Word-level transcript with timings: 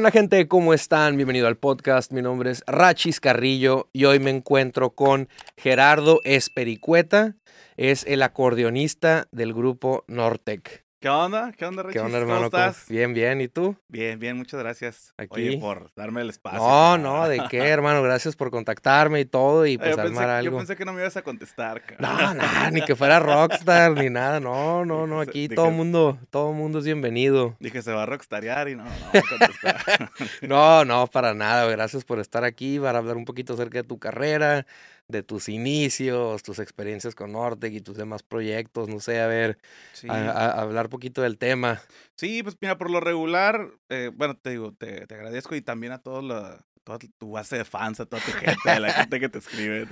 ¿Qué 0.00 0.02
onda 0.02 0.12
gente? 0.12 0.48
¿Cómo 0.48 0.72
están? 0.72 1.18
Bienvenido 1.18 1.46
al 1.46 1.58
podcast. 1.58 2.10
Mi 2.10 2.22
nombre 2.22 2.50
es 2.50 2.64
Rachis 2.66 3.20
Carrillo 3.20 3.90
y 3.92 4.06
hoy 4.06 4.18
me 4.18 4.30
encuentro 4.30 4.94
con 4.94 5.28
Gerardo 5.58 6.22
Espericueta. 6.24 7.36
Es 7.76 8.06
el 8.06 8.22
acordeonista 8.22 9.28
del 9.30 9.52
grupo 9.52 10.04
Nortec. 10.08 10.86
¿Qué 11.00 11.08
onda? 11.08 11.50
¿Qué 11.56 11.64
onda, 11.64 11.82
Rachis? 11.82 11.94
¿Qué 11.98 12.04
onda, 12.04 12.18
hermano? 12.18 12.50
¿Cómo 12.50 12.62
estás? 12.62 12.84
Bien, 12.90 13.14
bien. 13.14 13.40
¿Y 13.40 13.48
tú? 13.48 13.74
Bien, 13.88 14.18
bien, 14.18 14.36
muchas 14.36 14.60
gracias. 14.60 15.14
Aquí. 15.16 15.48
Oye, 15.48 15.56
por 15.56 15.90
darme 15.96 16.20
el 16.20 16.28
espacio. 16.28 16.58
No, 16.58 16.98
no, 16.98 17.26
¿de 17.26 17.42
qué, 17.48 17.56
hermano? 17.68 18.02
Gracias 18.02 18.36
por 18.36 18.50
contactarme 18.50 19.20
y 19.20 19.24
todo 19.24 19.64
y 19.64 19.78
pues 19.78 19.92
yo, 19.92 19.96
pensé, 19.96 20.10
armar 20.10 20.26
yo 20.28 20.48
algo. 20.48 20.58
pensé 20.58 20.76
que 20.76 20.84
no 20.84 20.92
me 20.92 21.00
ibas 21.00 21.16
a 21.16 21.22
contestar, 21.22 21.80
cabrón. 21.98 22.36
No, 22.36 22.44
no, 22.44 22.70
ni 22.72 22.82
que 22.82 22.94
fuera 22.94 23.18
rockstar 23.18 23.92
ni 23.92 24.10
nada. 24.10 24.40
No, 24.40 24.84
no, 24.84 25.06
no. 25.06 25.22
Aquí 25.22 25.48
Dije- 25.48 25.54
todo 25.54 25.70
mundo, 25.70 26.18
todo 26.28 26.52
mundo 26.52 26.80
es 26.80 26.84
bienvenido. 26.84 27.56
Dije, 27.60 27.80
se 27.80 27.92
va 27.94 28.02
a 28.02 28.06
rockstarear 28.06 28.68
y 28.68 28.76
no, 28.76 28.84
no 28.84 28.90
va 28.90 29.18
a 29.20 29.22
contestar. 29.38 30.10
No, 30.42 30.84
no, 30.84 31.06
para 31.06 31.32
nada. 31.32 31.64
Gracias 31.70 32.04
por 32.04 32.18
estar 32.18 32.44
aquí 32.44 32.78
para 32.78 32.98
hablar 32.98 33.16
un 33.16 33.24
poquito 33.24 33.54
acerca 33.54 33.78
de 33.78 33.84
tu 33.84 33.98
carrera, 33.98 34.66
de 35.10 35.22
tus 35.22 35.48
inicios, 35.48 36.42
tus 36.42 36.58
experiencias 36.58 37.14
con 37.14 37.32
Nortec 37.32 37.72
y 37.72 37.80
tus 37.80 37.96
demás 37.96 38.22
proyectos. 38.22 38.88
No 38.88 39.00
sé, 39.00 39.20
a 39.20 39.26
ver, 39.26 39.58
sí. 39.92 40.08
a- 40.08 40.30
a- 40.30 40.60
hablar 40.60 40.88
poquito 40.88 41.22
del 41.22 41.38
tema. 41.38 41.80
Sí, 42.16 42.42
pues 42.42 42.56
mira, 42.60 42.78
por 42.78 42.90
lo 42.90 43.00
regular, 43.00 43.68
eh, 43.88 44.10
bueno, 44.14 44.36
te 44.36 44.50
digo, 44.50 44.72
te, 44.72 45.06
te 45.06 45.14
agradezco 45.14 45.54
y 45.54 45.62
también 45.62 45.92
a 45.92 45.98
toda 46.02 46.22
la, 46.22 46.64
toda 46.84 46.98
tu 47.18 47.30
base 47.32 47.56
de 47.58 47.64
fans, 47.64 48.00
a 48.00 48.06
toda 48.06 48.22
tu 48.22 48.32
gente, 48.32 48.70
a 48.70 48.80
la 48.80 48.92
gente 48.92 49.20
que 49.20 49.28
te 49.28 49.38
escribe, 49.38 49.86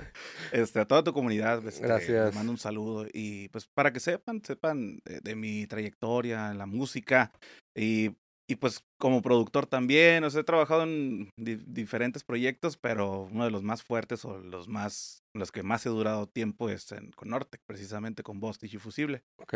este, 0.52 0.80
a 0.80 0.84
toda 0.86 1.02
tu 1.04 1.12
comunidad. 1.12 1.66
este, 1.66 1.82
Gracias. 1.86 2.26
Les 2.26 2.34
mando 2.34 2.52
un 2.52 2.58
saludo 2.58 3.06
y 3.12 3.48
pues 3.48 3.66
para 3.66 3.92
que 3.92 4.00
sepan, 4.00 4.42
sepan 4.44 5.00
de, 5.04 5.20
de 5.20 5.34
mi 5.36 5.66
trayectoria 5.66 6.50
en 6.50 6.58
la 6.58 6.66
música 6.66 7.32
y, 7.74 8.10
y 8.50 8.56
pues 8.56 8.82
como 8.98 9.20
productor 9.22 9.66
también, 9.66 10.24
o 10.24 10.30
sea, 10.30 10.40
he 10.40 10.44
trabajado 10.44 10.82
en 10.84 11.30
di- 11.36 11.56
diferentes 11.66 12.24
proyectos, 12.24 12.76
pero 12.78 13.28
uno 13.30 13.44
de 13.44 13.50
los 13.50 13.62
más 13.62 13.82
fuertes 13.82 14.24
o 14.24 14.38
los 14.38 14.68
más, 14.68 15.22
los 15.34 15.52
que 15.52 15.62
más 15.62 15.84
he 15.84 15.90
durado 15.90 16.26
tiempo 16.26 16.70
es 16.70 16.90
en, 16.92 17.10
con 17.12 17.28
Nortec, 17.28 17.60
precisamente 17.66 18.22
con 18.22 18.40
Bostich 18.40 18.72
y 18.74 18.78
Fusible. 18.78 19.22
¿Ok? 19.38 19.54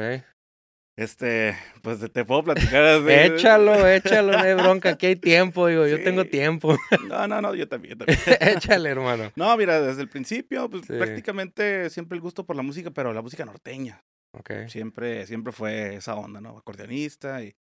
Este, 0.95 1.57
pues 1.81 2.01
te- 2.13 2.25
puedo 2.27 2.45
platicar. 2.45 2.85
así- 2.85 3.09
Échalo, 3.09 3.89
échalo, 3.89 4.33
no 4.33 4.39
hay 4.39 4.53
bronca. 4.55 4.91
Aquí 4.91 5.07
hay 5.07 5.17
tiempo, 5.17 5.67
digo, 5.67 5.87
yo 5.87 6.03
tengo 6.03 6.23
Sí. 6.25 6.29
tiempo. 6.29 6.77
No, 7.09 7.27
no, 7.27 7.41
no, 7.41 7.55
yo 7.55 7.67
también, 7.67 7.97
también. 7.97 8.19
Échale, 8.41 8.91
hermano. 8.91 9.33
No, 9.35 9.57
mira, 9.57 9.81
desde 9.81 10.03
el 10.03 10.09
principio, 10.11 10.69
pues 10.69 10.83
Sí. 10.87 10.93
prácticamente 10.99 11.89
siempre 11.89 12.17
el 12.17 12.21
gusto 12.21 12.45
por 12.45 12.57
la 12.57 12.63
música, 12.63 12.91
pero 12.91 13.15
la 13.15 13.23
música 13.23 13.47
norteña. 13.47 14.03
Ok. 14.35 14.51
Siempre, 14.69 15.27
siempre 15.27 15.53
fue 15.53 15.95
esa 15.97 16.15
onda, 16.15 16.43
¿no? 16.43 16.59
Acordeonista 16.59 17.43
y 17.43 17.55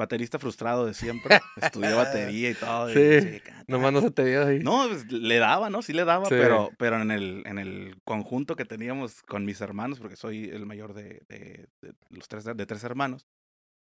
baterista 0.00 0.38
frustrado 0.40 0.86
de 0.86 0.94
siempre. 0.94 1.38
Estudió 1.56 1.96
batería 1.96 2.50
y 2.50 2.54
todo. 2.54 2.90
y 2.90 2.94
Sí, 2.94 3.40
canta. 3.40 3.64
Nomás 3.68 3.92
no 3.92 4.00
se 4.00 4.10
te 4.10 4.24
dio 4.24 4.44
ahí. 4.46 4.58
No, 4.58 4.88
pues, 4.88 5.10
le 5.12 5.38
daba, 5.38 5.70
¿no? 5.70 5.82
Sí 5.82 5.92
le 5.92 6.04
daba, 6.04 6.24
Sí. 6.24 6.34
pero, 6.36 6.70
pero 6.76 7.00
en 7.00 7.12
el, 7.12 7.42
en 7.46 7.58
el 7.58 7.96
conjunto 8.04 8.56
que 8.56 8.64
teníamos 8.64 9.22
con 9.22 9.44
mis 9.44 9.60
hermanos, 9.60 10.00
porque 10.00 10.16
soy 10.16 10.44
el 10.50 10.66
mayor 10.66 10.94
de, 10.94 11.22
de, 11.28 11.68
de 11.82 11.92
los 12.08 12.26
tres, 12.26 12.44
de 12.44 12.66
tres 12.66 12.82
hermanos, 12.82 13.26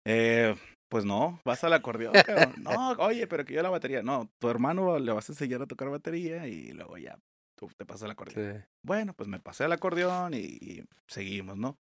eh, 0.05 0.55
pues 0.89 1.05
no, 1.05 1.41
vas 1.43 1.63
al 1.63 1.73
acordeón, 1.73 2.13
cabrón. 2.25 2.53
No, 2.61 2.91
oye, 2.99 3.27
pero 3.27 3.43
que 3.45 3.53
yo 3.53 3.61
la 3.63 3.69
batería. 3.69 4.03
No, 4.03 4.29
tu 4.39 4.49
hermano 4.49 4.99
le 4.99 5.11
vas 5.11 5.29
a 5.29 5.33
enseñar 5.33 5.61
a 5.61 5.67
tocar 5.67 5.89
batería 5.89 6.47
y 6.47 6.71
luego 6.71 6.97
ya 6.97 7.17
tú 7.57 7.69
te 7.77 7.85
pasas 7.85 8.03
al 8.03 8.11
acordeón. 8.11 8.53
Sí. 8.57 8.65
Bueno, 8.85 9.13
pues 9.13 9.27
me 9.29 9.39
pasé 9.39 9.63
al 9.63 9.71
acordeón 9.71 10.33
y, 10.33 10.37
y 10.39 10.83
seguimos, 11.07 11.57
¿no? 11.57 11.77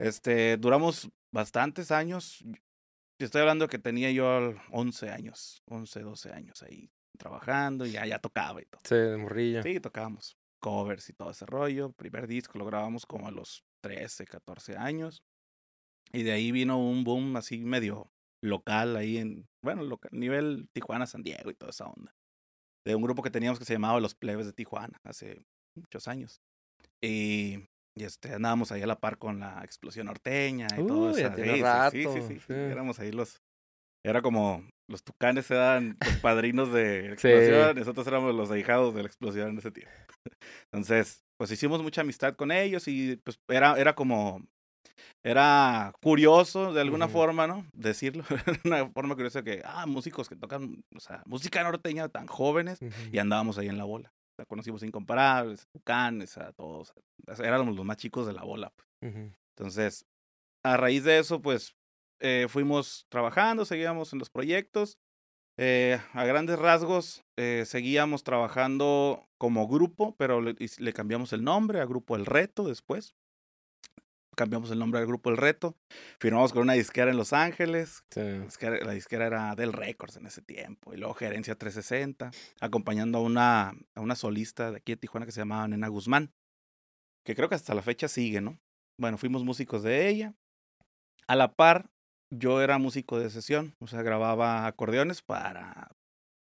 Este, 0.00 0.56
duramos 0.58 1.08
bastantes 1.32 1.90
años. 1.90 2.44
Te 3.22 3.26
estoy 3.26 3.42
hablando 3.42 3.68
que 3.68 3.78
tenía 3.78 4.10
yo 4.10 4.52
11 4.72 5.10
años, 5.10 5.62
11, 5.66 6.00
12 6.00 6.32
años 6.32 6.60
ahí 6.64 6.90
trabajando 7.16 7.86
y 7.86 7.92
ya, 7.92 8.04
ya 8.04 8.18
tocaba 8.18 8.60
y 8.60 8.64
todo. 8.64 8.82
Sí, 8.82 8.96
de 8.96 9.16
morrillo. 9.16 9.62
Sí, 9.62 9.78
tocábamos 9.78 10.36
covers 10.58 11.08
y 11.08 11.12
todo 11.12 11.30
ese 11.30 11.46
rollo. 11.46 11.92
Primer 11.92 12.26
disco 12.26 12.58
lo 12.58 12.64
grabamos 12.64 13.06
como 13.06 13.28
a 13.28 13.30
los 13.30 13.62
13, 13.84 14.24
14 14.24 14.76
años. 14.76 15.22
Y 16.12 16.24
de 16.24 16.32
ahí 16.32 16.50
vino 16.50 16.84
un 16.84 17.04
boom 17.04 17.36
así 17.36 17.58
medio 17.64 18.10
local 18.42 18.96
ahí 18.96 19.18
en, 19.18 19.48
bueno, 19.62 19.84
local, 19.84 20.10
nivel 20.12 20.68
Tijuana, 20.72 21.06
San 21.06 21.22
Diego 21.22 21.48
y 21.48 21.54
toda 21.54 21.70
esa 21.70 21.86
onda. 21.86 22.12
De 22.84 22.96
un 22.96 23.02
grupo 23.02 23.22
que 23.22 23.30
teníamos 23.30 23.60
que 23.60 23.64
se 23.64 23.74
llamaba 23.74 24.00
Los 24.00 24.16
Plebes 24.16 24.46
de 24.46 24.52
Tijuana 24.52 24.98
hace 25.04 25.46
muchos 25.76 26.08
años. 26.08 26.42
Y, 27.00 27.68
y 27.96 28.04
este, 28.04 28.34
andábamos 28.34 28.72
ahí 28.72 28.82
a 28.82 28.86
la 28.86 28.98
par 28.98 29.18
con 29.18 29.40
la 29.40 29.60
explosión 29.64 30.06
norteña 30.06 30.66
y 30.78 30.86
todo 30.86 31.10
Uy, 31.10 31.20
ya 31.20 31.26
eso. 31.28 31.34
tiene 31.34 31.50
Sí, 31.52 31.56
sí, 31.58 31.62
rato, 31.62 31.90
sí, 31.90 32.04
sí, 32.04 32.22
sí, 32.34 32.40
sí. 32.46 32.52
Éramos 32.52 32.98
ahí 33.00 33.12
los, 33.12 33.42
era 34.04 34.22
como 34.22 34.64
los 34.88 35.04
tucanes 35.04 35.50
eran 35.50 35.96
los 36.04 36.16
padrinos 36.16 36.72
de 36.72 37.08
la 37.08 37.12
explosión, 37.14 37.76
nosotros 37.76 38.06
éramos 38.06 38.34
los 38.34 38.50
ahijados 38.50 38.94
de 38.94 39.02
la 39.02 39.06
explosión 39.06 39.50
en 39.50 39.58
ese 39.58 39.70
tiempo. 39.70 39.92
Entonces, 40.72 41.24
pues 41.38 41.50
hicimos 41.50 41.82
mucha 41.82 42.00
amistad 42.02 42.34
con 42.34 42.50
ellos 42.50 42.88
y 42.88 43.16
pues 43.16 43.38
era, 43.48 43.78
era 43.78 43.94
como, 43.94 44.42
era 45.24 45.92
curioso 46.02 46.72
de 46.72 46.80
alguna 46.80 47.08
forma, 47.08 47.46
¿no? 47.46 47.64
Decirlo, 47.72 48.24
una 48.64 48.86
forma 48.90 49.14
curiosa 49.14 49.42
que, 49.42 49.62
ah, 49.64 49.86
músicos 49.86 50.28
que 50.28 50.36
tocan, 50.36 50.84
o 50.94 51.00
sea, 51.00 51.22
música 51.26 51.62
norteña 51.62 52.08
tan 52.08 52.26
jóvenes 52.26 52.80
Ujú. 52.82 52.92
y 53.12 53.18
andábamos 53.18 53.58
ahí 53.58 53.68
en 53.68 53.78
la 53.78 53.84
bola. 53.84 54.12
Conocimos 54.46 54.82
Incomparables, 54.82 55.62
a 55.62 55.66
Tucanes, 55.70 56.38
a 56.38 56.52
todos. 56.52 56.92
éramos 57.38 57.76
los 57.76 57.84
más 57.84 57.96
chicos 57.96 58.26
de 58.26 58.32
la 58.32 58.42
bola. 58.42 58.72
pues. 59.00 59.32
Entonces, 59.56 60.06
a 60.62 60.76
raíz 60.76 61.04
de 61.04 61.18
eso, 61.18 61.42
pues 61.42 61.76
eh, 62.20 62.46
fuimos 62.48 63.06
trabajando, 63.08 63.64
seguíamos 63.64 64.12
en 64.12 64.18
los 64.18 64.30
proyectos. 64.30 64.98
Eh, 65.58 66.00
a 66.12 66.24
grandes 66.24 66.58
rasgos, 66.58 67.24
eh, 67.36 67.64
seguíamos 67.66 68.24
trabajando 68.24 69.28
como 69.38 69.68
grupo, 69.68 70.14
pero 70.16 70.40
le 70.40 70.92
cambiamos 70.92 71.32
el 71.32 71.44
nombre 71.44 71.80
a 71.80 71.84
Grupo 71.84 72.16
El 72.16 72.24
Reto 72.24 72.64
después. 72.64 73.14
Cambiamos 74.34 74.70
el 74.70 74.78
nombre 74.78 75.00
al 75.00 75.06
Grupo 75.06 75.30
El 75.30 75.36
Reto. 75.36 75.76
Firmamos 76.18 76.52
con 76.52 76.62
una 76.62 76.72
disquera 76.72 77.10
en 77.10 77.16
Los 77.18 77.32
Ángeles. 77.32 78.04
Sí. 78.10 78.20
La 78.20 78.38
disquera, 78.44 78.84
la 78.84 78.92
disquera 78.92 79.26
era 79.26 79.54
Del 79.54 79.72
Records 79.72 80.16
en 80.16 80.26
ese 80.26 80.40
tiempo. 80.40 80.94
Y 80.94 80.96
luego 80.96 81.14
Gerencia 81.14 81.54
360, 81.54 82.30
acompañando 82.60 83.18
a 83.18 83.20
una, 83.20 83.74
a 83.94 84.00
una 84.00 84.14
solista 84.16 84.70
de 84.70 84.78
aquí 84.78 84.92
de 84.92 84.96
Tijuana 84.96 85.26
que 85.26 85.32
se 85.32 85.40
llamaba 85.40 85.68
Nena 85.68 85.88
Guzmán. 85.88 86.32
Que 87.24 87.34
creo 87.34 87.48
que 87.48 87.54
hasta 87.54 87.74
la 87.74 87.82
fecha 87.82 88.08
sigue, 88.08 88.40
¿no? 88.40 88.58
Bueno, 88.98 89.18
fuimos 89.18 89.44
músicos 89.44 89.82
de 89.82 90.08
ella. 90.08 90.34
A 91.28 91.36
la 91.36 91.52
par, 91.54 91.90
yo 92.30 92.62
era 92.62 92.78
músico 92.78 93.18
de 93.18 93.28
sesión. 93.30 93.76
O 93.80 93.86
sea, 93.86 94.02
grababa 94.02 94.66
acordeones 94.66 95.22
para 95.22 95.90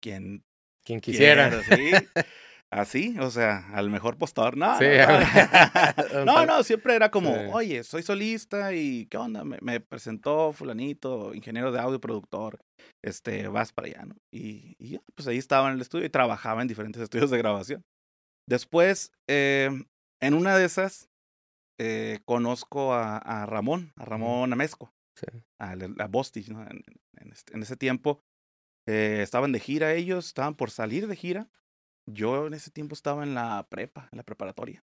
quien 0.01 0.45
Quien 0.85 1.01
quisiera. 1.01 1.51
quiera, 1.51 1.77
¿sí? 1.77 2.07
Así, 2.73 3.17
o 3.19 3.31
sea, 3.33 3.69
al 3.75 3.91
mejor 3.91 4.17
postador. 4.17 4.57
No, 4.57 4.79
Sí, 4.79 4.85
no, 4.85 6.25
no, 6.25 6.47
no, 6.47 6.63
siempre 6.63 6.95
era 6.95 7.11
como, 7.11 7.35
Sí. 7.35 7.41
oye, 7.53 7.83
soy 7.85 8.03
solista 8.05 8.73
y 8.75 9.07
¿qué 9.07 9.17
onda? 9.17 9.43
Me, 9.45 9.59
me 9.61 9.81
presentó 9.81 10.53
fulanito, 10.53 11.35
ingeniero 11.35 11.73
de 11.73 11.81
audio, 11.81 12.01
productor, 12.01 12.61
este, 13.05 13.49
vas 13.49 13.73
para 13.73 13.89
allá, 13.89 14.05
¿no? 14.07 14.15
Y, 14.33 14.77
y 14.79 14.91
ya, 14.91 15.01
pues 15.17 15.27
ahí 15.27 15.39
estaba 15.39 15.69
en 15.69 15.75
el 15.75 15.81
estudio 15.81 16.07
y 16.07 16.11
trabajaba 16.11 16.63
en 16.63 16.69
diferentes 16.69 17.03
estudios 17.03 17.31
de 17.31 17.39
grabación. 17.39 17.83
Después, 18.49 19.11
eh, 19.29 19.71
en 20.23 20.35
una 20.35 20.57
de 20.57 20.65
esas, 20.65 21.09
eh, 21.81 22.21
conozco 22.25 22.95
a, 22.95 23.17
a 23.19 23.47
Ramón, 23.47 23.93
a 23.97 24.05
Ramón 24.05 24.53
Amezco, 24.53 24.93
Sí. 25.17 25.27
a, 25.61 25.73
a 25.73 26.07
Bostich, 26.07 26.49
¿no? 26.49 26.63
En, 26.63 26.83
en 27.17 27.33
este- 27.33 27.55
en 27.55 27.63
ese 27.63 27.77
tiempo, 27.77 28.23
eh, 28.87 29.21
estaban 29.23 29.51
de 29.53 29.59
gira 29.61 29.93
ellos, 29.95 30.27
estaban 30.27 30.55
por 30.55 30.71
salir 30.71 31.09
de 31.09 31.17
gira. 31.17 31.49
Yo 32.13 32.47
en 32.47 32.55
ese 32.55 32.71
tiempo 32.71 32.95
estaba 32.95 33.23
en 33.23 33.35
la 33.35 33.67
prepa, 33.69 34.09
en 34.13 34.17
la 34.19 34.23
preparatoria, 34.23 34.85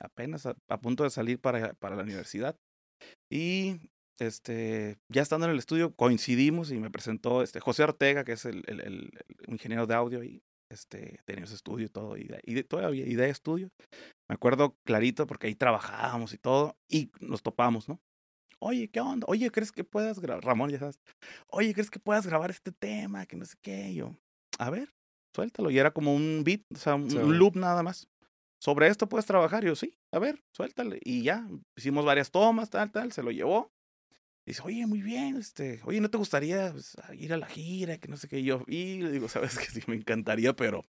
apenas 0.00 0.46
a, 0.46 0.54
punto 0.80 1.04
de 1.04 1.10
salir 1.10 1.40
para, 1.40 1.74
para 1.74 1.96
la 1.96 2.02
universidad. 2.02 2.56
Y 3.30 3.80
este, 4.18 4.98
ya 5.08 5.22
estando 5.22 5.46
en 5.46 5.52
el 5.52 5.58
estudio, 5.58 5.94
coincidimos 5.94 6.70
y 6.70 6.78
me 6.78 6.90
presentó 6.90 7.42
este, 7.42 7.60
José 7.60 7.84
Ortega, 7.84 8.24
que 8.24 8.32
es 8.32 8.44
el, 8.44 8.62
el- 8.66 9.10
ingeniero 9.46 9.86
de 9.86 9.94
audio, 9.94 10.22
y 10.22 10.42
este, 10.70 11.20
tenía 11.24 11.44
estudio 11.44 11.86
y 11.86 11.90
todo, 11.90 12.16
y, 12.16 12.24
de, 12.24 12.40
y 12.44 12.54
de- 12.54 12.64
todavía, 12.64 13.06
y 13.06 13.14
de 13.14 13.28
estudio. 13.28 13.70
Me 14.28 14.34
acuerdo 14.34 14.76
clarito 14.84 15.26
porque 15.26 15.48
ahí 15.48 15.54
trabajábamos 15.54 16.32
y 16.32 16.38
todo, 16.38 16.76
y 16.88 17.10
nos 17.20 17.42
topamos, 17.42 17.88
¿no? 17.88 18.00
Oye, 18.60 18.88
¿qué 18.88 19.00
onda? 19.00 19.26
Oye, 19.28 19.50
¿crees 19.50 19.72
que 19.72 19.82
puedas 19.82 20.20
grabar? 20.20 20.44
Ramón, 20.44 20.70
ya 20.70 20.78
sabes. 20.78 21.00
Oye, 21.48 21.74
¿crees 21.74 21.90
que 21.90 21.98
puedas 21.98 22.26
grabar 22.26 22.50
este 22.50 22.70
tema? 22.70 23.26
Que 23.26 23.36
no 23.36 23.44
sé 23.44 23.56
qué. 23.60 23.92
Yo, 23.92 24.16
a 24.58 24.70
ver, 24.70 24.94
suéltalo. 25.34 25.70
Y 25.70 25.78
era 25.78 25.90
como 25.92 26.14
un 26.14 26.42
beat, 26.44 26.60
o 26.74 26.78
sea, 26.78 26.94
un, 26.96 27.10
Sí. 27.10 27.18
loop 27.18 27.56
nada 27.56 27.82
más. 27.82 28.08
Sobre 28.60 28.86
esto 28.88 29.08
puedes 29.08 29.26
trabajar. 29.26 29.64
Y 29.64 29.68
yo, 29.68 29.76
sí, 29.76 29.96
a 30.12 30.18
ver, 30.18 30.40
suéltale. 30.54 31.00
Y 31.04 31.22
ya, 31.22 31.48
hicimos 31.76 32.04
varias 32.04 32.30
tomas, 32.30 32.70
tal, 32.70 32.90
tal, 32.92 33.12
se 33.12 33.22
lo 33.22 33.30
llevó. 33.30 33.72
Dice, 34.44 34.60
oye, 34.64 34.86
muy 34.88 35.02
bien, 35.02 35.36
este, 35.36 35.80
oye, 35.84 36.00
¿no 36.00 36.10
te 36.10 36.18
gustaría 36.18 36.72
pues, 36.72 36.96
ir 37.14 37.32
a 37.32 37.36
la 37.36 37.46
gira? 37.46 37.98
Que 37.98 38.08
no 38.08 38.16
sé 38.16 38.26
qué. 38.26 38.40
Y 38.40 38.44
yo, 38.44 38.64
y 38.66 39.00
le 39.00 39.12
digo, 39.12 39.28
sabes 39.28 39.56
que 39.56 39.66
sí, 39.66 39.80
me 39.86 39.94
encantaría, 39.94 40.52
pero 40.54 40.84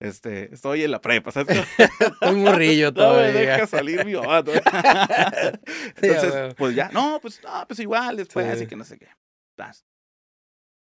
este, 0.00 0.52
estoy 0.52 0.82
en 0.84 0.90
la 0.90 1.00
prepa, 1.00 1.30
¿sabes? 1.32 1.48
Estoy 1.98 2.36
morrillo 2.36 2.92
No 2.92 3.00
me 3.00 3.06
todavía. 3.06 3.40
deja 3.54 3.66
salir 3.66 4.04
mi 4.04 4.12
mamá. 4.14 4.44
todavía. 4.44 4.62
Entonces, 5.96 6.54
pues 6.56 6.74
ya, 6.74 6.90
no, 6.92 7.18
pues, 7.22 7.40
no, 7.42 7.64
pues 7.66 7.80
igual 7.80 8.16
después, 8.18 8.44
Sí. 8.46 8.52
así 8.52 8.66
que 8.66 8.76
no 8.76 8.84
sé 8.84 8.98
qué. 8.98 9.08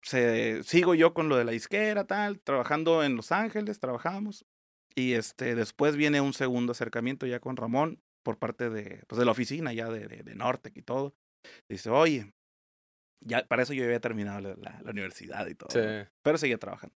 Se, 0.05 0.63
sigo 0.63 0.93
yo 0.93 1.13
con 1.13 1.29
lo 1.29 1.35
de 1.35 1.45
la 1.45 1.51
disquera, 1.51 2.05
tal, 2.05 2.39
trabajando 2.39 3.03
en 3.03 3.15
Los 3.15 3.31
Ángeles, 3.31 3.79
trabajamos. 3.79 4.45
Y 4.93 5.13
este, 5.13 5.55
después 5.55 5.95
viene 5.95 6.21
un 6.21 6.33
segundo 6.33 6.71
acercamiento 6.71 7.25
ya 7.25 7.39
con 7.39 7.57
Ramón 7.57 7.99
por 8.23 8.37
parte 8.37 8.69
de, 8.69 9.03
pues, 9.07 9.17
de 9.19 9.25
la 9.25 9.31
oficina 9.31 9.73
ya 9.73 9.89
de, 9.89 10.07
de, 10.07 10.23
de 10.23 10.35
Nortec 10.35 10.77
y 10.77 10.83
todo. 10.83 11.15
Dice, 11.69 11.89
oye, 11.89 12.31
ya 13.25 13.45
para 13.45 13.63
eso 13.63 13.73
yo 13.73 13.83
había 13.83 13.99
terminado 13.99 14.41
la, 14.41 14.55
la, 14.55 14.81
la 14.81 14.91
universidad 14.91 15.47
y 15.47 15.55
todo. 15.55 15.69
Sí. 15.71 15.79
¿no? 15.79 16.07
Pero 16.23 16.37
seguía 16.37 16.59
trabajando. 16.59 16.95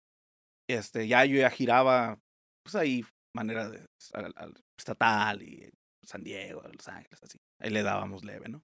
Este, 0.68 1.06
ya 1.06 1.24
yo 1.24 1.38
ya 1.38 1.50
giraba, 1.50 2.20
pues 2.64 2.74
ahí, 2.74 3.04
manera 3.34 3.70
de, 3.70 3.86
al, 4.14 4.32
al 4.36 4.54
estatal 4.76 5.42
y 5.42 5.70
San 6.04 6.24
Diego, 6.24 6.62
Los 6.62 6.88
Ángeles, 6.88 7.22
así. 7.22 7.38
Ahí 7.60 7.70
le 7.70 7.82
dábamos 7.82 8.24
leve, 8.24 8.48
¿no? 8.48 8.62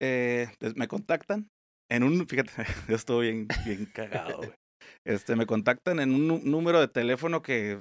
Eh, 0.00 0.48
pues 0.58 0.76
me 0.76 0.88
contactan 0.88 1.48
en 1.90 2.02
un, 2.02 2.26
fíjate, 2.26 2.52
yo 2.88 2.96
estuve 2.96 3.22
bien, 3.32 3.48
bien 3.64 3.86
cagado, 3.86 4.38
güey. 4.38 4.52
Este, 5.06 5.36
me 5.36 5.46
contactan 5.46 6.00
en 6.00 6.12
un 6.14 6.50
número 6.50 6.80
de 6.80 6.88
teléfono 6.88 7.42
que 7.42 7.80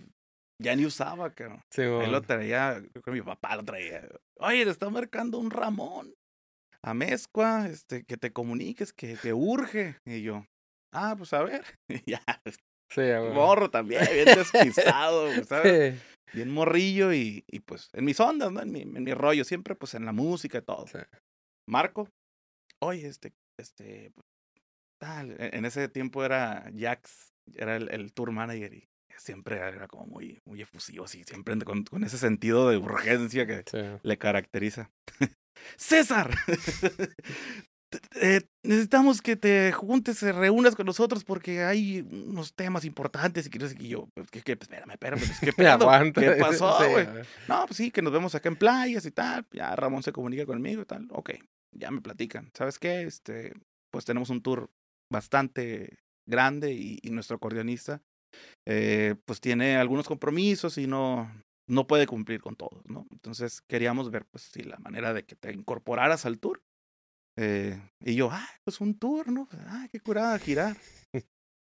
ya 0.62 0.76
ni 0.76 0.86
usaba, 0.86 1.30
cabrón. 1.32 1.62
Sí, 1.74 1.82
Él 1.82 1.90
lo 1.90 1.98
bueno. 2.00 2.22
traía, 2.22 2.82
creo 2.92 3.04
que 3.04 3.12
mi 3.12 3.22
papá 3.22 3.56
lo 3.56 3.64
traía. 3.64 4.08
Oye, 4.40 4.66
le 4.66 4.72
está 4.72 4.90
marcando 4.90 5.38
un 5.38 5.52
Ramón 5.52 6.14
a 6.84 6.94
Mezcua, 6.94 7.68
este, 7.68 8.04
que 8.04 8.18
te 8.18 8.32
comuniques, 8.32 8.94
que, 8.94 9.16
que 9.22 9.34
urge. 9.34 9.98
Y 10.06 10.22
yo, 10.22 10.46
ah, 10.94 11.16
pues 11.18 11.34
a 11.34 11.44
ver. 11.44 11.64
Y 11.90 12.12
ya, 12.12 12.22
pues, 12.44 12.58
Sí, 12.90 13.02
a 13.02 13.22
huevo. 13.22 13.34
morro 13.34 13.70
también, 13.70 14.02
bien 14.14 14.26
despistado, 14.26 15.26
pues, 15.36 15.48
¿sabes? 15.48 15.96
Sí. 16.04 16.14
Bien 16.34 16.52
morrillo 16.52 17.14
y, 17.14 17.46
y 17.48 17.62
pues 17.62 17.88
en 17.94 18.04
mis 18.04 18.20
ondas, 18.20 18.52
¿no? 18.52 18.62
En 18.62 18.70
mi, 18.72 18.82
en 18.82 19.04
mi 19.04 19.14
rollo, 19.14 19.46
siempre 19.46 19.76
pues 19.76 19.94
en 19.94 20.04
la 20.06 20.12
música 20.12 20.58
y 20.58 20.62
todo. 20.62 20.86
Sí. 20.88 20.98
Marco, 21.70 22.10
oye, 22.84 23.08
este, 23.08 23.32
este, 23.58 24.12
pues, 24.14 24.26
tal, 25.00 25.32
e- 25.32 25.52
en 25.58 25.66
ese 25.66 25.88
tiempo 25.90 26.24
era 26.24 26.72
Jax, 26.76 27.34
era 27.56 27.76
el, 27.76 27.90
el 27.90 28.14
tour 28.14 28.32
manager 28.32 28.74
y 28.74 28.88
siempre 29.18 29.58
era 29.58 29.88
como 29.88 30.06
muy, 30.06 30.40
muy 30.46 30.62
efusivo, 30.62 31.06
así, 31.06 31.24
siempre 31.24 31.58
con, 31.66 31.84
con 31.84 32.04
ese 32.04 32.18
sentido 32.18 32.70
de 32.70 32.78
urgencia 32.78 33.48
que 33.48 33.64
Sí. 33.70 34.00
le 34.04 34.18
caracteriza. 34.18 34.92
César, 35.78 36.30
eh, 38.22 38.42
necesitamos 38.64 39.22
que 39.22 39.36
te 39.36 39.72
juntes, 39.72 40.20
te 40.20 40.32
reúnas 40.32 40.76
con 40.76 40.86
nosotros 40.86 41.24
porque 41.24 41.64
hay 41.64 42.02
unos 42.02 42.54
temas 42.54 42.86
importantes 42.86 43.48
y 43.48 43.50
que 43.50 43.60
no 43.60 43.68
sé 43.68 43.76
qué". 43.76 43.88
Yo, 43.88 44.08
pues, 44.14 44.30
¿qué, 44.30 44.42
qué? 44.42 44.52
Espérame, 44.54 44.92
espérame, 44.92 45.20
pues, 45.20 45.40
¿qué 45.40 45.54
pedo? 45.54 45.90
¿Qué 46.14 46.32
pasó, 46.40 46.90
güey? 46.92 47.08
No, 47.48 47.66
pues 47.66 47.78
sí, 47.78 47.90
que 47.92 48.02
nos 48.02 48.12
vemos 48.14 48.36
acá 48.36 48.50
en 48.50 48.56
playas 48.56 49.06
y 49.06 49.12
tal. 49.12 49.46
Ya 49.52 49.76
Ramón 49.76 50.04
se 50.04 50.12
comunica 50.12 50.46
conmigo 50.46 50.82
y 50.82 50.86
tal. 50.86 51.08
Ok, 51.12 51.32
ya 51.76 51.92
me 51.92 52.02
platican. 52.02 52.50
¿Sabes 52.54 52.80
qué? 52.80 53.02
Este, 53.04 53.54
pues 53.92 54.06
tenemos 54.06 54.30
un 54.30 54.42
tour 54.42 54.70
bastante 55.12 55.98
grande 56.28 56.74
y, 56.74 57.00
y 57.02 57.10
nuestro 57.12 57.38
acordeonista 57.38 58.02
eh, 58.68 59.16
pues 59.26 59.40
tiene 59.40 59.78
algunos 59.78 60.08
compromisos 60.08 60.78
y 60.78 60.86
no, 60.88 61.32
no 61.70 61.88
puede 61.88 62.06
cumplir 62.08 62.42
con 62.42 62.56
todos, 62.56 62.84
¿no? 62.86 63.08
Entonces 63.12 63.62
queríamos 63.70 64.12
ver 64.12 64.26
pues 64.26 64.44
si 64.52 64.64
la 64.64 64.78
manera 64.80 65.14
de 65.14 65.24
que 65.24 65.36
te 65.36 65.54
incorporaras 65.54 66.26
al 66.26 66.40
tour. 66.40 66.62
Eh, 67.40 67.80
y 68.04 68.16
yo, 68.16 68.30
ah, 68.32 68.48
pues 68.66 68.82
un 68.82 68.98
tour, 68.98 69.32
¿no? 69.32 69.48
Ah, 69.54 69.88
qué 69.92 70.00
curada, 70.00 70.38
girar. 70.40 70.76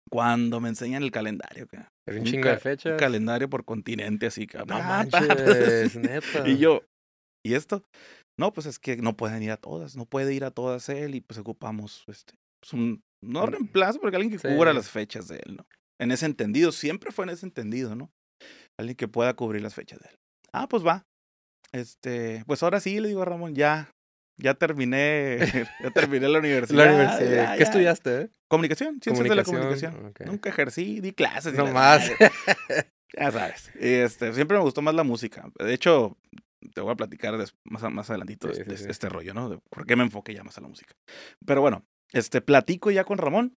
Cuando 0.09 0.61
me 0.61 0.69
enseñan 0.69 1.01
el 1.03 1.11
calendario, 1.11 1.67
que 1.67 1.77
un 2.07 2.19
Un 2.19 2.23
chingo 2.23 2.47
de 2.47 2.53
un 2.53 2.59
fechas. 2.59 2.97
calendario 2.99 3.49
por 3.49 3.65
continente, 3.65 4.27
así 4.27 4.45
que 4.47 4.59
No 4.59 4.79
manches, 4.83 5.95
neta. 5.95 6.47
y 6.47 6.57
yo, 6.59 6.83
¿y 7.43 7.55
esto? 7.55 7.83
No, 8.37 8.51
pues 8.53 8.67
es 8.67 8.79
que 8.79 8.97
no 8.97 9.15
pueden 9.15 9.41
ir 9.43 9.51
a 9.51 9.57
todas, 9.57 9.95
no 9.95 10.05
puede 10.05 10.33
ir 10.33 10.43
a 10.43 10.51
todas 10.51 10.89
él 10.89 11.15
y 11.15 11.21
pues 11.21 11.39
ocupamos 11.39 12.03
este, 12.07 12.33
pues 12.59 12.73
un, 12.73 13.01
no 13.21 13.45
reemplazo, 13.45 13.99
porque 13.99 14.17
alguien 14.17 14.31
que 14.31 14.39
Sí. 14.39 14.53
cubra 14.55 14.73
las 14.73 14.89
fechas 14.89 15.27
de 15.27 15.37
él, 15.45 15.55
¿no? 15.57 15.65
En 15.99 16.11
ese 16.11 16.25
entendido, 16.25 16.71
siempre 16.73 17.11
fue 17.11 17.23
en 17.25 17.29
ese 17.29 17.45
entendido, 17.45 17.95
¿no? 17.95 18.11
Alguien 18.77 18.95
que 18.97 19.07
pueda 19.07 19.33
cubrir 19.35 19.61
las 19.61 19.73
fechas 19.73 19.99
de 20.01 20.09
él. 20.09 20.15
Ah, 20.51 20.67
pues 20.67 20.85
va. 20.85 21.05
Este, 21.71 22.43
pues 22.45 22.61
ahora 22.63 22.79
sí, 22.81 22.99
le 22.99 23.07
digo 23.07 23.21
a 23.21 23.25
Ramón, 23.25 23.55
ya, 23.55 23.89
ya 24.37 24.53
terminé, 24.53 25.37
ya 25.81 25.91
terminé 25.91 26.27
la 26.27 26.39
universidad. 26.39 26.85
La 26.85 26.93
universidad. 26.93 27.51
ya, 27.51 27.57
¿Qué 27.57 27.63
estudiaste, 27.63 28.21
eh? 28.21 28.29
Comunicación, 28.49 28.99
ciencias 29.01 29.27
de 29.29 29.35
la 29.35 29.43
Comunicación. 29.43 30.13
Nunca 30.25 30.49
ejercí, 30.49 30.99
di 30.99 31.13
clases. 31.13 31.53
No 31.53 31.67
más. 31.71 32.09
Ya 33.17 33.31
sabes. 33.31 33.71
Y, 33.79 33.87
Este, 33.87 34.33
siempre 34.33 34.57
me 34.57 34.63
gustó 34.63 34.81
más 34.81 34.93
la 34.93 35.03
música. 35.03 35.49
De 35.57 35.73
hecho, 35.73 36.17
te 36.73 36.81
voy 36.81 36.91
a 36.91 36.95
platicar 36.95 37.35
más, 37.65 37.83
más 37.91 38.09
adelantito 38.09 38.47
Sí, 38.51 38.59
de, 38.59 38.63
sí, 38.65 38.69
de 38.71 38.77
sí. 38.77 38.85
este 38.89 39.09
rollo, 39.09 39.33
¿no? 39.33 39.49
De 39.49 39.59
por 39.69 39.85
qué 39.85 39.95
me 39.95 40.03
enfoqué 40.03 40.33
ya 40.33 40.43
más 40.43 40.57
a 40.57 40.61
la 40.61 40.67
música. 40.67 40.93
Pero 41.45 41.61
bueno, 41.61 41.85
este, 42.13 42.41
platico 42.41 42.91
ya 42.91 43.03
con 43.03 43.17
Ramón. 43.17 43.55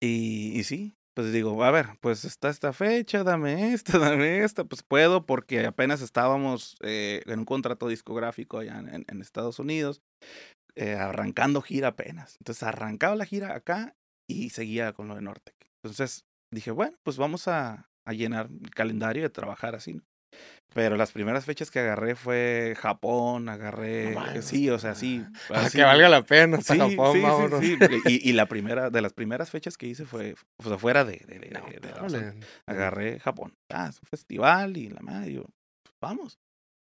Y, 0.00 0.58
y 0.58 0.64
sí, 0.64 0.94
pues 1.14 1.32
digo, 1.32 1.62
a 1.62 1.70
ver, 1.70 1.90
pues 2.00 2.24
está 2.24 2.48
esta 2.48 2.72
fecha, 2.72 3.22
dame 3.22 3.72
esta, 3.72 3.98
dame 3.98 4.42
esta. 4.44 4.64
Pues 4.64 4.82
puedo 4.82 5.26
porque 5.26 5.64
apenas 5.66 6.00
estábamos 6.00 6.76
eh, 6.82 7.22
en 7.26 7.40
un 7.40 7.44
contrato 7.44 7.88
discográfico 7.88 8.58
allá 8.58 8.78
en, 8.78 8.88
en- 8.88 9.04
en 9.08 9.20
Estados 9.20 9.58
Unidos, 9.58 10.02
eh, 10.74 10.94
arrancando 10.94 11.62
gira 11.62 11.88
apenas. 11.88 12.36
Entonces 12.40 12.62
arrancaba 12.64 13.14
la 13.16 13.26
gira 13.26 13.54
acá 13.54 13.94
y 14.28 14.50
seguía 14.50 14.92
con 14.92 15.08
lo 15.08 15.14
de 15.14 15.22
Nortec. 15.22 15.54
Entonces 15.84 16.24
dije, 16.52 16.70
bueno, 16.70 16.96
pues 17.04 17.16
vamos 17.16 17.46
a, 17.48 17.90
a 18.06 18.12
llenar 18.12 18.48
el 18.50 18.70
calendario 18.70 19.22
y 19.22 19.26
a 19.26 19.32
trabajar 19.32 19.74
así, 19.74 19.94
¿no? 19.94 20.02
Pero 20.74 20.96
las 20.96 21.12
primeras 21.12 21.44
fechas 21.44 21.70
que 21.70 21.80
agarré 21.80 22.14
fue 22.14 22.74
Japón, 22.78 23.50
agarré, 23.50 24.14
mames. 24.14 24.46
sí, 24.46 24.70
o 24.70 24.78
sea, 24.78 24.94
sí. 24.94 25.22
Ah, 25.50 25.60
así. 25.66 25.76
que 25.76 25.84
valga 25.84 26.08
la 26.08 26.22
pena 26.22 26.58
Sí, 26.62 26.78
Japón, 26.78 27.12
sí, 27.16 27.20
vámonos. 27.20 27.60
sí. 27.60 27.78
Y, 28.06 28.30
y 28.30 28.32
la 28.32 28.46
primera, 28.46 28.88
de 28.88 29.02
las 29.02 29.12
primeras 29.12 29.50
fechas 29.50 29.76
que 29.76 29.86
hice 29.86 30.06
fue, 30.06 30.34
o 30.56 30.62
sea, 30.68 30.78
fuera 30.78 31.04
de, 31.04 31.22
de, 31.26 31.38
de- 31.40 31.50
No, 31.50 31.66
de- 31.66 31.92
órale. 31.92 32.08
zona. 32.08 32.34
Agarré 32.66 33.20
Japón. 33.20 33.52
Ah, 33.70 33.88
es 33.90 33.98
un 34.00 34.08
festival 34.08 34.78
y 34.78 34.88
la 34.88 35.00
madre, 35.02 35.34
yo, 35.34 35.42
pues, 35.82 35.94
vamos, 36.00 36.38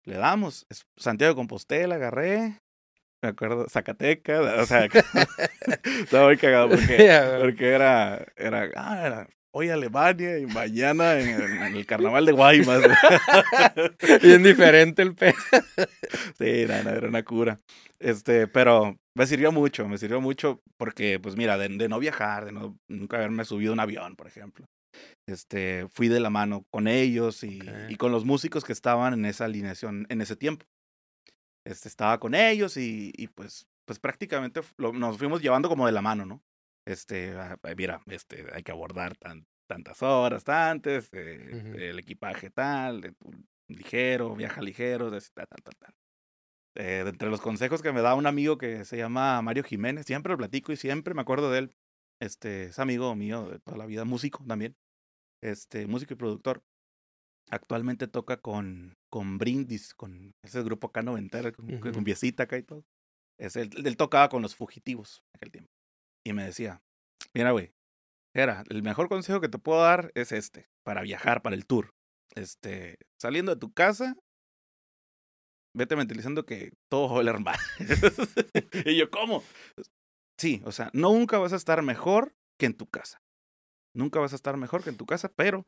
le 0.03 0.17
damos. 0.17 0.65
Es- 0.69 0.85
Santiago 0.97 1.33
de 1.33 1.37
Compostela, 1.37 1.95
agarré. 1.95 2.59
Me 3.21 3.29
acuerdo, 3.29 3.67
Zacatecas, 3.69 4.59
o 4.59 4.65
sea, 4.65 4.87
estaba 5.83 6.27
muy 6.27 6.37
cagado 6.37 6.69
porque, 6.69 6.97
porque 7.41 7.69
era, 7.69 8.25
era, 8.35 8.69
ah, 8.75 9.05
era 9.05 9.27
hoy 9.59 9.69
Alemania 9.69 10.37
y 10.39 10.45
mañana 10.45 11.19
en, 11.19 11.29
en- 11.29 11.75
el 11.75 11.85
carnaval 11.85 12.25
de 12.25 12.31
Guaymas. 12.31 12.81
Bien 14.23 14.41
diferente 14.43 15.01
el 15.01 15.15
pe. 15.15 15.33
Sí, 16.37 16.65
no, 16.67 16.73
era 16.89 17.07
una 17.07 17.23
cura. 17.23 17.59
Este, 17.99 18.47
pero 18.47 18.97
me 19.15 19.27
sirvió 19.27 19.51
mucho, 19.51 19.87
me 19.87 19.97
sirvió 19.97 20.21
mucho 20.21 20.61
porque, 20.77 21.19
pues 21.19 21.35
mira, 21.35 21.57
de, 21.57 21.67
de 21.69 21.89
no 21.89 21.99
viajar, 21.99 22.45
de 22.45 22.51
no, 22.51 22.77
nunca 22.89 23.17
haberme 23.17 23.43
subido 23.45 23.71
a 23.71 23.73
un 23.73 23.79
avión, 23.81 24.15
por 24.15 24.27
ejemplo. 24.27 24.65
Este, 25.27 25.87
fui 25.91 26.07
de 26.07 26.19
la 26.19 26.29
mano 26.29 26.63
con 26.71 26.87
ellos 26.87 27.43
y, 27.43 27.59
Ok. 27.61 27.89
y 27.89 27.95
con 27.97 28.11
los 28.11 28.25
músicos 28.25 28.63
que 28.63 28.73
estaban 28.73 29.13
en 29.13 29.25
esa 29.25 29.45
alineación 29.45 30.05
en 30.09 30.21
ese 30.21 30.35
tiempo. 30.35 30.65
Este, 31.67 31.89
estaba 31.89 32.19
con 32.19 32.33
ellos 32.33 32.77
y, 32.77 33.11
y 33.15 33.27
pues, 33.27 33.67
pues 33.85 33.99
prácticamente 33.99 34.61
lo- 34.77 34.93
nos 34.93 35.17
fuimos 35.17 35.41
llevando 35.41 35.67
como 35.69 35.85
de 35.85 35.91
la 35.91 36.01
mano, 36.01 36.25
¿no? 36.25 36.41
Este, 36.87 37.33
ah, 37.37 37.57
mira, 37.77 38.01
este, 38.07 38.45
hay 38.53 38.63
que 38.63 38.71
abordar 38.71 39.15
tan, 39.17 39.45
tantas 39.69 40.01
horas 40.01 40.47
antes, 40.49 41.09
eh, 41.13 41.89
el 41.91 41.99
equipaje 41.99 42.49
tal, 42.49 43.05
eh, 43.05 43.13
ligero, 43.69 44.35
viaja 44.35 44.61
ligero, 44.61 45.11
de- 45.11 45.21
tal, 45.33 45.45
tal, 45.47 45.75
tal. 45.77 45.93
Eh, 46.75 47.03
de 47.03 47.09
entre 47.09 47.29
los 47.29 47.41
consejos 47.41 47.81
que 47.81 47.91
me 47.91 48.01
da 48.01 48.15
un 48.15 48.25
amigo 48.25 48.57
que 48.57 48.83
se 48.85 48.97
llama 48.97 49.41
Mario 49.41 49.63
Jiménez, 49.63 50.05
siempre 50.05 50.31
lo 50.31 50.37
platico 50.37 50.71
y 50.71 50.77
siempre 50.77 51.13
me 51.13 51.21
acuerdo 51.21 51.51
de 51.51 51.59
él. 51.59 51.75
Este, 52.21 52.65
es 52.65 52.79
amigo 52.79 53.15
mío 53.15 53.49
de 53.49 53.59
toda 53.59 53.77
la 53.77 53.85
vida, 53.85 54.05
músico 54.05 54.43
también. 54.45 54.75
Este, 55.41 55.87
músico 55.87 56.13
y 56.13 56.17
productor. 56.17 56.61
Actualmente 57.51 58.07
toca 58.07 58.37
con, 58.37 58.93
con 59.11 59.37
Brindis, 59.37 59.93
con 59.93 60.31
ese 60.43 60.61
grupo 60.63 60.87
acá 60.87 61.01
noventero, 61.01 61.51
con, 61.53 61.73
Ujú. 61.73 61.91
con 61.91 62.03
piecita 62.03 62.43
acá 62.43 62.57
y 62.57 62.63
todo. 62.63 62.83
Es 63.39 63.55
él, 63.55 63.69
él 63.83 63.97
tocaba 63.97 64.29
con 64.29 64.41
los 64.41 64.55
fugitivos 64.55 65.21
en 65.33 65.37
aquel 65.37 65.51
tiempo. 65.51 65.69
Y 66.25 66.33
me 66.33 66.43
decía, 66.43 66.81
mira, 67.33 67.51
güey, 67.51 67.71
era, 68.33 68.63
el 68.69 68.83
mejor 68.83 69.09
consejo 69.09 69.41
que 69.41 69.49
te 69.49 69.57
puedo 69.57 69.81
dar 69.81 70.11
es 70.15 70.31
este, 70.31 70.69
para 70.83 71.01
viajar, 71.01 71.41
para 71.41 71.55
el 71.55 71.65
tour. 71.65 71.91
Este, 72.35 72.97
saliendo 73.19 73.53
de 73.53 73.59
tu 73.59 73.71
casa, 73.73 74.15
vete 75.75 75.95
mentalizando 75.95 76.45
que 76.45 76.71
todo 76.89 77.09
va 77.09 77.15
a 77.15 77.19
oler 77.19 77.39
mal. 77.39 77.57
y 78.85 78.97
yo, 78.97 79.09
¿cómo? 79.09 79.43
Sí, 80.37 80.61
o 80.65 80.71
sea, 80.71 80.89
nunca 80.93 81.37
vas 81.37 81.53
a 81.53 81.57
estar 81.57 81.81
mejor 81.81 82.33
que 82.59 82.65
en 82.65 82.77
tu 82.77 82.87
casa. 82.87 83.19
Nunca 83.95 84.19
vas 84.19 84.33
a 84.33 84.35
estar 84.35 84.57
mejor 84.57 84.83
que 84.83 84.89
en 84.89 84.97
tu 84.97 85.05
casa, 85.05 85.31
pero 85.35 85.65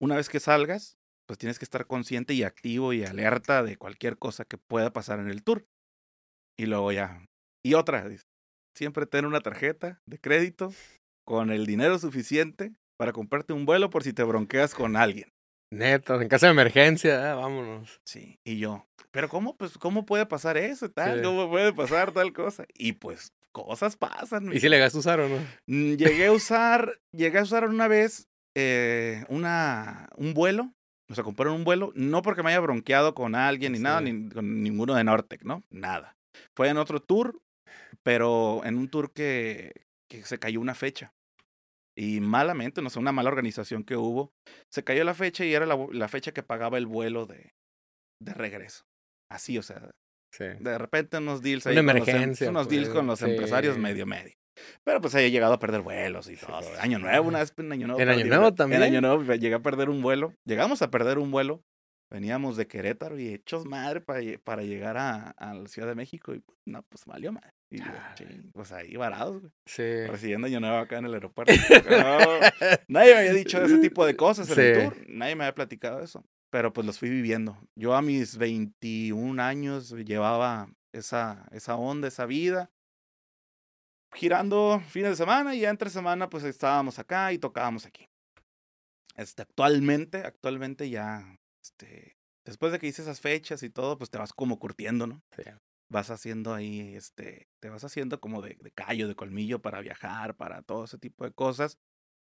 una 0.00 0.16
vez 0.16 0.28
que 0.28 0.40
salgas, 0.40 0.96
pues 1.26 1.38
tienes 1.38 1.58
que 1.58 1.64
estar 1.64 1.86
consciente 1.86 2.32
y 2.32 2.42
activo 2.42 2.92
y 2.94 3.04
alerta 3.04 3.62
de 3.62 3.76
cualquier 3.76 4.16
cosa 4.18 4.44
que 4.44 4.56
pueda 4.56 4.92
pasar 4.92 5.20
en 5.20 5.28
el 5.28 5.44
tour. 5.44 5.66
Y 6.58 6.66
luego 6.66 6.90
ya. 6.90 7.26
Y 7.62 7.74
otra, 7.74 8.08
siempre 8.74 9.06
ten 9.06 9.26
una 9.26 9.40
tarjeta 9.40 10.00
de 10.06 10.18
crédito 10.18 10.72
con 11.28 11.50
el 11.50 11.66
dinero 11.66 11.98
suficiente 11.98 12.72
para 12.96 13.12
comprarte 13.12 13.52
un 13.52 13.66
vuelo 13.66 13.90
por 13.90 14.02
si 14.02 14.14
te 14.14 14.22
bronqueas 14.22 14.74
con 14.74 14.96
alguien. 14.96 15.30
Neta, 15.70 16.14
en 16.14 16.26
caso 16.26 16.46
de 16.46 16.52
emergencia, 16.52 17.30
ah, 17.30 17.34
vámonos. 17.34 18.00
Sí, 18.02 18.38
y 18.44 18.58
yo, 18.58 18.86
pero 19.10 19.28
¿cómo, 19.28 19.54
pues, 19.54 19.76
cómo 19.76 20.06
puede 20.06 20.24
pasar 20.24 20.56
eso? 20.56 20.90
Tal, 20.90 21.18
Sí. 21.18 21.22
¿Cómo 21.22 21.50
puede 21.50 21.74
pasar 21.74 22.12
tal 22.12 22.32
cosa? 22.32 22.64
Y 22.72 22.92
pues, 22.92 23.34
cosas 23.52 23.96
pasan. 23.98 24.50
¿Y 24.54 24.58
si 24.58 24.70
le 24.70 24.76
llegaste 24.76 24.96
a 24.96 25.00
usar 25.00 25.20
o 25.20 25.28
no? 25.28 25.36
Mm, 25.66 25.96
Llegué 25.96 26.28
a 26.28 26.32
usar, 26.32 26.98
llegué 27.12 27.38
a 27.40 27.42
usar 27.42 27.68
una 27.68 27.88
vez 27.88 28.26
eh, 28.56 29.26
una, 29.28 30.08
un 30.16 30.32
vuelo, 30.32 30.72
o 31.10 31.14
sea, 31.14 31.24
comprar 31.24 31.48
un 31.48 31.64
vuelo, 31.64 31.92
no 31.94 32.22
porque 32.22 32.42
me 32.42 32.48
haya 32.52 32.60
bronqueado 32.60 33.14
con 33.14 33.34
alguien 33.34 33.72
ni 33.72 33.80
nada, 33.80 34.00
ni 34.00 34.30
con 34.30 34.62
ninguno 34.62 34.94
de 34.94 35.04
Nortec, 35.04 35.42
¿no? 35.42 35.62
Nada. 35.68 36.16
Fue 36.56 36.70
en 36.70 36.78
otro 36.78 37.00
tour, 37.00 37.38
pero 38.02 38.62
en 38.64 38.78
un 38.78 38.88
tour 38.88 39.12
que, 39.12 39.72
que 40.08 40.22
se 40.24 40.38
cayó 40.38 40.58
una 40.62 40.74
fecha. 40.74 41.12
Y 41.98 42.20
malamente, 42.20 42.80
no 42.80 42.90
sé, 42.90 43.00
una 43.00 43.10
mala 43.10 43.28
organización 43.28 43.82
que 43.82 43.96
hubo, 43.96 44.32
se 44.70 44.84
cayó 44.84 45.02
la 45.02 45.14
fecha 45.14 45.44
y 45.44 45.52
era 45.52 45.66
la, 45.66 46.08
fecha 46.08 46.30
que 46.32 46.44
pagaba 46.44 46.78
el 46.78 46.86
vuelo 46.86 47.26
de, 47.26 47.54
de 48.22 48.34
regreso. 48.34 48.84
Así, 49.30 49.58
o 49.58 49.62
sea, 49.62 49.90
Sí. 50.32 50.44
de 50.60 50.78
repente 50.78 51.16
unos 51.16 51.42
deals 51.42 51.66
ahí. 51.66 51.76
Una 51.76 51.94
los 51.94 52.06
em- 52.06 52.14
emergencia, 52.14 52.50
unos 52.50 52.68
deals 52.68 52.88
pues, 52.88 52.96
con 52.96 53.06
los 53.06 53.22
empresarios 53.22 53.78
medio 53.78 54.06
medio. 54.06 54.34
Pero 54.84 55.00
pues 55.00 55.14
haya 55.14 55.28
llegado 55.28 55.54
a 55.54 55.58
perder 55.58 55.80
vuelos 55.80 56.28
y 56.28 56.36
todo. 56.36 56.60
Año 56.80 56.98
nuevo, 56.98 57.28
una 57.28 57.38
vez 57.40 57.52
en 57.56 57.72
Año 57.72 57.86
Nuevo. 57.86 58.00
¿En 58.00 58.08
Año 58.08 58.24
Nuevo 58.26 58.54
también? 58.54 58.82
En 58.82 58.88
Año 58.88 59.00
Nuevo 59.00 59.22
llegué 59.34 59.54
a 59.54 59.60
perder 59.62 59.88
un 59.88 60.02
vuelo. 60.02 60.34
Llegamos 60.44 60.82
a 60.82 60.90
perder 60.90 61.18
un 61.18 61.30
vuelo. 61.30 61.62
Veníamos 62.10 62.56
de 62.56 62.66
Querétaro 62.66 63.18
y 63.18 63.28
hechos 63.28 63.66
madre 63.66 64.00
para, 64.00 64.20
para 64.42 64.62
llegar 64.62 64.96
a, 64.96 65.30
a 65.32 65.54
la 65.54 65.68
Ciudad 65.68 65.88
de 65.88 65.94
México. 65.94 66.34
Y 66.34 66.42
no, 66.64 66.82
pues 66.84 67.04
valió 67.04 67.32
madre. 67.32 67.52
Y 67.70 67.78
yo, 67.80 67.84
ching, 68.14 68.50
pues 68.52 68.72
ahí 68.72 68.96
varados, 68.96 69.40
güey. 69.40 69.52
Sí. 69.66 70.06
Recibiendo 70.06 70.46
Año 70.46 70.58
Nuevo 70.60 70.78
acá 70.78 70.98
en 70.98 71.04
el 71.04 71.12
aeropuerto. 71.14 71.52
No, 71.52 72.18
nadie 72.88 73.12
me 73.12 73.18
había 73.20 73.34
dicho 73.34 73.62
ese 73.62 73.78
tipo 73.78 74.06
de 74.06 74.16
cosas 74.16 74.50
en 74.50 74.58
el 74.58 74.74
Sí. 74.74 74.82
tour. 74.96 75.06
Nadie 75.10 75.36
me 75.36 75.44
había 75.44 75.54
platicado 75.54 76.00
eso. 76.02 76.24
Pero 76.50 76.72
pues 76.72 76.86
los 76.86 76.98
fui 76.98 77.10
viviendo. 77.10 77.58
Yo 77.76 77.94
a 77.94 78.00
mis 78.00 78.38
21 78.38 79.38
años 79.42 79.90
llevaba 79.90 80.70
esa, 80.94 81.46
esa 81.52 81.76
onda, 81.76 82.08
esa 82.08 82.24
vida. 82.24 82.70
Girando 84.14 84.80
fines 84.88 85.10
de 85.10 85.16
semana 85.16 85.54
y 85.54 85.60
ya 85.60 85.68
entre 85.68 85.90
semana 85.90 86.30
pues 86.30 86.42
estábamos 86.44 86.98
acá 86.98 87.30
y 87.34 87.38
tocábamos 87.38 87.84
aquí. 87.84 88.08
Este, 89.16 89.42
actualmente, 89.42 90.18
actualmente 90.18 90.88
ya, 90.88 91.37
este, 91.62 92.16
después 92.44 92.72
de 92.72 92.78
que 92.78 92.86
hice 92.86 93.02
esas 93.02 93.20
fechas 93.20 93.62
y 93.62 93.70
todo, 93.70 93.98
pues 93.98 94.10
te 94.10 94.18
vas 94.18 94.32
como 94.32 94.58
curtiendo, 94.58 95.06
¿no? 95.06 95.22
Sí. 95.36 95.42
Vas 95.90 96.10
haciendo 96.10 96.52
ahí, 96.52 96.94
este, 96.94 97.48
te 97.60 97.70
vas 97.70 97.84
haciendo 97.84 98.20
como 98.20 98.42
de, 98.42 98.58
de 98.60 98.70
callo, 98.72 99.08
de 99.08 99.14
colmillo 99.14 99.60
para 99.62 99.80
viajar, 99.80 100.36
para 100.36 100.62
todo 100.62 100.84
ese 100.84 100.98
tipo 100.98 101.24
de 101.24 101.32
cosas, 101.32 101.78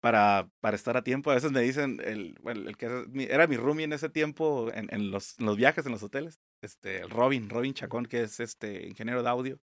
para, 0.00 0.50
para 0.61 0.75
estar 0.75 0.97
a 0.97 1.05
tiempo. 1.05 1.31
A 1.31 1.35
veces 1.35 1.52
me 1.52 1.61
dicen, 1.61 2.00
el, 2.02 2.35
bueno, 2.41 2.69
el 2.69 2.76
que 2.76 2.87
era 2.87 3.05
mi, 3.09 3.25
era 3.25 3.47
mi 3.47 3.57
roomie 3.57 3.85
en 3.85 3.93
ese 3.93 4.09
tiempo, 4.09 4.73
en, 4.73 4.93
en 4.93 5.11
los, 5.11 5.38
en 5.38 5.47
los 5.47 5.57
viajes, 5.57 5.85
en 5.85 5.93
los 5.93 6.02
hoteles, 6.02 6.41
este, 6.62 7.02
el 7.02 7.11
Robin, 7.11 7.50
Robin 7.50 7.75
Chacón, 7.75 8.07
que 8.07 8.23
es 8.23 8.41
este 8.41 8.87
ingeniero 8.87 9.23
de 9.23 9.29
audio, 9.29 9.61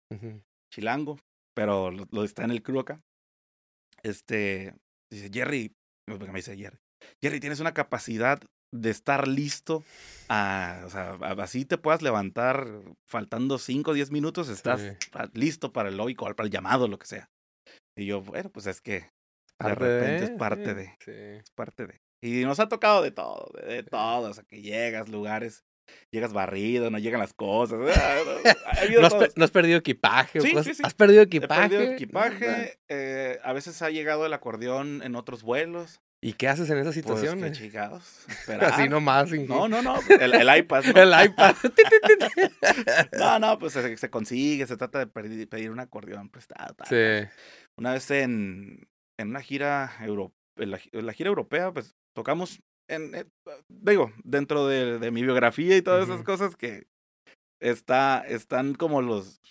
chilango, 0.72 1.20
pero 1.56 1.90
lo, 1.90 2.06
lo 2.12 2.24
está 2.24 2.44
en 2.44 2.52
el 2.52 2.62
crew 2.62 2.80
acá. 2.80 3.02
Este, 4.04 4.76
dice, 5.12 5.30
Jerry, 5.34 5.76
me 6.08 6.18
dice 6.34 6.56
Jerry, 6.56 6.78
Jerry, 7.22 7.40
tienes 7.40 7.60
una 7.60 7.74
capacidad 7.74 8.40
de 8.72 8.90
estar 8.92 9.28
listo 9.28 9.84
a, 10.30 10.84
o 10.86 10.90
sea, 10.90 11.18
a- 11.22 11.32
así 11.44 11.66
te 11.66 11.78
puedas 11.78 12.02
levantar 12.02 12.68
faltando 13.08 13.58
5 13.58 13.92
o 13.92 13.94
10 13.94 14.12
minutos, 14.12 14.50
estás 14.50 14.82
Sí. 14.82 15.10
listo 15.34 15.74
para 15.74 15.90
el 15.90 15.98
lobby 15.98 16.16
call, 16.16 16.36
para 16.36 16.46
el 16.48 16.52
llamado, 16.54 16.88
lo 16.88 17.00
que 17.00 17.08
sea. 17.08 17.30
Y 17.98 18.06
yo, 18.06 18.22
bueno, 18.22 18.50
pues 18.52 18.68
es 18.68 18.82
que 18.82 19.10
de 19.62 19.76
repente 19.76 20.24
es 20.26 20.32
parte 20.32 20.74
de, 20.74 20.86
Sí. 21.04 21.12
es 21.12 21.52
parte 21.56 21.88
de. 21.88 21.98
Y 22.24 22.44
nos 22.46 22.60
ha 22.60 22.68
tocado 22.70 23.02
de 23.02 23.12
todo, 23.12 23.50
de, 23.60 23.76
de 23.76 23.84
todo, 23.84 24.30
o 24.30 24.34
sea, 24.34 24.44
que 24.48 24.62
llegas, 24.62 25.10
lugares, 25.10 25.64
llegas 26.14 26.32
barrido, 26.34 26.92
no 26.92 27.00
llegan 27.00 27.20
las 27.22 27.34
cosas. 27.34 27.80
no, 27.80 27.86
ha 28.68 28.82
habido 28.84 29.02
¿No 29.02 29.08
has, 29.08 29.36
no 29.38 29.48
perdido 29.48 29.78
equipaje 29.80 30.40
Sí, 30.42 30.54
sí. 30.64 30.82
¿Has 30.84 30.94
perdido 30.94 31.22
He 31.22 31.26
equipaje? 31.26 31.62
perdido 31.62 31.80
¿Verdad? 31.80 31.94
equipaje, 31.96 32.80
eh, 32.90 33.40
a 33.44 33.54
veces 33.54 33.82
ha 33.82 33.90
llegado 33.90 34.26
el 34.26 34.34
acordeón 34.34 35.02
en 35.04 35.16
otros 35.16 35.42
vuelos. 35.44 36.00
¿Y 36.22 36.34
qué 36.34 36.50
haces 36.50 36.70
en 36.70 36.78
esas 36.80 36.94
Pues 36.96 36.96
qué 36.96 37.02
situaciones? 37.28 37.58
chingados. 37.58 38.26
Así 38.62 38.90
nomás. 38.90 39.30
sin- 39.30 39.48
No, 39.48 39.68
no, 39.70 39.82
no, 39.82 39.96
el, 40.20 40.34
el 40.34 40.58
iPad. 40.58 40.84
¿no? 40.94 41.02
El 41.02 41.26
iPad. 41.26 41.56
No, 43.18 43.40
no, 43.40 43.58
pues 43.60 43.74
se, 43.74 43.98
se 43.98 44.10
consigue, 44.10 44.66
se 44.68 44.78
trata 44.78 45.00
de 45.00 45.08
pedir, 45.08 45.48
pedir 45.50 45.72
un 45.72 45.80
acordeón 45.80 46.30
prestado. 46.30 46.74
tal, 46.76 46.88
sí. 46.88 47.30
Una 47.78 47.94
vez 47.94 48.10
en, 48.12 48.88
en 49.18 49.30
una 49.30 49.42
gira 49.42 49.92
euro, 50.02 50.34
en 50.58 50.74
en 50.92 51.06
la 51.06 51.14
gira 51.14 51.30
europea, 51.30 51.72
pues 51.72 51.96
tocamos 52.16 52.62
en, 52.90 53.16
eh, 53.16 53.26
digo, 53.70 54.12
dentro 54.24 54.68
de, 54.68 55.00
de 55.00 55.12
mi 55.12 55.22
biografía 55.24 55.78
y 55.78 55.82
todas 55.82 56.04
esas 56.04 56.18
Ujú. 56.18 56.26
cosas 56.26 56.56
que 56.56 56.88
está, 57.62 58.20
están 58.28 58.74
como 58.74 59.02
los. 59.02 59.42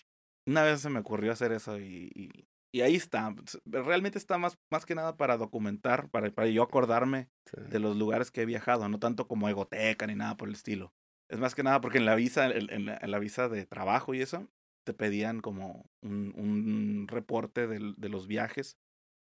Una 0.46 0.62
vez 0.62 0.80
se 0.80 0.90
me 0.90 1.00
ocurrió 1.00 1.32
hacer 1.32 1.52
eso 1.52 1.78
y, 1.78 2.10
y, 2.14 2.30
y 2.72 2.80
ahí 2.82 2.96
está. 2.96 3.34
S- 3.46 3.60
Realmente 3.64 4.18
está 4.18 4.38
más, 4.38 4.58
más 4.70 4.86
que 4.86 4.94
nada 4.94 5.16
para 5.16 5.36
documentar, 5.36 6.10
para, 6.10 6.30
para 6.30 6.48
yo 6.48 6.62
acordarme 6.62 7.28
sí. 7.46 7.60
de 7.70 7.78
los 7.78 7.96
lugares 7.96 8.30
que 8.30 8.42
he 8.42 8.46
viajado, 8.46 8.88
no 8.88 8.98
tanto 8.98 9.26
como 9.28 9.48
egoteca 9.48 10.06
ni 10.06 10.14
nada 10.14 10.36
por 10.36 10.48
el 10.48 10.54
estilo. 10.54 10.92
Es 11.30 11.38
más 11.38 11.54
que 11.54 11.62
nada 11.62 11.80
porque 11.80 11.98
en 11.98 12.06
la 12.06 12.14
visa, 12.14 12.46
en, 12.46 12.70
en 12.72 12.86
la, 12.86 12.98
en 13.00 13.10
la 13.10 13.18
visa 13.18 13.48
de 13.48 13.66
trabajo 13.66 14.14
y 14.14 14.22
eso, 14.22 14.48
te 14.86 14.94
pedían 14.94 15.40
como 15.40 15.84
un, 16.02 16.32
un 16.36 17.06
reporte 17.08 17.66
del- 17.66 17.94
de, 17.96 18.08
los 18.08 18.26
viajes 18.26 18.78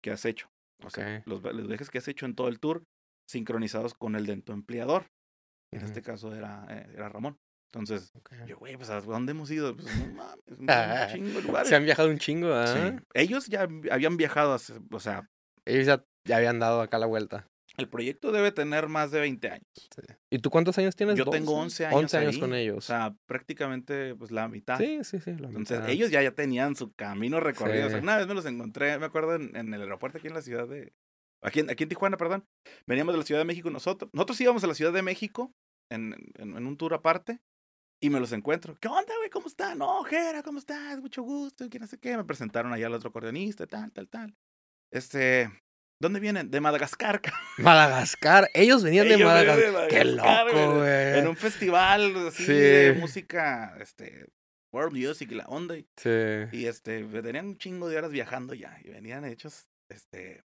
que 0.03 0.11
has 0.11 0.25
hecho. 0.25 0.49
O 0.83 0.89
sea, 0.89 1.23
los, 1.27 1.43
los 1.43 1.69
viajes 1.69 1.91
que 1.91 1.99
has 1.99 2.09
hecho 2.09 2.25
en 2.25 2.35
todo 2.35 2.49
el 2.49 2.59
tour, 2.59 2.85
sincronizados 3.29 3.93
con 3.95 4.17
el 4.17 4.25
de 4.25 4.41
tu 4.41 4.53
empleador. 4.53 5.07
En 5.73 5.83
este 5.85 6.03
caso 6.03 6.35
era, 6.35 6.67
eh, 6.71 6.91
era 6.95 7.09
Ramón. 7.11 7.39
Entonces, 7.73 8.13
yo, 8.47 8.57
güey, 8.59 8.77
pues 8.77 8.91
¿a 8.91 9.01
dónde 9.01 9.31
hemos 9.33 9.51
ido? 9.51 9.77
Pues 9.77 9.87
no 9.97 10.15
mames, 10.15 11.09
un 11.09 11.13
chingo 11.13 11.39
de 11.41 11.43
lugares. 11.47 11.69
Se 11.69 11.77
han 11.77 11.85
viajado 11.85 12.09
un 12.11 12.19
chingo, 12.19 12.53
¿ah? 12.53 12.67
Sí. 12.67 12.97
Ellos 13.15 13.47
ya 13.47 13.69
habían 13.93 14.17
viajado, 14.17 14.55
hace- 14.55 14.75
o 14.91 14.99
sea, 15.01 15.29
Ellos 15.65 15.87
ya, 15.87 16.05
ya 16.27 16.37
habían 16.39 16.59
dado 16.59 16.81
acá 16.81 16.99
la 16.99 17.07
vuelta. 17.07 17.47
el 17.77 17.89
proyecto 17.89 18.33
debe 18.33 18.51
tener 18.53 18.89
más 18.89 19.11
de 19.13 19.21
20 19.21 19.49
años. 19.49 19.65
¿Y 20.31 20.39
tú 20.41 20.51
cuántos 20.51 20.77
años 20.79 20.97
tienes? 20.97 21.15
Yo 21.17 21.25
tengo 21.27 21.55
11 21.55 21.87
años 21.87 21.99
11 21.99 22.17
años 22.19 22.35
ahí, 22.35 22.41
con 22.41 22.53
O 22.53 22.57
ellos. 22.57 22.85
sea, 22.85 23.15
prácticamente 23.27 24.15
pues 24.17 24.31
la 24.33 24.49
mitad. 24.49 24.77
sí, 24.77 24.99
sí, 25.05 25.19
sí. 25.21 25.31
la 25.37 25.47
Entonces, 25.49 25.79
mitad. 25.79 25.89
ellos 25.91 26.11
ya, 26.11 26.21
ya 26.23 26.33
tenían 26.33 26.75
su 26.77 26.93
camino 26.93 27.39
recorrido. 27.41 27.87
O 27.87 27.91
sea, 27.91 27.99
Sí. 27.99 28.03
una 28.03 28.17
vez 28.17 28.27
me 28.27 28.35
los 28.35 28.45
encontré, 28.47 28.99
me 28.99 29.07
acuerdo, 29.07 29.35
en, 29.37 29.55
en 29.57 29.73
el 29.73 29.81
aeropuerto 29.83 30.19
aquí 30.19 30.27
en 30.27 30.35
la 30.35 30.43
ciudad 30.43 30.67
de... 30.69 30.93
Aquí 31.43 31.61
en, 31.61 31.71
aquí 31.71 31.85
en 31.85 31.89
Tijuana, 31.89 32.17
perdón. 32.19 32.45
Veníamos 32.87 33.15
de 33.15 33.19
la 33.19 33.25
Ciudad 33.25 33.41
de 33.41 33.47
México 33.47 33.71
nosotros. 33.71 34.11
Nosotros 34.13 34.39
íbamos 34.43 34.63
a 34.63 34.67
la 34.67 34.75
Ciudad 34.75 34.93
de 34.93 35.01
México 35.03 35.53
en, 35.91 36.13
en, 36.37 36.57
en 36.57 36.67
un 36.67 36.77
tour 36.77 36.93
aparte 36.93 37.39
y 38.01 38.11
me 38.11 38.19
los 38.21 38.33
encuentro. 38.33 38.77
¿Qué 38.81 38.89
onda, 38.89 39.15
güey? 39.19 39.31
¿Cómo 39.31 39.47
están? 39.49 39.79
No, 39.79 40.03
Jera, 40.05 40.43
¿cómo 40.43 40.59
estás? 40.59 41.01
Mucho 41.01 41.23
gusto. 41.23 41.69
Que 41.69 41.79
no 41.79 41.87
sé 41.87 41.99
qué. 41.99 42.17
Me 42.17 42.25
presentaron 42.25 42.73
allá 42.73 42.87
al 42.87 42.95
otro 42.95 43.11
acordeonista, 43.11 43.67
tal, 43.67 43.93
tal, 43.93 44.09
tal. 44.09 44.35
Este... 44.93 45.51
¿Dónde 46.03 46.19
vienen? 46.19 46.51
De 46.51 46.63
Madagascar. 46.63 47.21
Madagascar. 47.59 48.49
Ellos 48.55 48.83
venían 48.83 49.07
de 49.07 49.17
Ellos 49.17 49.31
venían 49.31 49.55
Madagascar. 49.55 49.83
de 49.83 49.89
Qué 49.89 50.05
Madagascar, 50.17 50.47
loco, 50.47 50.75
güey. 50.79 51.19
En 51.19 51.29
un 51.29 51.37
festival 51.37 52.29
así 52.29 52.45
de 52.47 52.95
Sí. 52.95 53.01
música, 53.01 53.77
este, 53.81 54.27
world 54.73 54.97
music 54.97 55.31
y 55.31 55.35
la 55.35 55.45
onda. 55.45 55.77
Y, 55.77 55.87
Sí. 55.99 56.09
y, 56.53 56.65
este, 56.65 57.05
tenían 57.05 57.49
un 57.49 57.59
chingo 57.59 57.91
de 57.91 57.99
horas 57.99 58.11
viajando 58.13 58.55
ya. 58.55 58.79
Y 58.83 58.89
venían 58.89 59.27
hechos, 59.27 59.69
este, 59.91 60.43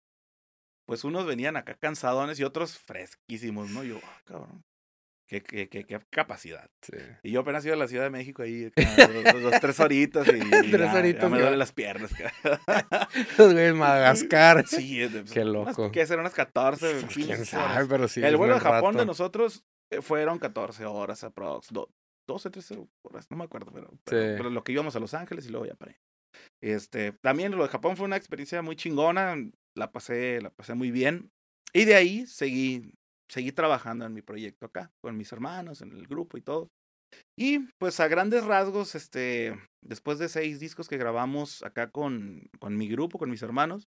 pues 0.87 1.05
unos 1.05 1.27
venían 1.27 1.59
acá 1.59 1.75
cansadones 1.75 2.41
y 2.41 2.45
otros 2.45 2.79
fresquísimos, 2.79 3.69
¿no? 3.69 3.85
Yo, 3.85 4.01
ah, 4.03 4.21
cabrón. 4.25 4.65
Qué, 5.33 5.41
qué, 5.43 5.69
qué, 5.71 5.85
qué 5.87 5.99
capacidad. 6.11 6.69
sí. 6.83 6.93
Y 7.23 7.31
yo 7.31 7.41
apenas 7.41 7.65
iba 7.65 7.73
a 7.75 7.79
la 7.79 7.89
Ciudad 7.89 8.05
de 8.05 8.11
México 8.11 8.43
ahí, 8.43 8.65
dos, 8.65 8.73
dos- 9.33 9.43
dos, 9.43 9.61
tres 9.63 9.81
horitas 9.81 10.27
y, 10.29 10.31
Tres 10.51 10.71
ya- 10.71 10.93
ya 10.93 10.99
horitas, 10.99 11.31
me 11.31 11.37
ya. 11.39 11.43
duelen 11.45 11.59
las 11.59 11.73
piernas. 11.73 12.11
Los 13.39 13.53
güeyes 13.55 13.75
Madagascar. 13.75 14.65
sí, 14.69 15.03
es 15.03 15.13
de- 15.13 15.25
Qué 15.25 15.45
loco. 15.45 15.91
¿Qué 15.91 16.05
serán 16.07 16.21
unas 16.21 16.35
14, 16.35 16.91
Pues, 17.01 17.05
15 17.15 17.33
quién 17.35 17.47
sabe, 17.47 17.87
pero 17.87 18.09
sí. 18.09 18.23
el 18.23 18.37
vuelo 18.37 18.55
de 18.55 18.61
Japón 18.61 18.93
de 18.93 18.99
rato. 19.01 19.07
nosotros 19.07 19.65
eh, 19.91 20.03
fueron 20.03 20.39
14 20.39 20.85
horas 20.85 21.25
aprox. 21.25 21.69
do- 21.73 21.89
12, 22.29 22.51
13 22.51 22.87
horas, 23.05 23.27
no 23.31 23.37
me 23.39 23.45
acuerdo, 23.45 23.73
pero, 23.73 23.89
pero, 24.05 24.23
Sí. 24.23 24.35
pero 24.37 24.51
lo 24.51 24.63
que 24.63 24.73
íbamos 24.73 24.95
a 24.97 25.01
Los 25.01 25.15
Ángeles 25.15 25.47
y 25.47 25.49
luego 25.51 25.65
ya 25.67 25.75
ahí. 25.81 25.97
Este, 26.63 27.13
también 27.23 27.53
lo 27.57 27.63
de 27.63 27.69
Japón 27.69 27.97
fue 27.97 28.05
una 28.07 28.17
experiencia 28.17 28.61
muy 28.63 28.77
chingona, 28.77 29.37
la 29.77 29.91
pasé, 29.93 30.41
la 30.43 30.51
pasé 30.51 30.75
muy 30.75 30.91
bien. 30.91 31.31
Y 31.73 31.85
de 31.87 31.95
ahí 31.95 32.27
seguí, 32.27 32.93
seguí 33.33 33.51
trabajando 33.53 34.05
en 34.05 34.13
mi 34.13 34.21
proyecto 34.23 34.67
acá, 34.67 34.91
con 35.03 35.17
mis 35.17 35.33
hermanos, 35.33 35.81
en 35.81 35.93
el 35.93 36.07
grupo 36.07 36.37
y 36.37 36.43
todo. 36.43 36.69
Y 37.39 37.61
pues 37.79 37.99
a 38.01 38.09
grandes 38.09 38.45
rasgos, 38.45 38.95
este, 38.95 39.59
después 39.83 40.19
de 40.19 40.29
seis 40.29 40.61
discos 40.61 40.89
que 40.89 40.97
grabamos 40.99 41.63
acá 41.63 41.91
con, 41.91 42.49
con 42.59 42.77
mi 42.77 42.89
grupo, 42.89 43.19
con 43.19 43.31
mis 43.31 43.43
hermanos, 43.43 43.89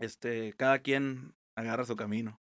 este, 0.00 0.52
cada 0.56 0.80
quien 0.80 1.34
agarra 1.56 1.84
su 1.84 1.96
camino. 1.96 2.38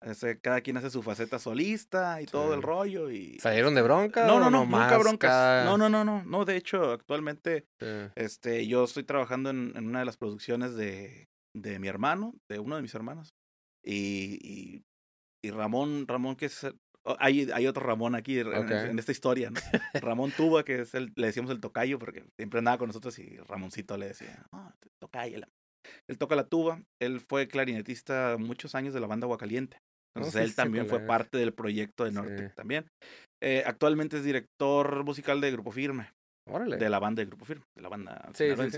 Este, 0.00 0.38
cada 0.38 0.60
quien 0.60 0.76
hace 0.76 0.90
su 0.90 1.02
faceta 1.02 1.40
solista 1.40 2.22
y 2.22 2.26
todo 2.26 2.54
el 2.54 2.60
Sí. 2.60 2.66
rollo. 2.66 3.10
Y... 3.10 3.38
¿Salieron 3.40 3.74
de 3.74 3.82
bronca? 3.82 4.24
No, 4.28 4.38
no, 4.38 4.48
no, 4.50 4.64
nunca 4.64 4.96
broncas. 4.98 5.28
cada- 5.30 5.64
No, 5.64 5.76
no, 5.76 5.88
no, 5.88 6.04
no, 6.04 6.22
no. 6.22 6.44
De 6.44 6.56
hecho, 6.56 6.92
actualmente, 6.92 7.64
Sí. 7.80 7.86
este, 8.14 8.68
yo 8.68 8.84
estoy 8.84 9.02
trabajando 9.02 9.50
en, 9.50 9.72
en 9.76 9.88
una 9.88 9.98
de 10.00 10.04
las 10.04 10.16
producciones 10.16 10.76
de, 10.76 11.26
de 11.56 11.80
mi 11.80 11.88
hermano, 11.88 12.32
de 12.48 12.60
uno 12.60 12.76
de 12.76 12.82
mis 12.82 12.94
hermanos. 12.94 13.30
Y, 13.84 14.38
y, 14.40 14.82
y 15.44 15.50
Ramón, 15.50 16.06
Ramón, 16.06 16.36
que 16.36 16.46
es 16.46 16.64
oh, 17.04 17.16
hay, 17.18 17.48
hay 17.52 17.66
otro 17.66 17.84
Ramón 17.84 18.14
aquí 18.14 18.38
en, 18.38 18.98
esta 18.98 19.12
historia, 19.12 19.50
¿no? 19.50 19.60
Ramón 20.00 20.32
Tuba, 20.32 20.64
que 20.64 20.80
es 20.80 20.94
el, 20.94 21.12
le 21.16 21.28
decíamos 21.28 21.50
el 21.50 21.60
tocayo, 21.60 21.98
porque 21.98 22.24
siempre 22.36 22.58
andaba 22.58 22.78
con 22.78 22.88
nosotros 22.88 23.18
y 23.18 23.36
Ramoncito 23.38 23.96
le 23.96 24.08
decía, 24.08 24.46
ah, 24.52 24.74
tocayo. 25.00 25.38
la-". 25.38 25.48
Él 26.08 26.18
toca 26.18 26.36
la 26.36 26.46
tuba, 26.46 26.82
él 27.00 27.20
fue 27.20 27.48
clarinetista 27.48 28.36
muchos 28.38 28.74
años 28.74 28.94
de 28.94 29.00
la 29.00 29.06
banda 29.06 29.26
Aguacaliente. 29.26 29.78
Entonces 30.16 30.42
él 30.42 30.50
sí, 30.50 30.56
también 30.56 30.86
fue 30.86 31.00
parte 31.00 31.38
del 31.38 31.54
proyecto 31.54 32.04
de 32.04 32.10
Sí. 32.10 32.16
Norte 32.16 32.48
también. 32.56 32.90
Eh, 33.40 33.62
actualmente 33.66 34.16
es 34.16 34.24
director 34.24 35.04
musical 35.04 35.40
de 35.40 35.52
Grupo 35.52 35.70
Firme 35.70 36.10
Órale. 36.46 36.76
de 36.76 36.90
la 36.90 36.98
banda 36.98 37.20
de 37.20 37.26
Grupo 37.26 37.44
Firme, 37.44 37.64
de 37.76 37.82
la 37.82 37.88
banda. 37.88 38.28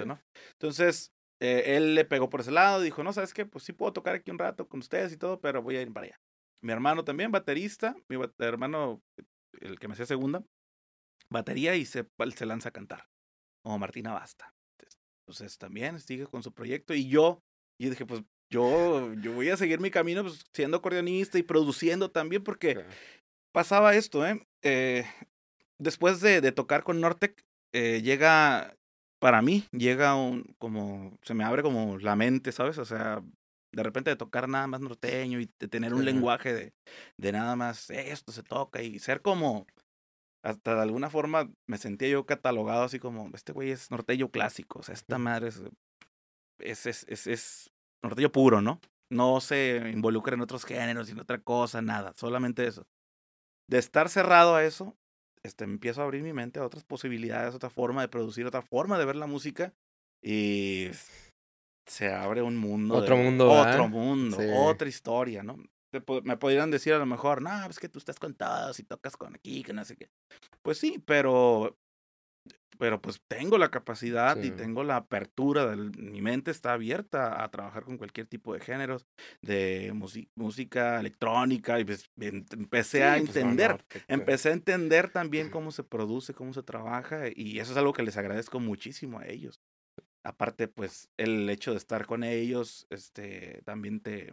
¿no? 0.05 0.21
Entonces, 0.53 1.13
eh, 1.41 1.77
él 1.77 1.95
le 1.95 2.05
pegó 2.05 2.29
por 2.29 2.41
ese 2.41 2.51
lado, 2.51 2.83
dijo, 2.83 3.03
no, 3.03 3.13
¿sabes 3.13 3.33
qué? 3.33 3.47
Pues 3.47 3.65
sí 3.65 3.73
puedo 3.73 3.93
tocar 3.93 4.15
aquí 4.15 4.31
un 4.31 4.39
rato 4.39 4.69
con 4.69 4.81
ustedes 4.81 5.13
y 5.13 5.17
todo, 5.17 5.41
pero 5.41 5.63
voy 5.63 5.77
a 5.77 5.83
ir 5.83 5.93
para 5.93 6.07
allá. 6.07 6.21
Mi 6.63 6.73
hermano 6.73 7.05
también, 7.05 7.31
baterista, 7.31 7.97
mi 8.09 8.17
bat- 8.17 8.35
hermano, 8.39 9.03
el 9.61 9.79
que 9.79 9.89
me 9.89 9.95
hacía 9.95 10.07
segunda, 10.07 10.45
batería 11.31 11.75
y 11.77 11.85
se, 11.85 12.07
se 12.37 12.47
lanza 12.47 12.69
a 12.69 12.73
cantar, 12.73 13.09
como 13.63 13.79
Martina 13.79 14.13
Basta. 14.13 14.53
Entonces 15.27 15.59
también 15.59 16.01
sigue 16.01 16.27
con 16.27 16.43
su 16.43 16.53
proyecto 16.53 16.93
y 16.95 17.09
yo, 17.09 17.43
y 17.79 17.89
dije, 17.89 18.05
pues 18.05 18.23
yo, 18.53 19.15
yo 19.15 19.33
voy 19.33 19.49
a 19.49 19.57
seguir 19.57 19.81
mi 19.81 19.91
camino 19.91 20.23
pues, 20.23 20.45
siendo 20.53 20.79
acordeonista 20.79 21.39
y 21.39 21.43
produciendo 21.43 22.11
también 22.11 22.43
porque 22.43 22.85
pasaba 23.53 23.95
esto, 23.95 24.27
¿eh? 24.27 24.47
Eh, 24.63 25.05
después 25.79 26.21
de, 26.21 26.41
de 26.41 26.53
tocar 26.53 26.83
con 26.83 27.01
Nortec, 27.01 27.45
eh, 27.73 28.03
llega, 28.03 28.77
para 29.21 29.41
mí, 29.41 29.67
llega 29.71 30.17
un, 30.17 30.43
como, 30.59 31.17
se 31.23 31.35
me 31.35 31.45
abre 31.45 31.63
como 31.63 31.97
la 31.99 32.17
mente, 32.17 32.51
¿sabes? 32.51 32.77
O 32.79 32.85
sea, 32.85 33.23
de 33.73 33.83
repente 33.83 34.11
de 34.11 34.17
tocar 34.17 34.49
nada 34.49 34.67
más 34.67 34.81
norteño 34.81 35.41
y 35.41 35.51
de 35.59 35.69
tener 35.69 35.95
un 35.95 36.05
lenguaje 36.05 36.53
de, 36.53 36.75
de 37.17 37.33
nada 37.33 37.57
más 37.57 37.91
esto 37.91 38.33
se 38.33 38.43
toca 38.43 38.83
y 38.83 38.99
ser 38.99 39.23
como, 39.23 39.67
hasta 40.43 40.75
de 40.75 40.83
alguna 40.83 41.11
forma 41.11 41.51
me 41.67 41.79
sentía 41.79 42.09
yo 42.09 42.27
catalogado 42.27 42.85
así 42.85 42.99
como, 42.99 43.31
este 43.35 43.53
güey 43.53 43.71
es 43.71 43.91
norteño 43.91 44.31
clásico, 44.31 44.81
o 44.81 44.83
sea, 44.83 44.95
esta 44.95 45.19
madre 45.19 45.49
es, 45.49 45.63
es, 46.59 46.87
es, 46.87 47.07
es, 47.09 47.27
es 47.27 47.71
norteño 48.03 48.33
puro, 48.33 48.61
¿no? 48.61 48.81
No 49.11 49.41
se 49.41 49.91
involucra 49.93 50.35
en 50.35 50.41
otros 50.41 50.65
géneros 50.65 51.09
y 51.09 51.13
en 51.13 51.21
otra 51.21 51.39
cosa, 51.39 51.83
nada, 51.83 52.13
solamente 52.17 52.67
eso. 52.67 52.87
De 53.69 53.79
estar 53.79 54.09
cerrado 54.09 54.55
a 54.55 54.65
eso, 54.65 54.97
este, 55.43 55.65
empiezo 55.65 56.01
a 56.01 56.05
abrir 56.05 56.23
mi 56.23 56.33
mente 56.33 56.61
a 56.61 56.67
otras 56.67 56.85
posibilidades, 56.85 57.55
otra 57.55 57.71
forma 57.71 58.03
de 58.03 58.09
producir, 58.09 58.47
otra 58.47 58.63
forma 58.63 58.99
de 58.99 59.05
ver 59.05 59.17
la 59.17 59.27
música 59.27 59.75
y 60.23 60.89
se 61.91 62.13
abre 62.13 62.41
un 62.43 62.57
mundo. 62.57 62.95
Otro 62.95 63.17
de- 63.17 63.23
mundo, 63.25 63.51
Otro 63.51 63.89
mundo, 63.89 64.37
Sí. 64.39 64.47
otra 64.53 64.89
historia, 64.89 65.43
¿no? 65.43 65.57
Me 66.23 66.37
podrían 66.37 66.71
decir 66.71 66.93
a 66.93 66.99
lo 66.99 67.07
mejor, 67.07 67.43
no, 67.43 67.67
es 67.67 67.81
que 67.81 67.89
tú 67.89 67.99
estás 67.99 68.19
con 68.19 68.35
todos 68.35 68.79
y 68.79 68.85
tocas 68.85 69.17
con 69.17 69.35
aquí, 69.35 69.65
que 69.65 69.73
no 69.73 69.85
sé 69.85 69.97
qué. 69.97 70.09
Pues 70.63 70.79
sí, 70.79 71.03
pero 71.05 71.77
pero 72.79 72.99
pues 73.03 73.21
tengo 73.29 73.59
la 73.59 73.71
capacidad 73.71 74.39
y 74.39 74.45
Sí. 74.45 74.51
tengo 74.53 74.83
la 74.85 74.97
apertura, 74.97 75.67
del, 75.67 75.91
mi 75.99 76.23
mente 76.23 76.51
está 76.51 76.73
abierta 76.73 77.45
a 77.45 77.51
trabajar 77.51 77.85
con 77.85 77.99
cualquier 77.99 78.27
tipo 78.27 78.55
de 78.55 78.61
géneros, 78.61 79.05
de 79.43 79.93
música 80.35 80.99
electrónica, 80.99 81.79
y 81.79 81.85
pues, 81.85 82.09
em- 82.19 82.47
empecé 82.53 83.05
a 83.05 83.17
Sí, 83.19 83.27
pues, 83.27 83.35
no, 83.37 83.51
entender, 83.51 83.85
empecé 84.09 84.49
a 84.49 84.53
entender 84.53 85.11
también 85.11 85.51
cómo 85.55 85.73
se 85.73 85.85
produce, 85.85 86.33
cómo 86.33 86.55
se 86.55 86.63
trabaja, 86.63 87.25
y 87.35 87.59
eso 87.61 87.73
es 87.73 87.77
algo 87.77 87.93
que 87.93 88.03
les 88.03 88.17
agradezco 88.17 88.61
muchísimo 88.61 89.19
a 89.19 89.27
ellos. 89.27 89.61
Aparte, 90.25 90.69
pues, 90.69 91.09
el 91.17 91.49
hecho 91.49 91.73
de 91.73 91.79
estar 91.79 92.07
con 92.07 92.25
ellos, 92.25 92.87
este, 92.91 93.63
también 93.65 94.01
te, 94.01 94.33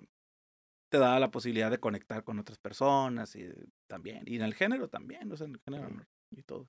te 0.90 0.98
da 0.98 1.20
la 1.20 1.32
posibilidad 1.32 1.72
de 1.72 1.80
conectar 1.80 2.24
con 2.24 2.40
otras 2.40 2.58
personas 2.58 3.36
y 3.36 3.50
también, 3.88 4.24
y 4.26 4.36
en 4.36 4.42
el 4.42 4.54
género 4.54 4.90
también, 4.90 5.32
o 5.32 5.38
sea, 5.38 5.48
en 5.48 5.54
el 5.56 5.62
género 5.62 6.06
y 6.32 6.44
todo. 6.44 6.68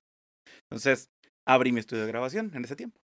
Entonces, 0.63 1.09
abrí 1.45 1.71
mi 1.71 1.79
estudio 1.79 2.03
de 2.03 2.09
grabación 2.09 2.51
en 2.53 2.63
ese 2.63 2.75
tiempo. 2.75 2.99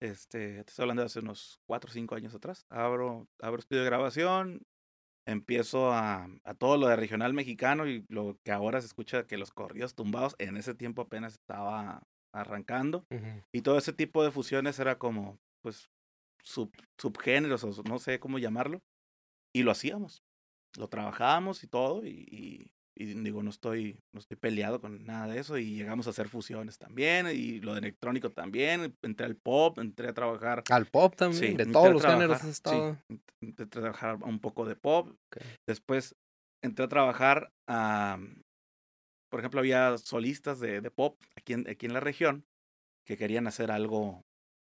Este, 0.00 0.64
te 0.64 0.70
estoy 0.70 0.82
hablando 0.82 1.02
de 1.02 1.06
hace 1.06 1.20
unos 1.20 1.60
4 1.66 1.88
o 1.88 1.92
5 1.92 2.14
años 2.14 2.34
atrás. 2.34 2.66
Abro, 2.70 3.28
abro 3.40 3.60
estudio 3.60 3.82
de 3.82 3.88
grabación, 3.88 4.62
empiezo 5.26 5.92
a, 5.92 6.28
a 6.44 6.54
todo 6.54 6.76
lo 6.76 6.88
de 6.88 6.96
regional 6.96 7.34
mexicano 7.34 7.86
y 7.86 8.04
lo 8.08 8.36
que 8.44 8.52
ahora 8.52 8.80
se 8.80 8.88
escucha 8.88 9.26
que 9.26 9.38
los 9.38 9.52
corridos 9.52 9.94
tumbados, 9.94 10.34
en 10.38 10.56
ese 10.56 10.74
tiempo 10.74 11.02
apenas 11.02 11.34
estaba 11.34 12.02
arrancando. 12.32 13.04
Ujú. 13.10 13.42
Y 13.52 13.62
todo 13.62 13.78
ese 13.78 13.92
tipo 13.92 14.24
de 14.24 14.30
fusiones 14.30 14.78
era 14.78 14.98
como, 14.98 15.38
pues, 15.62 15.90
sub, 16.42 16.72
subgéneros, 17.00 17.64
o 17.64 17.82
no 17.84 17.98
sé 17.98 18.18
cómo 18.18 18.38
llamarlo. 18.38 18.80
Y 19.54 19.62
lo 19.62 19.70
hacíamos. 19.70 20.22
Lo 20.78 20.88
trabajábamos 20.88 21.62
y 21.64 21.66
todo. 21.66 22.04
Y, 22.06 22.10
y, 22.30 22.72
y 22.96 23.04
digo, 23.14 23.42
no 23.42 23.50
estoy, 23.50 23.98
no 24.14 24.20
estoy 24.20 24.36
peleado 24.38 24.80
con 24.80 25.04
nada 25.04 25.26
de 25.26 25.38
eso. 25.38 25.58
Y 25.58 25.74
llegamos 25.74 26.06
a 26.06 26.10
hacer 26.10 26.28
fusiones 26.28 26.78
también. 26.78 27.26
Y 27.28 27.60
lo 27.60 27.74
de 27.74 27.80
electrónico 27.80 28.30
también. 28.30 28.96
Entré 29.02 29.26
al 29.26 29.36
pop, 29.36 29.78
entré 29.78 30.08
a 30.08 30.14
trabajar. 30.14 30.62
Al 30.70 30.86
pop 30.86 31.14
también, 31.14 31.52
Sí, 31.52 31.56
de 31.56 31.66
todos 31.66 31.92
los 31.92 32.04
géneros 32.04 32.36
has 32.38 32.42
sí, 32.44 32.48
estado. 32.50 32.96
ent- 33.10 33.20
entré 33.42 33.64
a 33.66 33.68
trabajar 33.68 34.16
un 34.22 34.40
poco 34.40 34.64
de 34.66 34.76
pop. 34.76 35.08
Ok. 35.10 35.42
Después 35.68 36.16
entré 36.64 36.84
a 36.86 36.88
trabajar 36.88 37.52
a, 37.68 38.18
por 39.32 39.40
ejemplo, 39.40 39.60
había 39.60 39.96
solistas 39.96 40.60
de, 40.60 40.82
de 40.82 40.90
pop 40.90 41.18
aquí 41.36 41.54
en, 41.54 41.66
aquí 41.66 41.86
en 41.86 41.94
la 41.94 42.00
región 42.00 42.44
que 43.06 43.16
querían 43.16 43.46
hacer 43.46 43.70
algo 43.70 44.22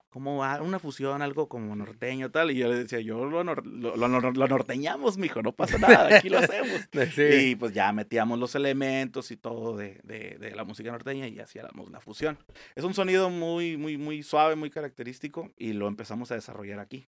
como 0.09 0.43
a- 0.43 0.61
una 0.61 0.79
fusión, 0.79 1.21
algo 1.21 1.47
como 1.47 1.75
norteño 1.75 2.31
tal. 2.31 2.49
Y 2.49 2.55
yo 2.55 2.67
le 2.69 2.75
decía, 2.79 2.99
yo 3.01 3.25
lo, 3.25 3.43
nor- 3.43 3.63
lo, 3.65 3.95
lo 3.95 4.07
nor- 4.07 4.35
lo 4.35 4.47
norteñamos, 4.47 5.17
mijo, 5.17 5.41
no 5.43 5.51
pasa 5.51 5.77
nada, 6.09 6.17
aquí 6.17 6.29
lo 6.29 6.39
hacemos. 6.39 6.81
Sí. 7.13 7.21
Y 7.51 7.55
pues 7.55 7.73
ya 7.73 7.91
metíamos 7.91 8.39
los 8.39 8.55
elementos 8.55 9.29
y 9.29 9.37
todo 9.37 9.77
de, 9.77 9.99
de, 10.03 10.37
de 10.39 10.55
la 10.55 10.63
música 10.63 10.91
norteña 10.91 11.27
y 11.27 11.39
hacíamos 11.39 11.91
la 11.91 11.99
fusión. 12.01 12.37
Es 12.75 12.83
un 12.83 12.93
sonido 12.95 13.29
muy, 13.29 13.77
muy, 13.77 13.97
muy 13.97 14.23
suave, 14.23 14.55
muy 14.55 14.69
característico 14.71 15.51
y 15.57 15.73
lo 15.73 15.87
empezamos 15.87 16.31
a 16.31 16.35
desarrollar 16.35 16.79
aquí. 16.79 17.07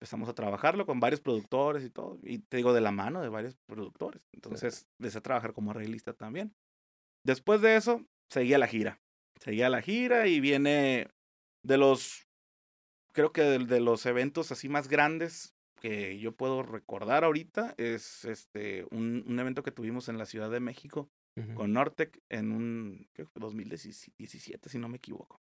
Empezamos 0.00 0.28
a 0.28 0.34
trabajarlo 0.34 0.86
con 0.86 0.98
varios 0.98 1.20
productores 1.20 1.84
y 1.84 1.90
todo. 1.90 2.18
Y 2.22 2.38
te 2.38 2.56
digo, 2.56 2.72
de 2.72 2.80
la 2.80 2.90
mano 2.90 3.20
de 3.22 3.28
varios 3.28 3.54
productores. 3.66 4.26
Entonces, 4.32 4.88
empecé 4.98 5.18
a 5.18 5.20
trabajar 5.22 5.52
como 5.52 5.70
arreglista 5.72 6.14
también. 6.14 6.54
Después 7.24 7.60
de 7.60 7.76
eso, 7.76 8.04
seguía 8.30 8.58
la 8.58 8.66
gira. 8.66 9.00
Seguía 9.38 9.68
la 9.68 9.82
gira 9.82 10.26
y 10.26 10.40
viene 10.40 11.08
de 11.62 11.78
los, 11.78 12.26
creo 13.12 13.32
que 13.32 13.42
de, 13.42 13.58
de 13.60 13.80
los 13.80 14.04
eventos 14.06 14.52
así 14.52 14.68
más 14.68 14.88
grandes 14.88 15.54
que 15.80 16.18
yo 16.18 16.32
puedo 16.32 16.62
recordar 16.62 17.24
ahorita 17.24 17.74
es 17.78 18.26
este 18.26 18.86
un, 18.90 19.24
un 19.26 19.38
evento 19.38 19.62
que 19.62 19.70
tuvimos 19.72 20.08
en 20.10 20.18
la 20.18 20.26
Ciudad 20.26 20.50
de 20.50 20.60
México 20.60 21.08
con 21.54 21.72
Nortec 21.72 22.20
en 22.28 22.52
un 22.52 23.08
creo 23.14 23.26
que 23.26 23.32
fue 23.32 23.40
2017 23.40 24.68
si 24.68 24.78
no 24.78 24.88
me 24.88 24.98
equivoco. 24.98 25.40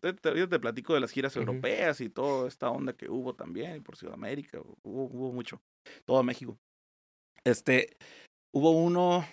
Te, 0.00 0.12
te- 0.12 0.58
platico 0.58 0.92
de 0.92 1.00
las 1.00 1.10
giras 1.10 1.34
europeas 1.36 2.02
y 2.02 2.10
toda 2.10 2.46
esta 2.48 2.68
onda 2.68 2.92
que 2.92 3.08
hubo 3.08 3.34
también 3.34 3.82
por 3.82 3.96
Sudamérica, 3.96 4.60
hubo, 4.60 5.04
hubo 5.04 5.32
mucho, 5.32 5.62
todo 6.04 6.22
México. 6.22 6.58
Este, 7.44 7.96
hubo 8.52 8.72
uno 8.72 9.24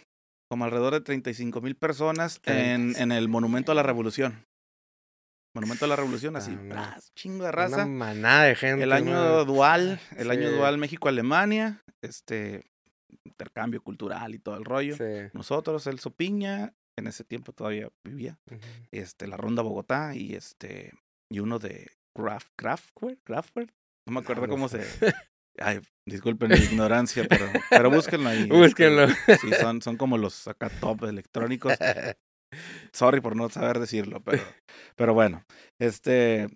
como 0.55 0.63
alrededor 0.63 0.93
de 0.93 1.01
35 1.01 1.59
mil 1.59 1.75
personas 1.75 2.39
en, 2.45 2.95
en 2.95 3.11
el 3.11 3.27
Monumento 3.27 3.73
a 3.73 3.75
la 3.75 3.83
Revolución. 3.83 4.45
Monumento 5.53 5.83
a 5.83 5.89
la 5.89 5.97
Revolución, 5.97 6.37
así, 6.37 6.57
Ah, 6.71 6.97
chingo 7.13 7.43
de 7.43 7.49
Una 7.49 7.51
raza. 7.51 7.85
manada 7.85 8.43
de 8.45 8.55
gente. 8.55 8.83
El 8.85 8.93
año 8.93 9.43
dual, 9.43 9.99
el 10.15 10.31
año 10.31 10.49
dual 10.51 10.77
México-Alemania, 10.77 11.83
este 12.01 12.63
intercambio 13.25 13.81
cultural 13.83 14.33
y 14.33 14.39
todo 14.39 14.55
el 14.55 14.63
rollo. 14.63 14.95
Sí. 14.95 15.29
Nosotros, 15.33 15.85
Elso 15.87 16.11
Piña, 16.11 16.73
en 16.97 17.07
ese 17.07 17.25
tiempo 17.25 17.51
todavía 17.51 17.89
vivía, 18.05 18.39
este, 18.91 19.27
la 19.27 19.35
Ronda 19.35 19.61
Bogotá 19.61 20.15
y 20.15 20.35
este, 20.35 20.93
y 21.29 21.39
uno 21.39 21.59
de 21.59 21.91
Kraft, 22.15 22.47
Kraftwerk, 22.55 23.19
Kraftwerk, 23.25 23.73
no 24.07 24.13
me 24.13 24.19
acuerdo 24.21 24.43
no 24.43 24.53
cómo 24.53 24.69
sé. 24.69 24.85
se, 24.85 25.13
ay, 25.59 25.79
disculpen 26.05 26.49
mi 26.49 26.55
ignorancia, 26.73 27.25
pero, 27.27 27.45
pero 27.69 27.91
búsquenlo 27.91 28.29
ahí. 28.29 28.43
este, 28.43 28.53
Búsquenlo. 28.53 29.07
sí, 29.41 29.49
son, 29.59 29.81
son 29.81 29.97
como 29.97 30.17
los 30.17 30.47
acá 30.47 30.69
top 30.69 31.03
electrónicos. 31.05 31.73
Sorry 32.93 33.21
por 33.21 33.35
no 33.35 33.49
saber 33.49 33.79
decirlo, 33.79 34.21
pero, 34.23 34.43
pero 34.95 35.13
bueno, 35.13 35.43
este, 35.79 36.47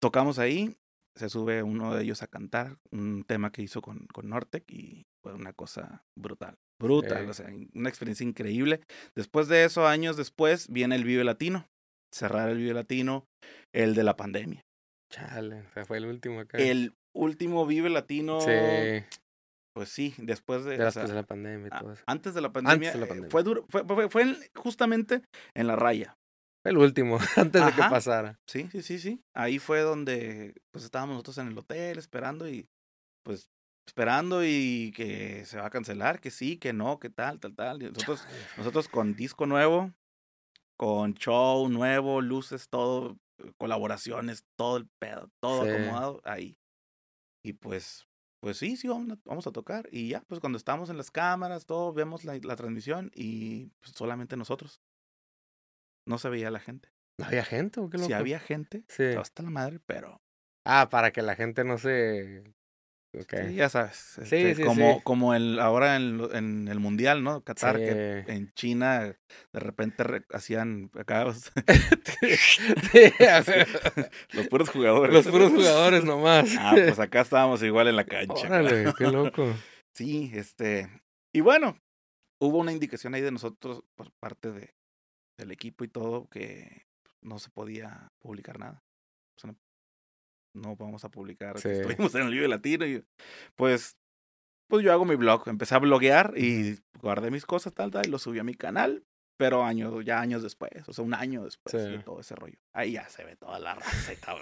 tocamos 0.00 0.38
ahí, 0.38 0.76
se 1.16 1.28
sube 1.28 1.62
uno 1.62 1.94
de 1.94 2.02
ellos 2.02 2.22
a 2.22 2.26
cantar 2.26 2.78
un 2.90 3.24
tema 3.24 3.52
que 3.52 3.62
hizo 3.62 3.80
con, 3.80 4.06
con 4.08 4.28
Nortec 4.28 4.64
y 4.70 5.06
fue 5.22 5.34
una 5.34 5.52
cosa 5.52 6.04
brutal, 6.18 6.56
brutal, 6.80 7.28
o 7.28 7.34
sea, 7.34 7.46
una 7.74 7.88
experiencia 7.88 8.24
increíble. 8.24 8.80
Después 9.14 9.48
de 9.48 9.64
eso, 9.64 9.86
años 9.86 10.16
después, 10.16 10.68
viene 10.68 10.96
el 10.96 11.04
Vive 11.04 11.24
Latino, 11.24 11.66
cerrar 12.12 12.50
el 12.50 12.58
Vive 12.58 12.74
Latino, 12.74 13.24
el 13.72 13.94
de 13.94 14.04
la 14.04 14.16
pandemia. 14.16 14.62
Chale, 15.12 15.60
o 15.60 15.70
sea, 15.70 15.84
fue 15.84 15.98
el 15.98 16.06
último 16.06 16.40
acá. 16.40 16.58
El 16.58 16.94
último 17.16 17.66
Vive 17.66 17.88
Latino, 17.90 18.40
Sí, 18.40 18.50
de 18.50 19.06
pues 19.74 19.90
sí, 19.90 20.14
después 20.18 20.64
de... 20.64 20.74
o 20.74 20.76
sea, 20.78 20.84
después 20.86 21.08
de 21.10 21.14
la 21.14 21.22
pandemia 21.24 21.66
y 21.66 21.70
todo 21.78 21.92
eso. 21.92 22.02
antes 22.06 22.32
de 22.34 22.40
la 22.40 22.50
pandemia, 22.52 22.92
de 22.92 22.98
la 22.98 23.04
eh, 23.04 23.08
pandemia. 23.08 23.30
fue 23.30 23.42
duro, 23.42 23.66
fue, 23.68 23.84
fue, 23.84 24.08
fue 24.08 24.22
en- 24.22 24.36
justamente 24.54 25.22
en 25.54 25.66
la 25.66 25.76
raya. 25.76 26.16
El 26.64 26.78
último, 26.78 27.18
antes 27.36 27.64
de 27.64 27.72
que 27.72 27.82
pasara. 27.82 28.38
Sí, 28.46 28.68
sí, 28.72 28.82
sí, 28.82 28.98
sí. 28.98 29.20
Ahí 29.34 29.58
fue 29.58 29.80
donde 29.80 30.54
pues 30.72 30.84
estábamos 30.84 31.14
nosotros 31.14 31.38
en 31.38 31.48
el 31.48 31.58
hotel 31.58 31.98
esperando 31.98 32.48
y 32.48 32.66
pues 33.24 33.48
esperando 33.86 34.44
y 34.44 34.92
que 34.96 35.44
se 35.44 35.58
va 35.58 35.66
a 35.66 35.70
cancelar, 35.70 36.20
que 36.20 36.30
sí, 36.30 36.56
que 36.56 36.72
no, 36.72 36.98
que 36.98 37.10
tal, 37.10 37.38
tal, 37.38 37.54
tal. 37.54 37.82
Y 37.82 37.86
nosotros, 37.90 38.26
nosotros 38.56 38.88
con 38.88 39.14
disco 39.14 39.46
nuevo, 39.46 39.92
con 40.78 41.14
show 41.14 41.68
nuevo, 41.68 42.20
luces, 42.20 42.68
todo, 42.68 43.16
colaboraciones, 43.58 44.44
todo 44.58 44.76
el 44.78 44.88
pedo, 45.00 45.28
todo 45.40 45.62
Sí. 45.64 45.68
acomodado 45.70 46.20
ahí. 46.24 46.56
Y 47.46 47.52
pues, 47.52 48.08
pues 48.40 48.56
sí, 48.58 48.76
sí, 48.76 48.88
vamos 48.88 49.16
a, 49.16 49.20
vamos 49.24 49.46
a 49.46 49.52
tocar. 49.52 49.88
Y 49.92 50.08
ya, 50.08 50.22
pues 50.22 50.40
cuando 50.40 50.56
estamos 50.58 50.90
en 50.90 50.96
las 50.96 51.12
cámaras, 51.12 51.64
todo, 51.64 51.92
vemos 51.92 52.24
la, 52.24 52.36
la 52.42 52.56
transmisión 52.56 53.12
y 53.14 53.66
pues, 53.80 53.92
solamente 53.92 54.36
nosotros. 54.36 54.82
No 56.08 56.18
se 56.18 56.28
veía 56.28 56.50
la 56.50 56.58
gente. 56.58 56.88
¿No 57.20 57.26
había 57.26 57.44
gente 57.44 57.78
o 57.78 57.88
qué 57.88 57.98
loco? 57.98 58.08
Si 58.08 58.12
había 58.14 58.40
gente, 58.40 58.84
Sí. 58.88 59.04
hasta 59.04 59.44
la 59.44 59.50
madre, 59.50 59.78
pero 59.86 60.20
Ah, 60.64 60.88
para 60.90 61.12
que 61.12 61.22
la 61.22 61.36
gente 61.36 61.62
no 61.62 61.78
se... 61.78 62.42
Sí, 63.28 63.54
ya 63.54 63.68
sabes. 63.68 63.96
Sí, 64.24 64.36
este, 64.36 64.54
sí, 64.56 64.62
como, 64.64 64.94
sí. 64.96 65.00
como 65.04 65.34
el, 65.34 65.58
ahora 65.60 65.96
en, 65.96 66.20
en 66.32 66.68
el 66.68 66.78
mundial, 66.80 67.22
¿no? 67.24 67.42
Qatar, 67.42 67.76
que 67.76 68.24
en 68.28 68.52
China 68.54 69.14
de 69.52 69.60
repente 69.60 70.02
re- 70.04 70.24
hacían 70.32 70.90
acá 70.94 71.24
los 74.32 74.48
puros 74.48 74.70
jugadores. 74.70 75.14
Los 75.14 75.26
puros 75.26 75.52
jugadores 75.52 76.04
nomás. 76.04 76.50
Ah, 76.58 76.72
pues 76.74 76.74
acá 76.98 77.20
estábamos 77.22 77.62
igual 77.62 77.88
en 77.88 77.96
la 77.96 78.04
cancha. 78.04 78.46
Órale, 78.46 78.92
qué 78.96 79.06
loco. 79.06 79.54
Sí, 79.94 80.30
este. 80.34 80.88
Y 81.34 81.40
bueno, 81.40 81.78
hubo 82.40 82.58
una 82.58 82.72
indicación 82.72 83.14
ahí 83.14 83.22
de 83.22 83.32
nosotros 83.32 83.82
por 83.94 84.10
parte 84.20 84.52
de, 84.52 84.74
del 85.38 85.52
equipo 85.52 85.84
y 85.84 85.88
todo 85.88 86.28
que 86.28 86.84
no 87.22 87.38
se 87.38 87.48
podía 87.50 88.08
publicar 88.20 88.58
nada. 88.58 88.82
O 89.36 89.40
sea, 89.40 89.52
no, 89.52 89.58
no 90.56 90.74
vamos 90.76 91.04
a 91.04 91.10
publicar 91.10 91.60
que 91.60 91.72
estuvimos 91.72 92.14
en 92.14 92.22
el 92.22 92.32
Vive 92.32 92.48
Latino 92.48 92.86
y 92.86 93.04
pues 93.54 93.96
pues 94.68 94.84
yo 94.84 94.92
hago 94.92 95.04
mi 95.04 95.14
blog, 95.14 95.48
empecé 95.48 95.76
a 95.76 95.78
bloguear 95.78 96.34
y 96.36 96.78
guardé 97.00 97.30
mis 97.30 97.46
cosas 97.46 97.72
tal 97.72 97.90
tal 97.92 98.06
y 98.06 98.10
lo 98.10 98.18
subí 98.18 98.40
a 98.40 98.44
mi 98.44 98.54
canal, 98.54 99.04
pero 99.36 99.62
años 99.64 100.04
ya 100.04 100.20
años 100.20 100.42
después, 100.42 100.72
o 100.88 100.92
sea, 100.92 101.04
un 101.04 101.14
año 101.14 101.44
después 101.44 101.72
Sí. 101.80 101.90
de 101.90 101.98
todo 102.00 102.20
ese 102.20 102.34
rollo. 102.34 102.58
Ahí 102.78 102.92
ya 102.92 103.08
se 103.08 103.24
ve 103.24 103.36
toda 103.36 103.58
la 103.58 103.74
raza 103.74 104.12
y 104.12 104.16
todo. 104.16 104.36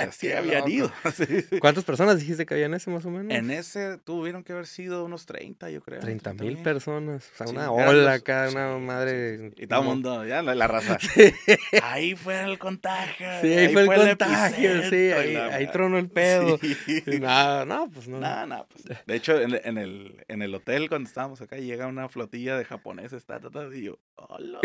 Así 0.00 0.32
habían 0.32 0.66
ido. 0.70 0.90
¿Cuántas 1.60 1.84
personas 1.84 2.18
dijiste 2.18 2.46
que 2.46 2.54
había 2.54 2.64
en 2.64 2.72
ese 2.72 2.88
más 2.90 3.04
o 3.04 3.10
menos? 3.10 3.30
En 3.30 3.50
ese 3.50 3.98
tuvieron 3.98 4.42
que 4.42 4.54
haber 4.54 4.66
sido 4.66 5.04
unos 5.04 5.26
30, 5.26 5.68
yo 5.68 5.82
creo. 5.82 6.00
30 6.00 6.30
mil 6.32 6.38
30,000. 6.56 6.62
personas. 6.64 7.30
O 7.34 7.36
sea, 7.36 7.46
Sí, 7.46 7.52
una 7.52 7.70
ola 7.70 8.14
acá, 8.14 8.48
sí, 8.48 8.56
una 8.56 8.78
madre. 8.78 9.50
sí. 9.50 9.54
Y 9.58 9.66
todo 9.66 9.80
el 9.80 9.86
mundo, 9.86 10.24
ya 10.24 10.40
la, 10.40 10.54
la 10.54 10.66
raza. 10.66 10.96
Ahí 11.82 12.16
fue 12.16 12.40
el 12.42 12.58
contagio. 12.58 13.26
sí, 13.42 13.52
ahí 13.52 13.72
fue 13.74 13.82
el 13.82 13.88
contagio, 14.08 14.56
sí, 14.88 15.10
epicentro 15.10 15.20
ahí, 15.20 15.32
la 15.34 15.44
ahí 15.44 15.50
madre. 15.50 15.66
tronó 15.66 15.98
el 15.98 16.08
pedo. 16.10 16.58
Nada, 17.20 17.66
no, 17.66 17.90
pues 17.90 18.08
no. 18.08 18.18
Nada, 18.18 18.46
nada, 18.46 18.66
pues. 18.66 18.84
De 19.06 19.14
hecho, 19.14 19.38
en, 19.38 19.60
en 19.62 19.76
el, 19.76 20.24
en 20.28 20.40
el 20.40 20.54
hotel, 20.54 20.88
cuando 20.88 21.06
estábamos 21.06 21.42
acá, 21.42 21.56
llega 21.58 21.86
una 21.86 22.08
flotilla 22.08 22.56
de 22.56 22.64
japoneses, 22.64 23.26
ta, 23.26 23.38
y 23.74 23.82
yo, 23.82 23.98
hola, 24.16 24.60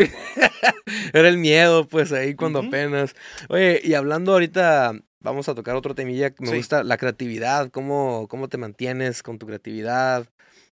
Era 1.12 1.28
el 1.28 1.36
miedo, 1.36 1.86
pues 1.86 2.12
ahí 2.12 2.34
cuando 2.34 2.60
apenas. 2.60 3.09
Oye, 3.48 3.80
y 3.82 3.94
hablando 3.94 4.32
ahorita, 4.32 4.92
vamos 5.20 5.48
a 5.48 5.54
tocar 5.54 5.76
otro 5.76 5.94
temilla 5.94 6.30
que 6.30 6.42
me 6.42 6.50
Sí. 6.50 6.56
gusta, 6.56 6.84
la 6.84 6.96
creatividad. 6.96 7.70
¿Cómo, 7.70 8.26
¿Cómo 8.28 8.48
te 8.48 8.58
mantienes 8.58 9.22
con 9.22 9.38
tu 9.38 9.46
creatividad? 9.46 10.26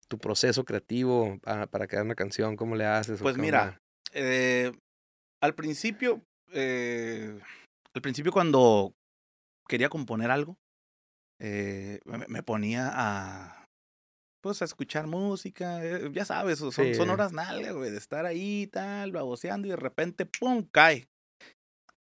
Tu 0.07 0.17
proceso 0.17 0.65
creativo 0.65 1.39
para, 1.43 1.67
para 1.67 1.87
crear 1.87 2.03
una 2.03 2.15
canción, 2.15 2.55
¿cómo 2.55 2.75
le 2.75 2.85
haces? 2.85 3.19
Pues 3.21 3.37
mira? 3.37 3.79
Eh, 4.13 4.71
al 5.41 5.53
principio, 5.55 6.21
eh, 6.51 7.39
al 7.93 8.01
principio 8.01 8.31
cuando 8.31 8.93
quería 9.67 9.89
componer 9.89 10.31
algo, 10.31 10.57
eh, 11.39 11.99
me, 12.05 12.25
me 12.27 12.41
ponía 12.43 12.89
a, 12.91 13.65
pues 14.41 14.61
a 14.61 14.65
escuchar 14.65 15.05
música, 15.05 15.85
eh, 15.85 16.09
ya 16.11 16.25
sabes, 16.25 16.57
son, 16.59 16.71
Sí. 16.71 16.95
son 16.95 17.09
horas 17.11 17.31
nalga, 17.33 17.71
güey, 17.71 17.91
de 17.91 17.97
estar 17.97 18.25
ahí 18.25 18.67
tal, 18.67 19.11
baboseando 19.11 19.67
y 19.67 19.71
de 19.71 19.75
repente, 19.77 20.25
¡pum!, 20.25 20.67
cae. 20.71 21.07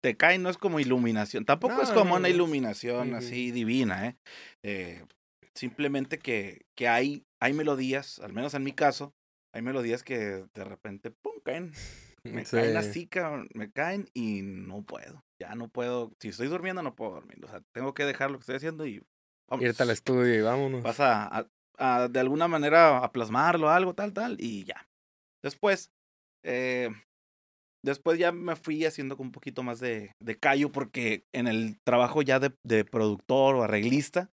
Te 0.02 0.16
cae, 0.16 0.38
no 0.38 0.50
es 0.50 0.58
como 0.58 0.80
iluminación, 0.80 1.46
tampoco 1.46 1.76
No, 1.76 1.82
es 1.84 1.90
como 1.92 2.12
no, 2.12 2.16
una 2.18 2.30
iluminación 2.30 3.16
así 3.16 3.52
divina, 3.52 4.08
¿eh? 4.08 4.18
Eh, 4.64 5.06
simplemente 5.56 6.20
que, 6.20 6.66
que 6.76 6.88
hay, 6.88 7.26
hay 7.40 7.54
melodías, 7.54 8.20
al 8.20 8.32
menos 8.34 8.54
en 8.54 8.64
mi 8.64 8.74
caso, 8.74 9.16
hay 9.54 9.62
melodías 9.64 10.04
que 10.04 10.46
de 10.54 10.64
repente, 10.64 11.12
¡pum!, 11.12 11.34
caen. 11.44 11.72
Me 12.24 12.44
caen 12.44 12.72
Sí. 12.72 12.78
así, 12.78 13.08
cabrón, 13.08 13.48
me 13.54 13.72
caen 13.72 14.10
y 14.14 14.42
no 14.42 14.84
puedo. 14.84 15.24
Ya 15.40 15.56
no 15.56 15.70
puedo. 15.70 16.12
Si 16.20 16.28
estoy 16.28 16.48
durmiendo, 16.48 16.84
no 16.84 16.94
puedo 16.94 17.12
dormir. 17.14 17.38
O 17.44 17.48
sea, 17.48 17.62
tengo 17.72 17.94
que 17.94 18.04
dejar 18.04 18.32
lo 18.32 18.38
que 18.38 18.42
estoy 18.42 18.58
haciendo 18.58 18.86
y 18.86 19.02
vamos. 19.48 19.66
Irte 19.66 19.84
al 19.84 19.92
estudio 19.92 20.36
y 20.36 20.42
vámonos. 20.42 20.84
Vas 20.84 21.00
a, 21.00 21.26
a- 21.26 21.48
a, 21.78 22.08
de 22.10 22.20
alguna 22.20 22.48
manera 22.50 22.98
a 22.98 23.12
plasmarlo, 23.14 23.70
algo, 23.70 23.94
tal, 23.94 24.12
tal, 24.12 24.36
y 24.40 24.66
ya. 24.66 24.90
Después, 25.42 25.92
eh, 26.44 26.90
después 27.84 28.18
ya 28.20 28.32
me 28.32 28.56
fui 28.56 28.86
haciendo 28.86 29.18
con 29.18 29.28
un 29.28 29.32
poquito 29.32 29.64
más 29.64 29.80
de, 29.80 30.12
de 30.22 30.36
callo 30.38 30.72
porque 30.72 31.24
en 31.34 31.48
el 31.48 31.78
trabajo 31.86 32.22
ya 32.22 32.40
de, 32.40 32.54
de 32.66 32.84
productor 32.86 33.56
o 33.56 33.64
arreglista, 33.64 34.30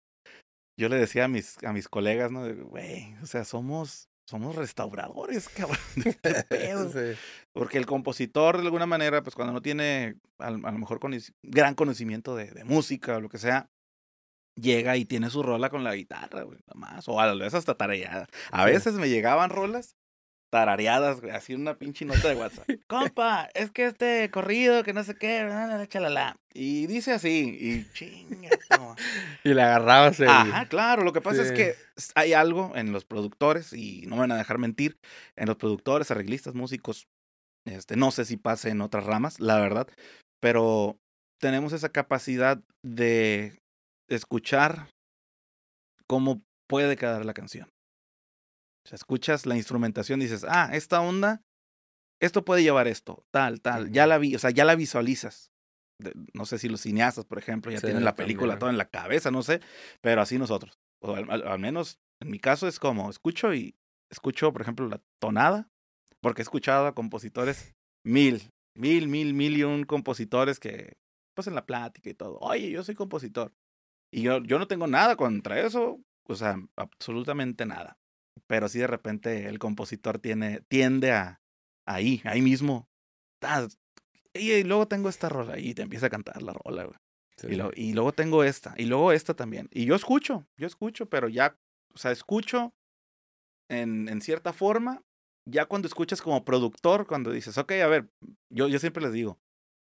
yo 0.78 0.88
le 0.88 0.96
decía 0.96 1.24
a 1.24 1.28
mis, 1.28 1.62
a 1.64 1.72
mis 1.72 1.88
colegas, 1.88 2.30
¿no? 2.30 2.42
Güey, 2.66 3.14
o 3.22 3.26
sea, 3.26 3.44
somos, 3.44 4.08
somos 4.28 4.54
restauradores, 4.56 5.48
cabrón. 5.56 5.78
de 5.96 6.10
este 6.10 6.44
pedo". 6.48 6.90
Sí. 6.92 7.18
Porque 7.54 7.78
el 7.78 7.86
compositor, 7.86 8.58
de 8.58 8.64
alguna 8.64 8.86
manera, 8.86 9.22
pues 9.22 9.34
cuando 9.34 9.52
no 9.52 9.62
tiene 9.62 10.16
a, 10.38 10.50
lo- 10.50 10.66
a 10.66 10.70
lo 10.70 10.78
mejor 10.78 11.00
conoci- 11.00 11.32
gran 11.42 11.74
conocimiento 11.74 12.36
de, 12.36 12.50
de 12.52 12.64
música 12.64 13.16
o 13.16 13.20
lo 13.20 13.28
que 13.28 13.38
sea, 13.38 13.68
llega 14.60 14.96
y 14.96 15.04
tiene 15.04 15.30
su 15.30 15.42
rola 15.42 15.70
con 15.70 15.84
la 15.84 15.94
guitarra, 15.94 16.42
güey, 16.42 16.58
nada 16.66 16.74
más. 16.94 17.08
O 17.08 17.20
a 17.20 17.32
veces 17.34 17.54
hasta 17.54 17.76
tarareada. 17.76 18.26
A 18.50 18.64
Sí. 18.66 18.70
veces 18.72 18.94
me 18.94 19.08
llegaban 19.08 19.50
rolas 19.50 19.96
tarareadas, 20.50 21.20
güey, 21.20 21.32
así 21.32 21.54
una 21.54 21.78
pinche 21.78 22.04
nota 22.04 22.28
de 22.28 22.36
WhatsApp. 22.36 22.68
Compa, 22.86 23.48
es 23.54 23.70
que 23.70 23.86
este 23.86 24.30
corrido, 24.30 24.82
que 24.82 24.92
no 24.92 25.04
sé 25.04 25.14
qué, 25.14 25.42
la, 25.44 25.66
la, 25.66 25.78
la, 25.78 25.86
chalala. 25.86 26.36
Y 26.54 26.86
dice 26.86 27.12
así, 27.12 27.56
y 27.60 27.92
chinga. 27.92 28.50
Y 29.44 29.54
le 29.54 29.62
agarrabas 29.62 30.18
el. 30.20 30.28
Ajá, 30.28 30.66
claro. 30.66 31.04
Lo 31.04 31.12
que 31.12 31.20
pasa 31.20 31.42
es 31.42 31.52
que 31.52 31.74
hay 32.14 32.32
algo 32.32 32.72
en 32.74 32.92
los 32.92 33.04
productores, 33.04 33.72
y 33.72 34.06
no 34.06 34.16
me 34.16 34.22
van 34.22 34.32
a 34.32 34.36
dejar 34.36 34.58
mentir, 34.58 34.98
en 35.36 35.46
los 35.46 35.56
productores, 35.56 36.10
arreglistas, 36.10 36.54
músicos, 36.54 37.08
este, 37.64 37.96
no 37.96 38.10
sé 38.10 38.24
si 38.24 38.36
pase 38.36 38.70
en 38.70 38.80
otras 38.80 39.04
ramas, 39.04 39.40
la 39.40 39.60
verdad, 39.60 39.88
pero 40.40 40.98
tenemos 41.40 41.72
esa 41.72 41.90
capacidad 41.90 42.60
de 42.82 43.58
escuchar 44.08 44.88
cómo 46.06 46.42
puede 46.68 46.96
quedar 46.96 47.24
la 47.24 47.34
canción. 47.34 47.68
O 48.88 48.90
sea, 48.90 48.96
escuchas 48.96 49.44
la 49.44 49.54
instrumentación 49.54 50.20
y 50.22 50.24
dices, 50.24 50.46
ah, 50.48 50.70
esta 50.72 51.02
onda, 51.02 51.42
esto 52.22 52.42
puede 52.42 52.62
llevar 52.62 52.88
esto, 52.88 53.26
tal, 53.30 53.60
tal, 53.60 53.92
ya 53.92 54.06
la 54.06 54.16
vi, 54.16 54.34
o 54.34 54.38
sea, 54.38 54.48
ya 54.48 54.64
la 54.64 54.74
visualizas. 54.76 55.52
De- 56.00 56.14
no 56.32 56.46
sé 56.46 56.58
si 56.58 56.70
los 56.70 56.80
cineastas, 56.80 57.26
por 57.26 57.38
ejemplo, 57.38 57.70
ya 57.70 57.80
Sí, 57.80 57.86
tienen 57.86 58.02
la 58.04 58.14
película 58.14 58.52
también. 58.54 58.58
toda 58.60 58.70
en 58.72 58.78
la 58.78 58.88
cabeza, 58.88 59.30
no 59.30 59.42
sé, 59.42 59.60
pero 60.00 60.22
así 60.22 60.38
nosotros. 60.38 60.80
O 61.02 61.14
al, 61.14 61.30
al- 61.30 61.46
al 61.46 61.58
menos 61.58 61.98
en 62.22 62.30
mi 62.30 62.38
caso 62.38 62.66
es 62.66 62.78
como 62.78 63.10
escucho 63.10 63.52
y 63.52 63.76
escucho, 64.10 64.52
por 64.54 64.62
ejemplo, 64.62 64.88
la 64.88 65.02
tonada, 65.20 65.68
porque 66.22 66.40
he 66.40 66.44
escuchado 66.44 66.86
a 66.86 66.94
compositores 66.94 67.74
mil, 68.06 68.50
mil, 68.74 69.06
mil, 69.08 69.34
mil 69.34 69.54
y 69.58 69.64
un 69.64 69.84
compositores 69.84 70.58
que, 70.58 70.96
pues 71.34 71.46
en 71.46 71.54
la 71.54 71.66
plática 71.66 72.08
y 72.08 72.14
todo, 72.14 72.38
oye, 72.38 72.70
yo 72.70 72.82
soy 72.84 72.94
compositor. 72.94 73.52
Y 74.10 74.22
yo, 74.22 74.38
yo 74.42 74.58
no 74.58 74.66
tengo 74.66 74.86
nada 74.86 75.14
contra 75.16 75.60
eso, 75.60 76.00
o 76.26 76.34
sea, 76.34 76.56
absolutamente 76.76 77.66
nada. 77.66 77.98
Pero 78.46 78.68
sí 78.68 78.78
de 78.78 78.86
repente 78.86 79.46
el 79.48 79.58
compositor 79.58 80.18
tiene, 80.18 80.60
tiende 80.68 81.12
a 81.12 81.40
ahí, 81.86 82.20
ahí 82.24 82.42
mismo. 82.42 82.88
"Ah, 83.42 83.66
Y, 84.34 84.52
y 84.52 84.64
luego 84.64 84.86
tengo 84.88 85.08
esta 85.08 85.28
rola 85.28 85.58
y 85.58 85.74
te 85.74 85.82
empieza 85.82 86.06
a 86.06 86.10
cantar 86.10 86.42
la 86.42 86.52
rola, 86.52 86.84
güey. 86.84 86.98
Sí. 87.36 87.48
Y, 87.50 87.54
lo- 87.56 87.70
y 87.74 87.92
luego 87.92 88.12
tengo 88.12 88.44
esta, 88.44 88.74
y 88.76 88.84
luego 88.86 89.12
esta 89.12 89.34
también. 89.34 89.68
Y 89.72 89.84
yo 89.86 89.94
escucho, 89.94 90.46
yo 90.56 90.66
escucho, 90.66 91.06
pero 91.06 91.28
ya, 91.28 91.56
o 91.94 91.98
sea, 91.98 92.10
escucho 92.12 92.72
en, 93.70 94.08
en 94.08 94.20
cierta 94.20 94.52
forma, 94.52 95.02
ya 95.46 95.66
cuando 95.66 95.88
escuchas 95.88 96.20
como 96.22 96.44
productor, 96.44 97.06
cuando 97.06 97.30
dices, 97.30 97.56
ok, 97.58 97.72
a 97.82 97.86
ver, 97.86 98.10
yo, 98.50 98.68
yo 98.68 98.78
siempre 98.78 99.02
les 99.02 99.12
digo, 99.12 99.38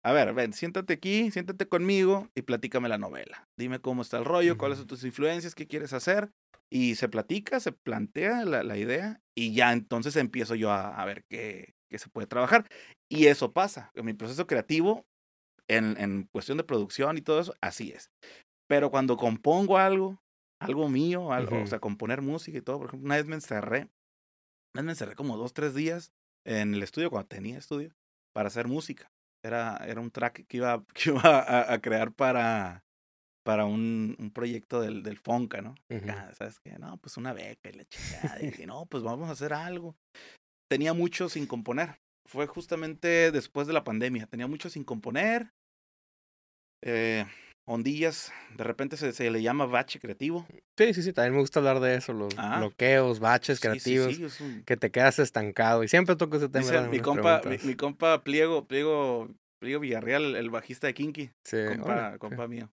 a 0.03 0.13
ver, 0.13 0.33
ven, 0.33 0.53
siéntate 0.53 0.93
aquí, 0.93 1.29
siéntate 1.31 1.67
conmigo 1.67 2.29
y 2.35 2.41
platícame 2.43 2.87
la 2.89 2.97
novela. 2.97 3.49
Dime 3.57 3.79
cómo 3.79 4.01
está 4.01 4.17
el 4.17 4.25
rollo, 4.25 4.57
cuáles 4.57 4.77
son 4.77 4.87
tus 4.87 5.03
influencias, 5.03 5.55
qué 5.55 5.67
quieres 5.67 5.93
hacer. 5.93 6.31
Y 6.71 6.95
se 6.95 7.09
platica, 7.09 7.59
se 7.59 7.71
plantea 7.71 8.45
la, 8.45 8.63
la 8.63 8.77
idea 8.77 9.21
y 9.35 9.53
ya 9.53 9.73
entonces 9.73 10.15
empiezo 10.15 10.55
yo 10.55 10.71
a, 10.71 10.95
a 11.01 11.05
ver 11.05 11.25
qué, 11.29 11.73
qué 11.89 11.97
se 11.99 12.09
puede 12.09 12.27
trabajar. 12.27 12.65
Y 13.09 13.25
eso 13.25 13.51
pasa. 13.53 13.91
En 13.95 14.05
mi 14.05 14.13
proceso 14.13 14.47
creativo, 14.47 15.05
en, 15.67 15.97
en 15.99 16.23
cuestión 16.31 16.57
de 16.57 16.63
producción 16.63 17.17
y 17.17 17.21
todo 17.21 17.39
eso, 17.41 17.53
así 17.61 17.91
es. 17.91 18.11
Pero 18.67 18.91
cuando 18.91 19.17
compongo 19.17 19.77
algo, 19.77 20.21
algo 20.59 20.89
mío, 20.89 21.33
algo, 21.33 21.61
o 21.61 21.65
Ujú. 21.65 21.67
sea, 21.67 21.79
componer 21.79 22.21
música 22.21 22.57
y 22.57 22.61
todo, 22.61 22.79
por 22.79 22.87
ejemplo, 22.89 23.05
una 23.07 23.17
vez 23.17 23.25
me 23.27 23.35
encerré, 23.35 23.89
una 24.73 24.81
vez 24.81 24.85
me 24.85 24.91
encerré 24.91 25.15
como 25.15 25.37
dos, 25.37 25.53
tres 25.53 25.75
días 25.75 26.13
en 26.45 26.73
el 26.73 26.83
estudio, 26.83 27.09
cuando 27.09 27.27
tenía 27.27 27.57
estudio, 27.57 27.93
para 28.33 28.47
hacer 28.47 28.67
música. 28.67 29.11
Era, 29.43 29.77
era 29.87 30.01
un 30.01 30.11
track 30.11 30.45
que 30.47 30.57
iba, 30.57 30.83
que 30.93 31.09
iba 31.09 31.21
a, 31.21 31.73
a 31.73 31.81
crear 31.81 32.11
para, 32.11 32.83
para 33.43 33.65
un, 33.65 34.15
un 34.19 34.31
proyecto 34.31 34.81
del, 34.81 35.03
del 35.03 35.17
Fonca, 35.17 35.61
¿no? 35.61 35.75
¿Sabes 36.33 36.59
qué? 36.59 36.77
No, 36.77 36.97
pues 36.97 37.17
una 37.17 37.33
beca 37.33 37.69
y 37.69 37.73
la 37.73 37.85
chingada. 37.85 38.41
Y 38.41 38.47
dije, 38.47 38.65
no, 38.67 38.85
pues 38.85 39.03
vamos 39.03 39.29
a 39.29 39.33
hacer 39.33 39.53
algo. 39.53 39.95
Tenía 40.69 40.93
mucho 40.93 41.29
sin 41.29 41.47
componer. 41.47 41.99
Fue 42.27 42.45
justamente 42.45 43.31
después 43.31 43.65
de 43.65 43.73
la 43.73 43.83
pandemia. 43.83 44.27
Tenía 44.27 44.47
mucho 44.47 44.69
sin 44.69 44.83
componer. 44.83 45.51
Eh, 46.83 47.25
ondillas, 47.69 48.33
de 48.57 48.63
repente 48.63 48.97
se, 48.97 49.13
se 49.13 49.29
le 49.29 49.41
llama 49.41 49.65
bache 49.65 49.99
creativo. 49.99 50.45
Sí, 50.77 50.93
sí, 50.93 51.03
sí, 51.03 51.13
también 51.13 51.33
me 51.35 51.39
gusta 51.41 51.59
hablar 51.59 51.79
de 51.79 51.95
eso, 51.95 52.13
los 52.13 52.33
Ah. 52.37 52.57
bloqueos, 52.57 53.19
baches 53.19 53.59
Sí, 53.59 53.61
sí, 53.61 53.69
creativos, 53.69 54.15
sí, 54.15 54.23
es 54.23 54.41
un- 54.41 54.63
que 54.63 54.75
te 54.75 54.89
quedas 54.91 55.19
estancado. 55.19 55.83
Y 55.83 55.87
siempre 55.87 56.15
toco 56.15 56.37
ese 56.37 56.49
tema. 56.49 56.87
Mi 56.87 56.99
compa, 56.99 57.41
mi, 57.63 57.75
compa 57.75 58.23
Pliego, 58.23 58.65
Pliego, 58.65 59.29
Pliego 59.61 59.81
Villarreal, 59.81 60.35
el, 60.35 60.49
bajista 60.49 60.87
de 60.87 60.93
Kinky, 60.95 61.29
Sí, 61.45 61.57
compa, 61.67 62.13
sí. 62.13 62.17
compa 62.19 62.47
mío. 62.47 62.71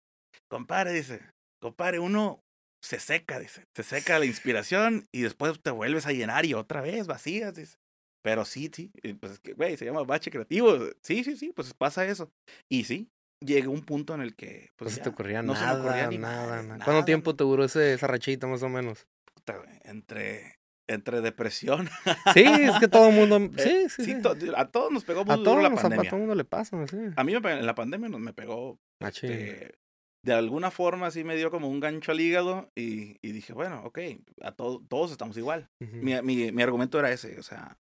Compadre, 0.50 0.92
dice, 0.92 1.20
compadre, 1.60 1.98
uno 1.98 2.42
se 2.84 2.98
seca, 3.00 3.38
dice, 3.38 3.64
se 3.74 3.82
seca 3.84 4.18
la 4.18 4.26
inspiración 4.26 5.06
y 5.14 5.22
después 5.22 5.58
te 5.62 5.70
vuelves 5.70 6.06
a 6.06 6.12
llenar 6.12 6.44
y 6.44 6.52
otra 6.54 6.82
vez 6.82 7.06
vacías, 7.06 7.54
dice. 7.54 7.76
Pero 8.22 8.44
sí, 8.44 8.70
sí, 8.72 8.90
pues 9.20 9.32
es 9.32 9.38
que, 9.40 9.54
güey, 9.54 9.76
se 9.76 9.84
llama 9.84 10.02
bache 10.04 10.30
creativo. 10.30 10.78
Sí, 11.02 11.24
sí, 11.24 11.36
sí, 11.36 11.52
pues 11.54 11.72
pasa 11.74 12.04
eso. 12.04 12.30
Y 12.68 12.84
sí, 12.84 13.08
llegó 13.44 13.72
un 13.72 13.82
punto 13.84 14.14
en 14.14 14.20
el 14.22 14.34
que, 14.34 14.68
No 14.70 14.74
pues 14.76 14.92
se 14.92 14.96
ya, 14.98 15.02
te 15.04 15.08
ocurría 15.10 15.42
no 15.42 15.54
se 15.54 15.60
me 15.60 15.66
nada, 15.66 15.80
ocurría 15.82 16.06
ni 16.08 16.18
nada, 16.18 16.46
nada. 16.46 16.62
nada, 16.62 16.84
¿Cuánto 16.84 17.04
tiempo 17.04 17.34
te 17.36 17.44
duró 17.44 17.64
ese, 17.64 17.94
esa 17.94 18.06
rachita 18.06 18.46
más 18.46 18.62
o 18.62 18.68
menos? 18.68 19.06
Entre, 19.84 20.58
entre 20.86 21.20
depresión. 21.20 21.88
Sí, 22.34 22.44
es 22.44 22.78
que 22.78 22.88
todo 22.88 23.08
el 23.08 23.14
mundo... 23.14 23.36
Eh, 23.58 23.88
Sí, 23.88 24.04
sí, 24.04 24.14
sí. 24.14 24.22
to- 24.22 24.36
a 24.56 24.70
todos 24.70 24.90
nos 24.92 25.04
pegó 25.04 25.24
muy 25.24 25.32
A 25.34 25.36
duro 25.36 25.50
todos, 25.50 25.62
la 25.62 25.68
nos- 25.70 25.78
a 25.80 25.82
pandemia. 25.82 26.10
todo 26.10 26.16
el 26.16 26.22
mundo 26.22 26.34
le 26.34 26.44
pasa, 26.44 26.86
sí. 26.86 26.96
A 27.16 27.24
mí 27.24 27.34
me 27.38 27.52
en 27.52 27.66
la 27.66 27.74
pandemia 27.74 28.08
nos 28.08 28.20
me 28.20 28.32
pegó 28.32 28.78
Machín. 29.00 29.30
este, 29.32 29.74
de 30.24 30.32
alguna 30.32 30.70
forma 30.70 31.10
sí 31.10 31.24
me 31.24 31.34
dio 31.36 31.50
como 31.50 31.68
un 31.68 31.80
gancho 31.80 32.12
al 32.12 32.20
hígado 32.20 32.70
y, 32.76 33.16
y 33.26 33.32
dije, 33.32 33.52
bueno, 33.52 33.82
ok, 33.84 33.98
a 34.42 34.52
to- 34.52 34.82
todos 34.88 35.10
estamos 35.10 35.36
igual. 35.36 35.68
Ujú. 35.80 35.96
Mi, 35.96 36.20
mi, 36.22 36.52
mi 36.52 36.62
argumento 36.62 36.98
era 36.98 37.10
ese, 37.10 37.38
o 37.38 37.42
sea, 37.42 37.76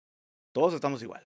todos 0.55 0.73
estamos 0.75 1.03
igual. 1.03 1.27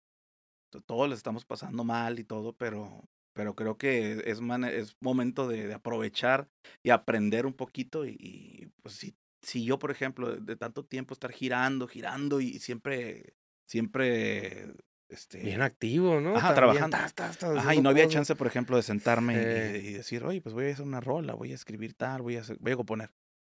To- 0.73 0.81
Todos 0.81 1.09
les 1.09 1.19
estamos 1.19 1.45
pasando 1.45 1.85
mal 1.85 2.19
y 2.19 2.25
todo, 2.25 2.55
pero, 2.55 3.05
pero 3.35 3.55
creo 3.55 3.77
que 3.77 4.23
es, 4.25 4.41
mane- 4.41 4.75
es 4.77 4.97
momento 5.01 5.47
de, 5.49 5.67
de 5.67 5.75
aprovechar 5.75 6.49
y 6.83 6.91
aprender 6.91 7.45
un 7.47 7.53
poquito 7.55 8.07
y, 8.07 8.17
y, 8.19 8.67
pues 8.83 8.95
si, 8.95 9.15
si 9.43 9.65
yo, 9.65 9.79
por 9.79 9.91
ejemplo, 9.91 10.31
de, 10.35 10.41
de 10.41 10.57
tanto 10.57 10.85
tiempo 10.87 11.13
estar 11.13 11.31
girando, 11.33 11.87
girando 11.87 12.41
y 12.41 12.59
siempre, 12.61 13.35
siempre, 13.69 14.73
este... 15.09 15.39
Bien 15.43 15.61
activo, 15.63 16.21
¿no? 16.21 16.37
Ajá, 16.37 16.55
También, 16.55 16.89
trabajando. 16.91 17.59
Ajá, 17.61 17.75
y 17.75 17.81
no 17.83 17.91
había 17.91 18.05
cosas. 18.05 18.15
chance, 18.15 18.35
por 18.37 18.47
ejemplo, 18.47 18.77
de 18.77 18.83
sentarme 18.83 19.35
y- 19.35 19.37
Eh. 19.39 19.81
y, 19.85 19.89
y 19.89 19.93
decir, 19.93 20.25
oye, 20.25 20.41
pues 20.41 20.55
voy 20.55 20.67
a 20.67 20.73
hacer 20.73 20.87
una 20.87 21.01
rola, 21.01 21.35
voy 21.35 21.53
a 21.53 21.55
escribir 21.57 21.95
tal, 21.95 22.23
voy 22.23 22.37
a, 22.37 22.41
hacer- 22.41 22.57
voy 22.61 22.73
a 22.73 22.77
componer. 22.77 23.11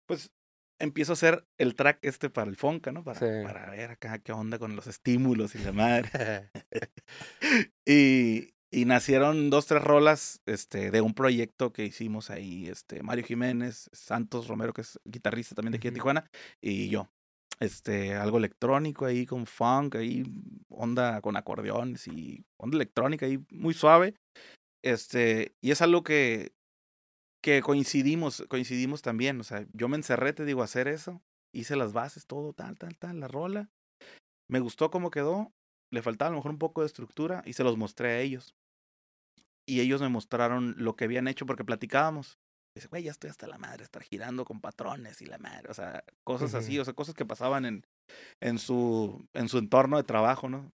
Pues 0.07 0.31
empiezo 0.79 1.13
a 1.13 1.13
hacer 1.13 1.47
el 1.57 1.73
track 1.75 1.99
este 2.03 2.29
para 2.29 2.49
el 2.49 2.55
Fonca, 2.57 2.91
¿no? 2.91 3.03
Para, 3.03 3.19
Sí. 3.19 3.25
para 3.43 3.69
ver 3.71 3.91
acá 3.91 4.19
qué 4.19 4.31
onda 4.31 4.59
con 4.59 4.75
los 4.75 4.87
estímulos 4.87 5.55
y 5.55 5.59
la 5.59 5.71
madre. 5.71 6.09
y, 7.85 8.53
y 8.71 8.86
nacieron 8.86 9.49
dos, 9.49 9.65
tres 9.65 9.84
rolas 9.84 10.41
este, 10.45 10.91
de 10.91 11.01
un 11.01 11.13
proyecto 11.13 11.71
que 11.71 11.86
hicimos 11.86 12.30
ahí, 12.30 12.67
este, 12.67 13.01
Mario 13.01 13.25
Jiménez, 13.25 13.89
Santos 13.93 14.47
Romero, 14.47 14.73
que 14.73 14.82
es 14.82 14.99
guitarrista 15.06 15.56
también 15.56 15.71
de 15.71 15.77
aquí 15.77 15.88
de. 15.89 15.95
Tijuana, 15.95 16.30
y 16.62 16.89
yo. 16.89 17.10
Este, 17.60 18.13
algo 18.13 18.38
electrónico 18.38 19.06
ahí 19.06 19.25
con 19.25 19.47
funk, 19.47 19.95
ahí 19.95 20.23
onda 20.69 21.21
con 21.21 21.38
acordeones 21.38 22.08
y 22.08 22.45
onda 22.58 22.75
electrónica 22.75 23.25
ahí 23.25 23.39
muy 23.49 23.73
suave. 23.73 24.13
Este, 24.84 25.56
y 25.62 25.71
es 25.71 25.82
algo 25.82 26.03
que, 26.03 26.53
que 27.41 27.62
coincidimos, 27.62 28.43
coincidimos 28.47 29.01
también. 29.01 29.39
O 29.39 29.43
sea, 29.43 29.65
yo 29.73 29.88
me 29.88 29.97
encerré, 29.97 30.34
te 30.34 30.45
digo, 30.45 30.62
a 30.62 30.65
hacer 30.65 30.88
eso. 30.88 31.23
Hice 31.51 31.75
las 31.75 31.93
bases, 31.93 32.27
todo, 32.27 32.53
tal, 32.53 32.77
tal, 32.77 32.95
tal, 32.97 33.19
la 33.19 33.27
rola. 33.27 33.71
Me 34.47 34.60
gustó 34.60 34.91
cómo 34.91 35.10
quedó. 35.10 35.51
Le 35.91 36.02
faltaba 36.02 36.30
a 36.30 36.32
lo 36.32 36.38
mejor 36.38 36.52
un 36.52 36.60
poco 36.60 36.82
de 36.82 36.88
estructura 36.88 37.41
y 37.45 37.54
se 37.54 37.63
los 37.63 37.78
mostré 37.78 38.10
a 38.10 38.19
ellos. 38.19 38.56
Y 39.65 39.82
ellos 39.82 40.02
me 40.02 40.10
mostraron 40.10 40.76
lo 40.78 40.95
que 40.95 41.06
habían 41.06 41.28
hecho 41.28 41.45
porque 41.45 41.65
platicábamos. 41.65 42.39
Dice, 42.73 42.88
güey, 42.88 43.04
ya 43.04 43.12
estoy 43.12 43.30
hasta 43.30 43.47
la 43.47 43.58
madre, 43.58 43.84
estar 43.84 44.04
girando 44.04 44.45
con 44.45 44.62
patrones 44.62 45.21
y 45.21 45.26
la 45.26 45.39
madre. 45.39 45.69
O 45.69 45.73
sea, 45.73 46.04
cosas 46.23 46.54
así, 46.54 46.78
o 46.80 46.86
sea, 46.86 46.93
cosas 46.93 47.15
que 47.15 47.26
pasaban 47.26 47.65
en, 47.65 47.86
en, 48.39 48.60
su, 48.60 49.28
en 49.34 49.50
su 49.50 49.58
entorno 49.58 49.97
de 49.97 50.04
trabajo, 50.04 50.47
¿no? 50.47 50.71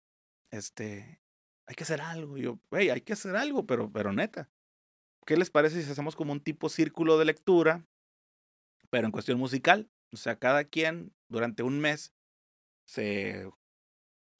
Este, 0.50 1.20
hay 1.66 1.74
que 1.74 1.84
hacer 1.84 2.00
algo. 2.00 2.36
Y 2.36 2.42
yo, 2.42 2.58
güey, 2.70 2.90
hay 2.90 3.02
que 3.02 3.12
hacer 3.12 3.36
algo, 3.36 3.66
pero, 3.66 3.90
pero 3.90 4.12
neta. 4.12 4.50
¿Qué 5.24 5.36
les 5.36 5.50
parece 5.50 5.82
si 5.82 5.90
hacemos 5.90 6.16
como 6.16 6.32
un 6.32 6.40
tipo 6.40 6.68
círculo 6.68 7.18
de 7.18 7.24
lectura, 7.24 7.86
pero 8.90 9.06
en 9.06 9.12
cuestión 9.12 9.38
musical? 9.38 9.88
O 10.12 10.16
sea, 10.16 10.38
cada 10.38 10.64
quien 10.64 11.14
durante 11.28 11.62
un 11.62 11.80
mes 11.80 12.12
se, 12.84 13.48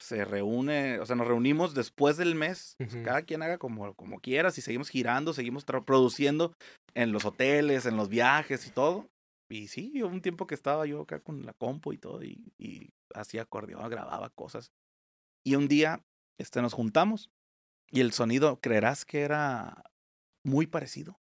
se 0.03 0.25
reúne, 0.25 0.99
o 1.01 1.07
sea, 1.07 1.17
nos 1.17 1.27
reunimos 1.27 1.75
después 1.75 2.17
del 2.17 2.35
mes. 2.35 2.77
Ujú. 2.81 3.03
cada 3.03 3.23
quien 3.23 3.43
haga 3.43 3.59
como, 3.59 3.95
como 3.95 4.21
quiera, 4.21 4.51
si 4.51 4.61
seguimos 4.61 4.88
girando, 4.88 5.33
seguimos 5.33 5.65
produciendo 5.65 6.55
en 6.95 7.12
los 7.12 7.25
hoteles, 7.25 7.87
en 7.87 7.97
los 7.97 8.09
viajes 8.09 8.67
y 8.67 8.71
todo. 8.71 9.09
Y 9.51 9.69
sí, 9.69 9.93
hubo 10.03 10.09
un 10.09 10.23
tiempo 10.23 10.47
que 10.47 10.55
estaba 10.55 10.87
yo 10.87 11.03
acá 11.03 11.21
con 11.21 11.45
la 11.45 11.53
compu 11.53 11.93
y 11.93 11.99
todo, 11.99 12.23
y, 12.25 12.53
y 12.59 12.91
hacía 13.15 13.43
acordeón, 13.43 13.88
grababa 13.91 14.31
cosas. 14.31 14.73
Y 15.45 15.57
un 15.57 15.69
día 15.69 16.03
este, 16.38 16.62
nos 16.62 16.73
juntamos 16.73 17.31
y 17.91 18.01
el 18.01 18.12
sonido, 18.12 18.59
creerás 18.61 19.05
que 19.05 19.21
era 19.21 19.85
muy 20.45 20.67
parecido. 20.67 21.19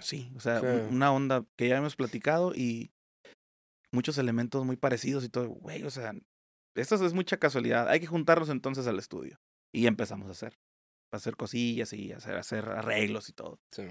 Sí, 0.00 0.30
o 0.36 0.40
sea, 0.40 0.60
Sí. 0.60 0.66
una 0.90 1.12
onda 1.12 1.44
que 1.56 1.68
ya 1.68 1.78
hemos 1.78 1.96
platicado 1.96 2.54
y 2.54 2.90
muchos 3.92 4.18
elementos 4.18 4.64
muy 4.64 4.76
parecidos 4.76 5.24
y 5.24 5.28
todo. 5.28 5.48
Güey, 5.48 5.82
o 5.84 5.90
sea, 5.90 6.12
esto 6.80 6.94
es 7.04 7.14
mucha 7.14 7.36
casualidad. 7.38 7.88
Hay 7.88 8.00
que 8.00 8.06
juntarnos 8.06 8.48
entonces 8.48 8.86
al 8.86 8.98
estudio. 8.98 9.38
Y 9.74 9.86
empezamos 9.86 10.28
a 10.28 10.32
hacer. 10.32 10.58
A 11.12 11.16
hacer 11.16 11.36
cosillas 11.36 11.92
y 11.92 12.12
hacer, 12.12 12.36
hacer 12.36 12.68
arreglos 12.68 13.28
y 13.28 13.32
todo. 13.32 13.58
Sí. 13.70 13.86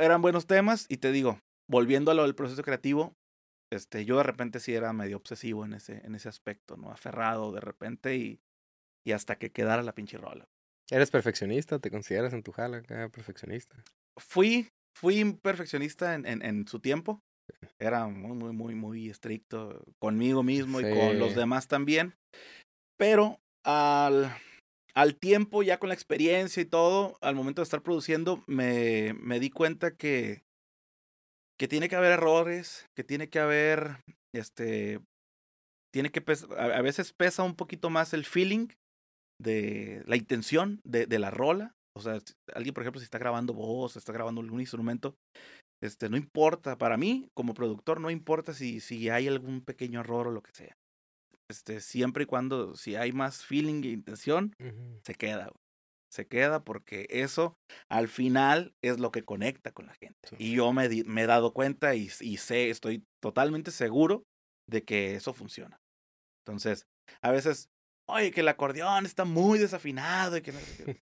Eran 0.00 0.22
buenos 0.22 0.46
temas 0.46 0.86
y 0.88 0.96
te 0.96 1.12
digo, 1.12 1.38
volviendo 1.68 2.10
a 2.10 2.14
lo 2.14 2.22
del 2.22 2.34
proceso 2.34 2.62
creativo, 2.62 3.14
este, 3.72 4.04
yo 4.04 4.16
de 4.16 4.24
repente 4.24 4.60
sí 4.60 4.74
era 4.74 4.92
medio 4.92 5.16
obsesivo 5.16 5.64
en 5.64 5.74
ese, 5.74 6.04
en 6.04 6.14
ese 6.14 6.28
aspecto, 6.28 6.76
¿no? 6.76 6.90
Aferrado 6.90 7.52
de 7.52 7.60
repente 7.60 8.16
y, 8.16 8.40
y 9.06 9.12
hasta 9.12 9.36
que 9.36 9.52
quedara 9.52 9.82
la 9.82 9.94
pinche 9.94 10.18
rola. 10.18 10.48
¿Eres 10.90 11.10
perfeccionista? 11.10 11.78
¿Te 11.78 11.90
consideras 11.90 12.32
en 12.32 12.42
tu 12.42 12.52
jala 12.52 12.78
acá 12.78 13.08
perfeccionista? 13.08 13.82
Fui, 14.18 14.68
fui 14.96 15.32
perfeccionista 15.34 16.14
en, 16.14 16.26
en, 16.26 16.44
en 16.44 16.68
su 16.68 16.80
tiempo. 16.80 17.22
Era 17.78 18.06
muy, 18.06 18.36
muy, 18.36 18.52
muy, 18.52 18.74
muy 18.74 19.10
estricto 19.10 19.84
conmigo 19.98 20.42
mismo 20.42 20.80
y 20.80 20.84
con 20.84 21.18
los 21.18 21.32
Sí. 21.32 21.38
demás 21.38 21.68
también. 21.68 22.14
Pero 22.98 23.40
al, 23.64 24.30
al 24.94 25.16
tiempo, 25.16 25.62
ya 25.62 25.78
con 25.78 25.88
la 25.88 25.94
experiencia 25.94 26.60
y 26.62 26.66
todo, 26.66 27.18
al 27.20 27.34
momento 27.34 27.60
de 27.60 27.64
estar 27.64 27.82
produciendo, 27.82 28.42
me, 28.46 29.14
me 29.14 29.40
di 29.40 29.50
cuenta 29.50 29.96
que, 29.96 30.42
que 31.58 31.68
tiene 31.68 31.88
que 31.88 31.96
haber 31.96 32.12
errores, 32.12 32.86
que 32.96 33.04
tiene 33.04 33.28
que 33.28 33.38
haber, 33.38 34.00
este, 34.34 35.00
tiene 35.92 36.10
que, 36.10 36.22
a, 36.56 36.82
veces 36.82 37.12
pesa 37.12 37.42
un 37.42 37.54
poquito 37.54 37.90
más 37.90 38.14
el 38.14 38.24
feeling 38.24 38.68
de 39.40 40.02
la 40.06 40.16
intención 40.16 40.80
de, 40.84 41.06
de 41.06 41.18
la 41.18 41.30
rola. 41.30 41.74
O 41.96 42.00
sea, 42.00 42.18
alguien, 42.54 42.74
por 42.74 42.82
ejemplo, 42.82 43.00
si 43.00 43.04
está 43.04 43.18
grabando 43.18 43.54
voz, 43.54 43.96
está 43.96 44.12
grabando 44.12 44.40
algún 44.40 44.60
instrumento, 44.60 45.16
este, 45.84 46.08
no 46.08 46.16
importa, 46.16 46.78
para 46.78 46.96
mí, 46.96 47.28
como 47.34 47.54
productor, 47.54 48.00
no 48.00 48.10
importa 48.10 48.54
si, 48.54 48.80
si 48.80 49.08
hay 49.10 49.28
algún 49.28 49.60
pequeño 49.60 50.00
error 50.00 50.28
o 50.28 50.32
lo 50.32 50.42
que 50.42 50.52
sea. 50.52 50.76
Este, 51.50 51.80
siempre 51.80 52.24
y 52.24 52.26
cuando, 52.26 52.74
si 52.74 52.96
hay 52.96 53.12
más 53.12 53.44
feeling 53.44 53.82
e 53.84 53.88
intención, 53.88 54.54
Ujú. 54.58 55.00
se 55.04 55.14
queda, 55.14 55.44
güey. 55.44 55.62
Se 56.10 56.26
queda 56.28 56.62
porque 56.62 57.06
eso 57.10 57.56
al 57.90 58.06
final 58.08 58.72
es 58.82 59.00
lo 59.00 59.10
que 59.10 59.24
conecta 59.24 59.72
con 59.72 59.86
la 59.86 59.94
gente. 59.94 60.28
Sí. 60.28 60.36
Y 60.38 60.54
yo 60.54 60.72
me, 60.72 60.88
di- 60.88 61.02
me 61.04 61.22
he 61.22 61.26
dado 61.26 61.52
cuenta 61.52 61.94
y, 61.96 62.08
y 62.20 62.36
sé, 62.36 62.70
estoy 62.70 63.04
totalmente 63.20 63.72
seguro 63.72 64.22
de 64.70 64.84
que 64.84 65.16
eso 65.16 65.34
funciona. 65.34 65.76
Entonces, 66.46 66.86
a 67.20 67.32
veces, 67.32 67.68
oye, 68.08 68.30
que 68.30 68.40
el 68.42 68.48
acordeón 68.48 69.06
está 69.06 69.24
muy 69.24 69.58
desafinado 69.58 70.36
y 70.36 70.42
que 70.42 70.52
no 70.52 70.60
sé 70.60 70.84
qué". 70.84 70.84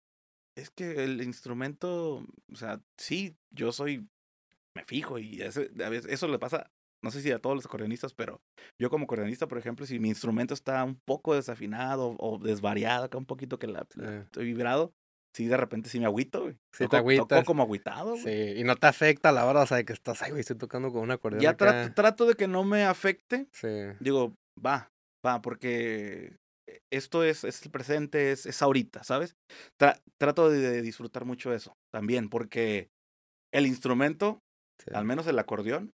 Es 0.58 0.70
que 0.70 1.04
el 1.04 1.22
instrumento, 1.22 2.24
o 2.50 2.56
sea, 2.56 2.80
sí, 2.96 3.36
yo 3.54 3.72
soy, 3.72 4.08
me 4.76 4.84
fijo 4.84 5.18
y 5.18 5.42
ese- 5.42 5.70
a 5.84 5.88
veces 5.88 6.12
eso 6.12 6.28
le 6.28 6.38
pasa, 6.38 6.70
no 7.04 7.10
sé 7.10 7.20
si 7.22 7.30
a 7.32 7.38
todos 7.40 7.56
los 7.56 7.66
acordeonistas, 7.66 8.14
pero 8.14 8.40
yo 8.80 8.90
como 8.90 9.04
acordeonista, 9.04 9.48
por 9.48 9.58
ejemplo, 9.58 9.86
si 9.86 9.98
mi 9.98 10.08
instrumento 10.08 10.54
está 10.54 10.84
un 10.84 10.98
poco 11.06 11.34
desafinado 11.34 12.14
o 12.18 12.38
desvariado, 12.38 13.04
acá 13.04 13.18
un 13.18 13.26
poquito 13.26 13.58
que 13.58 13.66
la, 13.66 13.86
la- 13.96 14.08
Sí. 14.10 14.16
estoy 14.24 14.44
vibrado, 14.46 14.92
sí, 15.34 15.46
de 15.46 15.56
repente 15.56 15.88
sí 15.88 15.98
me 16.00 16.06
agüito, 16.06 16.42
güey. 16.42 16.54
Sí 16.72 16.84
te 16.84 16.84
Toco- 16.84 16.90
toco 16.90 16.96
agüitas. 16.98 17.44
como 17.44 17.62
agüitado, 17.62 18.10
güey. 18.12 18.22
Sí, 18.54 18.60
y 18.60 18.64
no 18.64 18.76
te 18.76 18.86
afecta 18.86 19.32
la 19.32 19.44
hora, 19.46 19.62
o 19.62 19.66
sea, 19.66 19.76
de 19.78 19.84
que 19.84 19.92
estás, 19.92 20.22
ay, 20.22 20.30
güey, 20.30 20.40
estoy 20.40 20.56
tocando 20.56 20.92
con 20.92 21.02
un 21.02 21.10
acordeón 21.10 21.42
Ya 21.42 21.50
acá. 21.50 21.66
trato, 21.70 21.94
trato 21.94 22.26
de 22.26 22.34
que 22.34 22.48
no 22.48 22.64
me 22.64 22.84
afecte, 22.84 23.46
Sí. 23.52 23.68
digo, 24.00 24.34
va, 24.64 24.88
va, 25.26 25.42
porque 25.42 26.36
esto 26.92 27.22
es, 27.22 27.44
es 27.44 27.62
el 27.64 27.70
presente, 27.70 28.32
es, 28.32 28.46
es 28.46 28.60
ahorita, 28.62 29.04
¿sabes? 29.04 29.36
Tra- 29.80 30.00
trato 30.18 30.50
de, 30.50 30.58
de 30.58 30.82
disfrutar 30.82 31.24
mucho 31.24 31.52
eso 31.52 31.74
también, 31.94 32.28
porque 32.28 32.88
el 33.54 33.66
instrumento, 33.66 34.40
Sí. 34.78 34.90
al 34.94 35.04
menos 35.04 35.26
el 35.26 35.38
acordeón, 35.38 35.92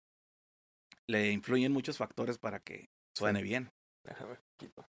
le 1.08 1.30
influyen 1.30 1.72
muchos 1.72 1.98
factores 1.98 2.38
para 2.38 2.60
que 2.60 2.86
suene 3.16 3.42
bien. 3.42 3.70
Déjame 4.04 4.36
quito. 4.58 4.84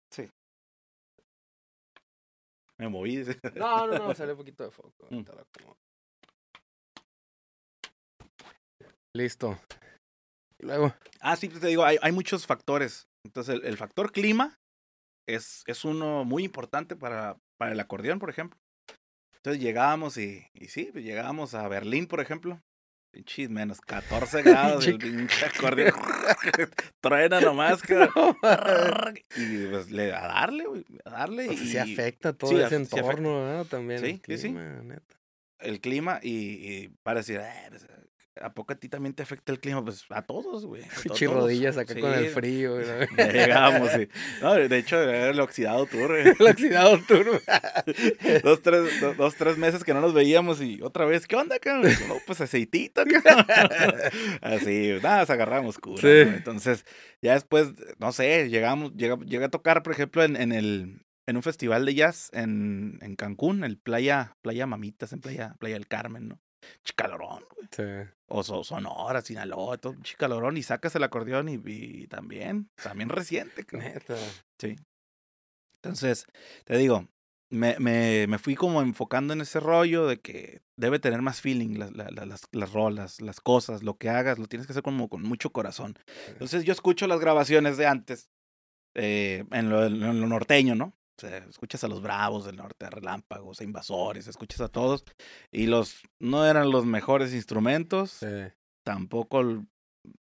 Me 2.77 2.89
moví. 2.89 3.23
No, 3.55 3.87
no, 3.87 3.97
no, 3.97 4.15
sale 4.15 4.31
un 4.31 4.37
poquito 4.39 4.63
de 4.63 4.71
foco. 4.71 5.07
Mm. 5.09 5.23
Listo. 9.13 9.59
Y 10.59 10.65
luego. 10.65 10.93
Ah, 11.19 11.35
sí, 11.35 11.49
pues 11.49 11.61
te 11.61 11.67
digo, 11.67 11.83
hay, 11.83 11.97
hay 12.01 12.11
muchos 12.11 12.47
factores. 12.47 13.07
Entonces, 13.23 13.55
el, 13.55 13.65
el 13.65 13.77
factor 13.77 14.11
clima 14.11 14.57
es, 15.27 15.63
es 15.67 15.85
uno 15.85 16.23
muy 16.25 16.43
importante 16.43 16.95
para, 16.95 17.37
para 17.59 17.73
el 17.73 17.79
acordeón, 17.79 18.19
por 18.19 18.29
ejemplo. 18.29 18.59
Entonces 19.37 19.61
llegábamos 19.61 20.17
y, 20.17 20.47
y 20.53 20.67
sí, 20.67 20.89
pues 20.91 21.03
llegábamos 21.03 21.53
a 21.53 21.67
Berlín, 21.67 22.07
por 22.07 22.19
ejemplo. 22.19 22.59
Pinches 23.11 23.49
menos 23.49 23.81
14 23.81 24.41
grados, 24.41 24.87
el 24.87 24.97
pinche 24.97 25.45
acordeón. 25.45 25.93
Truena 27.01 27.41
nomás, 27.41 27.81
cabrón. 27.83 29.19
Y 29.35 29.65
pues 29.67 29.91
le, 29.91 30.13
a 30.13 30.21
darle, 30.27 30.65
güey, 30.65 30.85
a 31.03 31.09
darle. 31.09 31.47
Pues 31.47 31.61
y 31.61 31.67
sí 31.71 31.77
afecta 31.77 32.31
todo 32.31 32.51
sí, 32.51 32.61
ese 32.61 32.75
entorno, 32.77 33.43
¿verdad? 33.43 33.65
También. 33.65 33.99
Sí, 33.99 34.21
el 34.27 34.37
sí, 34.37 34.37
sí. 34.37 34.53
clima, 34.53 34.81
neta. 34.83 35.15
el 35.59 35.81
clima 35.81 36.19
y, 36.23 36.29
y 36.35 36.87
para 37.03 37.19
decir, 37.19 37.41
"Eh, 37.41 37.67
pues, 37.69 37.85
¿a 38.39 38.53
poco 38.53 38.73
a 38.73 38.75
ti 38.75 38.87
también 38.87 39.13
te 39.13 39.23
afecta 39.23 39.51
el 39.51 39.59
clima? 39.59 39.83
Pues 39.83 40.05
a 40.09 40.21
todos, 40.21 40.65
güey. 40.65 40.83
Pinche 41.03 41.27
rodillas 41.27 41.77
acá 41.77 41.93
con 41.99 42.13
el 42.13 42.27
frío. 42.29 42.77
Ya 43.17 43.31
llegamos, 43.31 43.89
sí. 43.91 44.07
No, 44.41 44.53
de 44.53 44.77
hecho, 44.77 45.01
era 45.01 45.29
el 45.29 45.39
oxidado 45.39 45.85
tour, 45.85 46.07
güey. 46.07 46.35
El 46.39 46.47
oxidado 46.47 46.97
turbo. 47.07 47.39
dos, 48.43 48.61
tres, 48.61 49.01
do- 49.01 49.13
dos, 49.15 49.35
tres 49.35 49.57
meses 49.57 49.83
que 49.83 49.93
no 49.93 50.01
nos 50.01 50.13
veíamos 50.13 50.61
y 50.61 50.81
otra 50.81 51.05
vez, 51.05 51.27
¿qué 51.27 51.35
onda, 51.35 51.59
cabrón? 51.59 51.91
No, 52.07 52.15
pues 52.25 52.39
aceitito, 52.41 53.03
cabrón. 53.23 53.45
Así, 54.41 54.93
nada, 55.01 55.19
nos 55.21 55.29
agarramos 55.29 55.77
cura. 55.77 56.01
Sí. 56.01 56.29
¿no? 56.29 56.35
Entonces, 56.37 56.85
ya 57.21 57.33
después, 57.33 57.69
no 57.99 58.11
sé, 58.11 58.49
llegamos, 58.49 58.93
llega, 58.95 59.17
llegué 59.25 59.45
a 59.45 59.49
tocar, 59.49 59.83
por 59.83 59.93
ejemplo, 59.93 60.23
en, 60.23 60.35
en 60.35 60.51
el, 60.51 61.05
en 61.27 61.35
un 61.37 61.43
festival 61.43 61.85
de 61.85 61.93
jazz 61.95 62.29
en, 62.33 62.97
en 63.01 63.15
Cancún, 63.15 63.63
el 63.63 63.77
Playa, 63.77 64.35
Playa 64.41 64.65
Mamitas, 64.65 65.13
en 65.13 65.21
Playa, 65.21 65.55
Playa 65.59 65.75
del 65.75 65.87
Carmen, 65.87 66.27
¿no? 66.29 66.39
Chicalorón, 66.83 67.43
güey. 67.55 67.67
Sí. 67.71 68.09
O 68.27 68.43
so- 68.43 68.63
Sonora, 68.63 69.21
Sinaloa, 69.21 69.77
todo 69.77 69.95
chicalorón 70.03 70.57
y 70.57 70.63
sacas 70.63 70.95
el 70.95 71.03
acordeón 71.03 71.49
y, 71.49 71.59
y 71.65 72.07
también, 72.07 72.69
también 72.81 73.09
reciente. 73.09 73.65
Neta. 73.71 74.15
Entonces, 75.75 76.25
te 76.65 76.77
digo, 76.77 77.07
me, 77.49 77.75
me, 77.79 78.27
me 78.27 78.37
fui 78.37 78.55
como 78.55 78.81
enfocando 78.81 79.33
en 79.33 79.41
ese 79.41 79.59
rollo 79.59 80.05
de 80.07 80.19
que 80.21 80.61
debe 80.77 80.99
tener 80.99 81.21
más 81.21 81.41
feeling 81.41 81.77
la- 81.77 81.91
la- 81.91 82.09
la- 82.11 82.25
las, 82.25 82.43
las 82.51 82.71
rolas, 82.71 83.19
las 83.21 83.41
cosas, 83.41 83.83
lo 83.83 83.97
que 83.97 84.09
hagas, 84.09 84.37
lo 84.39 84.47
tienes 84.47 84.67
que 84.67 84.73
hacer 84.73 84.83
como 84.83 85.09
con 85.09 85.23
mucho 85.23 85.51
corazón. 85.51 85.97
Entonces 86.27 86.63
yo 86.63 86.71
escucho 86.73 87.07
las 87.07 87.19
grabaciones 87.19 87.77
de 87.77 87.87
antes, 87.87 88.29
eh, 88.95 89.45
en, 89.51 89.69
lo, 89.69 89.85
en 89.85 90.21
lo 90.21 90.27
norteño, 90.27 90.75
¿no? 90.75 90.93
O 91.17 91.21
sea, 91.21 91.37
escuchas 91.37 91.83
a 91.83 91.87
los 91.87 92.01
bravos 92.01 92.45
del 92.45 92.55
norte, 92.55 92.85
a 92.85 92.89
relámpagos, 92.89 93.61
a 93.61 93.63
invasores, 93.63 94.27
escuchas 94.27 94.61
a 94.61 94.69
todos, 94.69 95.03
y 95.51 95.67
los 95.67 96.01
no 96.19 96.45
eran 96.45 96.71
los 96.71 96.85
mejores 96.85 97.33
instrumentos, 97.33 98.11
Sí. 98.11 98.53
tampoco 98.85 99.63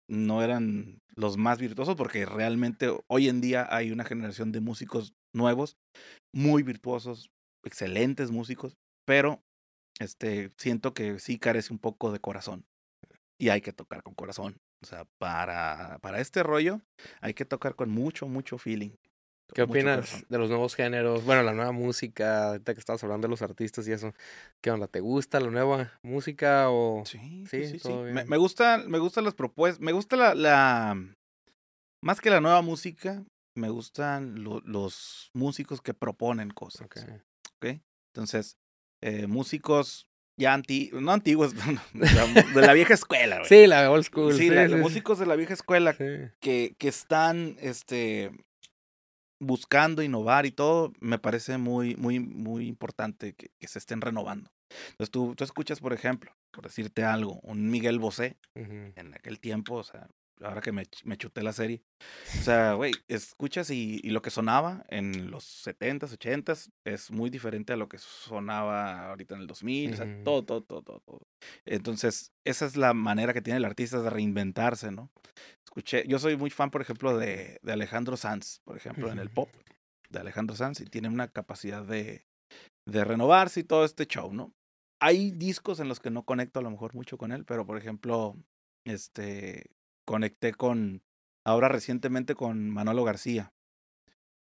no 0.09 0.43
eran 0.43 0.99
los 1.15 1.37
más 1.37 1.59
virtuosos 1.59 1.95
porque 1.95 2.25
realmente 2.25 2.89
hoy 3.07 3.29
en 3.29 3.39
día 3.39 3.67
hay 3.69 3.91
una 3.91 4.03
generación 4.03 4.51
de 4.51 4.59
músicos 4.59 5.13
nuevos 5.33 5.77
muy 6.33 6.63
virtuosos, 6.63 7.29
excelentes 7.63 8.31
músicos, 8.31 8.75
pero 9.07 9.41
este 9.99 10.51
siento 10.57 10.93
que 10.93 11.19
sí 11.19 11.39
carece 11.39 11.71
un 11.71 11.79
poco 11.79 12.11
de 12.11 12.19
corazón 12.19 12.65
y 13.39 13.49
hay 13.49 13.61
que 13.61 13.73
tocar 13.73 14.03
con 14.03 14.15
corazón. 14.15 14.57
O 14.83 14.85
sea, 14.85 15.05
para, 15.17 15.99
para 16.01 16.19
este 16.19 16.43
rollo 16.43 16.81
hay 17.21 17.33
que 17.33 17.45
tocar 17.45 17.75
con 17.75 17.89
mucho, 17.89 18.27
mucho 18.27 18.57
feeling. 18.57 18.91
¿Qué 19.53 19.61
opinas 19.63 19.97
corazón. 20.09 20.25
de 20.29 20.37
los 20.37 20.49
nuevos 20.49 20.75
géneros? 20.75 21.25
Bueno, 21.25 21.43
la 21.43 21.53
nueva 21.53 21.71
música, 21.71 22.49
ahorita 22.49 22.73
que 22.73 22.79
estabas 22.79 23.03
hablando 23.03 23.27
de 23.27 23.29
los 23.31 23.41
artistas 23.41 23.87
y 23.87 23.91
eso. 23.91 24.13
¿Qué 24.61 24.71
onda? 24.71 24.87
¿Te 24.87 24.99
gusta 24.99 25.39
la 25.39 25.49
nueva 25.51 25.91
música 26.01 26.69
o...? 26.69 27.03
Sí, 27.05 27.45
Sí, 27.49 27.65
sí, 27.65 27.67
sí. 27.73 27.79
sí. 27.79 27.93
Me, 27.93 28.23
me 28.25 28.37
gusta, 28.37 28.79
me 28.87 28.97
gustan 28.99 29.25
las 29.25 29.33
propuestas, 29.35 29.79
me 29.81 29.91
gusta 29.91 30.15
la, 30.15 30.33
la, 30.33 30.97
más 32.01 32.19
que 32.21 32.29
la 32.29 32.41
nueva 32.41 32.61
música, 32.61 33.23
me 33.55 33.69
gustan 33.69 34.43
lo- 34.43 34.61
los 34.61 35.29
músicos 35.33 35.81
que 35.81 35.93
proponen 35.93 36.49
cosas. 36.49 36.87
Ok. 36.87 36.97
Entonces, 38.15 38.57
eh, 39.01 39.27
músicos 39.27 40.07
ya 40.39 40.53
anti, 40.53 40.89
no 40.93 41.11
antiguos, 41.11 41.53
de 41.93 42.61
la, 42.61 42.73
vieja 42.73 42.93
escuela, 42.93 43.37
güey. 43.37 43.49
Sí, 43.49 43.67
la 43.67 43.89
old 43.91 44.03
school. 44.03 44.33
Sí, 44.33 44.49
la- 44.49 44.67
los 44.67 44.79
músicos 44.79 45.19
de 45.19 45.25
la 45.27 45.35
vieja 45.35 45.53
escuela 45.53 45.93
sí. 45.93 46.05
que, 46.39 46.75
que 46.79 46.87
están 46.87 47.55
este, 47.59 48.31
buscando 49.43 50.01
innovar 50.01 50.45
y 50.45 50.51
todo, 50.51 50.93
me 50.99 51.19
parece 51.19 51.57
muy, 51.57 51.95
muy, 51.95 52.19
muy 52.19 52.67
importante 52.67 53.33
que, 53.35 53.51
que 53.59 53.67
se 53.67 53.79
estén 53.79 54.01
renovando. 54.01 54.51
Entonces 54.91 55.11
tú, 55.11 55.35
tú 55.35 55.43
escuchas, 55.43 55.79
por 55.79 55.93
ejemplo, 55.93 56.35
por 56.51 56.63
decirte 56.63 57.03
algo, 57.03 57.39
un 57.43 57.69
Miguel 57.69 57.99
Bosé 57.99 58.37
Ujú. 58.55 58.93
en 58.95 59.13
aquel 59.13 59.39
tiempo, 59.39 59.75
o 59.75 59.83
sea, 59.83 60.07
ahora 60.41 60.61
que 60.61 60.71
me, 60.71 60.83
me 61.03 61.17
chuté 61.17 61.43
la 61.43 61.53
serie, 61.53 61.83
o 62.39 62.41
sea, 62.41 62.73
güey, 62.73 62.93
escuchas 63.07 63.69
y, 63.69 63.99
y 64.03 64.09
lo 64.09 64.21
que 64.21 64.29
sonaba 64.29 64.85
en 64.89 65.31
los 65.31 65.65
70s, 65.65 66.17
80s 66.17 66.71
es 66.85 67.11
muy 67.11 67.29
diferente 67.29 67.73
a 67.73 67.77
lo 67.77 67.87
que 67.87 67.97
sonaba 67.97 69.09
ahorita 69.09 69.35
en 69.35 69.41
el 69.41 69.47
2000, 69.47 69.93
o 69.93 69.97
sea, 69.97 70.23
todo, 70.23 70.43
todo, 70.43 70.63
todo, 70.63 70.81
todo, 70.81 70.99
todo. 71.05 71.21
Entonces, 71.65 72.33
esa 72.45 72.65
es 72.65 72.75
la 72.75 72.93
manera 72.93 73.33
que 73.33 73.41
tiene 73.41 73.57
el 73.57 73.65
artista 73.65 74.01
de 74.01 74.09
reinventarse, 74.09 74.91
¿no? 74.91 75.11
Escuché, 75.65 76.05
yo 76.07 76.19
soy 76.19 76.37
muy 76.37 76.49
fan, 76.49 76.71
por 76.71 76.81
ejemplo, 76.81 77.17
de, 77.17 77.59
de 77.61 77.71
Alejandro 77.71 78.17
Sanz, 78.17 78.59
por 78.63 78.77
ejemplo, 78.77 79.11
en 79.11 79.19
el 79.19 79.29
pop, 79.29 79.49
de 80.09 80.19
Alejandro 80.19 80.55
Sanz, 80.55 80.81
y 80.81 80.85
tiene 80.85 81.09
una 81.09 81.27
capacidad 81.27 81.83
de, 81.83 82.25
de 82.85 83.03
renovarse 83.03 83.61
y 83.61 83.63
todo 83.63 83.85
este 83.85 84.05
show, 84.05 84.33
¿no? 84.33 84.53
Hay 85.01 85.31
discos 85.31 85.79
en 85.79 85.89
los 85.89 85.99
que 85.99 86.11
no 86.11 86.23
conecto 86.23 86.59
a 86.59 86.63
lo 86.63 86.71
mejor 86.71 86.93
mucho 86.93 87.17
con 87.17 87.31
él, 87.31 87.43
pero 87.45 87.65
por 87.65 87.77
ejemplo, 87.77 88.37
este, 88.85 89.71
conecté 90.05 90.53
con, 90.53 91.03
ahora 91.45 91.69
recientemente 91.69 92.35
con 92.35 92.69
Manolo 92.69 93.03
García, 93.03 93.53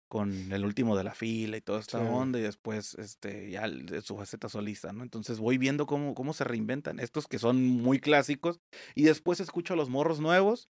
con 0.09 0.51
el 0.51 0.63
último 0.65 0.95
de 0.95 1.03
la 1.03 1.13
fila 1.15 1.57
y 1.57 1.61
toda 1.61 1.79
esta 1.79 1.99
Sí. 1.99 2.03
onda, 2.03 2.39
y 2.39 2.43
después, 2.43 2.93
este, 2.95 3.49
ya 3.49 3.67
su 4.01 4.15
faceta 4.15 4.47
solista, 4.49 4.93
¿no? 4.93 5.03
Entonces 5.03 5.39
voy 5.39 5.57
viendo 5.57 5.85
cómo, 5.87 6.13
cómo 6.13 6.33
se 6.33 6.43
reinventan 6.43 6.99
estos 6.99 7.27
que 7.27 7.39
son 7.39 7.63
muy 7.65 7.99
clásicos, 7.99 8.59
y 8.95 9.03
después 9.03 9.39
escucho 9.39 9.73
a 9.73 9.77
los 9.77 9.89
morros 9.89 10.19
nuevos, 10.19 10.69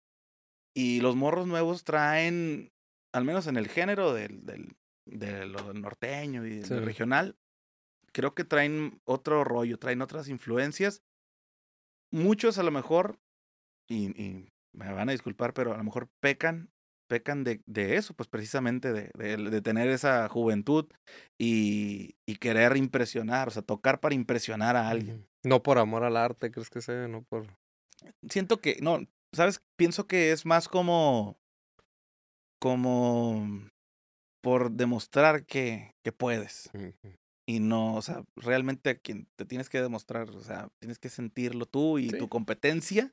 y 0.75 1.01
los 1.01 1.15
morros 1.15 1.47
nuevos 1.47 1.83
traen, 1.83 2.71
al 3.13 3.25
menos 3.25 3.47
en 3.47 3.57
el 3.57 3.67
género 3.69 4.13
del, 4.13 4.45
del, 4.45 4.75
de 5.05 5.45
lo 5.45 5.73
norteño 5.73 6.45
y 6.45 6.61
Sí. 6.63 6.75
del 6.75 6.85
regional, 6.85 7.37
creo 8.11 8.35
que 8.35 8.43
traen 8.43 9.01
otro 9.05 9.43
rollo, 9.43 9.77
traen 9.79 10.01
otras 10.01 10.27
influencias. 10.29 11.01
Muchos 12.11 12.57
a 12.57 12.63
lo 12.63 12.71
mejor, 12.71 13.19
y, 13.87 14.09
y 14.21 14.51
me 14.73 14.91
van 14.91 15.09
a 15.09 15.11
disculpar, 15.13 15.53
pero 15.53 15.73
a 15.73 15.77
lo 15.77 15.83
mejor 15.83 16.07
pecan, 16.19 16.69
pecan 17.07 17.43
de, 17.43 17.61
de 17.65 17.95
eso, 17.95 18.13
pues 18.13 18.29
precisamente 18.29 18.93
de, 18.93 19.09
de, 19.15 19.37
de 19.37 19.61
tener 19.61 19.89
esa 19.89 20.27
juventud 20.29 20.85
y, 21.39 22.15
y 22.27 22.35
querer 22.37 22.77
impresionar, 22.77 23.47
o 23.47 23.51
sea, 23.51 23.61
tocar 23.63 23.99
para 23.99 24.15
impresionar 24.15 24.75
a 24.75 24.89
alguien. 24.89 25.27
No 25.43 25.63
por 25.63 25.77
amor 25.79 26.03
al 26.03 26.17
arte, 26.17 26.51
¿crees 26.51 26.69
que 26.69 26.81
sea? 26.81 27.07
No 27.07 27.23
por... 27.23 27.47
Siento 28.29 28.61
que, 28.61 28.77
no, 28.81 28.99
¿sabes? 29.33 29.61
Pienso 29.77 30.05
que 30.07 30.31
es 30.31 30.45
más 30.45 30.67
como, 30.67 31.37
como 32.61 33.69
por 34.41 34.71
demostrar 34.71 35.45
que, 35.45 35.95
que 36.03 36.11
puedes. 36.11 36.69
Y 37.47 37.59
no, 37.59 37.95
o 37.95 38.01
sea, 38.01 38.23
realmente 38.35 38.91
a 38.91 38.95
quien 38.95 39.27
te 39.35 39.45
tienes 39.45 39.69
que 39.69 39.81
demostrar, 39.81 40.29
o 40.29 40.41
sea, 40.41 40.69
tienes 40.79 40.99
que 40.99 41.09
sentirlo 41.09 41.65
tú 41.65 41.97
y 41.97 42.09
Sí. 42.09 42.17
tu 42.17 42.29
competencia 42.29 43.11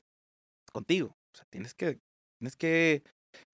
contigo. 0.71 1.15
O 1.37 1.39
sea, 1.39 1.45
tienes 1.51 1.75
que, 1.75 1.99
tienes 2.39 2.55
que 2.55 3.03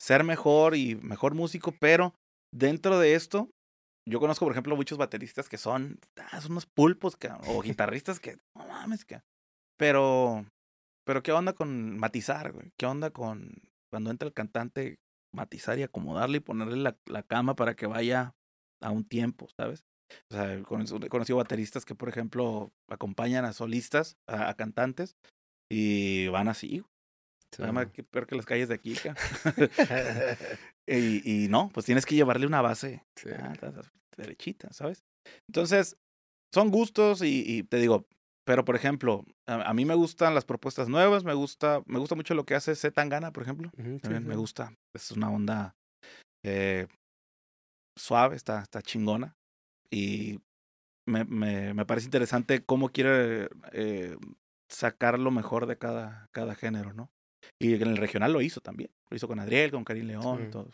ser 0.01 0.23
mejor 0.23 0.73
y 0.77 0.95
mejor 0.95 1.35
músico, 1.35 1.73
pero 1.81 2.15
dentro 2.53 2.97
de 2.97 3.15
esto, 3.15 3.49
yo 4.07 4.21
conozco, 4.21 4.45
por 4.45 4.53
ejemplo, 4.53 4.77
muchos 4.77 4.97
bateristas 4.97 5.49
que 5.49 5.57
son, 5.57 5.99
ah, 6.17 6.39
son 6.39 6.53
unos 6.53 6.65
pulpos, 6.65 7.17
cabrón, 7.17 7.41
o 7.45 7.61
guitarristas 7.61 8.21
que, 8.21 8.37
no 8.55 8.65
mames, 8.67 9.03
que, 9.03 9.21
pero, 9.77 10.45
pero 11.05 11.23
¿qué 11.23 11.33
onda 11.33 11.51
con 11.51 11.97
matizar, 11.97 12.53
güey? 12.53 12.71
¿Qué 12.79 12.85
onda 12.85 13.11
con 13.11 13.51
cuando 13.91 14.11
entra 14.11 14.27
el 14.27 14.33
cantante, 14.33 14.95
matizar 15.33 15.77
y 15.77 15.83
acomodarle 15.83 16.37
y 16.37 16.41
ponerle 16.41 16.77
la, 16.77 16.97
la 17.05 17.23
cama 17.23 17.55
para 17.57 17.75
que 17.75 17.85
vaya 17.85 18.33
a 18.81 18.91
un 18.91 19.03
tiempo, 19.03 19.49
¿sabes? 19.57 19.83
O 20.31 20.35
sea, 20.35 20.53
he 20.53 20.63
conocido 20.63 21.37
bateristas 21.37 21.83
que, 21.83 21.95
por 21.95 22.07
ejemplo, 22.07 22.71
acompañan 22.87 23.43
a 23.43 23.51
solistas, 23.51 24.15
a, 24.25 24.49
a 24.49 24.53
cantantes, 24.55 25.15
y 25.69 26.27
van 26.29 26.47
así. 26.47 26.83
Peor 28.09 28.27
que 28.27 28.35
las 28.35 28.45
calles 28.45 28.69
de 28.69 28.75
aquí. 28.75 28.95
y, 30.87 31.45
y 31.45 31.47
no, 31.49 31.69
pues 31.73 31.85
tienes 31.85 32.05
que 32.05 32.15
llevarle 32.15 32.47
una 32.47 32.61
base 32.61 33.03
Sí. 33.15 33.29
ah, 33.37 33.53
ta- 33.59 33.71
ta- 33.71 33.91
derechita, 34.17 34.71
¿sabes? 34.73 35.03
Entonces, 35.47 35.97
son 36.53 36.69
gustos 36.69 37.21
y, 37.21 37.43
y 37.47 37.63
te 37.63 37.77
digo, 37.77 38.05
pero 38.45 38.63
por 38.65 38.75
ejemplo, 38.75 39.25
a, 39.47 39.69
a 39.69 39.73
mí 39.73 39.85
me 39.85 39.95
gustan 39.95 40.35
las 40.35 40.45
propuestas 40.45 40.87
nuevas, 40.89 41.23
me 41.23 41.33
gusta, 41.33 41.81
me 41.85 41.99
gusta 41.99 42.15
mucho 42.15 42.33
lo 42.35 42.45
que 42.45 42.55
hace 42.55 42.75
Z 42.75 42.93
Tangana, 42.93 43.31
por 43.31 43.43
ejemplo. 43.43 43.71
También 44.01 44.27
me 44.27 44.33
sí. 44.33 44.39
gusta. 44.39 44.73
Es 44.93 45.11
una 45.11 45.29
onda 45.29 45.75
eh, 46.43 46.87
suave, 47.97 48.35
está, 48.35 48.61
está 48.61 48.81
chingona. 48.81 49.35
Y 49.89 50.39
me, 51.07 51.23
me, 51.25 51.73
me 51.73 51.85
parece 51.85 52.05
interesante 52.05 52.63
cómo 52.63 52.89
quiere 52.89 53.49
eh, 53.71 54.17
sacar 54.69 55.19
lo 55.19 55.31
mejor 55.31 55.65
de 55.65 55.77
cada, 55.77 56.27
cada 56.31 56.55
género, 56.55 56.93
¿no? 56.93 57.11
Y 57.59 57.75
en 57.75 57.81
el 57.83 57.97
regional 57.97 58.31
lo 58.33 58.41
hizo 58.41 58.61
también. 58.61 58.89
Lo 59.09 59.15
hizo 59.17 59.27
con 59.27 59.39
Adriel, 59.39 59.71
con 59.71 59.83
Karim 59.83 60.07
León, 60.07 60.39
Sí. 60.45 60.49
todo. 60.51 60.69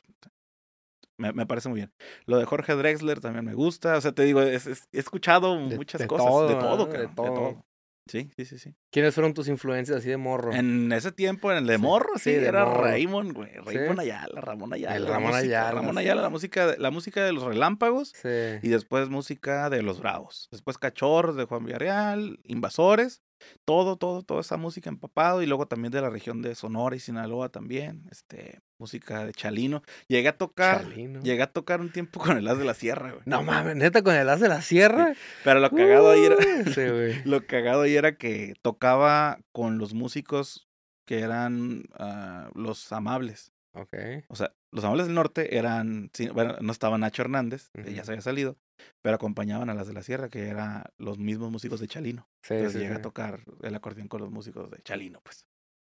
Me, 1.18 1.34
me 1.34 1.46
parece 1.46 1.68
muy 1.68 1.78
bien. 1.82 1.92
Lo 2.26 2.38
de 2.38 2.46
Jorge 2.46 2.74
Drexler 2.76 3.20
también 3.20 3.44
me 3.44 3.54
gusta. 3.54 3.98
O 3.98 4.02
sea, 4.02 4.14
te 4.14 4.24
digo, 4.24 4.42
es- 4.42 4.68
es- 4.68 4.88
he 4.94 5.00
escuchado 5.00 5.56
De- 5.68 5.76
muchas 5.76 6.00
de 6.00 6.08
cosas. 6.08 6.26
todo, 6.28 6.48
de 6.48 6.56
todo, 6.56 6.78
¿no? 6.78 6.86
De 6.86 6.92
cabrón, 6.92 7.10
de 7.10 7.16
todo. 7.16 7.66
Sí, 8.10 8.32
sí, 8.38 8.46
sí, 8.46 8.58
sí. 8.58 8.74
¿Quiénes 8.92 9.14
fueron 9.14 9.36
tus 9.36 9.48
influencias 9.50 9.98
así 10.00 10.10
de 10.10 10.18
morro? 10.18 10.52
En 10.54 10.92
ese 10.94 11.12
tiempo, 11.12 11.52
en 11.52 11.58
el 11.60 11.68
de 11.68 11.76
Sí, 11.76 11.82
morro, 11.82 12.14
sí, 12.16 12.22
sí, 12.24 12.32
de 12.32 12.48
era 12.48 12.66
morro. 12.66 12.82
Raymond, 12.84 13.34
güey. 13.34 13.52
Raymond 13.58 14.00
Ayala, 14.00 14.42
Ramón 14.42 14.74
Ayala. 14.74 14.96
El 14.96 15.06
Ramón 15.08 15.24
música- 15.32 15.38
Ayala, 15.44 15.72
Ramón 15.74 15.94
sí. 15.96 16.00
Ayala, 16.00 16.22
la 16.24 16.30
música, 16.30 16.68
de- 16.68 16.78
la 16.80 16.90
música 16.92 17.24
de 17.24 17.34
los 17.34 17.44
relámpagos. 17.44 18.14
Sí. 18.16 18.30
Y 18.64 18.70
después 18.70 19.10
música 19.10 19.70
de 19.70 19.84
los 19.84 20.00
Bravos. 20.00 20.48
Después 20.52 20.78
Cachorros 20.80 21.36
de 21.36 21.44
Juan 21.44 21.66
Villarreal, 21.66 22.40
Invasores. 22.46 23.22
Todo, 23.66 23.98
todo, 23.98 24.24
toda 24.24 24.42
esa 24.42 24.58
música 24.58 24.90
empapado. 24.90 25.42
Y 25.42 25.46
luego 25.46 25.68
también 25.68 25.92
de 25.92 26.02
la 26.02 26.10
región 26.10 26.42
de 26.42 26.56
Sonora 26.56 26.96
y 26.96 27.00
Sinaloa 27.00 27.50
también. 27.50 28.04
Este, 28.12 28.60
música 28.78 29.26
de 29.26 29.34
Chalino. 29.34 29.84
Llegué 30.08 30.28
a 30.30 30.38
tocar. 30.38 30.84
Chalino. 30.84 31.22
Llegué 31.22 31.44
a 31.44 31.52
tocar 31.52 31.82
un 31.82 31.92
tiempo 31.92 32.20
con 32.20 32.38
el 32.38 32.48
As 32.48 32.58
de 32.58 32.66
la 32.66 32.74
Sierra, 32.74 33.12
güey. 33.12 33.24
No 33.26 33.44
mames, 33.44 33.76
neta, 33.76 34.02
con 34.02 34.16
el 34.16 34.30
as 34.30 34.40
de 34.40 34.50
la 34.50 34.62
sierra. 34.62 35.14
Pero 35.44 35.60
lo 35.60 35.70
cagado 35.72 36.12
ahí 36.12 36.26
era. 36.26 36.36
Uh, 36.36 36.70
Sí. 36.70 36.82
Lo 37.26 37.46
cagado 37.46 37.84
ahí 37.84 37.96
era 37.96 38.16
que 38.16 38.54
tocaba 38.62 39.40
con 39.52 39.78
los 39.78 39.94
músicos 39.94 40.68
que 41.06 41.20
eran 41.20 41.84
ah, 41.98 42.50
los 42.54 42.92
amables. 42.92 43.52
Ok. 43.74 43.96
O 44.28 44.36
sea, 44.36 44.54
los 44.72 44.84
amables 44.84 45.08
del 45.08 45.16
norte 45.16 45.58
eran, 45.58 46.12
bueno, 46.34 46.56
no 46.62 46.72
estaba 46.72 46.98
Nacho 46.98 47.22
Hernández, 47.24 47.70
que 47.72 47.94
ya 47.94 48.04
se 48.04 48.12
había 48.12 48.22
salido, 48.22 48.58
pero 49.02 49.16
acompañaban 49.16 49.70
a 49.70 49.74
las 49.74 49.88
de 49.88 49.94
la 49.94 50.04
sierra, 50.04 50.30
que 50.30 50.48
eran 50.48 50.84
los 50.98 51.18
mismos 51.18 51.52
músicos 51.52 51.80
de 51.80 51.88
Chalino. 51.88 52.28
Sí, 52.44 52.54
Entonces 52.56 52.74
sí, 52.74 52.80
llega 52.80 52.96
sí. 52.96 53.00
a 53.00 53.02
tocar 53.02 53.42
el 53.62 53.76
acordeón 53.76 54.08
con 54.08 54.22
los 54.22 54.32
músicos 54.32 54.70
de 54.72 54.82
Chalino, 54.84 55.22
pues. 55.22 55.46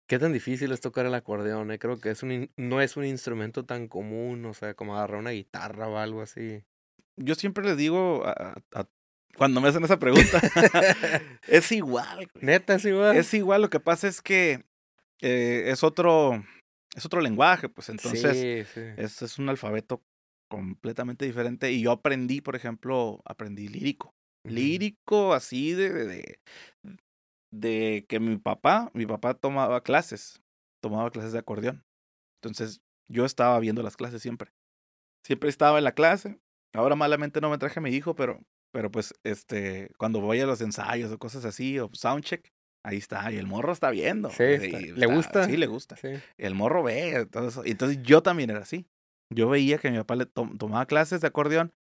¿Qué 0.09 0.19
tan 0.19 0.33
difícil 0.33 0.73
es 0.73 0.81
tocar 0.81 1.05
el 1.05 1.15
acordeón? 1.15 1.71
eh? 1.71 1.79
Creo 1.79 2.01
que 2.01 2.11
es 2.11 2.23
un 2.23 2.51
no 2.57 2.81
es 2.81 2.97
un 2.97 3.05
instrumento 3.05 3.65
tan 3.67 3.89
común, 3.89 4.45
o 4.47 4.55
sea, 4.55 4.73
como 4.75 4.97
agarrar 4.97 5.19
una 5.21 5.31
guitarra 5.31 5.87
o 5.89 5.99
algo 5.99 6.23
así. 6.23 6.65
Yo 7.17 7.35
siempre 7.35 7.65
les 7.65 7.77
digo, 7.77 8.25
a- 8.27 8.31
a- 8.75 8.81
a- 8.81 8.89
cuando 9.37 9.61
me 9.61 9.69
hacen 9.69 9.85
esa 9.85 9.99
pregunta, 9.99 10.41
es 11.47 11.71
igual. 11.73 12.29
güey. 12.33 12.45
Neta, 12.47 12.75
es 12.75 12.85
igual. 12.87 13.17
Es 13.17 13.35
igual, 13.35 13.63
lo 13.63 13.71
que 13.71 13.81
pasa 13.81 14.09
es 14.09 14.23
que 14.23 14.65
eh, 15.21 15.65
es 15.67 15.83
otro, 15.85 16.43
es 16.97 17.05
otro 17.05 17.21
lenguaje, 17.21 17.69
pues 17.69 17.89
entonces... 17.91 18.33
sí, 18.37 18.65
sí. 18.75 18.87
Es, 18.97 19.21
es 19.23 19.39
un 19.39 19.49
alfabeto 19.51 20.03
completamente 20.49 21.25
diferente. 21.25 21.71
Y 21.73 21.83
yo 21.83 21.93
aprendí, 21.93 22.41
por 22.41 22.57
ejemplo, 22.57 23.21
aprendí 23.25 23.69
lírico. 23.69 24.15
Lírico 24.45 25.35
así 25.35 25.73
de, 25.75 26.39
de, 27.53 28.07
que 28.09 28.21
mi 28.21 28.37
papá, 28.39 28.91
mi 28.95 29.05
papá 29.07 29.35
tomaba 29.35 29.83
clases, 29.83 30.43
tomaba 30.83 31.11
clases 31.11 31.33
de 31.33 31.39
acordeón. 31.41 31.85
Entonces 32.41 32.81
yo 33.11 33.25
estaba 33.25 33.59
viendo 33.61 33.83
las 33.83 33.97
clases 33.97 34.23
siempre. 34.23 34.53
Siempre 35.25 35.49
estaba 35.51 35.79
en 35.79 35.85
la 35.85 35.93
clase. 35.93 36.39
Ahora 36.75 36.95
malamente 36.95 37.41
no 37.41 37.51
me 37.51 37.59
traje 37.59 37.81
a 37.81 37.83
mi 37.83 37.91
hijo, 37.91 38.15
pero, 38.15 38.41
pero 38.73 38.91
pues 38.91 39.13
este, 39.25 39.91
cuando 39.99 40.21
voy 40.21 40.41
a 40.41 40.47
los 40.47 40.61
ensayos 40.61 41.11
o 41.13 41.19
cosas 41.19 41.45
así, 41.45 41.79
o 41.79 41.91
soundcheck, 41.93 42.49
ahí 42.85 42.97
está. 42.99 43.31
Y 43.33 43.37
el 43.37 43.47
morro 43.47 43.73
está 43.73 43.91
viendo. 43.91 44.31
Sí, 44.31 44.45
y 44.45 44.55
está- 44.55 44.79
¿le 44.81 45.07
gusta? 45.07 45.45
Sí, 45.47 45.57
le 45.57 45.67
gusta 45.67 45.97
Sí. 45.97 46.09
el 46.37 46.55
morro 46.55 46.83
ve. 46.83 47.27
Y 47.65 47.71
Entonces 47.71 48.03
yo 48.03 48.23
también 48.23 48.51
era 48.51 48.61
así. 48.61 48.87
Yo 49.35 49.49
veía 49.49 49.79
que 49.79 49.91
mi 49.91 49.99
papá 49.99 50.17
le 50.17 50.27
tom- 50.27 50.57
tomaba 50.59 50.87
clases 50.87 51.21
de 51.21 51.27
acordeón 51.27 51.73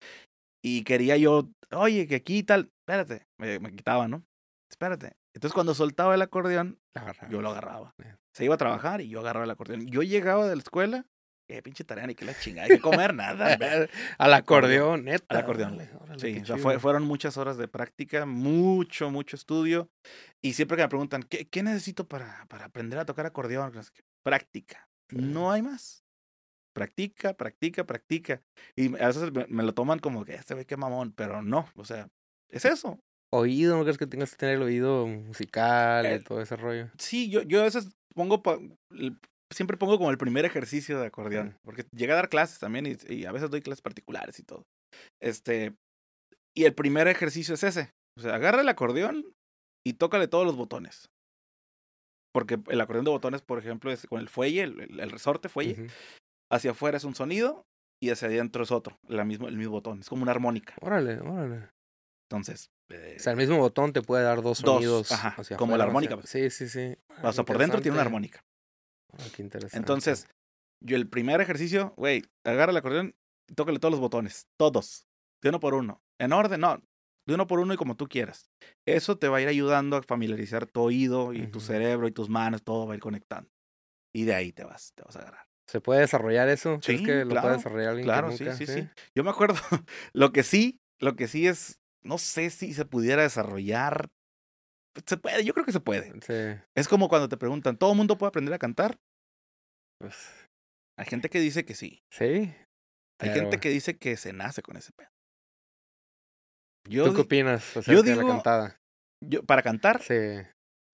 y 0.64 0.84
quería 0.84 1.18
yo, 1.18 1.50
oye, 1.72 2.08
que 2.08 2.16
aquí 2.16 2.44
tal, 2.44 2.72
espérate, 2.82 3.26
me, 3.40 3.60
me 3.60 3.72
quitaba, 3.76 4.08
¿no? 4.08 4.24
Espérate. 4.72 5.14
Entonces 5.34 5.54
cuando 5.54 5.74
soltaba 5.74 6.16
el 6.16 6.22
acordeón, 6.22 6.80
agarraba. 6.96 7.30
yo 7.32 7.42
lo 7.42 7.50
agarraba. 7.50 7.94
Bien. 7.98 8.18
Se 8.36 8.44
iba 8.44 8.56
a 8.56 8.58
trabajar 8.58 9.02
y 9.02 9.10
yo 9.10 9.20
agarraba 9.20 9.46
el 9.46 9.52
acordeón. 9.52 9.88
Yo 9.88 10.02
llegaba 10.04 10.48
de 10.48 10.56
la 10.56 10.62
escuela, 10.62 11.06
que 11.50 11.62
pinche 11.62 11.84
tarea 11.86 12.06
ni 12.08 12.16
que 12.16 12.26
la 12.26 12.38
chingada, 12.38 12.66
hay 12.66 12.72
que 12.72 12.82
comer 12.82 13.14
nada. 13.14 13.58
Al 14.18 14.34
acordeón, 14.34 15.06
neta. 15.06 15.26
Al 15.30 15.38
acordeón. 15.38 15.76
órale, 15.76 15.90
órale, 16.02 16.20
Sí, 16.20 16.34
qué 16.34 16.42
o 16.42 16.46
sea, 16.46 16.58
fue- 16.58 16.80
fueron 16.80 17.04
muchas 17.04 17.38
horas 17.38 17.58
de 17.58 17.68
práctica, 17.70 18.26
mucho, 18.26 19.10
mucho 19.10 19.36
estudio. 19.38 19.90
Y 20.44 20.54
siempre 20.54 20.76
que 20.76 20.84
me 20.84 20.90
preguntan, 20.90 21.24
¿qué, 21.24 21.48
qué 21.48 21.64
necesito 21.64 22.08
para, 22.08 22.46
para 22.50 22.66
aprender 22.66 23.00
a 23.00 23.06
tocar 23.06 23.26
acordeón? 23.26 23.72
Qué. 23.72 23.80
Práctica. 24.26 24.90
No 25.12 25.52
hay 25.52 25.62
más. 25.62 26.04
Practica, 26.78 27.34
practica, 27.34 27.84
practica. 27.86 28.42
Y 28.76 28.96
a 29.02 29.08
veces 29.08 29.32
me, 29.32 29.46
me 29.48 29.64
lo 29.64 29.74
toman 29.74 30.00
como 30.00 30.24
que 30.26 30.36
este 30.36 30.54
ve 30.54 30.66
qué 30.66 30.78
mamón, 30.78 31.12
pero 31.12 31.42
no, 31.42 31.68
o 31.76 31.84
sea, 31.86 32.08
es 32.50 32.66
eso. 32.66 33.00
Oído, 33.34 33.76
¿no 33.78 33.84
crees 33.84 33.98
que 33.98 34.08
tengas 34.08 34.32
que 34.32 34.38
tener 34.38 34.56
el 34.56 34.62
oído 34.64 35.06
musical 35.08 36.06
y 36.06 36.10
Eh, 36.10 36.20
todo 36.20 36.42
ese 36.42 36.56
rollo? 36.56 36.90
Sí, 36.98 37.30
yo, 37.30 37.42
yo 37.42 37.60
a 37.62 37.64
veces 37.64 37.90
pongo, 38.16 38.42
pa- 38.42 38.60
el- 38.92 39.18
siempre 39.54 39.76
pongo 39.78 39.98
como 39.98 40.12
el 40.12 40.18
primer 40.18 40.46
ejercicio 40.46 41.00
de 41.00 41.08
acordeón, 41.08 41.48
Mm. 41.50 41.56
porque 41.66 41.86
llegué 41.92 42.14
a 42.14 42.16
dar 42.16 42.30
clases 42.30 42.60
también 42.60 42.86
y, 42.86 42.96
y 43.14 43.26
a 43.26 43.32
veces 43.32 43.50
doy 43.50 43.62
clases 43.62 43.82
particulares 43.82 44.40
y 44.40 44.44
todo. 44.44 44.64
Este, 45.22 45.74
y 46.56 46.64
el 46.66 46.74
primer 46.74 47.08
ejercicio 47.08 47.54
es 47.56 47.64
ese, 47.64 47.92
o 48.18 48.22
sea, 48.22 48.36
agarra 48.36 48.62
el 48.62 48.70
acordeón 48.70 49.26
y 49.86 49.94
tócale 49.94 50.28
todos 50.28 50.46
los 50.46 50.56
botones. 50.56 51.10
Porque 52.34 52.60
el 52.68 52.82
acordeón 52.82 53.06
de 53.06 53.12
botones, 53.12 53.42
por 53.42 53.58
ejemplo, 53.60 53.92
es 53.92 54.06
con 54.08 54.20
el 54.22 54.30
fuelle, 54.30 54.64
el, 54.64 54.80
el- 54.80 55.00
el 55.00 55.12
resorte 55.12 55.50
fuelle, 55.50 55.74
Ujú. 55.74 55.92
Hacia 56.52 56.72
afuera 56.72 56.98
es 56.98 57.04
un 57.04 57.16
sonido 57.16 57.66
y 58.02 58.10
hacia 58.12 58.28
adentro 58.28 58.64
es 58.64 58.72
otro, 58.72 58.98
la 59.08 59.24
mismo, 59.26 59.48
el 59.48 59.58
mismo 59.58 59.72
botón, 59.74 60.00
es 60.02 60.10
como 60.10 60.24
una 60.24 60.32
armónica. 60.32 60.76
Órale, 60.82 61.20
órale. 61.20 61.70
Entonces, 62.30 62.70
eh, 62.90 63.16
O 63.18 63.20
sea, 63.20 63.32
el 63.32 63.38
mismo 63.38 63.58
botón 63.58 63.94
te 63.94 64.02
puede 64.02 64.24
dar 64.24 64.42
dos 64.42 64.62
Dos, 64.62 64.76
sonidos. 64.76 65.12
ajá, 65.12 65.36
hacia 65.38 65.58
como 65.58 65.72
afuera, 65.74 65.78
la 65.86 65.88
armónica, 65.90 66.16
hacia- 66.16 66.50
Sí, 66.50 66.50
sí, 66.50 66.70
sí. 66.70 66.98
o 67.24 67.32
sea, 67.34 67.44
por 67.46 67.58
dentro 67.58 67.82
tiene 67.82 67.96
una 67.96 68.02
armónica. 68.04 68.44
Ah, 69.14 69.24
qué 69.36 69.42
interesante. 69.44 69.78
Entonces, 69.78 70.28
yo 70.84 70.96
el 70.98 71.08
primer 71.10 71.42
ejercicio, 71.42 71.94
güey, 71.98 72.24
agarra 72.46 72.72
el 72.72 72.78
acordeón 72.78 73.16
y 73.50 73.54
tócale 73.56 73.80
todos 73.80 73.92
los 73.94 74.02
botones, 74.02 74.48
todos, 74.58 75.08
de 75.42 75.50
uno 75.50 75.60
por 75.60 75.74
uno. 75.74 76.02
En 76.20 76.34
orden, 76.34 76.60
no, 76.62 76.82
de 77.28 77.34
uno 77.34 77.48
por 77.48 77.60
uno 77.60 77.74
y 77.74 77.78
como 77.78 77.96
tú 77.96 78.08
quieras. 78.08 78.52
Eso 78.86 79.18
te 79.18 79.28
va 79.30 79.38
a 79.38 79.42
ir 79.42 79.48
ayudando 79.48 79.96
a 79.98 80.04
familiarizar 80.04 80.66
tu 80.68 80.82
oído 80.82 81.34
y 81.34 81.48
tu 81.48 81.60
cerebro 81.62 82.08
y 82.08 82.12
tus 82.12 82.30
manos, 82.30 82.64
todo 82.64 82.86
va 82.88 82.94
a 82.94 82.96
ir 82.98 83.02
conectando. 83.02 83.50
Y 84.14 84.26
de 84.26 84.36
ahí 84.36 84.52
te 84.52 84.64
vas, 84.66 84.92
te 84.96 85.04
vas 85.04 85.16
a 85.16 85.20
agarrar. 85.20 85.47
¿Se 85.70 85.82
puede 85.82 86.02
desarrollar 86.02 86.48
eso? 86.50 86.80
¿Crees 86.82 87.00
Sí, 87.02 87.06
que 87.06 87.24
lo 87.26 87.32
claro, 87.32 87.42
puede 87.48 87.58
desarrollar 87.58 87.90
alguien 87.90 88.06
que 88.06 88.12
Claro, 88.12 88.32
sí, 88.32 88.46
sí, 88.54 88.66
sí. 88.66 88.90
Yo 89.16 89.24
me 89.24 89.30
acuerdo, 89.32 89.56
lo 90.14 90.32
que 90.32 90.44
sí, 90.44 90.80
lo 91.02 91.16
que 91.16 91.28
sí 91.28 91.48
es, 91.48 91.80
no 92.04 92.18
sé 92.18 92.50
si 92.50 92.74
se 92.74 92.86
pudiera 92.86 93.24
desarrollar. 93.24 94.08
Se 95.06 95.18
puede, 95.18 95.44
yo 95.44 95.54
creo 95.54 95.66
que 95.66 95.72
se 95.74 95.80
puede. 95.82 96.12
Sí, 96.22 96.62
Es 96.76 96.88
como 96.88 97.10
cuando 97.10 97.30
te 97.30 97.38
preguntan, 97.38 97.78
¿todo 97.78 97.92
el 97.92 97.98
mundo 97.98 98.18
puede 98.18 98.30
aprender 98.30 98.54
a 98.54 98.60
cantar? 98.60 98.98
pues, 100.00 100.16
Hay 100.98 101.06
gente 101.06 101.30
que 101.30 101.40
dice 101.40 101.66
que 101.66 101.76
sí. 101.76 102.02
sí. 102.12 102.26
Hay 103.20 103.30
Pero- 103.30 103.34
gente 103.42 103.60
que 103.60 103.70
dice 103.70 103.98
que 103.98 104.16
se 104.16 104.32
nace 104.32 104.62
con 104.62 104.78
ese 104.78 104.92
pedo. 104.94 105.10
Yo, 106.90 107.06
¿Tú 107.06 107.14
qué 107.16 107.22
opinas 107.22 107.76
acerca 107.76 108.02
de 108.02 108.16
la 108.16 108.22
digo- 108.22 108.28
cantada? 108.30 108.78
yo- 109.24 109.44
para 109.44 109.62
cantar, 109.64 110.02
Sí, 110.02 110.14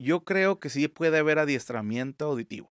yo 0.02 0.24
creo 0.24 0.60
que 0.60 0.70
sí 0.70 0.88
puede 0.88 1.20
haber 1.20 1.38
adiestramiento 1.40 2.26
auditivo. 2.26 2.70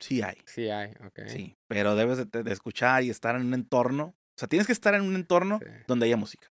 Sí 0.00 0.22
hay, 0.22 0.36
sí 0.46 0.68
hay, 0.70 0.92
ok. 1.04 1.20
sí. 1.26 1.56
Pero 1.68 1.96
debes 1.96 2.30
de, 2.30 2.42
de 2.42 2.52
escuchar 2.52 3.02
y 3.02 3.10
estar 3.10 3.34
en 3.36 3.42
un 3.46 3.54
entorno. 3.54 4.04
O 4.06 4.38
sea, 4.38 4.48
tienes 4.48 4.66
que 4.66 4.72
estar 4.72 4.94
en 4.94 5.02
un 5.02 5.16
entorno 5.16 5.58
Sí. 5.60 5.70
donde 5.88 6.06
haya 6.06 6.16
música. 6.16 6.48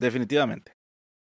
Definitivamente. 0.00 0.72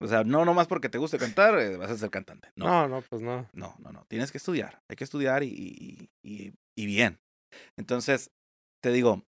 O 0.03 0.07
sea, 0.07 0.25
no 0.25 0.45
nomás 0.45 0.67
porque 0.67 0.89
te 0.89 0.99
guste 0.99 1.19
cantar, 1.19 1.59
eh, 1.59 1.77
vas 1.77 1.91
a 1.91 1.97
ser 1.97 2.11
cantante. 2.11 2.51
No, 2.57 2.67
No, 2.67 2.89
no, 2.89 3.03
pues 3.03 3.23
no. 3.23 3.49
no, 3.55 3.75
no, 3.79 3.93
no. 3.93 4.05
Tienes 4.09 4.31
que 4.31 4.39
estudiar. 4.39 4.81
Hay 4.91 4.97
que 4.97 5.05
estudiar 5.05 5.43
y, 5.43 5.49
y, 5.49 6.11
y, 6.23 6.53
y 6.77 6.87
bien. 6.87 7.19
Entonces, 7.79 8.31
te 8.83 8.93
digo, 8.93 9.25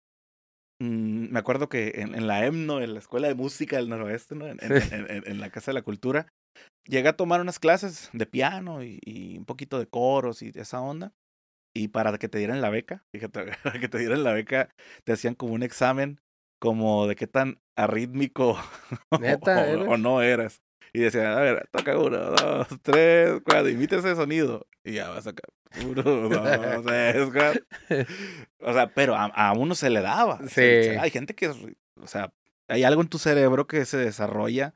mm, 0.79 1.31
me 1.31 1.39
acuerdo 1.39 1.69
que 1.69 1.93
en, 1.95 2.13
en 2.13 2.27
la 2.27 2.45
EMNO, 2.45 2.81
en 2.81 2.93
la 2.93 2.99
Escuela 2.99 3.27
de 3.27 3.35
Música 3.35 3.77
del 3.77 3.89
Noroeste, 3.89 4.35
¿no? 4.35 4.47
en, 4.47 4.57
en- 4.61 4.81
Sí. 4.81 4.89
en- 4.93 5.39
la 5.39 5.49
Casa 5.49 5.71
de 5.71 5.75
la 5.75 5.81
Cultura, 5.81 6.27
llegué 6.87 7.07
a 7.09 7.17
tomar 7.17 7.41
unas 7.41 7.57
clases 7.59 8.09
de 8.13 8.25
piano 8.27 8.83
y, 8.83 8.99
y 9.03 9.37
un 9.37 9.45
poquito 9.45 9.79
de 9.79 9.87
coros 9.87 10.41
y 10.43 10.51
de 10.51 10.61
esa 10.61 10.81
onda. 10.81 11.13
Y 11.73 11.89
para 11.89 12.17
que 12.17 12.27
te 12.27 12.37
dieran 12.37 12.61
la 12.61 12.69
beca, 12.69 13.05
fíjate, 13.11 13.45
para 13.63 13.79
que 13.79 13.87
te 13.87 13.99
dieran 13.99 14.23
la 14.23 14.33
beca, 14.33 14.69
te 15.03 15.13
hacían 15.13 15.35
como 15.35 15.53
un 15.53 15.63
examen 15.63 16.21
como 16.59 17.07
de 17.07 17.15
qué 17.15 17.27
tan 17.27 17.61
arrítmico 17.75 18.59
¿Neta 19.19 19.65
o, 19.87 19.97
no 19.97 20.21
eras. 20.21 20.61
Y 20.91 20.99
decían, 20.99 21.27
a 21.27 21.39
ver, 21.39 21.69
toca 21.71 21.97
uno, 21.97 22.17
dos, 22.17 22.67
tres, 22.81 23.39
cuatro, 23.45 23.69
imita 23.69 23.97
ese 23.97 24.15
sonido. 24.15 24.67
Y 24.83 24.93
ya 24.93 25.09
vas 25.09 25.19
a 25.19 25.21
sacar 25.29 25.49
uno, 25.85 26.01
dos, 26.29 26.85
tres, 26.85 27.29
cuatro. 27.31 27.61
O 28.59 28.73
sea, 28.73 28.87
pero 28.87 29.15
a, 29.15 29.25
a 29.25 29.53
uno 29.53 29.75
se 29.75 29.89
le 29.89 30.01
daba. 30.01 30.39
Sí. 30.47 30.61
hay 30.61 31.11
gente 31.11 31.35
que, 31.35 31.49
o 31.49 32.07
sea, 32.07 32.33
hay 32.67 32.83
algo 32.83 33.01
en 33.01 33.07
tu 33.07 33.19
cerebro 33.19 33.67
que 33.67 33.85
se 33.85 33.97
desarrolla 33.97 34.75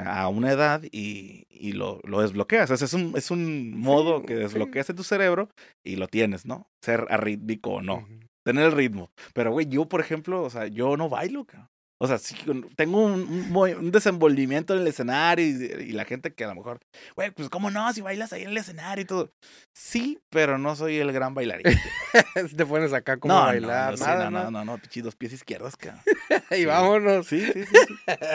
a 0.00 0.28
una 0.28 0.50
edad 0.52 0.82
y, 0.90 1.46
y 1.50 1.72
lo, 1.72 2.00
lo 2.04 2.22
desbloqueas. 2.22 2.70
O 2.70 2.76
sea, 2.76 2.86
es 2.86 2.94
un, 2.94 3.12
es 3.16 3.30
un 3.30 3.78
modo 3.78 4.22
que 4.22 4.34
sí. 4.34 4.40
desbloqueas 4.40 4.90
en 4.90 4.96
tu 4.96 5.04
cerebro 5.04 5.50
y 5.84 5.96
lo 5.96 6.08
tienes, 6.08 6.46
¿no? 6.46 6.70
Ser 6.80 7.06
arrítmico 7.10 7.70
o 7.70 7.82
no. 7.82 8.06
Tener 8.44 8.64
el 8.66 8.72
ritmo. 8.72 9.10
Pero, 9.34 9.52
güey, 9.52 9.66
yo, 9.68 9.88
por 9.88 10.00
ejemplo, 10.00 10.42
o 10.42 10.50
sea, 10.50 10.66
yo 10.66 10.96
no 10.96 11.08
bailo, 11.08 11.44
cabrón. 11.44 11.71
O 12.02 12.08
sea, 12.08 12.18
sí, 12.18 12.34
tengo 12.74 13.00
un, 13.04 13.12
un 13.12 13.50
movi- 13.52 13.76
un 13.78 13.92
desenvolvimiento 13.92 14.74
en 14.74 14.80
el 14.80 14.88
escenario 14.88 15.46
y, 15.46 15.50
y 15.90 15.92
la 15.92 16.04
gente 16.04 16.34
que 16.34 16.42
a 16.42 16.48
lo 16.48 16.56
mejor, 16.56 16.80
güey, 17.14 17.30
pues 17.30 17.48
cómo 17.48 17.70
no, 17.70 17.92
si 17.92 18.00
bailas 18.00 18.32
ahí 18.32 18.42
en 18.42 18.48
el 18.48 18.56
escenario 18.58 19.02
y 19.02 19.04
todo. 19.04 19.30
Sí, 19.72 20.18
pero 20.28 20.58
no 20.58 20.74
soy 20.74 20.96
el 20.96 21.12
gran 21.12 21.32
bailarín. 21.34 21.64
Te 22.56 22.66
pones 22.66 22.92
acá 22.92 23.18
como 23.18 23.34
no, 23.34 23.40
a 23.42 23.46
bailar, 23.46 23.92
no, 23.92 23.98
no, 23.98 24.04
nada, 24.06 24.30
no, 24.30 24.50
no, 24.50 24.64
¿no? 24.64 24.76
no, 24.76 24.80
dos 25.02 25.14
pies 25.14 25.32
izquierdos, 25.32 25.76
cabrón. 25.76 26.02
Y 26.50 26.54
Sí. 26.56 26.64
vámonos. 26.64 27.26
Sí, 27.28 27.40
sí, 27.52 27.64
sí, 27.64 27.76
sí. 27.86 27.94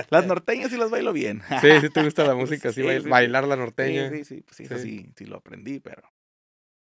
Las 0.09 0.25
norteñas 0.25 0.71
sí 0.71 0.77
las 0.77 0.89
bailo 0.89 1.11
bien. 1.11 1.41
Sí, 1.61 1.67
sí 1.81 1.89
te 1.89 2.03
gusta 2.03 2.23
la 2.23 2.35
música, 2.35 2.69
sí, 2.71 2.81
Sí, 2.81 2.87
bail- 2.87 2.99
sí, 2.99 3.03
sí. 3.03 3.09
bailar 3.09 3.43
la 3.47 3.57
norteña. 3.57 4.09
sí, 4.11 4.23
sí, 4.23 4.41
pues 4.45 4.55
sí, 4.55 4.63
eso 4.63 4.77
Sí. 4.77 4.99
sí, 4.99 5.09
sí 5.17 5.25
lo 5.25 5.35
aprendí, 5.37 5.79
pero 5.81 6.03
¿Y 6.03 6.16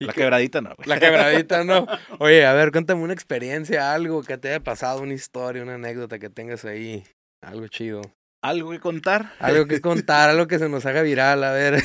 la 0.07 0.13
quebradita 0.13 0.61
no. 0.61 0.75
güey. 0.77 0.89
La 0.89 0.99
quebradita, 1.01 1.65
¿no? 1.65 1.87
Oye, 2.19 2.47
a 2.47 2.53
ver, 2.53 2.71
cuéntame 2.73 3.03
una 3.03 3.13
experiencia, 3.13 3.93
algo 3.93 4.23
que 4.23 4.39
te 4.39 4.49
haya 4.49 4.61
pasado, 4.61 5.01
una 5.03 5.15
historia, 5.15 5.63
una 5.63 5.75
anécdota 5.75 6.19
que 6.19 6.31
tengas 6.31 6.65
ahí. 6.65 7.05
Algo 7.43 7.67
chido. 7.69 8.01
¿Algo 8.43 8.71
que 8.73 8.79
contar? 8.81 9.33
Algo 9.39 9.67
que 9.67 9.81
contar, 9.81 10.29
algo 10.31 10.47
que 10.47 10.59
se 10.59 10.69
nos 10.69 10.85
haga 10.87 11.03
viral, 11.03 11.43
a 11.45 11.53
ver. 11.53 11.83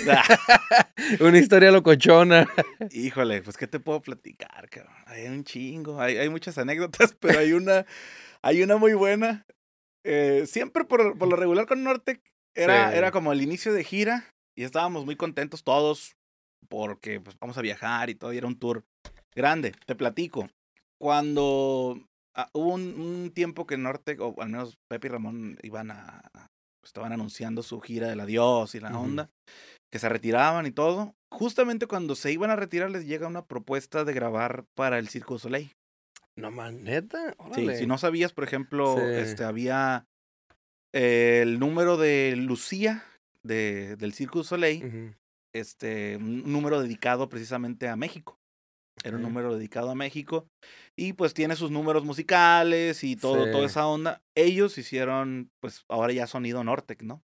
una 1.20 1.38
historia 1.38 1.72
locochona. 1.72 2.48
Híjole, 2.92 3.42
pues 3.42 3.58
qué 3.58 3.68
te 3.68 3.80
puedo 3.80 4.02
platicar, 4.02 4.70
cabrón. 4.70 4.94
Hay 5.06 5.26
un 5.28 5.44
chingo, 5.44 6.02
hay, 6.02 6.18
hay 6.18 6.30
muchas 6.30 6.58
anécdotas, 6.58 7.16
pero 7.20 7.40
hay 7.40 7.54
una, 7.54 7.86
hay 8.42 8.62
una 8.62 8.78
muy 8.78 8.94
buena. 8.94 9.46
Eh, 10.06 10.46
siempre 10.48 10.86
por, 10.86 11.18
por 11.18 11.28
lo 11.30 11.36
regular 11.36 11.66
con 11.66 11.84
Nortec 11.84 12.22
era, 12.56 12.92
Sí. 12.92 12.98
era 12.98 13.12
como 13.12 13.32
el 13.34 13.42
inicio 13.42 13.74
de 13.74 13.84
gira 13.84 14.26
y 14.56 14.64
estábamos 14.64 15.06
muy 15.06 15.16
contentos 15.16 15.64
todos 15.64 16.16
porque 16.68 17.20
pues 17.22 17.38
vamos 17.40 17.58
a 17.58 17.62
viajar 17.62 18.10
y 18.10 18.16
todo, 18.16 18.34
y 18.34 18.38
era 18.38 18.48
un 18.48 18.58
tour 18.60 18.84
grande. 19.36 19.74
Te 19.86 19.96
platico. 19.96 20.50
Cuando 21.00 22.02
ah, 22.36 22.50
hubo 22.54 22.74
un, 22.74 23.00
un 23.00 23.32
tiempo 23.32 23.66
que 23.66 23.78
Nortec, 23.78 24.20
o 24.22 24.36
al 24.42 24.50
menos 24.50 24.78
Pepe 24.90 25.08
y 25.08 25.12
Ramón 25.12 25.58
iban 25.64 25.92
a, 25.92 26.22
estaban 26.86 27.14
anunciando 27.14 27.64
su 27.64 27.80
gira 27.80 28.08
del 28.08 28.20
adiós 28.20 28.76
y 28.76 28.80
la 28.80 28.98
onda, 28.98 29.30
que 29.92 30.00
se 30.00 30.10
retiraban 30.10 30.66
y 30.66 30.72
todo. 30.72 31.14
Justamente 31.32 31.88
cuando 31.88 32.16
se 32.16 32.32
iban 32.32 32.52
a 32.52 32.56
retirar 32.56 32.92
les 32.92 33.06
llega 33.06 33.28
una 33.28 33.46
propuesta 33.46 34.04
de 34.04 34.14
grabar 34.14 34.66
para 34.76 35.00
el 35.00 35.08
Circo 35.10 35.36
du 35.36 35.40
Soleil. 35.40 35.72
No 36.36 36.52
man, 36.52 36.84
neta. 36.84 37.32
Sí, 37.54 37.62
Órale. 37.64 37.78
si 37.78 37.86
no 37.88 37.98
sabías, 37.98 38.34
por 38.34 38.44
ejemplo, 38.44 38.96
Sí. 38.98 39.04
este 39.04 39.44
había 39.44 40.06
eh, 40.94 41.42
el 41.44 41.60
número 41.60 41.98
de 41.98 42.36
Lucía 42.38 43.04
de, 43.44 43.96
del 43.98 44.14
Circo 44.14 44.40
du 44.40 44.44
Soleil. 44.44 45.16
Este, 45.54 46.18
un 46.18 46.52
número 46.52 46.82
dedicado 46.82 47.30
precisamente 47.30 47.88
a 47.88 47.96
México. 47.96 48.38
Era 49.04 49.16
un 49.16 49.22
número 49.24 49.56
dedicado 49.56 49.90
a 49.92 49.96
México. 49.96 50.48
Y 50.98 51.14
pues 51.14 51.34
tiene 51.34 51.56
sus 51.56 51.72
números 51.72 52.04
musicales 52.04 53.04
y 53.06 53.16
todo, 53.16 53.46
toda 53.50 53.60
Sí. 53.60 53.66
esa 53.66 53.88
onda. 53.88 54.22
Ellos 54.36 54.78
hicieron, 54.78 55.50
pues 55.62 55.86
ahora 55.88 56.12
ya 56.12 56.28
sonido 56.28 56.64
Nortec, 56.64 57.02
¿no? 57.04 57.24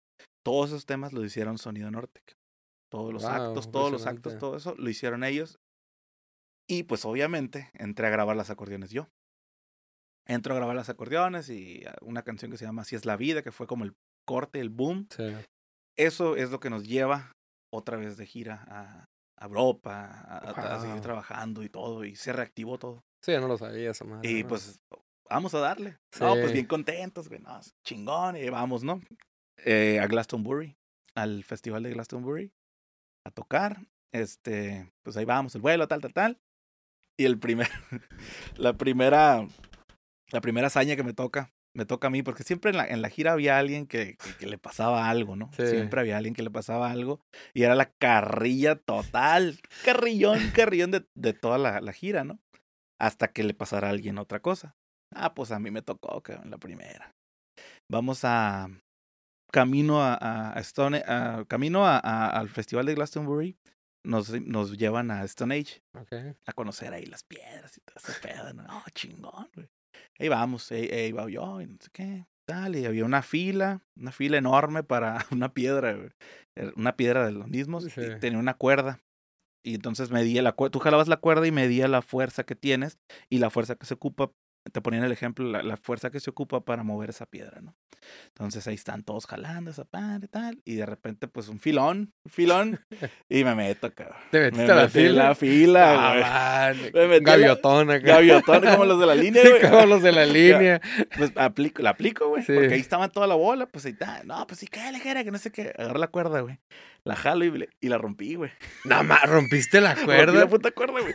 Todos 0.44 0.70
esos 0.70 0.86
temas 0.86 1.12
lo 1.12 1.22
hicieron 1.24 1.58
sonido 1.58 1.90
Nortec. 1.90 2.36
Todos 2.90 3.12
los 3.12 3.24
actos, 3.24 3.70
todos 3.70 3.92
los 3.92 4.06
actos, 4.06 4.38
todo 4.38 4.56
eso 4.56 4.74
lo 4.78 4.88
hicieron 4.88 5.24
ellos. 5.24 5.58
Y 6.66 6.84
pues 6.84 7.04
obviamente 7.04 7.70
entré 7.74 8.06
a 8.06 8.10
grabar 8.10 8.34
las 8.36 8.48
acordeones 8.48 8.90
yo. 8.90 9.08
Entro 10.26 10.54
a 10.54 10.56
grabar 10.56 10.76
las 10.76 10.88
acordeones 10.88 11.48
y 11.50 11.84
ah, 11.86 11.96
una 12.02 12.22
canción 12.22 12.50
que 12.50 12.56
se 12.58 12.64
llama 12.64 12.82
Así 12.82 12.96
es 12.96 13.04
la 13.04 13.16
vida, 13.16 13.42
que 13.42 13.52
fue 13.52 13.66
como 13.66 13.84
el 13.84 13.94
corte, 14.26 14.60
el 14.60 14.70
boom. 14.70 15.06
Sí. 15.10 15.24
Eso 15.98 16.36
es 16.36 16.50
lo 16.50 16.60
que 16.60 16.70
nos 16.70 16.86
lleva 16.86 17.32
otra 17.70 17.96
vez 17.96 18.16
de 18.16 18.26
gira 18.26 18.64
a, 18.68 19.08
a 19.36 19.46
Europa, 19.46 20.06
a, 20.28 20.80
seguir 20.80 21.00
trabajando 21.00 21.62
y 21.62 21.68
todo, 21.68 22.04
y 22.04 22.16
se 22.16 22.32
reactivó 22.32 22.78
todo. 22.78 23.04
Sí, 23.22 23.32
yo 23.32 23.40
no 23.40 23.48
lo 23.48 23.58
sabía 23.58 23.90
esa 23.90 24.04
madre. 24.04 24.30
Y 24.30 24.42
¿no? 24.42 24.48
pues 24.48 24.80
vamos 25.28 25.54
a 25.54 25.60
darle. 25.60 25.98
No, 26.20 26.34
pues 26.34 26.52
bien 26.52 26.66
contentos, 26.66 27.28
güey, 27.28 27.40
no, 27.40 27.60
chingón, 27.84 28.36
y 28.36 28.48
vamos, 28.48 28.82
¿no? 28.82 29.00
Eh, 29.64 29.98
a 30.00 30.06
Glastonbury, 30.06 30.76
al 31.14 31.44
festival 31.44 31.82
de 31.82 31.90
Glastonbury, 31.90 32.52
a 33.24 33.30
tocar. 33.30 33.78
Este, 34.12 34.90
pues 35.02 35.16
ahí 35.16 35.24
vamos, 35.24 35.54
el 35.54 35.60
vuelo, 35.60 35.86
tal, 35.86 36.00
tal, 36.00 36.14
tal. 36.14 36.40
Y 37.16 37.24
el 37.24 37.38
primer, 37.38 37.68
la 38.56 38.74
primera, 38.74 39.46
la 40.30 40.40
primera 40.40 40.68
hazaña 40.68 40.96
que 40.96 41.02
me 41.02 41.12
toca, 41.12 41.52
me 41.78 41.86
toca 41.86 42.08
a 42.08 42.10
mí, 42.10 42.22
porque 42.24 42.42
siempre 42.42 42.72
en 42.72 42.76
la, 42.76 42.86
en 42.86 43.00
la 43.02 43.08
gira 43.08 43.32
había 43.32 43.56
alguien 43.58 43.86
que, 43.86 44.16
que, 44.16 44.36
que 44.36 44.46
le 44.46 44.58
pasaba 44.58 45.08
algo, 45.08 45.36
¿no? 45.36 45.48
Sí. 45.56 45.64
Siempre 45.66 46.00
había 46.00 46.16
alguien 46.16 46.34
que 46.34 46.42
le 46.42 46.50
pasaba 46.50 46.90
algo. 46.90 47.20
Y 47.54 47.62
era 47.62 47.74
la 47.76 47.90
carrilla 47.92 48.74
total, 48.74 49.60
carrillón, 49.84 50.40
carrillón 50.54 50.90
de, 50.90 51.06
de 51.14 51.32
toda 51.34 51.56
la, 51.56 51.80
la 51.80 51.92
gira, 51.92 52.24
¿no? 52.24 52.40
Hasta 53.00 53.28
que 53.28 53.44
le 53.44 53.54
pasara 53.54 53.86
a 53.86 53.90
alguien 53.90 54.18
otra 54.18 54.40
cosa. 54.40 54.74
Ah, 55.14 55.34
pues 55.34 55.52
a 55.52 55.58
mí 55.60 55.70
me 55.70 55.80
tocó, 55.82 56.20
cabrón, 56.20 56.50
la 56.50 56.58
primera. 56.58 57.14
Vamos 57.90 58.24
a 58.24 58.68
camino 59.52 60.02
a, 60.02 60.52
Stone, 60.58 61.02
a- 61.06 61.44
camino 61.48 61.86
a, 61.86 61.98
al 62.28 62.48
festival 62.48 62.86
de 62.86 62.94
Glastonbury. 62.94 63.56
Nos, 64.04 64.30
nos 64.42 64.76
llevan 64.78 65.10
a 65.10 65.24
Stone 65.24 65.54
Age 65.54 65.82
Ok. 65.94 66.12
a 66.46 66.52
conocer 66.52 66.92
ahí 66.92 67.04
las 67.06 67.24
piedras 67.24 67.76
y 67.76 67.80
todo 67.80 67.96
ese 67.96 68.12
pedo, 68.26 68.52
¿no? 68.54 68.64
Oh, 68.68 68.84
chingón, 68.94 69.48
güey. 69.54 69.68
Ahí 70.18 70.28
vamos, 70.28 70.70
ahí, 70.72 70.88
ahí 70.88 71.06
iba 71.08 71.28
yo, 71.28 71.60
y 71.60 71.66
no 71.66 71.76
sé 71.80 71.90
qué, 71.92 72.26
tal, 72.46 72.76
y 72.76 72.84
había 72.86 73.04
una 73.04 73.22
fila, 73.22 73.82
una 73.96 74.12
fila 74.12 74.38
enorme 74.38 74.82
para 74.82 75.18
una 75.32 75.52
piedra. 75.52 75.90
Era 76.56 76.72
Una 76.76 76.96
piedra 76.96 77.24
de 77.26 77.32
los 77.32 77.48
mismos, 77.48 77.84
Sí. 77.84 78.00
y 78.00 78.18
tenía 78.20 78.38
una 78.38 78.54
cuerda. 78.54 79.00
Y 79.64 79.74
entonces 79.74 80.10
medía 80.10 80.40
la 80.40 80.52
cuerda, 80.52 80.70
tú 80.72 80.78
jalabas 80.78 81.08
la 81.08 81.18
cuerda 81.18 81.46
y 81.46 81.52
medía 81.52 81.88
la 81.88 82.00
fuerza 82.00 82.44
que 82.44 82.54
tienes 82.54 82.98
y 83.28 83.38
la 83.38 83.50
fuerza 83.50 83.74
que 83.74 83.86
se 83.86 83.94
ocupa, 83.94 84.30
te 84.72 84.80
ponían 84.80 85.04
el 85.04 85.12
ejemplo, 85.12 85.44
la, 85.46 85.62
la 85.62 85.76
fuerza 85.76 86.10
que 86.10 86.20
se 86.20 86.30
ocupa 86.30 86.60
para 86.64 86.82
mover 86.82 87.10
esa 87.10 87.26
piedra, 87.26 87.60
¿no? 87.60 87.74
Entonces 88.28 88.66
ahí 88.68 88.74
están 88.74 89.02
todos 89.02 89.26
jalando 89.26 89.70
esa 89.70 89.84
padre 89.84 90.26
y 90.26 90.28
tal, 90.28 90.62
y 90.64 90.76
de 90.76 90.86
repente 90.86 91.28
pues 91.28 91.48
un 91.48 91.58
filón, 91.60 92.12
un 92.24 92.30
filón, 92.32 92.80
y 93.28 93.44
me 93.44 93.54
meto, 93.54 93.92
cabrón. 93.94 94.18
¿Te 94.30 94.38
Me 94.38 94.44
metiste 94.50 94.72
a 94.72 94.74
la 94.76 94.82
metí 94.82 94.92
fila? 94.98 95.24
la 95.24 95.34
fila, 95.34 96.68
Ah, 96.68 96.72
güey. 96.78 96.92
Me 96.92 97.08
metí 97.08 97.24
Gaviotón 97.24 97.90
acá. 97.90 98.06
Gaviotón, 98.06 98.62
como 98.62 98.84
los 98.84 99.00
de 99.00 99.06
la 99.06 99.14
línea, 99.16 99.42
güey. 99.48 99.62
Como 99.70 99.86
los 99.86 100.02
de 100.02 100.12
la 100.12 100.26
línea. 100.26 100.80
Pues 101.16 101.32
aplico, 101.36 101.82
la 101.82 101.90
aplico, 101.90 102.28
güey. 102.28 102.42
Sí. 102.44 102.52
Porque 102.54 102.74
ahí 102.74 102.80
estaba 102.80 103.08
toda 103.08 103.26
la 103.26 103.34
bola, 103.34 103.66
pues 103.66 103.84
ahí 103.86 103.92
está. 103.92 104.22
No, 104.24 104.46
pues 104.46 104.60
sí, 104.60 104.66
qué 104.66 104.90
ligera, 104.92 105.24
que 105.24 105.30
no 105.30 105.38
sé 105.38 105.50
qué. 105.50 105.72
Agarré 105.76 105.98
la 105.98 106.08
cuerda, 106.08 106.40
güey. 106.40 106.58
La 107.04 107.16
jalo 107.16 107.44
y, 107.44 107.68
y 107.80 107.88
la 107.88 107.98
rompí, 107.98 108.34
güey. 108.34 108.50
Nada 108.84 109.02
más, 109.02 109.22
rompiste 109.24 109.80
la 109.80 109.94
Rompí 109.94 110.06
cuerda. 110.06 110.40
la 110.40 110.48
puta 110.48 110.70
cuerda, 110.72 111.00
güey. 111.00 111.14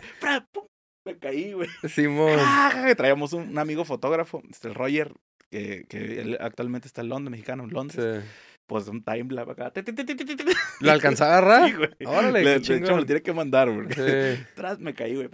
Me 1.05 1.17
caí, 1.17 1.53
güey. 1.53 1.69
Simón. 1.89 2.37
Ah, 2.39 2.93
Traíamos 2.95 3.33
un, 3.33 3.49
un 3.49 3.57
amigo 3.59 3.83
fotógrafo, 3.85 4.41
este, 4.49 4.69
el 4.69 4.75
Roger, 4.75 5.11
que, 5.49 5.85
que 5.89 6.21
él 6.21 6.37
actualmente 6.39 6.87
está 6.87 7.01
en 7.01 7.09
Londres, 7.09 7.31
mexicano, 7.31 7.63
en 7.63 7.69
Londres. 7.71 8.23
Sí. 8.23 8.29
Pues 8.65 8.87
un 8.87 9.03
timelapse 9.03 9.51
acá. 9.61 9.73
¿Lo 10.79 10.91
alcanzaba 10.91 11.35
a 11.35 11.37
agarrar? 11.39 11.69
Sí, 11.69 11.75
güey. 11.75 11.89
Órale, 12.05 12.43
Le- 12.43 12.49
de 12.51 12.55
hecho, 12.55 12.73
me 12.73 12.79
lo 12.87 13.05
tiene 13.05 13.21
que 13.21 13.33
mandar, 13.33 13.69
güey. 13.69 13.87
Sí. 13.89 14.43
Tras 14.55 14.79
me 14.79 14.93
caí, 14.93 15.15
güey. 15.15 15.29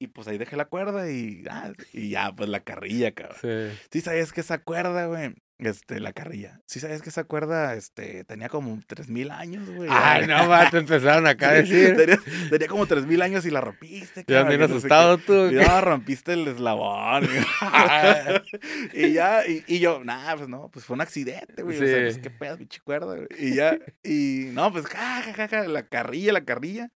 Y 0.00 0.06
pues 0.08 0.26
ahí 0.28 0.38
dejé 0.38 0.56
la 0.56 0.64
cuerda 0.64 1.10
y, 1.10 1.44
ah, 1.50 1.72
y 1.92 2.10
ya, 2.10 2.32
pues 2.34 2.48
la 2.48 2.60
carrilla, 2.60 3.12
cabrón. 3.12 3.38
Sí. 3.40 3.78
Sí 3.92 4.00
sabías 4.00 4.32
que 4.32 4.40
esa 4.40 4.58
cuerda, 4.58 5.06
güey, 5.06 5.34
este, 5.62 6.00
la 6.00 6.12
carrilla. 6.12 6.60
Sí 6.66 6.80
sabías 6.80 7.02
que 7.02 7.08
esa 7.10 7.24
cuerda, 7.24 7.74
este, 7.74 8.24
tenía 8.24 8.48
como 8.48 8.80
3000 8.86 9.30
años, 9.30 9.68
güey. 9.70 9.88
Ay, 9.92 10.26
no, 10.26 10.48
va, 10.48 10.68
te 10.70 10.78
empezaron 10.78 11.26
acá 11.26 11.50
a 11.50 11.62
Sí, 11.64 11.72
decir. 11.72 11.96
Tenía, 11.96 12.18
tenía 12.50 12.68
como 12.68 12.86
3000 12.86 13.22
años 13.22 13.44
y 13.46 13.50
la 13.50 13.60
rompiste, 13.60 14.24
Ya 14.26 14.42
bien 14.44 14.48
que 14.48 14.58
no 14.58 14.66
sé 14.68 14.72
asustado 14.74 15.18
tú. 15.18 15.48
qué. 15.50 15.56
Y 15.62 15.66
no, 15.66 15.80
rompiste 15.80 16.32
el 16.32 16.48
eslabón. 16.48 17.24
y 18.94 19.12
ya, 19.12 19.46
y, 19.46 19.64
y 19.66 19.78
yo, 19.78 20.02
nah, 20.04 20.34
pues 20.36 20.48
no, 20.48 20.68
pues 20.70 20.84
fue 20.84 20.94
un 20.94 21.00
accidente, 21.00 21.62
güey. 21.62 21.76
O 21.76 21.80
sea, 21.86 21.98
pues 22.02 22.14
Sí. 22.14 22.20
qué 22.20 22.30
pedo, 22.30 22.56
pinche 22.58 22.80
cuerda, 22.84 23.14
güey. 23.16 23.26
Y 23.38 23.54
ya, 23.54 23.78
y 24.02 24.46
no, 24.52 24.72
pues, 24.72 24.86
ja, 24.86 25.22
ja, 25.22 25.32
ja, 25.32 25.48
ja, 25.48 25.62
la 25.68 25.86
carrilla, 25.86 26.32
la 26.32 26.44
carrilla. 26.44 26.90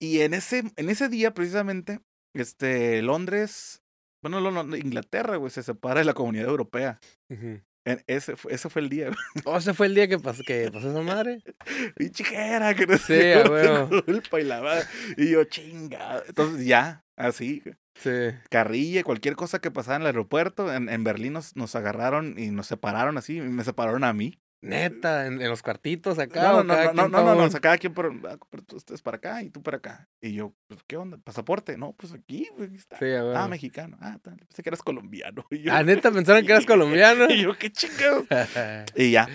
Y 0.00 0.20
en 0.20 0.34
ese, 0.34 0.64
en 0.76 0.90
ese 0.90 1.08
día, 1.08 1.32
precisamente, 1.34 2.00
este, 2.34 3.00
Londres, 3.02 3.82
bueno, 4.22 4.40
no, 4.40 4.62
no, 4.64 4.76
Inglaterra, 4.76 5.36
güey, 5.36 5.50
se 5.50 5.62
separa 5.62 6.00
de 6.00 6.04
la 6.06 6.14
comunidad 6.14 6.48
europea. 6.48 6.98
En- 7.30 7.64
ese, 8.06 8.36
fue, 8.36 8.52
ese 8.52 8.68
fue 8.68 8.82
el 8.82 8.88
día. 8.88 9.10
Oh, 9.44 9.56
ese 9.56 9.72
fue 9.74 9.86
el 9.86 9.94
día 9.94 10.08
que 10.08 10.18
pasó, 10.18 10.42
que 10.44 10.70
pasó 10.72 10.90
esa 10.90 11.02
madre. 11.02 11.42
Pinche 11.96 12.24
jera, 12.24 12.74
que 12.74 12.86
no 12.86 12.98
Sí, 12.98 13.04
sé 13.06 13.44
culpa 14.06 14.40
y 14.40 14.44
la. 14.44 14.82
Y 15.16 15.30
yo, 15.30 15.44
chinga. 15.44 16.22
Entonces, 16.26 16.66
ya, 16.66 17.04
así. 17.16 17.62
Sí. 17.98 18.10
carrilla, 18.50 19.02
cualquier 19.04 19.36
cosa 19.36 19.60
que 19.60 19.70
pasara 19.70 19.96
en 19.96 20.02
el 20.02 20.06
aeropuerto. 20.08 20.72
En, 20.74 20.88
en 20.88 21.02
Berlín 21.04 21.32
nos, 21.32 21.56
nos 21.56 21.74
agarraron 21.76 22.38
y 22.38 22.50
nos 22.50 22.66
separaron 22.66 23.16
así. 23.16 23.38
Y 23.38 23.40
me 23.40 23.64
separaron 23.64 24.04
a 24.04 24.12
mí. 24.12 24.38
Neta, 24.62 25.26
en, 25.26 25.40
en 25.40 25.48
los 25.48 25.62
cuartitos 25.62 26.18
acá. 26.18 26.42
No, 26.42 26.64
no, 26.64 26.74
no, 26.74 26.92
no, 26.92 27.08
no, 27.08 27.34
no, 27.34 27.48
no, 27.48 27.60
cada 27.60 27.78
quien 27.78 27.92
por, 27.94 28.12
ah, 28.28 28.36
ustedes 28.74 29.02
para 29.02 29.18
acá 29.18 29.42
y 29.42 29.50
tú 29.50 29.62
para 29.62 29.76
acá. 29.76 30.08
Y 30.20 30.32
yo, 30.32 30.54
pues, 30.66 30.80
¿qué 30.86 30.96
onda? 30.96 31.18
¿Pasaporte? 31.18 31.76
No, 31.76 31.92
pues 31.92 32.12
aquí, 32.12 32.48
güey, 32.56 32.68
aquí 32.68 32.76
está. 32.76 32.98
Sí, 32.98 33.04
a 33.12 33.44
Ah, 33.44 33.48
mexicano. 33.48 33.96
Ah, 34.00 34.18
tal, 34.22 34.36
pensé 34.38 34.62
que 34.62 34.68
eras 34.70 34.82
colombiano. 34.82 35.44
Y 35.50 35.62
yo, 35.62 35.72
Ah, 35.72 35.82
neta, 35.82 36.10
pensaron 36.10 36.44
que 36.44 36.52
eras 36.52 36.66
colombiano. 36.66 37.26
y 37.30 37.42
yo, 37.42 37.56
qué 37.56 37.70
chingado. 37.70 38.26
Y 38.96 39.10
ya. 39.12 39.28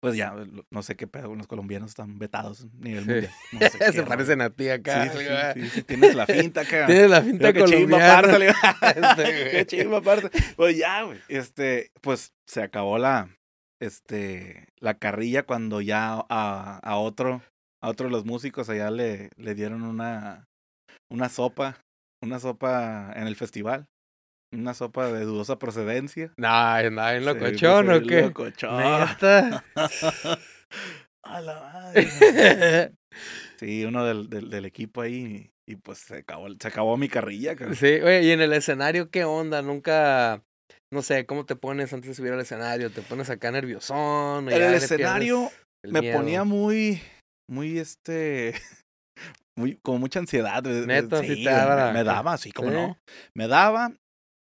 pues 0.00 0.14
ya, 0.14 0.34
no 0.70 0.82
sé 0.82 0.94
qué 0.94 1.06
pedo, 1.08 1.34
los 1.34 1.46
colombianos 1.48 1.90
están 1.90 2.18
vetados 2.18 2.62
a 2.62 2.66
nivel 2.78 3.06
mundial. 3.06 3.32
No 3.52 3.58
sé 3.60 3.78
qué 3.78 3.84
Se 3.86 3.92
rollo. 3.92 4.06
parecen 4.06 4.40
a 4.42 4.50
ti 4.50 4.68
acá. 4.68 5.10
Sí, 5.10 5.18
sí, 5.18 5.24
sí, 5.62 5.68
sí, 5.70 5.82
tienes 5.82 6.14
la 6.14 6.26
finta 6.26 6.60
acá. 6.60 6.86
Tienes 6.86 7.10
la 7.10 7.22
finta 7.22 7.52
Creo 7.52 7.64
que 7.64 7.70
chimba 7.72 7.98
colombiana. 7.98 8.18
aparte, 8.18 8.38
le 8.38 8.46
digo. 8.46 9.08
Este. 9.08 9.50
Qué 9.50 9.66
chimba 9.66 9.98
aparte. 9.98 10.30
Pues 10.54 10.76
ya, 10.76 11.02
güey. 11.02 11.18
Este, 11.28 11.90
pues 12.02 12.32
se 12.46 12.62
acabó 12.62 12.98
la, 12.98 13.28
este, 13.80 14.68
la 14.78 14.98
carrilla 14.98 15.44
cuando 15.44 15.80
ya 15.80 16.24
a, 16.28 16.80
a 16.82 16.96
otro, 16.96 17.42
a 17.82 17.88
otro 17.88 18.06
de 18.06 18.12
los 18.12 18.24
músicos 18.24 18.68
allá 18.68 18.90
le, 18.90 19.30
le 19.36 19.54
dieron 19.54 19.82
una, 19.82 20.44
una 21.10 21.28
sopa, 21.28 21.80
una 22.22 22.38
sopa 22.38 23.12
en 23.14 23.26
el 23.26 23.36
festival. 23.36 23.86
Una 24.54 24.74
sopa 24.74 25.12
de 25.12 25.24
dudosa 25.24 25.58
procedencia. 25.58 26.32
Andaba 26.36 27.14
en 27.16 27.24
Se 27.24 27.34
locochón 27.34 27.86
puso 27.86 27.98
o 27.98 28.02
qué. 28.06 28.22
locochón. 28.22 28.80
A 31.24 31.40
la 31.40 31.60
madre. 31.60 32.92
Sí, 33.58 33.84
uno 33.84 34.04
del, 34.04 34.30
del, 34.30 34.48
del 34.48 34.64
equipo 34.64 35.00
ahí. 35.00 35.50
Y 35.66 35.74
pues 35.76 35.98
se 35.98 36.18
acabó, 36.18 36.46
se 36.60 36.68
acabó 36.68 36.96
mi 36.96 37.08
carrilla, 37.08 37.56
cabrón. 37.56 37.74
Sí, 37.74 37.86
oye, 37.86 38.22
y 38.22 38.30
en 38.30 38.40
el 38.40 38.52
escenario, 38.52 39.10
¿qué 39.10 39.24
onda? 39.24 39.62
Nunca, 39.62 40.44
no 40.92 41.02
sé, 41.02 41.26
¿cómo 41.26 41.44
te 41.46 41.56
pones 41.56 41.92
antes 41.92 42.08
de 42.10 42.14
subir 42.14 42.32
al 42.32 42.40
escenario? 42.40 42.90
¿Te 42.90 43.02
pones 43.02 43.30
acá 43.30 43.50
nerviosón? 43.50 44.48
En 44.50 44.62
el 44.62 44.74
escenario 44.74 45.50
el 45.84 45.92
me 45.92 46.00
miedo? 46.00 46.18
ponía 46.18 46.44
muy, 46.44 47.00
muy 47.50 47.78
este, 47.78 48.54
muy, 49.58 49.78
como 49.82 49.98
mucha 49.98 50.18
ansiedad. 50.20 50.62
Neta, 50.62 51.20
sí 51.22 51.36
sí, 51.36 51.44
te 51.44 51.50
daba 51.50 51.92
me, 51.92 52.04
daba, 52.04 52.32
así 52.34 52.52
como 52.52 52.70
Sí. 52.70 52.74
no. 52.74 52.98
Me 53.34 53.48
daba 53.48 53.92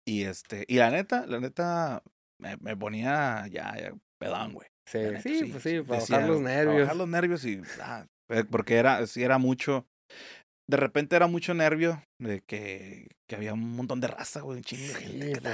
y 0.07 0.23
este, 0.23 0.65
y 0.67 0.75
la 0.77 0.91
neta, 0.91 1.25
la 1.25 1.39
neta, 1.39 2.03
me, 2.39 2.57
me 2.57 2.77
ponía 2.77 3.47
ya, 3.47 3.75
ya 3.77 3.93
pedón, 4.19 4.53
güey. 4.53 4.67
Sí, 4.87 4.99
neta, 4.99 5.21
sí, 5.21 5.45
pues 5.51 5.63
sí, 5.63 5.81
para 5.81 5.99
Decía, 5.99 6.17
bajar 6.17 6.29
los 6.29 6.41
para 6.41 6.55
nervios. 6.55 6.81
bajar 6.81 6.95
los 6.95 7.07
nervios 7.07 7.45
y, 7.45 7.61
ah, 7.81 8.05
eh, 8.31 8.43
porque 8.43 8.75
era, 8.75 9.05
sí 9.07 9.23
era 9.23 9.39
mucho, 9.39 9.87
de 10.67 10.77
repente 10.77 11.15
era 11.15 11.27
mucho 11.27 11.53
nervio 11.53 12.03
de 12.19 12.41
que, 12.41 13.07
que 13.27 13.35
había 13.35 13.53
un 13.53 13.75
montón 13.75 14.01
de 14.01 14.07
raza, 14.07 14.41
güey, 14.41 14.57
un 14.57 14.63
chingo 14.63 14.83
de 14.87 14.93
Sí, 14.99 15.03
gente, 15.05 15.31
que 15.41 15.49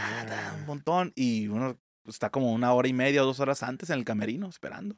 un 0.59 0.65
montón, 0.65 1.11
y 1.15 1.47
uno 1.47 1.77
está 2.07 2.31
como 2.31 2.51
una 2.51 2.73
hora 2.73 2.87
y 2.87 2.93
media 2.93 3.21
o 3.21 3.25
dos 3.27 3.39
horas 3.39 3.61
antes 3.61 3.89
en 3.91 3.99
el 3.99 4.05
camerino 4.05 4.49
esperando. 4.49 4.95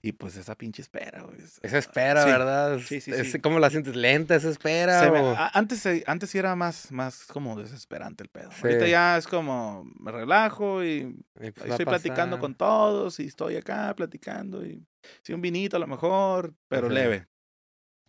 Y 0.00 0.12
pues 0.12 0.34
esa 0.36 0.54
pinche 0.54 0.80
espera, 0.80 1.22
güey. 1.22 1.38
es- 1.38 1.58
Esa 1.62 1.76
espera, 1.76 2.22
sí, 2.24 2.30
¿verdad? 2.30 2.78
Sí, 2.86 3.00
sí, 3.02 3.10
Es- 3.10 3.32
sí. 3.32 3.40
¿Cómo 3.40 3.58
la 3.58 3.68
sientes? 3.68 3.94
¿Lenta 3.94 4.34
esa 4.34 4.48
espera? 4.48 4.98
se 5.00 5.08
o- 5.10 5.36
antes, 5.52 5.86
antes 6.06 6.30
sí 6.30 6.38
era 6.38 6.56
más, 6.56 6.90
más 6.90 7.26
como 7.26 7.54
desesperante 7.60 8.22
el 8.22 8.30
pedo. 8.30 8.48
Ahorita 8.62 8.86
ya 8.86 9.18
es 9.18 9.26
como 9.26 9.84
me 10.00 10.10
relajo 10.10 10.82
y 10.82 11.16
y 11.40 11.50
pues 11.50 11.68
estoy 11.70 11.84
platicando 11.84 12.38
con 12.38 12.54
todos 12.54 13.20
y 13.20 13.26
estoy 13.26 13.56
acá 13.56 13.94
platicando 13.94 14.64
y 14.64 14.82
sí 15.22 15.34
un 15.34 15.42
vinito 15.42 15.76
a 15.76 15.80
lo 15.80 15.86
mejor, 15.86 16.54
pero 16.68 16.86
Ajá. 16.86 16.94
leve. 16.94 17.26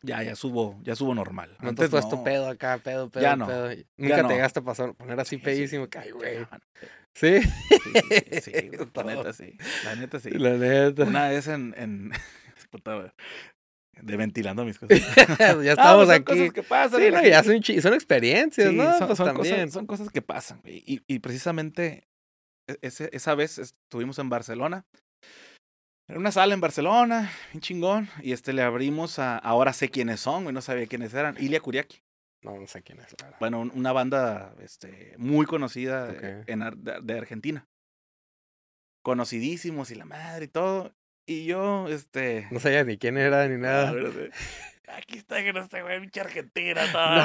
Ya, 0.02 0.24
ya 0.24 0.36
subo, 0.36 0.80
ya 0.84 0.96
subo 0.96 1.14
normal. 1.14 1.50
No 1.52 1.56
te 1.58 1.66
has 1.66 1.70
Antes 1.70 1.90
puesto 1.90 2.16
no. 2.18 2.24
pedo 2.24 2.48
acá, 2.48 2.78
pedo, 2.78 3.10
pedo, 3.10 3.22
Ya 3.22 3.36
no, 3.36 3.48
pedo. 3.48 3.70
Nunca 3.98 4.22
no. 4.22 4.28
te 4.30 4.34
llegaste 4.36 4.60
a 4.60 4.64
pasar, 4.64 4.94
poner 4.94 5.20
así 5.20 5.36
Sí, 5.36 5.40
sí, 5.40 5.44
pedísimo. 5.46 5.88
que, 5.90 5.98
ay, 6.00 6.06
sí, 6.08 6.12
güey. 6.14 6.36
ya. 6.36 6.60
¿Sí? 7.16 7.42
Sí, 7.42 7.50
sí, 7.80 8.42
sí, 8.42 8.42
sí, 8.42 8.70
la 8.96 9.04
neta 9.04 9.34
sí. 9.34 9.58
La 9.84 9.96
neta 9.96 10.20
sí. 10.20 10.30
La 10.32 10.52
neta. 10.52 11.04
Una 11.04 11.28
vez 11.30 11.48
en, 11.48 11.74
en 11.78 12.12
de 14.02 14.16
ventilando 14.18 14.64
mis 14.64 14.80
cosas. 14.80 15.00
ya 15.18 15.26
Ah, 15.50 15.54
estamos 15.62 16.06
pues 16.06 16.08
son 16.08 16.12
aquí. 16.12 16.24
cosas 16.24 16.54
que 16.54 16.64
pasan. 16.64 17.00
Sí, 17.02 17.12
no, 17.12 17.24
ya 17.24 17.44
son, 17.44 17.94
experiencias, 17.94 18.70
Sí, 18.70 18.76
¿no? 18.76 18.98
son, 18.98 19.08
pues 19.08 19.18
son 19.18 19.28
también. 19.28 19.56
cosas, 19.56 19.74
son 19.74 19.86
cosas 19.86 20.10
que 20.10 20.22
pasan. 20.22 20.62
Y, 20.66 21.02
y 21.08 21.20
precisamente 21.20 22.08
e- 22.70 22.78
ese- 22.82 23.10
esa 23.12 23.36
vez 23.36 23.58
estuvimos 23.58 24.18
en 24.20 24.30
Barcelona. 24.30 24.86
En 26.10 26.18
una 26.18 26.32
sala 26.32 26.54
en 26.56 26.60
Barcelona, 26.62 27.32
un 27.54 27.62
chingón. 27.62 28.10
Y 28.24 28.34
este 28.34 28.52
le 28.52 28.62
abrimos 28.64 29.20
a. 29.20 29.38
Ahora 29.38 29.74
sé 29.74 29.90
quiénes 29.90 30.20
son, 30.20 30.44
güey. 30.44 30.54
No 30.54 30.62
sabía 30.62 30.88
quiénes 30.88 31.14
eran. 31.14 31.36
Ilia 31.40 31.60
Kuriaki. 31.60 32.02
No, 32.42 32.58
no 32.58 32.68
sé 32.68 32.82
quién 32.82 33.00
es, 33.00 33.08
la 33.20 33.26
verdad. 33.26 33.38
Bueno, 33.40 33.60
un- 33.60 33.72
una 33.76 33.92
banda 33.92 34.54
este, 34.62 35.14
muy 35.18 35.46
conocida 35.46 36.10
en, 36.48 36.60
de, 36.78 37.00
de 37.02 37.18
Argentina. 37.18 37.68
Conocidísimos 39.04 39.92
y 39.92 39.96
la 39.96 40.06
madre 40.06 40.46
y 40.46 40.48
todo. 40.50 40.96
Y 41.28 41.46
yo, 41.46 41.88
este. 41.90 42.48
No 42.52 42.60
sabía 42.60 42.84
ni 42.84 42.98
quién 42.98 43.18
era 43.18 43.48
ni 43.48 43.58
nada. 43.58 43.92
ver, 43.92 44.06
este, 44.08 44.32
Aquí 44.92 45.20
está 45.20 45.44
que 45.44 45.54
no 45.54 45.60
está, 45.62 45.82
güey, 45.84 46.00
pinche 46.02 46.22
Argentina. 46.22 46.82
todo". 46.92 47.16
No, 47.16 47.22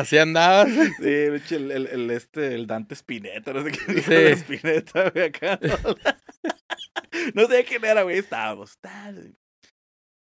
así 0.00 0.18
andabas. 0.18 0.68
Sí, 0.68 1.54
el, 1.54 1.70
el, 1.70 1.86
el, 1.86 2.10
este, 2.10 2.54
el 2.54 2.66
Dante 2.66 2.94
Spinetta, 2.96 3.52
no 3.52 3.62
sé 3.62 3.70
qué 3.70 4.02
Sí. 4.02 4.40
Spinetta, 4.42 5.10
güey, 5.10 5.26
acá. 5.26 5.60
No, 7.34 7.46
sé 7.46 7.64
quién 7.64 7.84
era, 7.84 8.02
güey, 8.02 8.18
estábamos. 8.18 8.74
tal. 8.80 9.36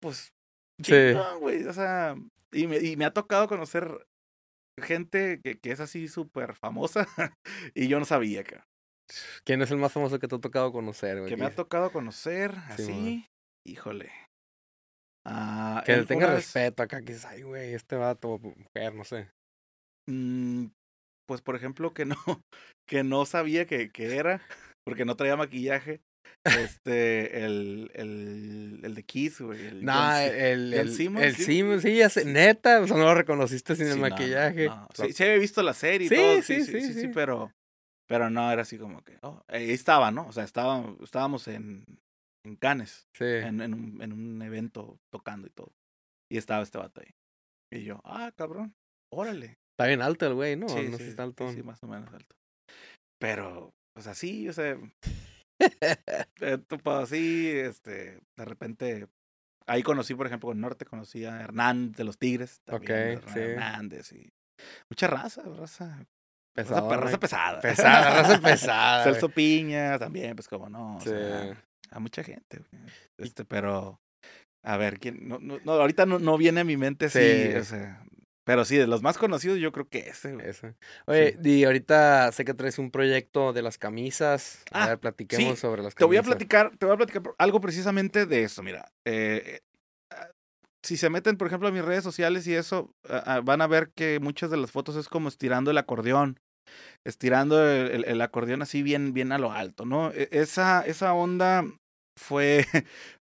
Pues, 0.01 0.33
Sí. 0.83 0.93
chingón, 0.93 1.41
güey, 1.41 1.64
o 1.66 1.73
sea, 1.73 2.14
y 2.53 2.66
me, 2.66 2.79
y 2.79 2.97
me 2.97 3.05
ha 3.05 3.12
tocado 3.12 3.49
conocer 3.49 4.07
gente 4.81 5.41
que, 5.45 5.59
que 5.61 5.73
es 5.73 5.81
así 5.81 6.09
súper 6.09 6.55
famosa 6.55 7.07
y 7.75 7.87
yo 7.89 7.99
no 7.99 8.05
sabía, 8.07 8.43
que, 8.45 8.59
¿Quién 9.45 9.61
es 9.61 9.71
el 9.71 9.77
más 9.79 9.93
famoso 9.93 10.18
que 10.18 10.27
te 10.29 10.37
ha 10.37 10.41
tocado 10.41 10.73
conocer, 10.73 11.18
güey? 11.18 11.29
que 11.29 11.37
me 11.37 11.45
ha 11.45 11.55
tocado 11.55 11.91
conocer 11.93 12.53
Sí, 12.55 12.83
así, 12.83 13.27
híjole. 13.66 14.11
Ah, 15.27 15.83
Que 15.85 15.97
le 15.99 16.07
tenga 16.07 16.27
vez- 16.29 16.37
respeto 16.37 16.83
acá, 16.83 17.03
que 17.03 17.14
ay, 17.29 17.43
güey, 17.43 17.75
este 17.75 17.97
vato, 17.97 18.39
mujer, 18.39 18.95
no 18.95 19.05
sé. 19.05 19.31
Mm, 20.09 20.68
pues 21.29 21.43
por 21.43 21.57
ejemplo 21.57 21.93
que 21.93 22.07
no 22.07 22.16
que 22.89 23.05
no 23.05 23.27
sabía 23.27 23.66
que, 23.66 23.91
que 23.91 24.16
era 24.16 24.41
porque 24.87 25.05
no 25.05 25.14
traía 25.16 25.37
maquillaje 25.37 26.01
este 26.45 27.45
el 27.45 27.91
el, 27.95 28.81
el 28.83 28.95
de 28.95 29.03
Kiss 29.03 29.41
güey 29.41 29.66
el 29.66 29.85
John 29.85 30.11
Si- 30.12 30.31
el, 30.31 30.72
John 30.74 30.81
el, 30.81 30.95
Simmons, 30.95 31.24
el 31.26 31.37
sí. 31.37 31.45
Simmons, 31.45 31.83
sí, 31.83 31.97
ya 31.97 32.09
sé, 32.09 32.24
neta, 32.24 32.81
o 32.81 32.87
sea, 32.87 32.97
no 32.97 33.05
lo 33.05 33.14
reconociste 33.14 33.76
sin 33.76 33.87
el 33.87 33.93
Sí, 33.95 33.99
no, 34.01 34.07
no, 34.07 34.11
maquillaje. 34.11 34.66
no. 34.66 34.89
Sí, 34.95 35.12
sí 35.12 35.22
había 35.24 35.39
visto 35.39 35.62
la 35.62 35.74
serie 35.74 36.07
y 36.07 36.09
Sí, 36.09 36.14
todo, 36.16 36.37
sí, 36.43 36.43
sí, 36.43 36.64
sí, 36.64 36.72
sí, 36.72 36.81
sí, 36.81 36.93
sí, 36.95 37.01
sí. 37.03 37.09
pero 37.09 37.53
pero 38.09 38.28
no 38.31 38.51
era 38.51 38.62
así 38.62 38.76
como 38.78 39.03
que 39.03 39.18
oh, 39.22 39.43
ahí 39.49 39.70
estaba 39.70 40.11
no 40.11 40.26
o 40.26 40.33
sea 40.33 40.45
estaba 40.45 40.85
estábamos 41.03 41.47
en 41.49 41.85
en 42.47 42.57
Cannes 42.57 43.07
Sí. 43.16 43.24
en, 43.24 43.61
en 43.61 43.74
un 43.74 44.03
en 44.03 44.12
un 44.12 44.43
evento 44.43 44.99
tocando 45.12 45.47
y 45.47 45.51
todo 45.51 45.72
y 46.33 46.39
estaba 46.39 46.62
este 46.62 46.78
vato 46.78 47.01
ahí 47.03 47.11
y 47.72 47.85
yo 47.85 48.01
ah 48.05 48.33
cabrón 48.37 48.74
órale 49.12 49.57
Está 49.78 49.87
bien 49.89 50.03
alto 50.03 50.26
el 50.26 50.35
güey, 50.35 50.57
¿no? 50.57 50.68
Sí, 50.68 50.89
no 50.91 50.99
sí, 50.99 51.05
está 51.05 51.22
alto. 51.22 51.49
sí, 51.49 51.55
sí, 51.55 51.62
más 51.62 51.83
o 51.83 51.87
menos 51.87 52.12
alto. 52.12 52.37
Pero, 53.18 53.70
pues 53.95 54.07
así, 54.09 54.47
o 54.47 54.53
sea, 54.53 54.78
topado 56.66 57.00
así, 57.00 57.50
este, 57.50 58.20
de 58.36 58.44
repente, 58.44 59.06
ahí 59.66 59.82
conocí, 59.82 60.14
por 60.14 60.26
ejemplo, 60.26 60.48
con 60.48 60.61
Norte, 60.61 60.84
conocí 60.84 61.24
a 61.24 61.40
Hernández 61.40 61.96
de 61.96 62.04
los 62.04 62.18
Tigres. 62.18 62.61
También, 62.64 63.18
Ok, 63.18 63.28
sí. 63.32 63.38
Hernández 63.40 64.12
y 64.12 64.32
mucha 64.88 65.06
raza, 65.06 65.42
raza, 65.42 65.56
raza, 65.56 66.06
Pesado. 66.54 66.88
pe- 66.88 66.96
raza 66.96 67.18
pesada. 67.20 67.61
Pesada, 67.61 68.22
raza 68.22 68.40
pesada. 68.42 69.04
Celso 69.04 69.28
Piña 69.28 69.98
también, 69.98 70.34
pues 70.36 70.48
como 70.48 70.68
no, 70.68 70.96
o 70.96 71.00
sea, 71.00 71.56
a 71.90 71.98
mucha 72.00 72.22
gente, 72.22 72.62
este, 73.18 73.44
pero, 73.44 74.00
a 74.64 74.76
ver, 74.76 74.98
¿quién? 74.98 75.26
No, 75.28 75.38
no, 75.38 75.58
no, 75.64 75.72
ahorita 75.72 76.06
no, 76.06 76.18
no 76.18 76.36
viene 76.36 76.61
a 76.61 76.64
mi 76.64 76.76
mente 76.76 77.08
Sí. 77.08 77.54
o 77.56 77.64
sea, 77.64 78.04
pero 78.45 78.64
sí, 78.64 78.76
de 78.76 78.86
los 78.86 79.03
más 79.03 79.18
conocidos 79.18 79.59
yo 79.59 79.70
creo 79.72 79.88
que 79.88 80.01
ese, 80.09 80.32
güey. 80.34 80.47
Eso. 80.49 80.74
Oye, 81.07 81.36
y 81.45 81.64
ahorita 81.64 82.32
sé 82.32 82.45
que 82.45 82.55
traes 82.55 82.78
un 82.78 82.91
proyecto 82.91 83.53
de 83.53 83.62
las 83.62 83.78
camisas. 83.78 84.62
A 84.72 84.84
Ah, 84.84 84.88
ver, 84.88 84.99
platiquemos 84.99 85.59
sí, 85.59 85.61
sobre 85.61 85.82
las 85.82 85.95
camisas. 85.95 85.99
Te 85.99 86.05
voy 86.07 86.16
a 86.16 86.22
platicar, 86.22 86.76
te 86.76 86.86
voy 86.86 86.95
a 86.95 86.99
platicar 86.99 87.22
algo 87.38 87.61
precisamente 87.61 88.26
de 88.26 88.43
eso. 88.45 88.62
Mira, 88.62 88.91
eh, 89.05 89.61
ah, 90.11 90.28
si 90.82 90.97
se 90.97 91.11
meten, 91.11 91.36
por 91.36 91.47
ejemplo, 91.47 91.68
a 91.68 91.72
mis 91.72 91.84
redes 91.84 92.03
sociales 92.05 92.47
y 92.47 92.55
eso, 92.55 92.91
ah, 93.09 93.22
ah, 93.26 93.41
van 93.41 93.61
a 93.62 93.66
ver 93.66 93.91
que 93.95 94.18
muchas 94.20 94.51
de 94.51 94.57
las 94.57 94.70
fotos 94.70 94.97
es 94.97 95.09
como 95.09 95.28
estirando 95.28 95.70
el 95.70 95.78
acordeón, 95.78 96.38
estirando 97.07 97.62
el, 97.68 97.91
el- 97.91 98.05
el 98.05 98.20
acordeón 98.22 98.62
así 98.62 98.82
bien, 98.82 99.12
bien 99.12 99.32
a 99.32 99.38
lo 99.38 99.53
alto, 99.53 99.84
¿no? 99.84 100.11
E- 100.12 100.28
Esa, 100.32 100.82
esa 100.86 101.12
onda 101.12 101.64
fue 102.18 102.64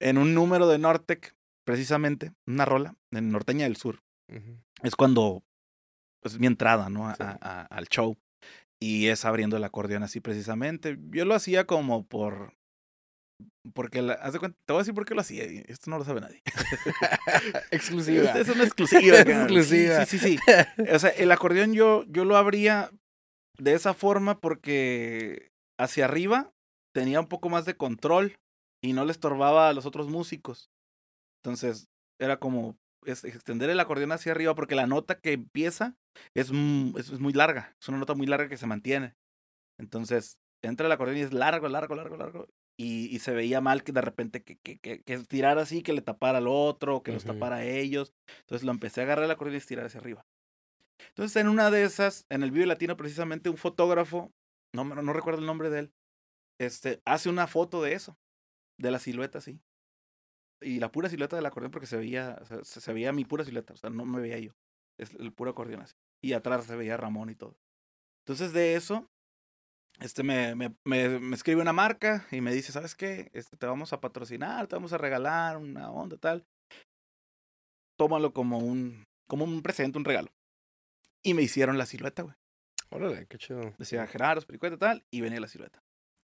en 0.01 0.19
un 0.19 0.35
número 0.35 0.69
de 0.69 0.79
Nortec, 0.79 1.35
precisamente, 1.67 2.33
una 2.47 2.65
rola, 2.65 2.95
en 3.13 3.31
Norteña 3.31 3.65
del 3.65 3.77
Sur. 3.77 3.99
Es 4.83 4.97
cuando, 4.97 5.43
pues 6.23 6.39
mi 6.39 6.47
entrada, 6.47 6.89
¿no? 6.89 7.09
A- 7.09 7.15
Sí. 7.17 7.23
a- 7.23 7.39
a- 7.41 7.63
al 7.67 7.87
show. 7.89 8.17
Y 8.81 9.07
es 9.09 9.25
abriendo 9.25 9.57
el 9.57 9.65
acordeón 9.65 10.03
así 10.03 10.21
precisamente. 10.21 10.99
Yo 11.11 11.25
lo 11.25 11.35
hacía 11.35 11.67
como 11.67 12.05
por... 12.07 12.55
Porque, 13.75 14.03
la, 14.03 14.15
haz 14.15 14.33
de 14.33 14.39
cuenta, 14.41 14.59
te 14.67 14.73
voy 14.73 14.81
a 14.81 14.83
decir 14.83 14.95
por 14.95 15.05
qué 15.05 15.15
lo 15.15 15.21
hacía. 15.21 15.45
Esto 15.45 15.91
no 15.91 15.99
lo 15.99 16.05
sabe 16.05 16.21
nadie. 16.21 16.43
Exclusiva. 17.71 18.25
Es, 18.33 18.37
es 18.49 18.55
una 18.55 18.65
exclusiva. 18.65 19.01
Sí, 19.23 19.31
Exclusiva. 19.31 20.07
Sí, 20.07 20.19
sí, 20.19 20.37
sí. 20.37 20.53
O 20.93 20.99
sea, 20.99 21.11
el 21.11 21.31
acordeón 21.33 21.73
yo, 21.73 22.05
yo 22.09 22.25
lo 22.25 22.37
abría 22.37 22.91
de 23.59 23.75
esa 23.75 23.95
forma 23.95 24.41
porque 24.41 25.51
hacia 25.79 26.05
arriba 26.07 26.51
tenía 26.95 27.21
un 27.21 27.29
poco 27.29 27.49
más 27.49 27.65
de 27.65 27.77
control 27.77 28.37
y 28.83 28.93
no 28.93 29.05
le 29.05 29.13
estorbaba 29.13 29.69
a 29.69 29.73
los 29.75 29.87
otros 29.87 30.09
músicos. 30.09 30.71
Entonces, 31.45 31.87
era 32.21 32.39
como 32.39 32.77
es 33.05 33.25
extender 33.25 33.71
el 33.71 33.81
acordeón 33.81 34.13
hacia 34.13 34.33
arriba 34.33 34.55
porque 34.55 34.75
la 34.75 34.87
nota 34.87 35.21
que 35.21 35.33
empieza 35.33 35.97
es, 36.35 36.51
es, 36.51 37.11
es 37.11 37.21
muy 37.21 37.33
larga. 37.33 37.75
Es 37.81 37.89
una 37.89 37.99
nota 37.99 38.15
muy 38.15 38.27
larga 38.27 38.49
que 38.49 38.57
se 38.57 38.67
mantiene. 38.67 39.15
Entonces, 39.79 40.39
entra 40.63 40.87
el 40.87 40.93
acordeón 40.93 41.19
y 41.19 41.23
es 41.23 41.33
largo, 41.33 41.69
largo, 41.69 41.95
largo, 41.95 42.17
largo. 42.17 42.49
y, 42.79 43.15
y 43.15 43.19
se 43.19 43.33
veía 43.33 43.61
mal 43.61 43.83
que 43.85 43.93
de 43.93 44.01
repente 44.01 44.43
que, 44.43 44.57
que, 44.59 44.79
que, 44.79 45.03
que 45.03 45.19
tirara 45.21 45.63
así, 45.63 45.83
que 45.83 45.93
le 45.93 46.03
tapara 46.03 46.39
al 46.39 46.47
otro, 46.49 47.03
que 47.03 47.13
los 47.13 47.25
tapara 47.33 47.57
a 47.57 47.65
ellos. 47.65 48.15
Entonces 48.41 48.65
lo 48.65 48.73
empecé 48.73 49.01
a 49.01 49.05
agarrar 49.05 49.25
el 49.25 49.31
acordeón 49.31 49.55
y 49.55 49.59
estirar 49.59 49.87
hacia 49.87 50.01
arriba. 50.01 50.27
Entonces 51.09 51.37
en 51.37 51.49
una 51.49 51.71
de 51.71 51.83
esas, 51.85 52.27
en 52.29 52.43
el 52.43 52.51
Vive 52.53 52.67
Latino 52.67 52.97
precisamente, 52.97 53.51
un 53.51 53.57
fotógrafo, 53.57 54.33
no, 54.73 54.85
me- 54.85 55.03
no 55.03 55.13
recuerdo 55.13 55.41
el 55.41 55.47
nombre 55.47 55.69
de 55.71 55.81
él, 55.81 55.93
este, 56.61 57.03
hace 57.05 57.29
una 57.29 57.47
foto 57.47 57.83
de 57.83 57.95
eso, 57.95 58.17
de 58.79 58.91
la 58.91 58.99
silueta 59.01 59.39
así. 59.39 59.61
Y 60.63 60.79
la 60.81 60.91
pura 60.91 61.09
silueta 61.09 61.37
del 61.37 61.47
acordeón 61.47 61.71
porque 61.71 61.87
se 61.87 61.97
veía, 61.97 62.39
o 62.41 62.45
sea, 62.45 62.65
se, 62.65 62.93
veía 62.93 63.13
mi 63.13 63.25
pura 63.25 63.45
silueta, 63.45 63.75
o 63.75 63.77
sea, 63.77 63.91
no 63.91 64.05
me 64.05 64.21
veía 64.21 64.39
yo. 64.39 64.53
Es 64.99 65.15
el 65.15 65.33
puro 65.33 65.51
acordeón 65.51 65.83
así. 65.83 65.95
Y 66.23 66.33
atrás 66.35 66.65
se 66.65 66.77
veía 66.77 66.97
Ramón 66.97 67.31
y 67.31 67.35
todo. 67.35 67.57
Entonces 68.25 68.53
de 68.53 68.77
eso, 68.77 69.09
este 70.01 70.23
me, 70.23 70.55
me, 70.55 70.75
me, 70.85 71.19
me 71.19 71.35
escribe 71.35 71.61
una 71.61 71.73
marca 71.73 72.27
y 72.31 72.41
me 72.41 72.53
dice, 72.53 72.73
¿sabes 72.73 72.95
qué? 72.95 73.31
Este, 73.33 73.57
te 73.57 73.67
vamos 73.67 73.93
a 73.93 74.01
patrocinar, 74.01 74.67
te 74.67 74.77
vamos 74.77 74.93
a 74.93 74.99
regalar 74.99 75.57
una 75.57 75.91
onda 75.91 76.17
tal. 76.17 76.45
Tómalo 77.99 78.33
como 78.33 78.59
un, 78.59 79.05
como 79.29 79.45
un 79.45 79.63
presente, 79.63 79.99
un 79.99 80.05
regalo. 80.05 80.29
Y 81.23 81.35
me 81.35 81.43
hicieron 81.43 81.79
la 81.79 81.87
silueta, 81.87 82.23
güey. 82.23 82.35
Órale, 82.91 83.27
qué 83.27 83.39
chido. 83.39 83.75
Decía 83.79 84.07
Gerardo, 84.07 84.41
Espericueta, 84.41 84.77
tal, 84.77 85.05
y 85.11 85.21
venía 85.21 85.41
la 85.41 85.49
silueta. 85.49 85.83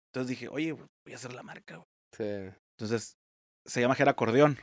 Entonces 0.09 0.29
dije, 0.31 0.49
oye, 0.49 0.73
voy 0.73 1.13
a 1.13 1.17
hacer 1.17 1.33
la 1.33 1.43
marca, 1.43 1.77
güey. 1.77 1.89
Sí. 2.13 2.57
Entonces, 2.79 3.19
se 3.67 3.81
llama 3.81 3.95
Gera 3.95 4.13
Acordeón. 4.13 4.59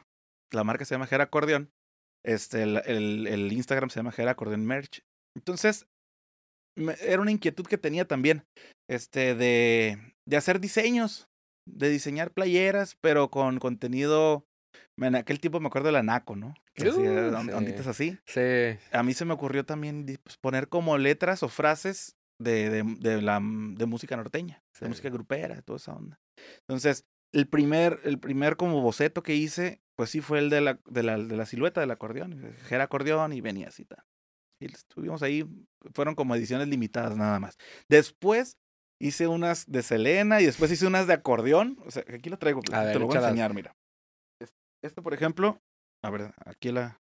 La 0.53 0.63
marca 0.63 0.85
se 0.85 0.95
llama 0.95 1.07
Gera 1.07 1.25
Acordeón. 1.25 1.69
Este, 2.25 2.63
el, 2.63 2.77
el, 2.85 3.27
el 3.27 3.51
Instagram 3.51 3.89
se 3.89 3.99
llama 3.99 4.11
Gera 4.11 4.31
Acordeón 4.31 4.65
Merch. 4.65 5.01
Entonces, 5.37 5.87
me- 6.77 6.95
era 7.01 7.21
una 7.21 7.31
inquietud 7.31 7.65
que 7.65 7.77
tenía 7.77 8.07
también, 8.07 8.43
este, 8.89 9.35
de, 9.35 10.13
de 10.27 10.37
hacer 10.37 10.59
diseños, 10.59 11.27
de 11.67 11.89
diseñar 11.89 12.31
playeras, 12.31 12.95
pero 13.01 13.29
con 13.29 13.59
contenido, 13.59 14.45
en 14.99 15.15
aquel 15.15 15.39
tiempo 15.39 15.59
me 15.59 15.67
acuerdo 15.67 15.87
de 15.87 15.93
la 15.93 16.03
Naco, 16.03 16.35
¿no? 16.35 16.53
Que 16.75 16.89
Uh, 16.89 16.93
sí. 16.93 17.51
onditas 17.53 17.87
así. 17.87 18.17
Sí. 18.25 18.41
A 18.91 19.03
mí 19.03 19.13
se 19.13 19.25
me 19.25 19.33
ocurrió 19.33 19.65
también 19.65 20.05
pues, 20.23 20.37
poner 20.37 20.67
como 20.69 20.97
letras 20.97 21.43
o 21.43 21.49
frases 21.49 22.15
de, 22.41 22.69
de, 22.69 22.83
de 22.99 23.21
la, 23.21 23.39
de 23.41 23.85
música 23.85 24.15
norteña, 24.17 24.61
Sí. 24.75 24.85
de 24.85 24.89
música 24.89 25.09
grupera, 25.09 25.61
toda 25.61 25.77
esa 25.77 25.93
onda. 25.93 26.17
Entonces, 26.67 27.05
el 27.33 27.47
primer, 27.47 27.99
el 28.03 28.19
primer 28.19 28.55
como 28.55 28.81
boceto 28.81 29.21
que 29.23 29.35
hice, 29.35 29.81
pues 29.95 30.09
sí 30.09 30.21
fue 30.21 30.39
el 30.39 30.49
de 30.49 30.61
la, 30.61 30.79
de 30.85 31.03
la, 31.03 31.17
de 31.17 31.35
la 31.35 31.45
silueta 31.45 31.81
del 31.81 31.91
acordeón. 31.91 32.55
Era 32.69 32.85
acordeón 32.85 33.33
y 33.33 33.41
venía 33.41 33.67
así. 33.67 33.85
tal. 33.85 34.03
Y 34.61 34.65
estuvimos 34.67 35.21
ahí, 35.23 35.45
fueron 35.93 36.15
como 36.15 36.35
ediciones 36.35 36.67
limitadas 36.69 37.17
nada 37.17 37.39
más. 37.39 37.57
Después 37.89 38.57
hice 38.99 39.27
unas 39.27 39.69
de 39.69 39.83
Selena 39.83 40.39
y 40.39 40.45
después 40.45 40.71
hice 40.71 40.87
unas 40.87 41.07
de 41.07 41.13
acordeón. 41.13 41.77
O 41.85 41.91
sea, 41.91 42.03
aquí 42.13 42.29
lo 42.29 42.37
traigo, 42.37 42.61
A 42.71 42.83
ver, 42.83 42.93
te 42.93 42.99
lo 42.99 43.07
voy 43.07 43.17
a 43.17 43.19
enseñar, 43.19 43.53
mira. 43.53 43.75
Es- 44.39 44.55
Este, 44.81 45.01
por 45.01 45.13
ejemplo, 45.13 45.61
a 46.01 46.09
ver, 46.09 46.33
aquí 46.45 46.71
la, 46.71 47.01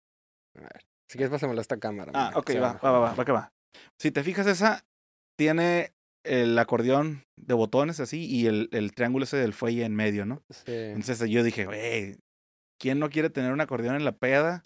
A 0.55 0.61
ver. 0.61 0.85
Si 1.09 1.17
quieres, 1.17 1.31
pásamelo 1.31 1.59
a 1.59 1.61
esta 1.61 1.77
cámara. 1.77 2.11
Ah, 2.13 2.27
mira, 2.29 2.39
ok, 2.39 2.49
va, 2.61 2.73
va, 2.83 2.91
va, 2.91 2.99
va, 2.99 3.13
va 3.15 3.25
que 3.25 3.31
va. 3.31 3.53
Si 3.97 4.11
te 4.11 4.23
fijas, 4.23 4.45
esa 4.45 4.85
tiene 5.37 5.93
el 6.27 6.57
acordeón 6.59 7.23
de 7.39 7.53
botones 7.53 7.99
así 7.99 8.25
y 8.25 8.47
el, 8.47 8.69
el 8.71 8.91
triángulo 8.93 9.23
ese 9.25 9.37
del 9.37 9.53
fuelle 9.53 9.83
en 9.85 9.95
medio, 9.95 10.25
¿no? 10.25 10.41
Sí. 10.49 10.71
Entonces 10.71 11.29
yo 11.29 11.43
dije, 11.43 11.65
güey, 11.65 12.17
¿quién 12.79 12.99
no 12.99 13.09
quiere 13.09 13.29
tener 13.29 13.51
un 13.51 13.61
acordeón 13.61 13.95
en 13.95 14.05
la 14.05 14.11
peda 14.11 14.63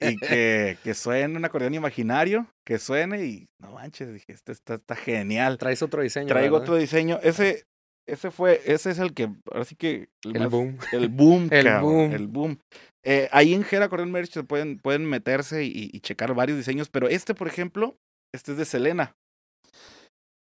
y 0.00 0.16
que, 0.18 0.76
que 0.82 0.94
suene 0.94 1.36
un 1.36 1.44
acordeón 1.44 1.74
imaginario? 1.74 2.46
Que 2.66 2.78
suene 2.78 3.24
y 3.24 3.46
no 3.60 3.72
manches, 3.72 4.12
dije, 4.12 4.32
este 4.32 4.52
está, 4.52 4.74
está 4.74 4.96
genial. 4.96 5.58
Traes 5.58 5.82
otro 5.82 6.02
diseño. 6.02 6.26
Traigo 6.28 6.54
¿verdad? 6.56 6.62
otro 6.68 6.76
diseño. 6.76 7.18
Ese, 7.22 7.64
ese 8.08 8.30
fue, 8.30 8.60
ese 8.66 8.90
es 8.90 8.98
el 8.98 9.14
que, 9.14 9.28
ahora 9.50 9.64
sí 9.64 9.74
que... 9.76 10.08
El 10.24 10.40
más- 10.40 10.50
boom. 10.50 10.78
el 10.92 11.08
boom, 11.08 11.48
El 11.50 11.64
cabrón, 11.64 11.82
boom. 11.82 12.12
El 12.12 12.26
boom. 12.28 12.58
Eh, 13.04 13.28
ahí 13.30 13.54
en 13.54 13.62
Gera 13.62 13.84
Acordeón 13.86 14.10
Merch 14.10 14.42
pueden, 14.46 14.78
pueden 14.78 15.04
meterse 15.04 15.64
y, 15.64 15.90
y 15.92 16.00
checar 16.00 16.34
varios 16.34 16.58
diseños, 16.58 16.88
pero 16.88 17.08
este, 17.08 17.34
por 17.34 17.46
ejemplo, 17.46 17.96
este 18.34 18.52
es 18.52 18.58
de 18.58 18.64
Selena. 18.64 19.14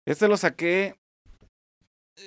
Este 0.07 0.28
lo 0.28 0.36
saqué, 0.36 0.94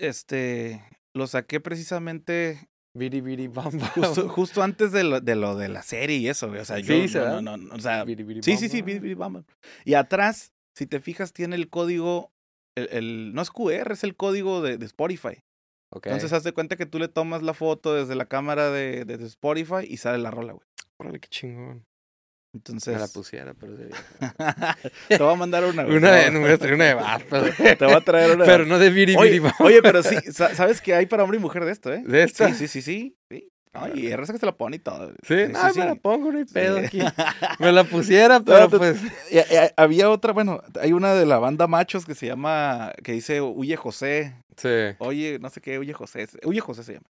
este, 0.02 0.84
lo 1.14 1.28
saqué 1.28 1.60
precisamente 1.60 2.70
Biri, 2.94 3.22
biri, 3.22 3.48
bam, 3.48 3.78
bam. 3.80 3.90
justo, 3.92 4.28
justo 4.30 4.64
antes 4.64 4.92
de 4.92 5.04
lo, 5.04 5.22
de 5.22 5.36
lo 5.36 5.56
de 5.56 5.70
la 5.70 5.82
serie 5.84 6.18
y 6.18 6.28
eso, 6.28 6.50
güey. 6.50 6.60
O 6.60 6.66
sea, 6.66 6.80
yo, 6.80 6.94
Sí, 7.02 7.08
¿se 7.08 7.20
no, 7.20 7.42
no, 7.42 7.56
no, 7.58 7.76
o 7.76 7.80
sea, 7.80 8.04
Biri, 8.04 8.24
biri, 8.24 8.44
sí, 8.44 8.58
sí, 8.58 8.68
sí, 8.70 8.82
biri, 8.82 9.00
biri, 9.00 9.14
bam, 9.14 9.34
bam. 9.34 9.46
Y 9.86 9.94
atrás, 9.94 10.54
si 10.76 10.86
te 10.88 11.00
fijas, 11.00 11.32
tiene 11.34 11.56
el 11.56 11.70
código, 11.70 12.32
el, 12.76 12.90
el- 12.92 13.34
no 13.34 13.42
es 13.42 13.50
QR, 13.52 13.94
es 13.94 14.04
el 14.04 14.16
código 14.16 14.62
de, 14.62 14.78
de 14.78 14.86
Spotify. 14.86 15.44
Ok. 15.92 16.08
Entonces, 16.08 16.34
haz 16.34 16.44
de 16.44 16.52
cuenta 16.52 16.76
que 16.76 16.86
tú 16.86 17.00
le 17.00 17.08
tomas 17.08 17.42
la 17.44 17.54
foto 17.54 17.94
desde 17.96 18.16
la 18.16 18.26
cámara 18.26 18.70
de, 18.72 19.06
de- 19.06 19.18
de 19.18 19.26
Spotify 19.26 19.86
y 19.88 19.98
sale 19.98 20.18
la 20.18 20.32
rola, 20.32 20.54
güey. 20.54 20.66
Órale, 20.98 21.20
qué 21.20 21.30
chingón. 21.30 21.86
Entonces, 22.54 22.96
Me 22.96 23.00
la 23.00 23.08
pusiera, 23.08 23.54
pero 23.54 23.74
de 23.76 23.90
te 25.08 25.18
voy 25.20 25.34
a 25.34 25.36
mandar 25.36 25.64
una, 25.66 25.84
güey. 25.84 25.98
Una 25.98 26.12
de, 26.14 26.32
no 26.32 26.40
voy 26.40 26.50
a 26.52 26.58
traer 26.58 26.74
una 26.74 26.86
de 26.86 26.94
vato. 26.96 27.36
a- 27.36 27.76
Te 27.78 27.86
voy 27.86 27.94
a 27.94 28.02
traer 28.02 28.32
una. 28.36 28.46
Pero 28.46 28.66
no 28.66 28.80
de 28.80 28.90
biri, 28.90 29.16
biri, 29.16 29.42
oye, 29.60 29.82
pero 29.84 30.02
sí, 30.02 30.16
sa- 30.32 30.56
¿sabes 30.56 30.82
que 30.82 30.96
hay 30.96 31.06
para 31.06 31.24
hombre 31.24 31.38
y 31.38 31.42
mujer 31.42 31.64
de 31.66 31.72
esto, 31.72 31.94
eh? 31.94 32.02
¿De 32.06 32.24
esta? 32.24 32.48
Sí, 32.50 32.56
sí, 32.56 32.68
sí, 32.68 32.82
sí. 32.82 33.18
sí. 33.30 33.50
Ay, 33.72 34.08
y 34.08 34.16
raza 34.16 34.34
que 34.34 34.40
se 34.40 34.48
la 34.48 34.58
pone 34.58 34.78
y 34.78 34.80
todo. 34.80 35.12
Sí, 35.28 35.36
no, 35.54 35.74
me 35.76 35.86
la 35.86 35.94
pongo, 35.94 36.32
no 36.32 36.40
hay 36.40 36.46
Sí. 36.48 36.54
pedo 36.56 36.80
aquí. 36.80 37.00
Me 37.60 37.72
la 37.72 37.84
pusiera, 37.84 38.40
pero 38.40 38.68
pues. 38.68 38.98
Había 39.78 40.10
otra, 40.10 40.34
bueno, 40.34 40.64
hay 40.82 40.92
una 40.92 41.14
de 41.14 41.28
la 41.28 41.38
banda 41.38 41.68
Machos 41.68 42.04
que 42.06 42.16
se 42.16 42.26
llama, 42.26 42.92
que 43.04 43.12
dice 43.12 43.42
Huye 43.42 43.76
José. 43.76 44.34
Sí. 44.58 44.70
Oye, 44.98 45.38
no 45.40 45.52
sé 45.52 45.62
qué, 45.62 45.78
Huye 45.78 45.94
José. 45.94 46.28
Huye 46.44 46.62
José 46.62 46.84
se 46.84 46.94
llama. 46.94 47.06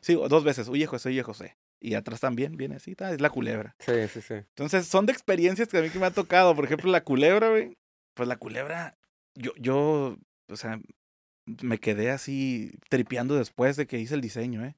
Sí, 0.00 0.14
dos 0.14 0.44
veces, 0.44 0.68
Huye 0.68 0.86
José, 0.86 1.08
Huye 1.08 1.24
José. 1.24 1.56
Y 1.80 1.94
atrás 1.94 2.20
también 2.20 2.56
viene 2.56 2.76
así, 2.76 2.94
es 2.98 3.20
la 3.20 3.30
culebra. 3.30 3.74
Sí, 3.78 3.92
sí, 4.12 4.20
sí. 4.20 4.34
Entonces, 4.34 4.86
son 4.86 5.06
de 5.06 5.12
experiencias 5.12 5.68
que 5.68 5.78
a 5.78 5.82
mí 5.82 5.88
que 5.90 5.98
me 5.98 6.06
ha 6.06 6.10
tocado. 6.10 6.54
Por 6.54 6.64
ejemplo, 6.66 6.90
la 6.90 7.02
culebra, 7.02 7.48
güey. 7.48 7.72
Pues 8.14 8.28
la 8.28 8.36
culebra, 8.36 8.98
yo, 9.34 9.52
yo, 9.56 10.18
o 10.48 10.56
sea, 10.56 10.78
me 11.62 11.78
quedé 11.78 12.10
así 12.10 12.70
tripeando 12.90 13.34
después 13.36 13.76
de 13.76 13.86
que 13.86 13.98
hice 13.98 14.14
el 14.14 14.20
diseño, 14.20 14.64
¿eh? 14.64 14.76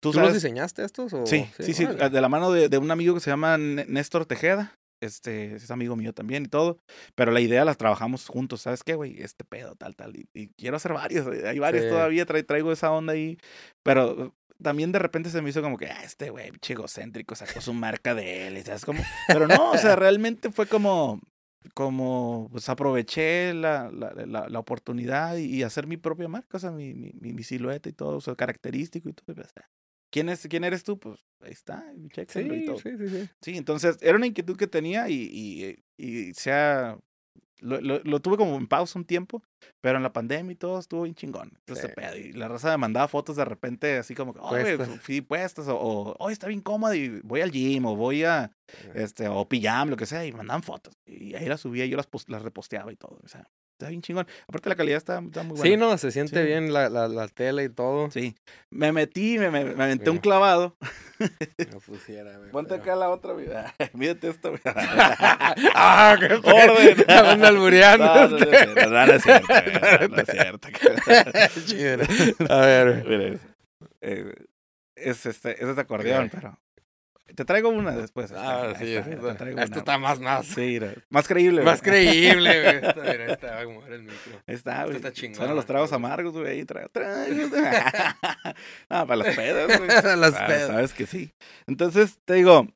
¿Tú, 0.00 0.12
sabes- 0.12 0.28
los 0.28 0.34
diseñaste 0.42 0.84
estos? 0.84 1.12
O... 1.12 1.26
Sí, 1.26 1.46
sí, 1.58 1.72
sí, 1.74 1.86
de 1.86 2.20
la 2.20 2.28
mano 2.28 2.52
de, 2.52 2.68
de 2.68 2.78
un 2.78 2.90
amigo 2.90 3.14
que 3.14 3.20
se 3.20 3.30
llama 3.30 3.54
N- 3.56 3.84
Néstor 3.88 4.26
Tejeda. 4.26 4.78
Este, 5.04 5.54
es 5.56 5.70
amigo 5.70 5.96
mío 5.96 6.12
también 6.12 6.44
y 6.44 6.48
todo. 6.48 6.78
Pero 7.14 7.32
la 7.32 7.40
idea 7.40 7.64
la 7.64 7.74
trabajamos 7.74 8.26
juntos, 8.26 8.62
¿sabes 8.62 8.82
qué, 8.82 8.94
güey? 8.94 9.20
Este 9.22 9.44
pedo, 9.44 9.74
tal, 9.76 9.94
tal. 9.96 10.16
Y, 10.16 10.28
y 10.34 10.48
quiero 10.56 10.76
hacer 10.76 10.92
varios, 10.92 11.26
eh, 11.34 11.46
hay 11.48 11.58
varios 11.58 11.84
Sí. 11.84 11.90
todavía, 11.90 12.26
tra- 12.26 12.46
traigo 12.46 12.72
esa 12.72 12.90
onda 12.92 13.12
ahí. 13.12 13.36
Pero 13.82 14.34
también 14.62 14.92
de 14.92 14.98
repente 14.98 15.30
se 15.30 15.42
me 15.42 15.50
hizo 15.50 15.62
como 15.62 15.76
que, 15.76 15.86
ah, 15.86 16.02
este 16.04 16.30
güey, 16.30 16.50
egocéntrico, 16.66 17.34
sacó 17.34 17.60
su 17.60 17.74
marca 17.74 18.14
de 18.14 18.46
él, 18.46 18.62
¿sabes 18.64 18.84
cómo? 18.84 19.02
Pero 19.28 19.46
no, 19.48 19.72
o 19.72 19.78
sea, 19.78 19.96
realmente 19.96 20.50
fue 20.50 20.66
como, 20.66 21.20
como, 21.74 22.48
pues 22.52 22.68
aproveché 22.68 23.52
la, 23.54 23.90
la, 23.90 24.12
la, 24.26 24.48
la 24.48 24.58
oportunidad 24.58 25.36
y, 25.36 25.46
y 25.46 25.62
hacer 25.62 25.86
mi 25.86 25.96
propia 25.96 26.28
marca, 26.28 26.56
o 26.56 26.60
sea, 26.60 26.70
mi, 26.70 26.94
mi, 26.94 27.12
mi, 27.32 27.42
silueta 27.42 27.88
y 27.88 27.92
todo, 27.92 28.16
o 28.16 28.20
sea, 28.20 28.34
característico 28.36 29.08
y 29.08 29.12
todo. 29.12 29.32
y 29.32 29.34
pues, 29.34 29.52
¿Quién, 30.14 30.28
es, 30.28 30.46
¿Quién 30.48 30.62
eres 30.62 30.84
tú? 30.84 30.96
Pues 30.96 31.18
ahí 31.40 31.50
está, 31.50 31.84
chéquenlo 32.12 32.54
y 32.54 32.60
Sí, 32.60 32.66
todo. 32.66 32.78
sí, 32.78 32.90
sí, 32.96 33.08
sí. 33.08 33.28
Sí, 33.42 33.56
entonces 33.56 33.98
era 34.00 34.16
una 34.16 34.28
inquietud 34.28 34.56
que 34.56 34.68
tenía 34.68 35.08
y, 35.08 35.14
y, 35.32 35.76
y 35.96 36.32
se 36.34 36.52
ha- 36.52 36.96
lo, 37.58 37.80
lo, 37.80 37.98
lo 38.04 38.20
tuve 38.20 38.36
como 38.36 38.54
en 38.56 38.68
pausa 38.68 38.96
un 38.96 39.04
tiempo, 39.06 39.42
pero 39.80 39.96
en 39.96 40.04
la 40.04 40.12
pandemia 40.12 40.52
y 40.52 40.56
todo 40.56 40.78
estuvo 40.78 41.02
bien 41.02 41.16
chingón. 41.16 41.50
Entonces, 41.58 41.86
Sí. 41.86 41.92
pedo, 41.96 42.16
y 42.16 42.32
la 42.32 42.46
raza 42.46 42.70
me 42.70 42.76
mandaba 42.76 43.08
fotos 43.08 43.34
de 43.34 43.44
repente 43.44 43.96
así 43.98 44.14
como 44.14 44.32
oye, 44.38 44.76
Puestas. 44.78 45.00
fui 45.02 45.20
puestas, 45.20 45.66
o, 45.66 45.76
o 45.76 46.16
"Oye, 46.20 46.32
está 46.32 46.46
bien 46.46 46.60
cómoda 46.60 46.94
y 46.94 47.20
voy 47.24 47.40
al 47.40 47.50
gym, 47.50 47.84
o 47.86 47.96
voy 47.96 48.22
a, 48.22 48.52
este, 48.94 49.26
o 49.26 49.48
pijama, 49.48 49.90
lo 49.90 49.96
que 49.96 50.06
sea, 50.06 50.24
y 50.24 50.30
mandaban 50.32 50.62
fotos. 50.62 50.94
Y 51.06 51.34
ahí 51.34 51.46
las 51.48 51.60
subía 51.60 51.86
y 51.86 51.88
yo 51.90 51.96
las, 51.96 52.08
las 52.28 52.42
reposteaba 52.42 52.92
y 52.92 52.96
todo. 52.96 53.18
O 53.24 53.28
sea, 53.28 53.48
está 53.74 53.88
bien 53.88 54.02
chingón. 54.02 54.26
Aparte 54.48 54.68
la 54.68 54.76
calidad 54.76 54.96
está, 54.98 55.18
está 55.20 55.42
muy 55.42 55.56
buena. 55.56 55.62
Sí, 55.70 55.76
no, 55.76 55.98
se 55.98 56.10
siente 56.12 56.40
Sí. 56.40 56.46
bien 56.46 56.72
la, 56.72 56.88
la, 56.88 57.08
la 57.08 57.28
tela 57.28 57.62
y 57.62 57.68
todo. 57.68 58.10
Sí. 58.10 58.34
Me 58.70 58.92
metí, 58.92 59.38
me, 59.38 59.50
me, 59.50 59.64
me 59.64 59.84
aventé 59.84 60.10
un 60.10 60.16
Mira. 60.16 60.22
clavado. 60.22 60.76
No 61.72 61.78
pusiera, 61.78 62.36
güey, 62.38 62.50
Ponte 62.50 62.70
pero- 62.70 62.82
acá 62.82 62.96
la 62.96 63.08
otra, 63.08 63.34
mira. 63.34 63.72
Mírate 63.94 64.28
esto, 64.30 64.50
güey. 64.50 64.60
¡Ah, 64.66 66.16
qué 66.18 66.34
Orden. 66.34 67.04
Anda 67.08 67.48
albureando. 67.48 68.04
No, 68.04 68.28
no, 68.28 68.38
no, 68.38 68.90
no, 68.90 69.06
no, 69.06 69.12
es 69.12 69.22
cierto, 69.22 69.46
güey, 69.46 70.08
no 70.08 70.16
es 70.18 70.28
cierto. 70.28 70.68
Chido. 71.66 72.52
A 72.52 72.60
ver. 72.66 73.04
Mira, 73.06 73.24
es, 73.28 73.40
eh, 74.00 74.34
es 74.96 75.26
este, 75.26 75.52
es 75.62 75.68
este 75.68 75.80
acordeón, 75.80 76.28
pero 76.30 76.58
te 77.34 77.44
traigo 77.44 77.68
una 77.68 77.92
después. 77.92 78.32
Ah, 78.32 78.68
esta, 78.72 78.78
sí, 78.84 78.92
esta, 78.94 79.04
sí, 79.04 79.10
te 79.10 79.16
está- 79.16 79.36
traigo 79.36 79.58
Esto 79.60 79.72
una. 79.72 79.78
está 79.78 79.98
más, 79.98 80.20
más. 80.20 80.46
Sí, 80.46 80.80
más 81.10 81.28
creíble. 81.28 81.62
Más 81.62 81.80
güey. 81.82 81.92
creíble, 82.04 82.62
güey. 82.62 82.76
Esta, 82.76 82.94
mira, 83.02 83.32
esta 83.32 83.46
va 83.54 83.60
a 83.60 83.64
mover 83.68 83.92
el 83.92 84.02
micro. 84.02 84.42
Está, 84.46 84.84
güey. 84.84 84.96
está 84.96 85.12
chingón, 85.12 85.36
Son 85.46 85.54
los 85.56 85.66
tragos 85.66 85.92
amargos, 85.92 86.32
güey. 86.32 86.46
ahí 86.58 86.64
Traigo, 86.64 86.88
traigo. 86.90 87.50
ah, 88.88 89.06
para 89.06 89.16
las 89.16 89.36
pedas, 89.36 89.78
güey. 89.78 89.88
Las 89.88 90.34
Ah, 90.34 90.46
pedas. 90.46 90.66
Sabes 90.68 90.92
que 90.94 91.06
sí. 91.06 91.32
Entonces, 91.66 92.18
te 92.24 92.34
digo, 92.34 92.66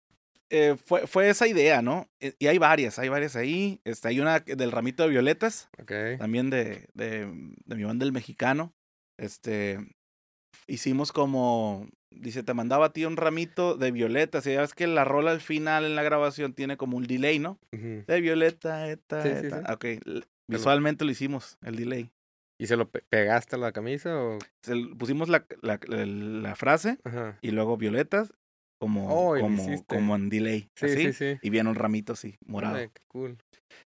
eh, 0.50 0.76
fue, 0.84 1.06
fue 1.06 1.28
esa 1.28 1.46
idea, 1.46 1.82
¿no? 1.82 2.08
Eh, 2.20 2.34
Y 2.38 2.46
hay 2.46 2.58
varias, 2.58 2.98
hay 2.98 3.08
varias 3.08 3.36
ahí. 3.36 3.80
Este, 3.84 4.08
hay 4.08 4.20
una 4.20 4.40
del 4.40 4.72
ramito 4.72 5.02
de 5.02 5.10
violetas, 5.10 5.68
Ok. 5.80 5.92
también 6.18 6.50
de, 6.50 6.88
de, 6.94 7.26
de 7.66 7.76
mi 7.76 7.84
banda 7.84 8.04
El 8.04 8.12
Mexicano. 8.12 8.72
Este, 9.18 9.78
hicimos 10.66 11.12
como, 11.12 11.88
dice, 12.10 12.42
te 12.42 12.54
mandaba 12.54 12.86
a 12.86 12.92
ti 12.92 13.04
un 13.04 13.16
ramito 13.16 13.76
de 13.76 13.90
violetas. 13.90 14.46
Y 14.46 14.52
ya 14.52 14.60
ves 14.60 14.74
que 14.74 14.86
la 14.86 15.04
rola 15.04 15.30
al 15.30 15.40
final 15.40 15.84
en 15.84 15.94
la 15.96 16.02
grabación 16.02 16.52
tiene 16.54 16.76
como 16.76 16.96
un 16.96 17.04
delay, 17.06 17.38
¿no? 17.38 17.58
De 17.72 18.20
violeta, 18.20 18.88
eta, 18.90 19.22
Sí, 19.22 19.28
eta. 19.28 19.62
sí. 19.66 19.72
Ok, 19.72 20.24
visualmente 20.50 21.04
lo 21.04 21.10
hicimos, 21.10 21.58
el 21.62 21.76
delay. 21.76 22.10
¿Y 22.60 22.66
se 22.66 22.76
lo 22.76 22.88
pe- 22.90 23.04
pegaste 23.08 23.54
a 23.54 23.58
la 23.58 23.70
camisa 23.72 24.16
o...? 24.20 24.38
Se 24.64 24.74
pusimos 24.98 25.28
la, 25.28 25.46
la, 25.62 25.78
la- 25.86 26.06
la 26.06 26.56
frase 26.56 26.98
Ajá. 27.04 27.38
y 27.40 27.52
luego 27.52 27.76
violetas 27.76 28.32
como, 28.80 29.06
Oh, 29.08 29.38
como, 29.38 29.84
como 29.86 30.16
en 30.16 30.28
delay. 30.28 30.68
Sí, 30.76 30.86
así, 30.86 30.96
sí, 30.96 31.12
sí. 31.12 31.38
Y 31.42 31.50
viene 31.50 31.68
un 31.70 31.76
ramito 31.76 32.14
así, 32.14 32.36
morado. 32.46 32.76
Qué 32.78 32.90
cool. 33.08 33.38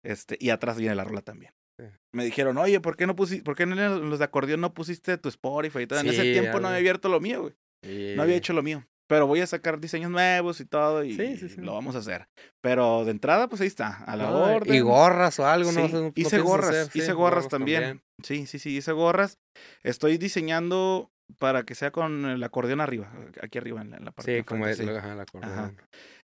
Este, 0.04 0.38
y 0.40 0.50
atrás 0.50 0.78
viene 0.78 0.96
la 0.96 1.06
rola 1.06 1.22
también. 1.22 1.54
Sí. 1.80 1.86
Me 2.14 2.26
dijeron, 2.26 2.58
oye, 2.58 2.80
¿por 2.82 2.98
qué 2.98 3.06
no 3.08 3.16
pusiste, 3.16 3.44
por 3.44 3.56
qué 3.56 3.64
en 3.64 4.10
los 4.10 4.20
de 4.20 4.26
acordeón 4.26 4.60
no 4.62 4.74
pusiste 4.74 5.18
tu 5.18 5.30
Spotify? 5.30 5.82
y 5.84 5.88
todo? 5.88 6.00
en 6.00 6.08
ese 6.08 6.24
tiempo 6.24 6.60
no 6.60 6.68
había 6.68 6.80
abierto 6.80 7.08
lo 7.08 7.20
mío, 7.22 7.42
güey. 7.44 7.54
No 7.84 8.22
había 8.24 8.36
hecho 8.36 8.54
lo 8.54 8.64
mío. 8.64 8.86
Pero 9.10 9.26
voy 9.26 9.40
a 9.40 9.48
sacar 9.48 9.80
diseños 9.80 10.12
nuevos 10.12 10.60
y 10.60 10.66
todo 10.66 11.02
y 11.06 11.16
Sí, 11.16 11.38
sí, 11.38 11.48
sí. 11.48 11.62
lo 11.62 11.74
vamos 11.74 11.96
a 11.96 12.00
hacer. 12.00 12.28
Pero 12.62 13.06
de 13.06 13.12
entrada, 13.12 13.48
pues 13.48 13.62
ahí 13.62 13.68
está, 13.68 14.04
a 14.04 14.18
la 14.18 14.30
No, 14.30 14.56
orden. 14.56 14.76
Y 14.76 14.80
gorras 14.82 15.40
o 15.40 15.48
algo, 15.48 15.72
¿no? 15.72 15.88
No- 15.88 16.12
hice 16.14 16.40
gorras, 16.40 16.70
hacer, 16.76 16.90
hice 16.94 17.14
gorras 17.14 17.48
también. 17.48 18.02
Sí, 18.22 18.46
sí, 18.48 18.60
sí, 18.60 18.76
hice 18.76 18.92
gorras. 18.92 19.38
Estoy 19.84 20.18
diseñando 20.18 21.10
para 21.40 21.64
que 21.64 21.74
sea 21.76 21.92
con 21.92 22.26
el 22.26 22.44
acordeón 22.44 22.82
arriba, 22.82 23.12
aquí 23.42 23.58
arriba 23.58 23.82
en 23.82 23.92
la, 23.92 23.98
en 23.98 24.06
la 24.06 24.12
parte 24.12 24.38
Sí, 24.40 24.44
como 24.44 24.64
frente, 24.66 24.84
es 24.84 24.90
ajá, 24.98 25.14
el 25.14 25.20
acordeón. 25.22 25.78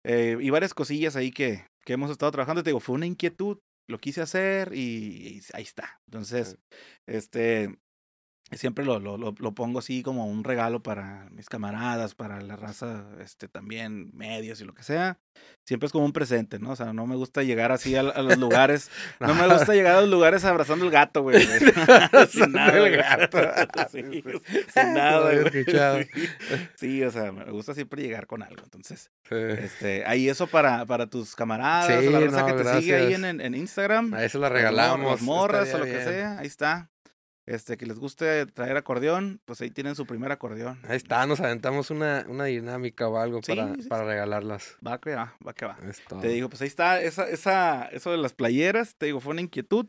Eh, 0.05 0.37
y 0.41 0.51
varias 0.51 0.75
cosillas 0.75 1.15
ahí 1.15 1.31
que, 1.31 1.65
que 1.85 1.93
hemos 1.93 2.11
estado 2.11 2.33
trabajando. 2.33 2.65
Te 2.65 2.71
digo, 2.71 2.81
fue 2.81 2.97
una 2.97 3.07
inquietud, 3.07 3.59
lo 3.89 3.99
quise 3.99 4.23
hacer 4.23 4.73
y, 4.75 5.39
y 5.39 5.41
ahí 5.55 5.63
está. 5.63 6.01
Entonces, 6.09 6.57
este, 7.09 7.77
siempre 8.57 8.85
lo, 8.85 8.99
lo, 8.99 9.17
lo, 9.19 9.53
pongo 9.55 9.79
así 9.79 10.03
como 10.03 10.27
un 10.27 10.45
regalo 10.45 10.83
para 10.83 11.29
mis 11.31 11.49
camaradas, 11.49 12.15
para 12.15 12.41
la 12.41 12.57
raza, 12.57 13.07
este, 13.21 13.49
también 13.49 14.11
medios 14.15 14.61
y 14.61 14.65
lo 14.65 14.75
que 14.75 14.83
sea. 14.83 15.19
Siempre 15.65 15.87
es 15.87 15.93
como 15.93 16.05
un 16.05 16.13
presente, 16.13 16.59
¿no? 16.59 16.71
O 16.71 16.77
sea, 16.77 16.93
no 16.93 17.07
me 17.07 17.17
gusta 17.17 17.43
llegar 17.43 17.73
así 17.73 17.97
a, 17.97 18.01
a 18.01 18.23
los 18.23 18.39
lugares. 18.39 18.91
No 19.21 19.35
me 19.35 19.47
gusta 19.49 19.73
llegar 19.75 19.97
a 19.97 20.01
los 20.03 20.11
lugares 20.11 20.45
abrazando 20.45 20.85
el 20.85 20.91
gato, 20.91 21.23
güey. 21.23 21.43
sin 22.31 22.53
nada. 22.53 22.79
el 22.79 22.97
gato. 22.97 23.39
Sí, 23.91 24.03
sin 24.75 24.95
nada, 24.95 25.21
güey. 25.33 25.47
escuchado. 25.47 25.99
Sí. 26.77 27.03
O 27.05 27.11
sea, 27.11 27.33
me 27.33 27.45
gusta 27.51 27.75
siempre 27.75 28.03
llegar 28.03 28.27
con 28.27 28.43
algo. 28.43 28.63
Entonces, 28.65 29.11
Sí. 29.29 29.35
este, 29.37 30.05
ahí 30.07 30.29
eso 30.29 30.47
para, 30.47 30.85
para 30.87 31.07
tus 31.07 31.35
camaradas, 31.35 31.87
Sí, 31.87 32.11
la 32.11 32.21
raza 32.21 32.41
no, 32.41 32.47
que 32.47 32.53
te 32.65 32.81
sigue 32.81 32.95
ahí 32.95 33.09
gracias. 33.11 33.31
en, 33.31 33.41
en, 33.41 33.55
Instagram. 33.55 34.13
A 34.15 34.25
eso 34.25 34.39
la 34.39 34.49
regalamos. 34.49 35.13
Las 35.13 35.23
morras 35.23 35.73
o 35.75 35.79
lo 35.79 35.85
que 35.85 36.03
sea, 36.05 36.39
ahí 36.39 36.47
está. 36.47 36.91
Este, 37.45 37.77
que 37.77 37.87
les 37.87 37.99
guste 37.99 38.47
traer 38.47 38.77
acordeón, 38.77 39.41
pues 39.45 39.61
ahí 39.61 39.71
tienen 39.71 39.97
su 39.97 40.07
primer 40.07 40.31
acordeón. 40.31 40.79
Ahí 40.87 40.97
está, 40.97 41.27
nos 41.27 41.41
aventamos 41.41 41.91
una, 41.91 42.25
una 42.29 42.45
dinámica 42.45 43.09
o 43.09 43.19
algo 43.19 43.41
Sí, 43.43 43.53
para, 43.55 43.75
sí, 43.75 43.83
sí. 43.83 43.89
para 43.89 44.05
regalarlas. 44.05 44.77
Va 44.87 45.01
que 45.01 45.15
va, 45.15 45.37
va 45.47 45.53
que 45.53 45.67
va. 45.67 45.77
Te 46.21 46.29
digo, 46.29 46.49
pues 46.49 46.63
ahí 46.63 46.69
está, 46.69 47.01
esa, 47.03 47.29
esa, 47.29 47.87
eso 47.87 48.13
de 48.13 48.19
las 48.19 48.33
playeras, 48.33 48.95
te 48.97 49.07
digo, 49.07 49.21
fue 49.21 49.33
una 49.33 49.41
inquietud. 49.41 49.87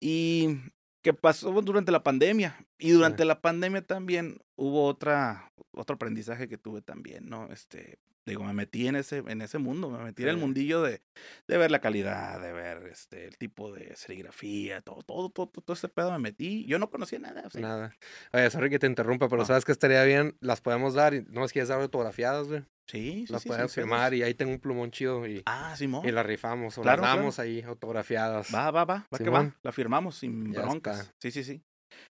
Y 0.00 0.58
que 1.02 1.14
pasó 1.14 1.50
durante 1.62 1.92
la 1.92 2.02
pandemia. 2.02 2.64
Y 2.78 2.90
durante 2.90 3.24
la 3.24 3.40
pandemia 3.40 3.82
también 3.82 4.38
hubo 4.56 4.84
otra, 4.84 5.50
otro 5.72 5.94
aprendizaje 5.94 6.48
que 6.48 6.58
tuve 6.58 6.82
también, 6.82 7.28
¿no? 7.28 7.50
Este, 7.52 7.98
digo, 8.26 8.44
me 8.44 8.52
metí 8.52 8.86
en 8.86 8.96
ese, 8.96 9.18
en 9.26 9.42
ese 9.42 9.58
mundo, 9.58 9.90
me 9.90 9.98
metí 10.04 10.22
en 10.22 10.28
el 10.30 10.34
Sí. 10.36 10.40
mundillo 10.40 10.82
de, 10.82 11.00
de 11.48 11.56
ver 11.58 11.70
la 11.70 11.80
calidad, 11.80 12.40
de 12.40 12.52
ver 12.52 12.86
este, 12.86 13.26
el 13.26 13.36
tipo 13.38 13.72
de 13.72 13.94
serigrafía, 13.96 14.80
todo, 14.82 15.02
todo, 15.02 15.30
todo, 15.30 15.46
todo 15.48 15.72
ese 15.74 15.88
pedo 15.88 16.12
me 16.12 16.18
metí. 16.18 16.64
Yo 16.66 16.78
no 16.78 16.90
conocía 16.90 17.18
nada. 17.18 17.48
sea, 17.50 17.60
Nada. 17.60 17.96
Oye, 18.32 18.50
sorry 18.50 18.70
que 18.70 18.78
te 18.78 18.86
interrumpa, 18.86 19.28
pero 19.28 19.42
No. 19.42 19.46
sabes 19.46 19.64
que 19.64 19.72
estaría 19.72 20.04
bien, 20.04 20.36
las 20.40 20.60
podemos 20.60 20.94
dar 20.94 21.14
y 21.14 21.22
no 21.22 21.40
nos 21.40 21.52
quieres 21.52 21.68
dar 21.68 21.80
autografiadas, 21.80 22.48
güey. 22.48 22.62
Sí, 22.88 23.24
sí, 23.26 23.32
Las 23.32 23.42
sí, 23.42 23.48
podemos 23.48 23.72
firmar 23.74 24.12
y 24.12 24.22
ahí 24.22 24.34
tengo 24.34 24.52
un 24.52 24.58
plumón 24.58 24.90
chido 24.90 25.26
y, 25.26 25.42
Ah, 25.46 25.74
Simón. 25.76 26.06
y 26.06 26.10
las 26.10 26.26
rifamos 26.26 26.76
o 26.78 26.82
Claro, 26.82 27.02
las 27.02 27.10
claro. 27.10 27.20
damos 27.20 27.38
ahí 27.38 27.62
autografiadas. 27.62 28.52
Va, 28.54 28.70
va, 28.70 28.84
va, 28.84 29.06
va 29.12 29.18
que 29.18 29.30
va. 29.30 29.54
La 29.62 29.72
firmamos 29.72 30.16
sin 30.16 30.52
Ya 30.52 30.62
broncas. 30.62 30.98
está. 31.00 31.12
Sí, 31.22 31.30
sí, 31.30 31.44
sí. 31.44 31.62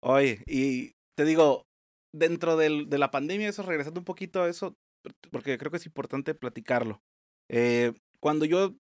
Oye, 0.04 0.44
y 0.48 0.92
te 1.18 1.24
digo, 1.26 1.64
dentro 2.14 2.58
del- 2.58 2.90
de 2.90 2.98
la 2.98 3.12
pandemia, 3.12 3.50
eso, 3.50 3.64
regresando 3.64 4.00
un 4.02 4.06
poquito 4.06 4.44
a 4.44 4.50
eso, 4.50 4.74
porque 5.32 5.58
creo 5.58 5.72
que 5.72 5.78
es 5.78 5.86
importante 5.86 6.34
platicarlo. 6.36 7.00
Eh, 7.50 7.94
cuando 8.20 8.46
yo, 8.46 8.76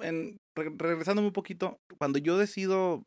en, 0.00 0.36
re- 0.56 0.72
regresándome 0.76 1.28
un 1.28 1.32
poquito, 1.34 1.78
cuando 1.98 2.18
yo 2.18 2.38
decido 2.38 3.04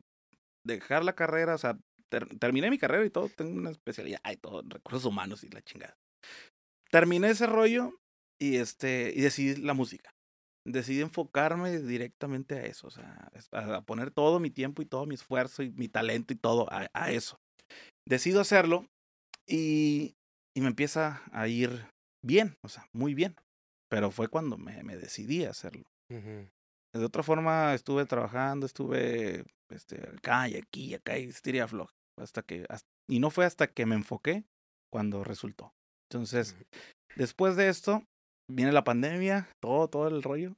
dejar 0.66 1.04
la 1.04 1.14
carrera, 1.14 1.54
o 1.54 1.58
sea, 1.58 1.78
ter- 2.10 2.28
terminé 2.38 2.70
mi 2.70 2.78
carrera 2.78 3.04
y 3.04 3.10
todo, 3.10 3.28
tengo 3.28 3.52
una 3.52 3.70
especialidad 3.70 4.20
y 4.30 4.36
todo, 4.36 4.62
recursos 4.66 5.04
humanos 5.04 5.44
y 5.44 5.50
la 5.50 5.62
chingada. 5.62 5.94
Terminé 6.90 7.30
ese 7.30 7.46
rollo 7.46 7.92
y 8.40 8.56
este, 8.56 9.12
y 9.14 9.20
decidí 9.20 9.60
la 9.60 9.74
música 9.74 10.10
decidí 10.66 11.02
enfocarme 11.02 11.78
directamente 11.78 12.54
a 12.54 12.64
eso, 12.64 12.86
o 12.86 12.90
sea, 12.90 13.28
a, 13.52 13.76
a 13.76 13.82
poner 13.82 14.10
todo 14.10 14.40
mi 14.40 14.50
tiempo 14.50 14.82
y 14.82 14.86
todo 14.86 15.06
mi 15.06 15.14
esfuerzo 15.14 15.62
y 15.62 15.70
mi 15.72 15.88
talento 15.88 16.32
y 16.32 16.36
todo 16.36 16.66
a, 16.72 16.88
a 16.94 17.10
eso. 17.10 17.36
Decido 18.08 18.40
hacerlo 18.40 18.86
y, 19.46 20.14
y 20.56 20.60
me 20.60 20.68
empieza 20.68 21.22
a 21.32 21.48
ir 21.48 21.86
bien, 22.24 22.56
o 22.62 22.68
sea, 22.68 22.88
muy 22.92 23.14
bien. 23.14 23.36
Pero 23.90 24.10
fue 24.10 24.28
cuando 24.28 24.56
me, 24.56 24.82
me 24.82 24.96
decidí 24.96 25.44
a 25.44 25.50
hacerlo. 25.50 25.84
De 26.94 27.04
otra 27.04 27.22
forma, 27.22 27.74
estuve 27.74 28.06
trabajando, 28.06 28.66
estuve 28.66 29.44
este, 29.70 30.08
acá 30.08 30.48
y 30.48 30.56
aquí 30.56 30.86
y 30.86 30.94
acá 30.94 31.18
y 31.18 31.24
estiria 31.28 31.66
floja. 31.68 31.92
Hasta 32.18 32.42
que, 32.42 32.64
hasta- 32.68 32.86
y 33.10 33.18
no 33.20 33.30
fue 33.30 33.44
hasta 33.44 33.66
que 33.66 33.84
me 33.86 33.94
enfoqué 33.96 34.44
cuando 34.92 35.24
resultó. 35.24 35.72
Entonces, 36.10 36.56
después 37.16 37.56
de 37.56 37.68
esto, 37.68 38.04
viene 38.50 38.72
la 38.72 38.84
pandemia, 38.84 39.48
todo, 39.60 39.88
todo 39.88 40.08
el 40.08 40.22
rollo. 40.22 40.54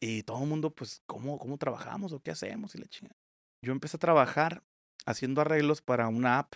Y 0.00 0.22
todo 0.22 0.42
el 0.42 0.48
mundo, 0.48 0.70
pues, 0.70 1.02
¿cómo, 1.06 1.38
cómo 1.38 1.58
trabajamos 1.58 2.12
o 2.12 2.20
qué 2.20 2.30
hacemos? 2.30 2.74
Y 2.74 2.78
la 2.78 2.86
chingada. 2.86 3.16
Yo 3.64 3.72
empecé 3.72 3.96
a 3.96 4.00
trabajar 4.00 4.62
haciendo 5.06 5.40
arreglos 5.40 5.82
para 5.82 6.08
una 6.08 6.38
app, 6.38 6.54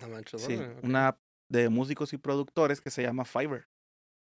No 0.00 0.08
manches, 0.08 0.42
sí, 0.42 0.54
una 0.82 1.08
app 1.08 1.18
de 1.54 1.68
músicos 1.68 2.12
y 2.12 2.18
productores 2.18 2.80
que 2.80 2.90
se 2.90 3.02
llama 3.02 3.24
Fiverr. 3.24 3.68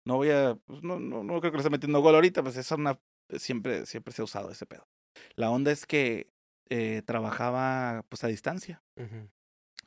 No 0.07 0.16
voy 0.16 0.31
a, 0.31 0.55
pues, 0.66 0.83
no, 0.83 1.01
no, 1.01 1.24
no 1.24 1.41
creo 1.41 1.51
que 1.51 1.57
le 1.57 1.62
esté 1.62 1.70
metiendo 1.70 2.01
gol 2.01 2.14
ahorita, 2.14 2.43
pues 2.43 2.57
es 2.57 2.70
una, 2.70 3.01
siempre, 3.39 3.87
siempre 3.87 4.12
se 4.14 4.22
ha 4.22 4.24
usado 4.24 4.51
ese 4.51 4.66
pedo. 4.66 4.87
La 5.35 5.51
onda 5.51 5.72
es 5.72 5.87
que 5.87 6.31
eh, 6.70 7.03
trabajaba, 7.05 8.05
pues, 8.09 8.22
a 8.22 8.29
distancia 8.29 8.83
Ujú. 8.97 9.29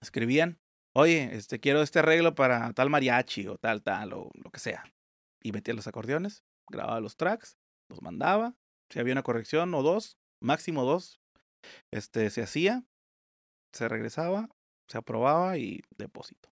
escribían, 0.02 0.60
oye, 0.94 1.30
este, 1.36 1.60
quiero 1.60 1.82
este 1.82 2.00
arreglo 2.00 2.36
para 2.36 2.74
tal 2.74 2.90
mariachi 2.90 3.48
o 3.48 3.58
tal, 3.58 3.82
tal, 3.82 4.14
o 4.14 4.30
lo 4.34 4.52
que 4.52 4.60
sea. 4.60 4.84
Y 5.42 5.54
metía 5.54 5.74
los 5.74 5.88
acordeones, 5.88 6.44
grababa 6.70 7.00
los 7.00 7.16
tracks, 7.16 7.58
los 7.90 8.02
mandaba. 8.02 8.56
Si 8.90 9.00
había 9.00 9.14
una 9.14 9.24
corrección 9.24 9.74
o 9.74 9.84
dos, 9.84 10.18
máximo 10.42 10.84
dos, 10.84 11.22
este, 11.92 12.30
se 12.30 12.42
hacía, 12.42 12.84
se 13.72 13.88
regresaba, 13.88 14.50
se 14.88 14.98
aprobaba 14.98 15.58
y 15.58 15.82
depósito. 15.98 16.50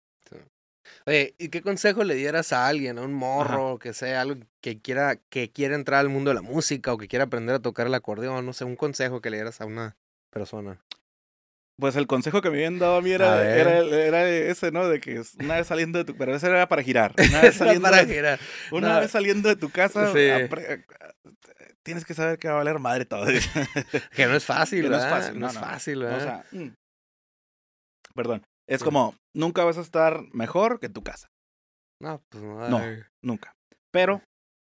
Oye, 1.06 1.34
¿y 1.38 1.48
qué 1.48 1.62
consejo 1.62 2.04
le 2.04 2.14
dieras 2.14 2.52
a 2.52 2.66
alguien, 2.66 2.98
a 2.98 3.02
un 3.02 3.12
morro, 3.14 3.72
o 3.74 3.78
que 3.78 3.92
sea, 3.92 4.20
algo 4.22 4.44
que 4.60 4.80
quiera, 4.80 5.16
que 5.30 5.50
quiera 5.50 5.74
entrar 5.74 6.00
al 6.00 6.08
mundo 6.08 6.30
de 6.30 6.34
la 6.34 6.42
música 6.42 6.92
o 6.92 6.98
que 6.98 7.08
quiera 7.08 7.24
aprender 7.26 7.54
a 7.56 7.60
tocar 7.60 7.86
el 7.86 7.94
acordeón? 7.94 8.44
No 8.46 8.52
sé, 8.52 8.64
un 8.64 8.76
consejo 8.76 9.20
que 9.20 9.30
le 9.30 9.36
dieras 9.38 9.60
a 9.60 9.66
una 9.66 9.96
persona. 10.30 10.80
Pues 11.78 11.94
el 11.96 12.06
consejo 12.06 12.40
que 12.40 12.48
me 12.48 12.56
habían 12.56 12.78
dado 12.78 12.96
a 12.96 13.02
mí 13.02 13.10
era, 13.10 13.46
era, 13.54 13.78
era 13.80 14.28
ese, 14.30 14.72
¿no? 14.72 14.88
De 14.88 14.98
que 14.98 15.22
una 15.38 15.56
vez 15.56 15.66
saliendo 15.66 15.98
de 15.98 16.06
tu... 16.06 16.16
Pero 16.16 16.34
ese 16.34 16.46
era 16.46 16.66
para 16.68 16.82
girar. 16.82 17.14
Una 17.30 17.42
vez 17.42 17.54
saliendo, 17.54 17.82
Para 17.82 18.02
de, 18.04 18.14
girar. 18.14 18.40
una 18.72 18.94
no. 18.94 19.00
vez 19.00 19.10
saliendo 19.10 19.48
de 19.50 19.56
tu 19.56 19.68
casa, 19.70 20.10
Sí. 20.10 20.18
apre- 20.20 20.86
tienes 21.82 22.06
que 22.06 22.14
saber 22.14 22.38
que 22.38 22.48
va 22.48 22.54
a 22.54 22.56
valer 22.58 22.78
madre 22.78 23.04
todo. 23.04 23.26
Que 24.16 24.24
no 24.26 24.34
es 24.34 24.44
fácil, 24.46 24.84
Que 24.84 24.88
no 24.88 24.96
es 24.96 25.02
¿verdad? 25.02 25.18
fácil, 25.20 25.34
No, 25.38 25.46
no, 25.46 25.52
es 25.52 25.58
fácil, 25.58 25.98
O 26.02 26.06
¿verdad? 26.06 26.44
sea, 26.50 26.58
mm. 26.60 26.72
perdón. 28.14 28.42
Es 28.66 28.80
Sí. 28.80 28.84
como, 28.84 29.14
nunca 29.36 29.64
vas 29.64 29.78
a 29.78 29.82
estar 29.82 30.22
mejor 30.32 30.80
que 30.80 30.86
en 30.86 30.92
tu 30.92 31.02
casa. 31.02 31.28
no, 32.02 32.22
pues 32.28 32.42
no. 32.42 32.68
No. 32.68 32.80
Nunca. 33.22 33.52
Pero, 33.92 34.22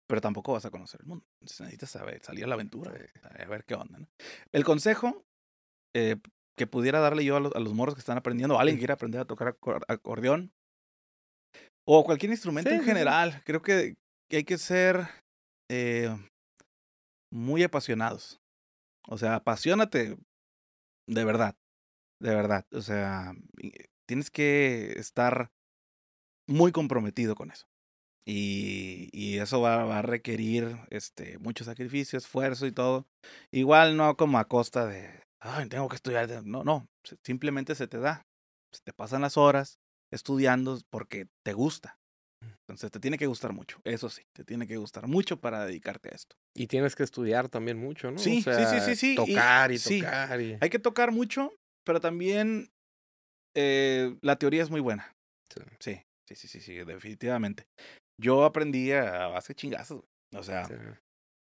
pero 0.08 0.20
tampoco 0.20 0.52
vas 0.52 0.64
a 0.64 0.70
conocer 0.70 1.00
el 1.00 1.06
mundo. 1.06 1.24
Entonces 1.40 1.60
necesitas 1.60 1.90
saber, 1.90 2.22
salir 2.22 2.44
a 2.44 2.46
la 2.48 2.54
aventura. 2.54 2.92
A 3.22 3.44
ver 3.46 3.64
qué 3.64 3.74
onda. 3.74 3.98
¿no? 3.98 4.06
El 4.52 4.64
consejo 4.64 5.24
eh, 5.94 6.16
que 6.58 6.66
pudiera 6.66 7.00
darle 7.00 7.24
yo 7.24 7.36
a 7.36 7.40
los, 7.40 7.54
a 7.54 7.60
los 7.60 7.74
morros 7.74 7.94
que 7.94 8.00
están 8.00 8.18
aprendiendo, 8.18 8.56
o 8.56 8.58
alguien 8.58 8.76
que 8.76 8.80
quiera 8.82 8.94
aprender 8.94 9.20
a 9.20 9.24
tocar 9.24 9.48
acor- 9.56 9.84
acordeón, 9.88 10.52
o 11.86 12.04
cualquier 12.04 12.30
instrumento 12.32 12.70
Sí, 12.70 12.76
en 12.76 12.82
sí. 12.82 12.86
general, 12.86 13.42
creo 13.44 13.62
que, 13.62 13.94
que 14.30 14.38
hay 14.38 14.44
que 14.44 14.58
ser 14.58 15.06
eh, 15.70 16.14
muy 17.32 17.62
apasionados. 17.62 18.40
O 19.08 19.18
sea, 19.18 19.36
apasionate 19.36 20.16
de 21.08 21.24
verdad. 21.24 21.54
De 22.20 22.34
verdad. 22.34 22.64
O 22.72 22.80
sea, 22.80 23.32
tienes 24.06 24.30
que 24.30 24.92
estar 24.98 25.50
muy 26.48 26.72
comprometido 26.72 27.34
con 27.34 27.50
eso. 27.50 27.66
Y, 28.26 29.10
y 29.12 29.38
eso 29.38 29.60
va, 29.60 29.84
va 29.84 29.98
a 29.98 30.02
requerir 30.02 30.78
este, 30.90 31.38
mucho 31.38 31.64
sacrificio, 31.64 32.18
esfuerzo 32.18 32.66
y 32.66 32.72
todo. 32.72 33.06
Igual 33.50 33.96
no 33.96 34.16
como 34.16 34.38
a 34.38 34.46
costa 34.46 34.86
de, 34.86 35.22
ay, 35.40 35.68
tengo 35.68 35.88
que 35.88 35.96
estudiar. 35.96 36.42
No, 36.44 36.64
no, 36.64 36.88
si- 37.02 37.16
simplemente 37.22 37.74
se 37.74 37.86
te 37.86 37.98
da. 37.98 38.26
Se 38.72 38.80
te 38.82 38.92
pasan 38.92 39.20
las 39.22 39.36
horas, 39.36 39.78
estudiando 40.10 40.78
porque 40.90 41.26
te 41.44 41.52
gusta. 41.52 41.98
Entonces 42.60 42.90
te 42.90 42.98
tiene 42.98 43.18
que 43.18 43.26
gustar 43.26 43.52
mucho, 43.52 43.78
eso 43.84 44.08
sí, 44.08 44.22
te 44.32 44.42
tiene 44.42 44.66
que 44.66 44.78
gustar 44.78 45.06
mucho 45.06 45.38
para 45.38 45.66
dedicarte 45.66 46.08
a 46.10 46.14
esto. 46.14 46.34
Y 46.54 46.66
tienes 46.66 46.96
que 46.96 47.02
estudiar 47.02 47.48
también 47.50 47.78
mucho, 47.78 48.10
¿no? 48.10 48.16
O 48.16 48.18
Sí, 48.22 48.36
sí, 48.36 48.42
sí, 48.42 48.50
sea, 48.64 48.80
sí, 48.80 48.96
sí, 48.96 49.12
y- 49.12 49.16
Tocar 49.16 49.70
y, 49.70 49.78
sí. 49.78 50.00
tocar. 50.00 50.40
y- 50.40 50.58
Hay 50.60 50.70
que 50.70 50.78
tocar 50.78 51.12
mucho, 51.12 51.52
pero 51.84 52.00
también 52.00 52.70
eh, 53.54 54.16
la 54.22 54.36
teoría 54.36 54.62
es 54.62 54.70
muy 54.70 54.80
buena. 54.80 55.12
Sí. 55.80 56.00
Sí, 56.28 56.34
sí, 56.36 56.48
sí, 56.48 56.60
sí, 56.60 56.74
definitivamente. 56.84 57.64
Yo 58.20 58.44
aprendí 58.44 58.92
a 58.92 59.28
base 59.28 59.54
chingazos. 59.54 59.98
güey. 60.32 60.40
O 60.40 60.42
sea, 60.42 60.66
Sí. 60.66 60.74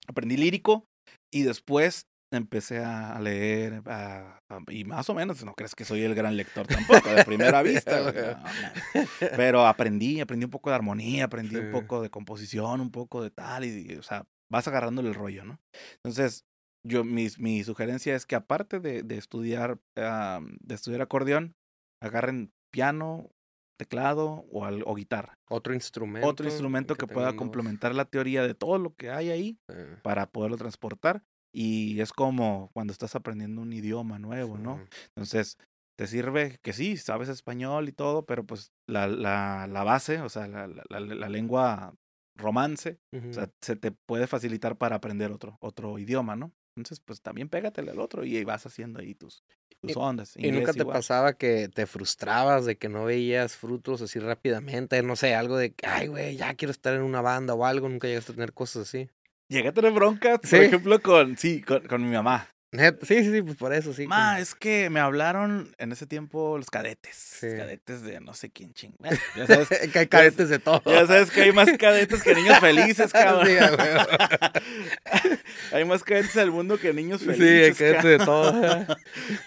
aprendí 0.08 0.36
lírico 0.38 0.86
y 1.34 1.44
después 1.44 2.04
empecé 2.34 2.80
a 2.80 3.20
leer 3.20 3.82
a- 3.86 4.40
a- 4.50 4.60
y 4.72 4.86
más 4.86 5.10
o 5.10 5.14
menos, 5.14 5.44
no 5.44 5.54
crees 5.54 5.76
que 5.76 5.84
soy 5.86 6.02
el 6.04 6.16
gran 6.16 6.36
lector 6.38 6.66
tampoco, 6.66 7.10
de 7.14 7.26
primera 7.26 7.62
vista. 7.62 8.02
güey, 8.02 8.14
no. 8.16 8.44
Pero 9.50 9.66
aprendí, 9.68 10.20
aprendí 10.22 10.46
un 10.46 10.52
poco 10.52 10.70
de 10.70 10.78
armonía, 10.78 11.26
aprendí 11.26 11.58
un 11.58 11.72
poco 11.72 12.02
de 12.02 12.10
composición, 12.10 12.82
un 12.82 12.92
poco 12.92 13.22
de 13.22 13.32
tal, 13.32 13.66
y, 13.66 13.92
y, 13.92 13.96
o 13.96 14.04
sea, 14.04 14.26
vas 14.52 14.68
agarrándole 14.68 15.10
el 15.10 15.16
rollo, 15.16 15.44
¿no? 15.46 15.60
Entonces, 16.04 16.44
yo, 16.88 17.04
mi, 17.04 17.28
mi 17.38 17.64
sugerencia 17.64 18.16
es 18.16 18.26
que 18.26 18.36
aparte 18.36 18.80
de, 18.80 19.04
de 19.04 19.18
estudiar, 19.18 19.78
de 19.96 20.74
estudiar 20.76 21.02
acordeón, 21.02 21.54
agarren 22.02 22.52
piano, 22.72 23.30
teclado 23.78 24.46
o, 24.52 24.66
al- 24.66 24.84
o 24.86 24.96
guitarra. 24.96 25.40
Otro 25.50 25.74
instrumento. 25.74 26.28
Otro 26.28 26.46
instrumento 26.46 26.96
que, 26.96 27.08
pueda 27.08 27.28
tengan 27.28 27.32
dos. 27.32 27.38
complementar 27.38 27.96
la 27.96 28.06
teoría 28.06 28.44
de 28.44 28.54
todo 28.54 28.78
lo 28.78 28.96
que 28.96 29.10
hay 29.12 29.30
ahí 29.30 29.60
Sí, 29.70 29.76
para 30.04 30.30
poderlo 30.30 30.58
transportar. 30.58 31.24
Y 31.54 32.00
es 32.00 32.14
como 32.14 32.70
cuando 32.74 32.94
estás 32.94 33.16
aprendiendo 33.16 33.62
un 33.62 33.74
idioma 33.74 34.20
nuevo, 34.20 34.58
¿no? 34.58 34.78
sí. 34.78 34.98
Entonces, 35.10 35.58
te 35.98 36.08
sirve 36.08 36.58
que 36.62 36.74
sí, 36.74 36.96
sabes 36.98 37.28
español 37.30 37.90
y 37.90 37.92
todo, 37.92 38.26
pero 38.26 38.46
pues 38.46 38.72
la, 38.88 39.08
la, 39.08 39.68
la 39.68 39.84
base, 39.84 40.22
o 40.22 40.30
sea, 40.30 40.48
la, 40.48 40.68
la, 40.68 41.30
lengua 41.30 41.94
romance, 42.38 43.00
o 43.14 43.34
sea, 43.34 43.52
se 43.62 43.76
te 43.76 43.92
puede 43.92 44.28
facilitar 44.28 44.78
para 44.78 44.96
aprender 44.96 45.32
otro, 45.32 45.58
otro 45.60 46.00
idioma, 46.00 46.36
¿no? 46.36 46.54
Entonces, 46.76 47.00
pues 47.04 47.22
también 47.22 47.50
pégatele 47.50 47.92
al 47.92 48.00
otro 48.00 48.24
y 48.24 48.44
vas 48.44 48.66
haciendo 48.66 49.00
ahí 49.00 49.14
tus, 49.14 49.44
tus 49.82 49.96
ondas. 49.98 50.34
¿Y 50.38 50.52
nunca 50.52 50.72
te 50.74 50.80
igual. 50.80 50.96
pasaba 50.98 51.34
que 51.34 51.68
te 51.70 51.86
frustrabas 51.86 52.66
de 52.66 52.78
que 52.78 52.88
no 52.90 53.06
veías 53.06 53.56
frutos 53.58 54.02
así 54.02 54.20
rápidamente? 54.20 55.02
No 55.04 55.16
sé, 55.16 55.36
algo 55.36 55.58
de 55.58 55.74
que, 55.74 55.86
ay, 55.88 56.08
güey, 56.08 56.38
ya 56.38 56.54
quiero 56.56 56.72
estar 56.72 56.94
en 56.94 57.02
una 57.02 57.22
banda 57.22 57.54
o 57.54 57.66
algo. 57.66 57.90
Nunca 57.90 58.08
llegaste 58.08 58.32
a 58.32 58.36
tener 58.36 58.54
cosas 58.54 58.88
así. 58.88 59.10
Llegué 59.50 59.68
a 59.70 59.74
tener 59.74 59.92
broncas, 59.92 60.40
Sí. 60.44 60.56
por 60.56 60.66
ejemplo, 60.66 61.02
con, 61.02 61.38
sí, 61.38 61.62
con, 61.62 61.86
con 61.88 62.02
mi 62.04 62.10
mamá. 62.12 62.48
Sí, 62.74 63.24
sí, 63.24 63.32
sí, 63.34 63.42
pues 63.42 63.58
por 63.58 63.74
eso 63.74 63.94
sí. 63.94 64.08
Ma, 64.08 64.30
como- 64.32 64.42
es 64.42 64.56
que 64.56 64.90
me 64.90 65.02
hablaron 65.02 65.76
en 65.78 65.92
ese 65.92 66.08
tiempo 66.08 66.58
los 66.58 66.70
cadetes. 66.70 67.18
Sí. 67.18 67.48
Cadetes 67.58 68.02
de 68.02 68.22
no 68.22 68.34
sé 68.34 68.50
quién 68.50 68.74
ching. 68.74 68.94
Ya 69.36 69.46
sabes, 69.46 69.68
que 69.92 70.00
hay 70.00 70.08
cadetes 70.08 70.48
de 70.48 70.58
todo. 70.60 70.82
ya 70.86 71.06
sabes 71.06 71.32
que 71.32 71.42
hay 71.42 71.52
más 71.52 71.70
cadetes 71.78 72.24
que 72.24 72.34
niños 72.34 72.60
felices, 72.60 73.12
cabrón. 73.14 73.46
Sí, 73.48 73.56
hay 75.74 75.86
más 75.86 76.04
cadetes 76.04 76.36
al 76.38 76.52
mundo 76.52 76.78
que 76.80 76.94
niños 76.94 77.22
Sí, 77.22 77.30
hay 77.32 77.36
felices. 77.38 77.78
cadetes 77.78 78.04
de 78.04 78.18
todo. 78.26 78.86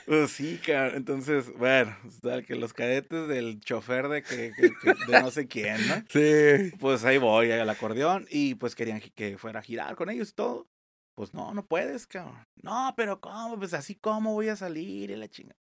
Pues 0.06 0.30
sí, 0.30 0.60
cabrón. 0.64 0.96
Entonces, 0.96 1.46
bueno, 1.56 1.96
tal 2.22 2.44
que 2.44 2.54
los 2.56 2.72
cadetes 2.72 3.28
del 3.28 3.60
chofer 3.60 4.08
de 4.08 4.22
que, 4.22 4.52
que- 4.54 4.70
que- 4.82 5.12
de 5.12 5.22
no 5.22 5.30
sé 5.30 5.46
quién, 5.46 5.76
¿no? 5.88 5.94
Sí. 6.10 6.72
Pues 6.78 7.04
ahí 7.04 7.18
voy 7.18 7.50
al 7.52 7.68
acordeón 7.70 8.26
y 8.30 8.54
pues 8.56 8.74
querían 8.74 9.00
que- 9.00 9.10
que 9.10 9.38
fuera 9.38 9.60
a 9.60 9.62
girar 9.62 9.94
con 9.96 10.10
ellos 10.10 10.30
y 10.30 10.34
todo. 10.34 10.66
Pues 11.16 11.32
no, 11.32 11.54
no 11.54 11.64
puedes, 11.66 12.06
cabrón. 12.06 12.44
No, 12.62 12.92
pero 12.96 13.20
¿cómo? 13.20 13.56
Pues 13.56 13.72
así 13.74 13.94
cómo 13.94 14.32
voy 14.32 14.48
a 14.48 14.56
salir 14.56 15.10
y 15.10 15.16
la 15.16 15.28
chinga. 15.28 15.54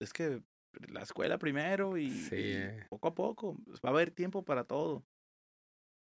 Es 0.00 0.12
que 0.12 0.42
la 0.88 1.02
escuela 1.02 1.38
primero 1.38 1.96
y, 1.96 2.10
Sí, 2.10 2.34
y 2.36 2.52
eh. 2.54 2.86
poco 2.88 3.08
a 3.08 3.14
poco. 3.14 3.56
pues, 3.64 3.80
va 3.80 3.90
a 3.90 3.92
haber 3.92 4.10
tiempo 4.10 4.44
para 4.44 4.64
todo. 4.64 5.04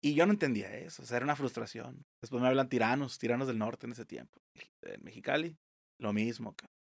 Y 0.03 0.15
yo 0.15 0.25
no 0.25 0.31
entendía 0.31 0.75
eso, 0.77 1.03
o 1.03 1.05
sea, 1.05 1.17
era 1.17 1.25
una 1.25 1.35
frustración. 1.35 2.03
Después 2.21 2.41
me 2.41 2.47
hablan 2.47 2.69
tiranos, 2.69 3.19
tiranos 3.19 3.47
del 3.47 3.59
norte 3.59 3.85
en 3.85 3.91
ese 3.91 4.05
tiempo. 4.05 4.39
En 4.81 5.03
Mexicali, 5.03 5.55
lo 5.99 6.11
mismo, 6.11 6.55
cabrón. 6.55 6.75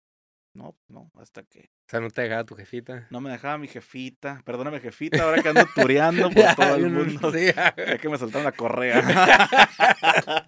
No, 0.54 0.76
no, 0.88 1.10
hasta 1.20 1.42
que 1.44 1.60
O 1.86 1.90
sea, 1.90 2.00
no 2.00 2.10
te 2.10 2.22
dejaba 2.22 2.44
tu 2.44 2.56
jefita. 2.56 3.06
no 3.10 3.20
me 3.20 3.30
dejaba 3.30 3.58
mi 3.58 3.68
jefita. 3.68 4.42
Perdóname, 4.44 4.80
jefita, 4.80 5.22
ahora 5.22 5.42
que 5.42 5.48
ando 5.50 5.66
tureando 5.74 6.30
por 6.30 6.54
todo 6.56 6.74
el 6.74 6.90
mundo. 6.90 7.30
Sí, 7.32 7.46
Ya 7.54 7.98
que 7.98 8.08
me 8.08 8.18
soltaron 8.18 8.44
la 8.44 8.52
correa. 8.52 8.98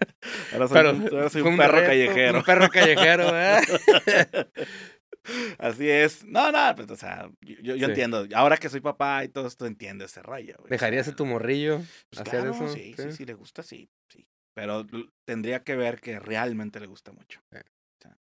ahora 0.52 0.68
soy, 0.68 0.74
Pero 0.74 0.90
ahora 1.16 1.30
soy 1.30 1.42
un 1.42 1.56
perro 1.56 1.74
reto, 1.78 1.86
callejero. 1.88 2.38
Un 2.38 2.44
perro 2.44 2.68
callejero, 2.70 3.30
¿eh? 3.40 3.58
Así 5.58 5.88
es. 5.88 6.24
No, 6.24 6.50
no, 6.50 6.74
pues, 6.74 6.90
o 6.90 6.96
sea, 6.96 7.30
yo, 7.42 7.76
yo 7.76 7.76
Sí. 7.76 7.84
entiendo. 7.84 8.26
Ahora 8.34 8.56
que 8.56 8.68
soy 8.68 8.80
papá 8.80 9.22
y 9.24 9.28
todo 9.28 9.46
esto, 9.46 9.66
entiendo 9.66 10.04
ese 10.06 10.22
rollo. 10.22 10.54
güey, 10.58 10.70
¿Dejarías 10.70 11.06
a 11.08 11.14
tu 11.14 11.26
morrillo 11.26 11.82
pues, 12.08 12.22
hacer 12.26 12.40
claro, 12.42 12.50
eso? 12.54 12.68
Sí, 12.68 12.94
sí, 12.96 13.12
sí, 13.12 13.24
le 13.26 13.34
gusta, 13.34 13.62
sí, 13.62 13.90
sí. 14.08 14.26
Pero 14.54 14.86
tendría 15.24 15.62
que 15.62 15.76
ver 15.76 16.00
que 16.00 16.18
realmente 16.18 16.80
le 16.80 16.86
gusta 16.86 17.12
mucho. 17.12 17.40
Sí. 17.52 17.58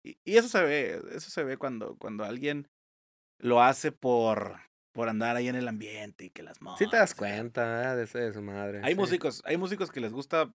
Y, 0.03 0.17
y 0.23 0.38
eso 0.38 0.47
se 0.47 0.61
ve, 0.63 1.01
eso 1.11 1.30
se 1.30 1.43
ve 1.43 1.57
cuando, 1.57 1.95
cuando 1.97 2.23
alguien 2.23 2.67
lo 3.39 3.61
hace 3.61 3.91
por, 3.91 4.59
por 4.93 5.09
andar 5.09 5.36
ahí 5.36 5.47
en 5.47 5.55
el 5.55 5.67
ambiente 5.67 6.26
y 6.26 6.30
que 6.30 6.43
las 6.43 6.57
Sí 6.57 6.86
te 6.89 6.97
das 6.97 7.11
modas 7.11 7.15
cuenta, 7.15 7.93
¿eh? 7.93 7.95
De 7.97 8.03
ese 8.03 8.19
de 8.19 8.34
su 8.34 8.41
madre. 8.41 8.82
Hay 8.84 8.93
sí. 8.93 8.99
músicos, 8.99 9.41
hay 9.45 9.57
músicos 9.57 9.91
que 9.91 9.99
les 9.99 10.13
gusta 10.13 10.53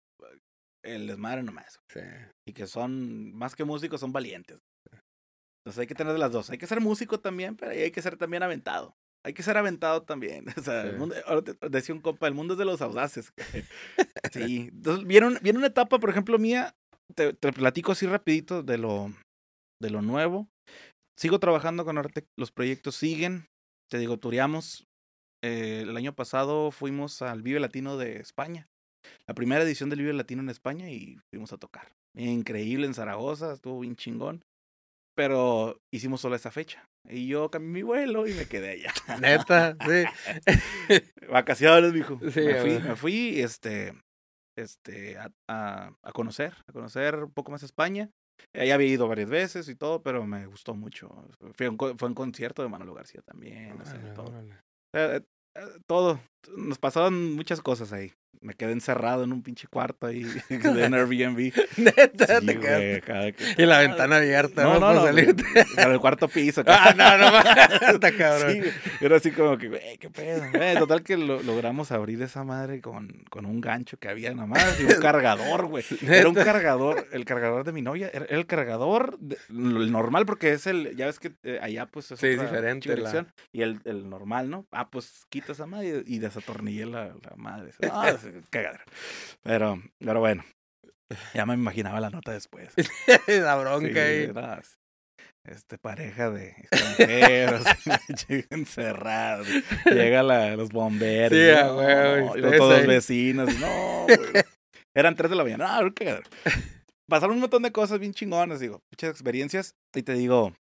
el 0.82 1.06
desmadre 1.06 1.42
nomás. 1.42 1.80
Sí. 1.88 2.00
y 2.46 2.52
que 2.54 2.66
son, 2.66 3.32
más 3.34 3.54
que 3.54 3.64
músicos, 3.64 4.00
son 4.00 4.12
valientes. 4.12 4.58
Entonces 5.62 5.80
hay 5.80 5.86
que 5.86 5.94
tener 5.94 6.14
de 6.14 6.18
las 6.18 6.32
dos. 6.32 6.48
Hay 6.50 6.56
que 6.58 6.66
ser 6.66 6.80
músico 6.80 7.20
también, 7.20 7.54
pero 7.56 7.72
hay 7.72 7.90
que 7.90 8.00
ser 8.00 8.16
también 8.16 8.42
aventado. 8.42 8.96
Hay 9.22 9.34
que 9.34 9.42
ser 9.42 9.58
aventado 9.58 10.02
también. 10.04 10.46
O 10.58 10.62
sea, 10.62 10.82
el 10.84 10.92
Sí. 10.92 10.96
mundo- 10.96 11.14
decía 11.68 11.94
un 11.94 12.00
compa, 12.00 12.26
el 12.26 12.32
mundo 12.34 12.54
es 12.54 12.58
de 12.58 12.64
los 12.64 12.80
audaces. 12.80 13.30
sí. 14.32 14.70
Entonces, 14.72 15.06
viene, 15.06 15.38
viene 15.42 15.58
una 15.58 15.68
etapa, 15.68 15.98
por 15.98 16.08
ejemplo, 16.08 16.38
mía, 16.38 16.74
te, 17.10 17.32
te 17.32 17.52
platico 17.52 17.92
así 17.92 18.06
rapidito 18.06 18.62
de 18.62 18.78
lo, 18.78 19.12
de 19.80 19.90
lo 19.90 20.02
nuevo. 20.02 20.48
Sigo 21.18 21.38
trabajando 21.38 21.84
con 21.84 21.98
Arte, 21.98 22.24
los 22.38 22.50
proyectos 22.50 22.96
siguen. 22.96 23.46
Te 23.90 23.98
digo, 23.98 24.18
tureamos. 24.18 24.86
Eh, 25.42 25.82
el 25.82 25.96
año 25.96 26.14
pasado 26.14 26.70
fuimos 26.70 27.22
al 27.22 27.42
Vive 27.42 27.60
Latino 27.60 27.96
de 27.96 28.18
España. 28.18 28.68
La 29.26 29.34
primera 29.34 29.62
edición 29.62 29.90
del 29.90 30.00
Vive 30.00 30.12
Latino 30.12 30.42
en 30.42 30.50
España 30.50 30.90
y 30.90 31.18
fuimos 31.30 31.52
a 31.52 31.58
tocar. 31.58 31.92
Increíble 32.16 32.86
en 32.86 32.94
Zaragoza, 32.94 33.52
estuvo 33.52 33.80
bien 33.80 33.96
chingón. 33.96 34.42
Pero 35.14 35.78
hicimos 35.92 36.20
solo 36.20 36.36
esa 36.36 36.50
fecha. 36.50 36.84
Y 37.08 37.26
yo 37.26 37.50
cambié 37.50 37.70
mi 37.70 37.82
vuelo 37.82 38.26
y 38.26 38.32
me 38.32 38.46
quedé 38.46 38.70
allá. 38.70 38.92
Neta, 39.20 39.76
sí. 39.84 40.04
Vacaciones, 41.30 41.92
mijo. 41.92 42.18
Sí, 42.30 42.40
me 42.40 42.60
fui, 42.60 42.78
me 42.78 42.96
fui 42.96 43.40
este, 43.40 43.94
este, 44.56 45.18
a, 45.18 45.30
a, 45.48 45.92
a 46.02 46.12
conocer, 46.12 46.54
a 46.66 46.72
conocer 46.72 47.16
un 47.24 47.32
poco 47.32 47.50
más 47.50 47.62
España. 47.62 48.10
Eh, 48.54 48.66
Ya 48.66 48.74
había 48.74 48.88
ido 48.88 49.06
varias 49.06 49.28
veces 49.28 49.68
y 49.68 49.76
todo, 49.76 50.02
pero 50.02 50.24
me 50.26 50.46
gustó 50.46 50.74
mucho. 50.74 51.10
Fue 51.54 51.68
un, 51.68 51.78
fue 51.78 52.08
un 52.08 52.14
concierto 52.14 52.62
de 52.62 52.68
Manolo 52.68 52.94
García 52.94 53.20
también. 53.22 53.80
o 53.80 53.84
sea, 53.84 53.94
Órale, 53.94 54.14
todo. 54.14 54.40
Eh, 54.94 55.20
eh, 55.56 55.60
todo. 55.86 56.20
Nos 56.56 56.78
pasaron 56.78 57.34
muchas 57.34 57.60
cosas 57.60 57.92
ahí. 57.92 58.12
Me 58.42 58.54
quedé 58.54 58.72
encerrado 58.72 59.24
en 59.24 59.32
un 59.32 59.42
pinche 59.42 59.68
cuarto 59.68 60.06
ahí 60.06 60.22
de 60.48 60.86
un 60.86 60.94
Airbnb. 60.94 61.52
Neta, 61.76 62.40
Sí, 62.40 62.46
te 62.46 62.58
quedaste. 62.58 63.62
Y 63.62 63.66
la 63.66 63.80
ventana 63.80 64.16
abierta, 64.16 64.62
¿no? 64.64 64.80
No, 64.80 65.02
salirte. 65.04 65.44
En 65.76 65.90
el 65.92 66.00
cuarto 66.00 66.26
piso. 66.28 66.62
Ah, 66.66 66.94
no, 66.96 67.18
no. 67.18 67.90
Está 67.94 68.12
cabrón. 68.16 68.52
Sí, 68.62 68.70
era 69.04 69.16
así 69.16 69.30
como 69.32 69.58
que, 69.58 69.68
güey, 69.68 69.98
qué 69.98 70.08
pedo. 70.08 70.42
Güey, 70.52 70.76
total 70.78 71.02
que 71.02 71.16
lo- 71.18 71.42
logramos 71.42 71.92
abrir 71.92 72.22
esa 72.22 72.42
madre 72.44 72.80
con, 72.80 73.08
con 73.28 73.44
un 73.44 73.60
gancho 73.60 73.98
que 73.98 74.08
había 74.08 74.32
nada 74.32 74.46
más 74.46 74.80
y 74.80 74.84
un 74.84 75.00
cargador, 75.00 75.66
güey. 75.66 75.84
Era 76.08 76.28
un 76.28 76.34
cargador, 76.34 77.06
el 77.12 77.24
cargador 77.26 77.64
de 77.64 77.72
mi 77.72 77.82
novia, 77.82 78.10
era 78.12 78.24
el 78.26 78.46
cargador, 78.46 79.18
de- 79.18 79.36
el 79.50 79.92
normal 79.92 80.24
porque 80.24 80.52
es 80.52 80.66
el, 80.66 80.96
ya 80.96 81.06
ves 81.06 81.18
que 81.18 81.32
eh, 81.42 81.58
allá 81.60 81.86
pues 81.86 82.10
es 82.12 82.20
Sí, 82.20 82.28
es 82.28 82.40
diferente 82.40 82.96
la- 82.96 83.26
y 83.52 83.62
el, 83.62 83.80
el 83.84 84.08
normal, 84.08 84.48
¿no? 84.48 84.66
Ah, 84.70 84.88
pues 84.88 85.26
quita 85.28 85.52
esa 85.52 85.66
madre 85.66 86.04
y, 86.06 86.14
y 86.16 86.18
desatornillé 86.20 86.86
la, 86.86 87.08
la 87.08 87.34
madre. 87.36 87.72
Ah, 87.92 88.08
es 88.10 88.29
cagadero. 88.50 88.84
Pero, 89.42 89.82
pero 89.98 90.20
bueno, 90.20 90.44
ya 91.34 91.46
me 91.46 91.54
imaginaba 91.54 92.00
la 92.00 92.10
nota 92.10 92.32
después. 92.32 92.72
La 93.26 93.56
bronca 93.56 94.06
Sí, 94.06 94.28
este 95.44 95.78
pareja 95.78 96.30
de 96.30 96.50
extranjeros 96.50 97.64
encerrados. 98.50 99.48
Llega 99.86 100.22
la, 100.22 100.54
los 100.56 100.70
bomberos. 100.70 101.32
Sí, 101.36 101.44
y 101.44 101.50
a 101.50 101.64
no, 101.64 101.76
huevo, 101.76 102.36
y 102.36 102.40
y 102.40 102.42
ustedes 102.42 102.42
los 102.42 102.56
todos 102.58 102.80
ahí. 102.80 102.86
vecinos. 102.86 103.58
No, 103.58 104.04
güey. 104.04 104.44
Eran 104.94 105.16
tres 105.16 105.30
de 105.30 105.36
la 105.36 105.42
mañana. 105.44 105.80
No. 105.80 105.92
Pasaron 107.08 107.34
un 107.34 107.40
montón 107.40 107.62
de 107.62 107.72
cosas 107.72 107.98
bien 107.98 108.12
chingonas, 108.14 108.60
digo, 108.60 108.82
muchas 108.92 109.10
experiencias. 109.10 109.74
Y 109.94 110.02
te 110.02 110.14
digo, 110.14 110.54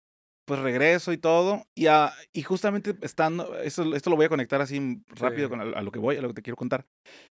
pues 0.49 0.59
regreso 0.61 1.13
y 1.13 1.17
todo. 1.19 1.63
Y, 1.77 1.85
a- 1.87 2.11
y 2.33 2.41
justamente 2.41 2.95
estando, 3.01 3.55
eso, 3.59 3.93
esto 3.95 4.09
lo 4.09 4.15
voy 4.15 4.25
a 4.25 4.29
conectar 4.29 4.59
así 4.61 4.99
rápido 5.09 5.47
Sí. 5.47 5.49
con 5.51 5.61
a, 5.61 5.77
a 5.77 5.81
lo 5.83 5.91
que 5.91 5.99
voy, 5.99 6.17
a 6.17 6.21
lo 6.21 6.29
que 6.29 6.33
te 6.33 6.41
quiero 6.41 6.57
contar. 6.57 6.85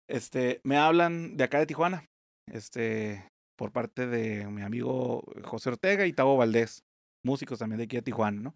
Este, 0.08 0.60
me 0.62 0.76
hablan 0.76 1.36
de 1.36 1.42
acá 1.44 1.58
de 1.58 1.66
Tijuana. 1.66 2.04
Este, 2.50 3.28
por 3.58 3.72
parte 3.72 4.06
de 4.06 4.46
mi 4.46 4.62
amigo 4.62 5.22
José 5.42 5.70
Ortega 5.70 6.06
y 6.06 6.12
Tavo 6.12 6.36
Valdés, 6.36 6.84
músicos 7.24 7.58
también 7.58 7.78
de 7.78 7.84
aquí 7.84 7.96
de 7.96 8.02
Tijuana, 8.02 8.40
¿no? 8.40 8.54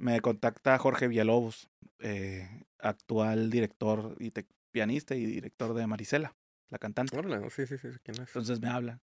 me 0.00 0.20
contacta 0.20 0.78
Jorge 0.78 1.08
Villalobos, 1.08 1.66
eh, 1.98 2.48
actual 2.80 3.50
director 3.50 4.14
y 4.20 4.30
te- 4.30 4.46
pianista 4.72 5.16
y 5.16 5.26
director 5.26 5.74
de 5.74 5.88
Marisela, 5.88 6.36
la 6.70 6.78
cantante. 6.78 7.18
Órale, 7.18 7.50
sí, 7.50 7.66
sí, 7.66 7.76
sí, 7.78 7.88
¿quién 8.04 8.14
es? 8.22 8.28
Entonces 8.28 8.60
me 8.60 8.68
habla. 8.68 9.00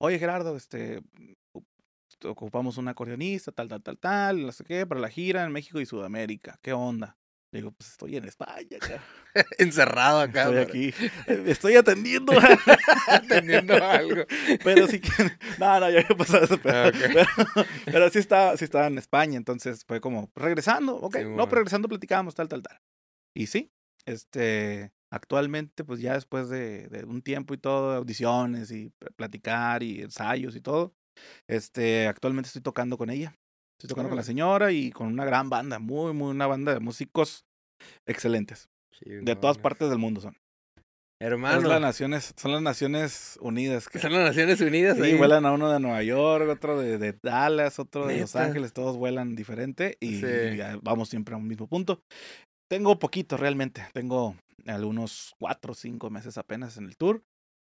Oye, 0.00 0.20
Gerardo, 0.20 0.56
este, 0.56 1.02
ocupamos 2.24 2.76
un 2.78 2.88
acordeonista, 2.88 3.52
tal, 3.52 3.68
tal, 3.68 3.82
tal, 3.82 3.98
tal, 3.98 4.42
no 4.42 4.52
sé 4.52 4.64
qué, 4.64 4.86
para 4.86 5.00
la 5.00 5.08
gira 5.08 5.44
en 5.44 5.52
México 5.52 5.80
y 5.80 5.86
Sudamérica. 5.86 6.58
¿Qué 6.62 6.72
onda? 6.72 7.16
Le 7.50 7.60
digo, 7.60 7.72
pues 7.72 7.90
estoy 7.92 8.14
en 8.16 8.24
España, 8.26 8.78
cara. 8.78 9.02
Encerrado 9.58 10.20
acá. 10.20 10.42
Estoy 10.42 10.54
pero- 10.56 10.68
aquí, 10.68 10.94
eh, 11.28 11.44
estoy 11.46 11.76
atendiendo. 11.76 12.32
Atendiendo 13.08 13.74
algo. 13.82 14.24
pero 14.62 14.86
sí 14.86 15.00
que, 15.00 15.10
no, 15.58 15.80
no, 15.80 15.90
ya 15.90 16.00
había 16.00 16.16
pasado 16.16 16.44
ese 16.44 16.58
pedo. 16.58 16.74
Ah, 16.74 16.88
ok. 16.88 16.94
Pero, 17.00 17.66
pero 17.86 18.10
sí 18.10 18.18
estaba, 18.18 18.56
sí 18.56 18.64
estaba 18.64 18.86
en 18.86 18.98
España, 18.98 19.36
entonces 19.38 19.84
fue 19.86 20.00
como, 20.00 20.30
regresando, 20.34 20.96
ok, 20.96 21.16
Sí, 21.16 21.22
no, 21.22 21.28
bueno. 21.30 21.44
pero 21.48 21.60
regresando 21.60 21.88
platicamos, 21.88 22.34
tal, 22.34 22.48
tal, 22.48 22.62
tal. 22.62 22.80
Y 23.34 23.46
sí, 23.46 23.72
este, 24.04 24.92
actualmente, 25.10 25.84
pues 25.84 26.00
ya 26.00 26.14
después 26.14 26.48
de, 26.50 26.88
de 26.88 27.04
un 27.04 27.22
tiempo 27.22 27.54
y 27.54 27.58
todo, 27.58 27.94
audiciones 27.94 28.70
y 28.70 28.90
pl- 28.90 29.10
platicar 29.16 29.82
y 29.82 30.02
ensayos 30.02 30.54
y 30.56 30.60
todo, 30.60 30.94
este, 31.48 32.06
actualmente 32.06 32.48
estoy 32.48 32.62
tocando 32.62 32.96
con 32.98 33.10
ella. 33.10 33.34
Estoy 33.80 33.88
tocando 33.90 34.08
con 34.10 34.16
la 34.16 34.24
señora 34.24 34.72
y 34.72 34.90
con 34.90 35.06
una 35.06 35.24
gran 35.24 35.48
banda, 35.50 35.78
muy, 35.78 36.12
muy, 36.12 36.30
una 36.30 36.46
banda 36.48 36.74
de 36.74 36.80
músicos 36.80 37.44
excelentes. 38.06 38.68
De 39.00 39.36
todas 39.36 39.58
partes 39.58 39.88
del 39.90 39.98
mundo 39.98 40.20
son. 40.20 40.36
Hermano, 41.20 41.62
las 41.68 41.80
naciones, 41.80 42.32
son 42.36 42.52
las 42.52 42.62
Naciones 42.62 43.38
Unidas. 43.40 43.88
que- 43.88 43.98
son 43.98 44.12
las 44.12 44.22
Naciones 44.22 44.60
Unidas. 44.60 44.96
Sí, 44.96 45.02
ahí. 45.02 45.14
vuelan 45.16 45.46
a 45.46 45.52
uno 45.52 45.70
de 45.70 45.80
Nueva 45.80 46.02
York, 46.02 46.48
otro 46.48 46.78
de, 46.78 46.96
de 46.98 47.16
Dallas, 47.22 47.78
otro 47.80 48.06
de 48.06 48.20
Los. 48.20 48.36
Ángeles, 48.36 48.72
todos 48.72 48.96
vuelan 48.96 49.34
diferente 49.34 49.96
y 50.00 50.20
Sí. 50.20 50.56
ya 50.56 50.78
vamos 50.82 51.08
siempre 51.08 51.34
a 51.34 51.38
un 51.38 51.48
mismo 51.48 51.66
punto. 51.66 52.00
Tengo 52.70 52.98
poquito 53.00 53.36
realmente, 53.36 53.84
tengo 53.92 54.36
algunos 54.66 55.34
cuatro 55.40 55.72
o 55.72 55.74
cinco 55.74 56.08
meses 56.10 56.38
apenas 56.38 56.76
en 56.76 56.84
el 56.84 56.96
tour. 56.96 57.22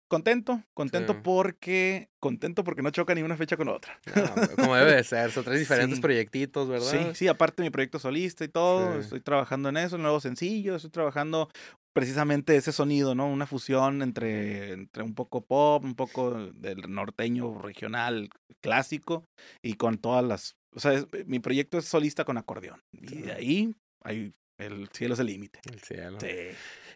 Contento, 0.09 0.63
contento 0.73 1.13
Sí. 1.13 1.19
porque, 1.21 2.09
contento 2.19 2.63
porque 2.63 2.81
no 2.81 2.91
choca 2.91 3.13
ni 3.13 3.23
una 3.23 3.35
fecha 3.35 3.57
con 3.57 3.67
otra. 3.67 3.99
No, 4.15 4.55
como 4.55 4.75
debe 4.75 4.95
de 4.95 5.03
ser. 5.03 5.31
Son 5.31 5.43
tres 5.43 5.59
diferentes 5.89 5.97
Sí. 5.97 6.01
proyectitos, 6.01 6.69
¿verdad? 6.69 6.87
Sí, 6.89 6.97
sí, 7.15 7.27
aparte 7.27 7.61
mi 7.61 7.69
proyecto 7.69 7.99
solista 7.99 8.45
y 8.45 8.47
todo, 8.47 8.93
Sí. 8.93 8.99
estoy 8.99 9.19
trabajando 9.19 9.67
en 9.69 9.77
eso, 9.77 9.97
nuevo 9.97 10.19
sencillo, 10.21 10.75
estoy 10.77 10.91
trabajando 10.91 11.49
precisamente 11.93 12.55
ese 12.55 12.71
sonido, 12.71 13.15
¿no? 13.15 13.27
Una 13.27 13.47
fusión 13.47 14.01
entre, 14.01 14.71
entre 14.71 15.03
un 15.03 15.13
poco 15.13 15.41
pop, 15.41 15.83
un 15.83 15.95
poco 15.95 16.51
del 16.53 16.83
norteño 16.93 17.57
regional 17.61 18.29
clásico 18.61 19.25
y 19.61 19.73
con 19.73 19.97
todas 19.97 20.23
las... 20.23 20.55
O 20.73 20.79
sea, 20.79 20.93
es- 20.93 21.07
mi 21.25 21.39
proyecto 21.39 21.77
es 21.79 21.85
solista 21.85 22.23
con 22.23 22.37
acordeón. 22.37 22.81
Y 22.93 23.23
de 23.23 23.31
ahí, 23.33 23.75
ahí 24.03 24.31
el 24.57 24.87
cielo 24.93 25.13
es 25.13 25.19
el 25.19 25.27
límite. 25.27 25.59
El 25.71 25.79
cielo. 25.81 26.19
Sí. 26.19 26.27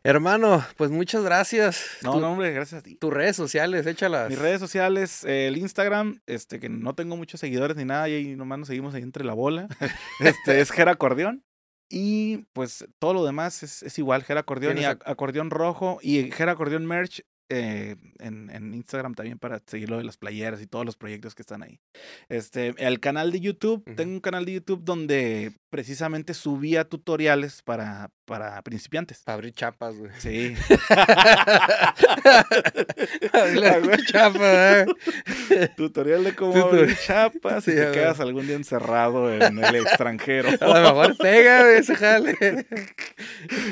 Hermano, 0.03 0.66
pues 0.78 0.89
muchas 0.89 1.24
gracias. 1.24 1.97
No, 2.01 2.14
Tu- 2.14 2.20
no, 2.22 2.32
hombre, 2.32 2.51
gracias 2.51 2.80
a 2.80 2.84
ti. 2.84 2.95
Tus 2.95 3.14
redes 3.14 3.36
sociales, 3.36 3.86
échalas. 3.86 4.30
Mis 4.30 4.39
redes 4.39 4.59
sociales, 4.59 5.24
eh, 5.26 5.47
el 5.47 5.57
Instagram, 5.57 6.22
este, 6.26 6.59
que 6.59 6.70
no 6.70 6.95
tengo 6.95 7.16
muchos 7.18 7.39
seguidores 7.39 7.78
ni 7.78 7.86
nada, 7.86 8.09
y 8.09 8.14
ahí 8.14 8.36
nomás 8.36 8.57
nos 8.59 8.68
seguimos 8.68 8.95
ahí 8.95 9.03
entre 9.03 9.24
la 9.24 9.34
bola. 9.34 9.68
Este, 10.20 10.59
es 10.62 10.72
Gera 10.72 10.91
Acordeón. 10.93 11.43
Y 11.93 12.45
pues 12.53 12.86
todo 12.99 13.14
lo 13.14 13.26
demás 13.26 13.64
es, 13.64 13.84
es 13.84 13.99
igual, 13.99 14.24
Gera 14.24 14.39
Acordeón 14.39 14.74
y 14.78 14.80
¿Tienes 14.80 14.97
ac- 14.97 15.03
Acordeón 15.05 15.49
Rojo 15.51 15.99
y 16.01 16.32
Gera 16.32 16.53
Acordeón 16.53 16.86
Merch 16.86 17.22
eh, 17.49 17.97
en, 18.20 18.49
en 18.49 18.74
Instagram 18.74 19.14
también 19.14 19.38
para 19.38 19.62
seguir 19.68 19.89
lo 19.89 19.97
de 19.97 20.05
las 20.05 20.16
playeras 20.16 20.62
y 20.62 20.68
todos 20.68 20.86
los 20.86 20.95
proyectos 20.95 21.36
que 21.36 21.41
están 21.41 21.64
ahí. 21.64 21.82
Este, 22.30 22.74
el 22.78 23.01
canal 23.01 23.32
de 23.34 23.41
YouTube, 23.41 23.84
tengo 23.95 24.14
un 24.14 24.22
canal 24.22 24.45
de 24.45 24.53
YouTube 24.53 24.86
donde 24.86 25.51
precisamente 25.72 26.34
subía 26.34 26.84
tutoriales 26.84 27.61
para, 27.63 28.11
para 28.26 28.61
principiantes. 28.61 29.22
Para 29.24 29.36
abrir 29.36 29.53
chapas, 29.53 29.95
güey. 29.95 30.11
Sí. 30.19 30.53
Abrir 33.34 34.05
chapas, 34.05 34.41
¿eh? 34.43 34.86
Tutorial 35.78 36.26
de 36.26 36.36
cómo 36.36 36.55
abrir 36.65 36.95
chapas 36.97 37.63
Sí, 37.65 37.72
y 37.72 37.76
te 37.76 37.91
quedas 37.91 38.19
algún 38.19 38.45
día 38.47 38.55
encerrado 38.57 39.34
en 39.34 39.63
el 39.63 39.76
extranjero. 39.76 40.49
A 40.59 40.67
lo 40.67 40.74
mejor 40.74 41.17
pega, 41.17 41.61
güey, 41.61 41.78
ese 41.78 41.95
jale. 41.95 42.65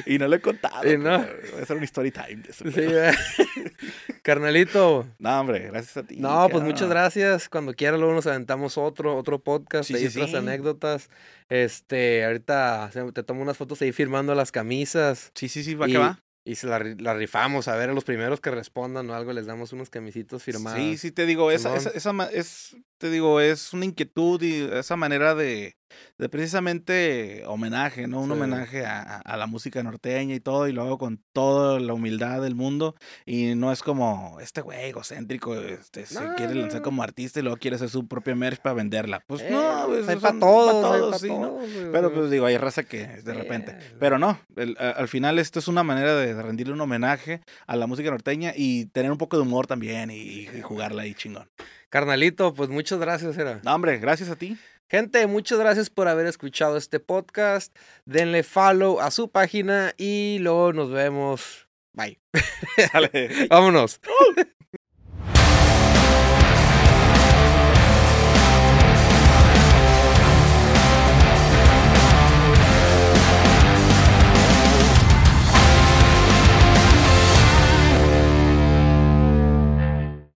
y 0.05 0.17
no 0.17 0.27
lo 0.29 0.35
he 0.37 0.41
contado. 0.41 0.89
Y 0.89 0.97
no. 0.97 1.19
Voy 1.19 1.59
a 1.59 1.63
hacer 1.63 1.75
un 1.75 1.83
story 1.83 2.11
time 2.11 2.37
de 2.37 2.49
eso. 2.49 2.63
Sí. 2.71 2.87
Carnalito. 4.21 5.07
No, 5.19 5.39
hombre, 5.39 5.59
gracias 5.67 5.97
a 5.97 6.03
ti. 6.03 6.17
No, 6.17 6.47
pues 6.49 6.63
muchas 6.63 6.89
gracias. 6.89 7.49
Cuando 7.49 7.73
quiera 7.73 7.97
luego 7.97 8.13
nos 8.13 8.27
aventamos 8.27 8.77
otro, 8.77 9.15
otro 9.17 9.39
podcast, 9.39 9.87
Sí, 9.87 9.95
ahí 9.95 10.09
sí, 10.09 10.19
otras 10.19 10.31
sí. 10.31 10.35
anécdotas. 10.37 11.09
Este, 11.49 12.25
ahorita 12.25 12.91
te 13.13 13.23
tomo 13.23 13.41
unas 13.41 13.57
fotos 13.57 13.81
ahí 13.81 13.91
firmando 13.91 14.35
las 14.35 14.51
camisas. 14.51 15.31
Sí, 15.35 15.49
sí, 15.49 15.63
sí, 15.63 15.75
va 15.75 15.87
y, 15.89 15.91
que 15.93 15.97
va. 15.97 16.19
y 16.45 16.55
se 16.55 16.67
la, 16.67 16.79
ri- 16.79 16.99
la 17.01 17.13
rifamos. 17.13 17.67
A 17.67 17.75
ver, 17.75 17.89
a 17.89 17.93
los 17.93 18.03
primeros 18.03 18.39
que 18.39 18.51
respondan 18.51 19.09
o 19.09 19.15
algo, 19.15 19.33
les 19.33 19.45
damos 19.45 19.73
unos 19.73 19.89
camisitos 19.89 20.43
firmados. 20.43 20.79
Sí, 20.79 20.97
sí, 20.97 21.11
te 21.11 21.25
digo, 21.25 21.51
esa, 21.51 21.75
esa, 21.75 21.89
esa 21.89 22.29
es, 22.31 22.75
te 22.99 23.09
digo, 23.09 23.39
es 23.39 23.73
una 23.73 23.85
inquietud 23.85 24.41
y 24.43 24.61
esa 24.73 24.95
manera 24.97 25.33
de, 25.33 25.75
de 26.17 26.29
precisamente 26.29 27.43
homenaje, 27.47 28.07
¿no? 28.07 28.19
Un 28.21 28.27
Sí. 28.27 28.33
homenaje 28.33 28.85
a, 28.85 29.17
a- 29.19 29.37
la 29.37 29.47
música 29.47 29.81
norteña 29.81 30.35
y 30.35 30.39
todo, 30.41 30.67
y 30.67 30.73
lo 30.73 30.81
hago 30.83 30.97
con 30.97 31.23
toda 31.33 31.79
la 31.79 31.93
humildad 31.93 32.41
del 32.41 32.55
mundo. 32.55 32.95
Y 33.25 33.55
no 33.55 33.71
es 33.71 33.81
como, 33.81 34.37
este 34.41 34.59
güey 34.61 34.89
egocéntrico, 34.89 35.55
este, 35.55 36.05
se 36.05 36.21
No, 36.21 36.35
quiere 36.35 36.55
lanzar 36.55 36.81
como 36.81 37.01
artista 37.01 37.39
y 37.39 37.43
luego 37.43 37.57
quiere 37.57 37.75
hacer 37.77 37.89
su 37.89 38.05
propia 38.07 38.35
merch 38.35 38.59
para 38.61 38.73
venderla. 38.75 39.23
Pues 39.25 39.41
Eh, 39.41 39.47
no, 39.49 39.85
pues, 39.87 40.07
hay 40.09 40.15
son 40.15 40.21
para 40.21 40.33
pa' 40.33 40.39
todos, 40.39 40.75
hay 41.23 41.29
todos, 41.29 41.61
pa' 41.61 41.67
sí, 41.67 41.87
Pero 41.91 42.13
pues 42.13 42.29
digo, 42.29 42.45
hay 42.45 42.57
raza 42.57 42.83
que 42.83 43.07
de 43.07 43.33
repente. 43.33 43.77
Pero 43.99 44.19
no, 44.19 44.37
el- 44.57 44.77
al 44.77 45.07
final 45.07 45.39
esto 45.39 45.59
es 45.59 45.67
una 45.69 45.83
manera 45.83 46.15
de, 46.15 46.33
de 46.35 46.41
rendirle 46.43 46.73
un 46.73 46.81
homenaje 46.81 47.41
a 47.65 47.75
la 47.77 47.87
música 47.87 48.11
norteña 48.11 48.53
y 48.55 48.87
tener 48.87 49.09
un 49.11 49.17
poco 49.17 49.37
de 49.37 49.43
humor 49.43 49.67
también 49.67 50.11
y, 50.11 50.17
y 50.49 50.61
jugarla 50.61 51.03
ahí 51.03 51.13
chingón. 51.13 51.49
Carnalito, 51.89 52.53
pues 52.53 52.69
muchas 52.69 52.99
gracias, 52.99 53.37
era. 53.37 53.59
No, 53.63 53.73
hombre, 53.73 53.97
gracias 53.97 54.29
a 54.29 54.35
ti. 54.35 54.57
Gente, 54.87 55.27
muchas 55.27 55.59
gracias 55.59 55.89
por 55.89 56.07
haber 56.07 56.25
escuchado 56.25 56.77
este 56.77 56.99
podcast. 56.99 57.75
Denle 58.05 58.43
follow 58.43 58.99
a 58.99 59.11
su 59.11 59.29
página 59.29 59.93
y 59.97 60.37
luego 60.39 60.73
nos 60.73 60.91
vemos. 60.91 61.67
Bye. 61.93 62.19
Dale. 62.93 63.47
Vámonos. 63.49 63.99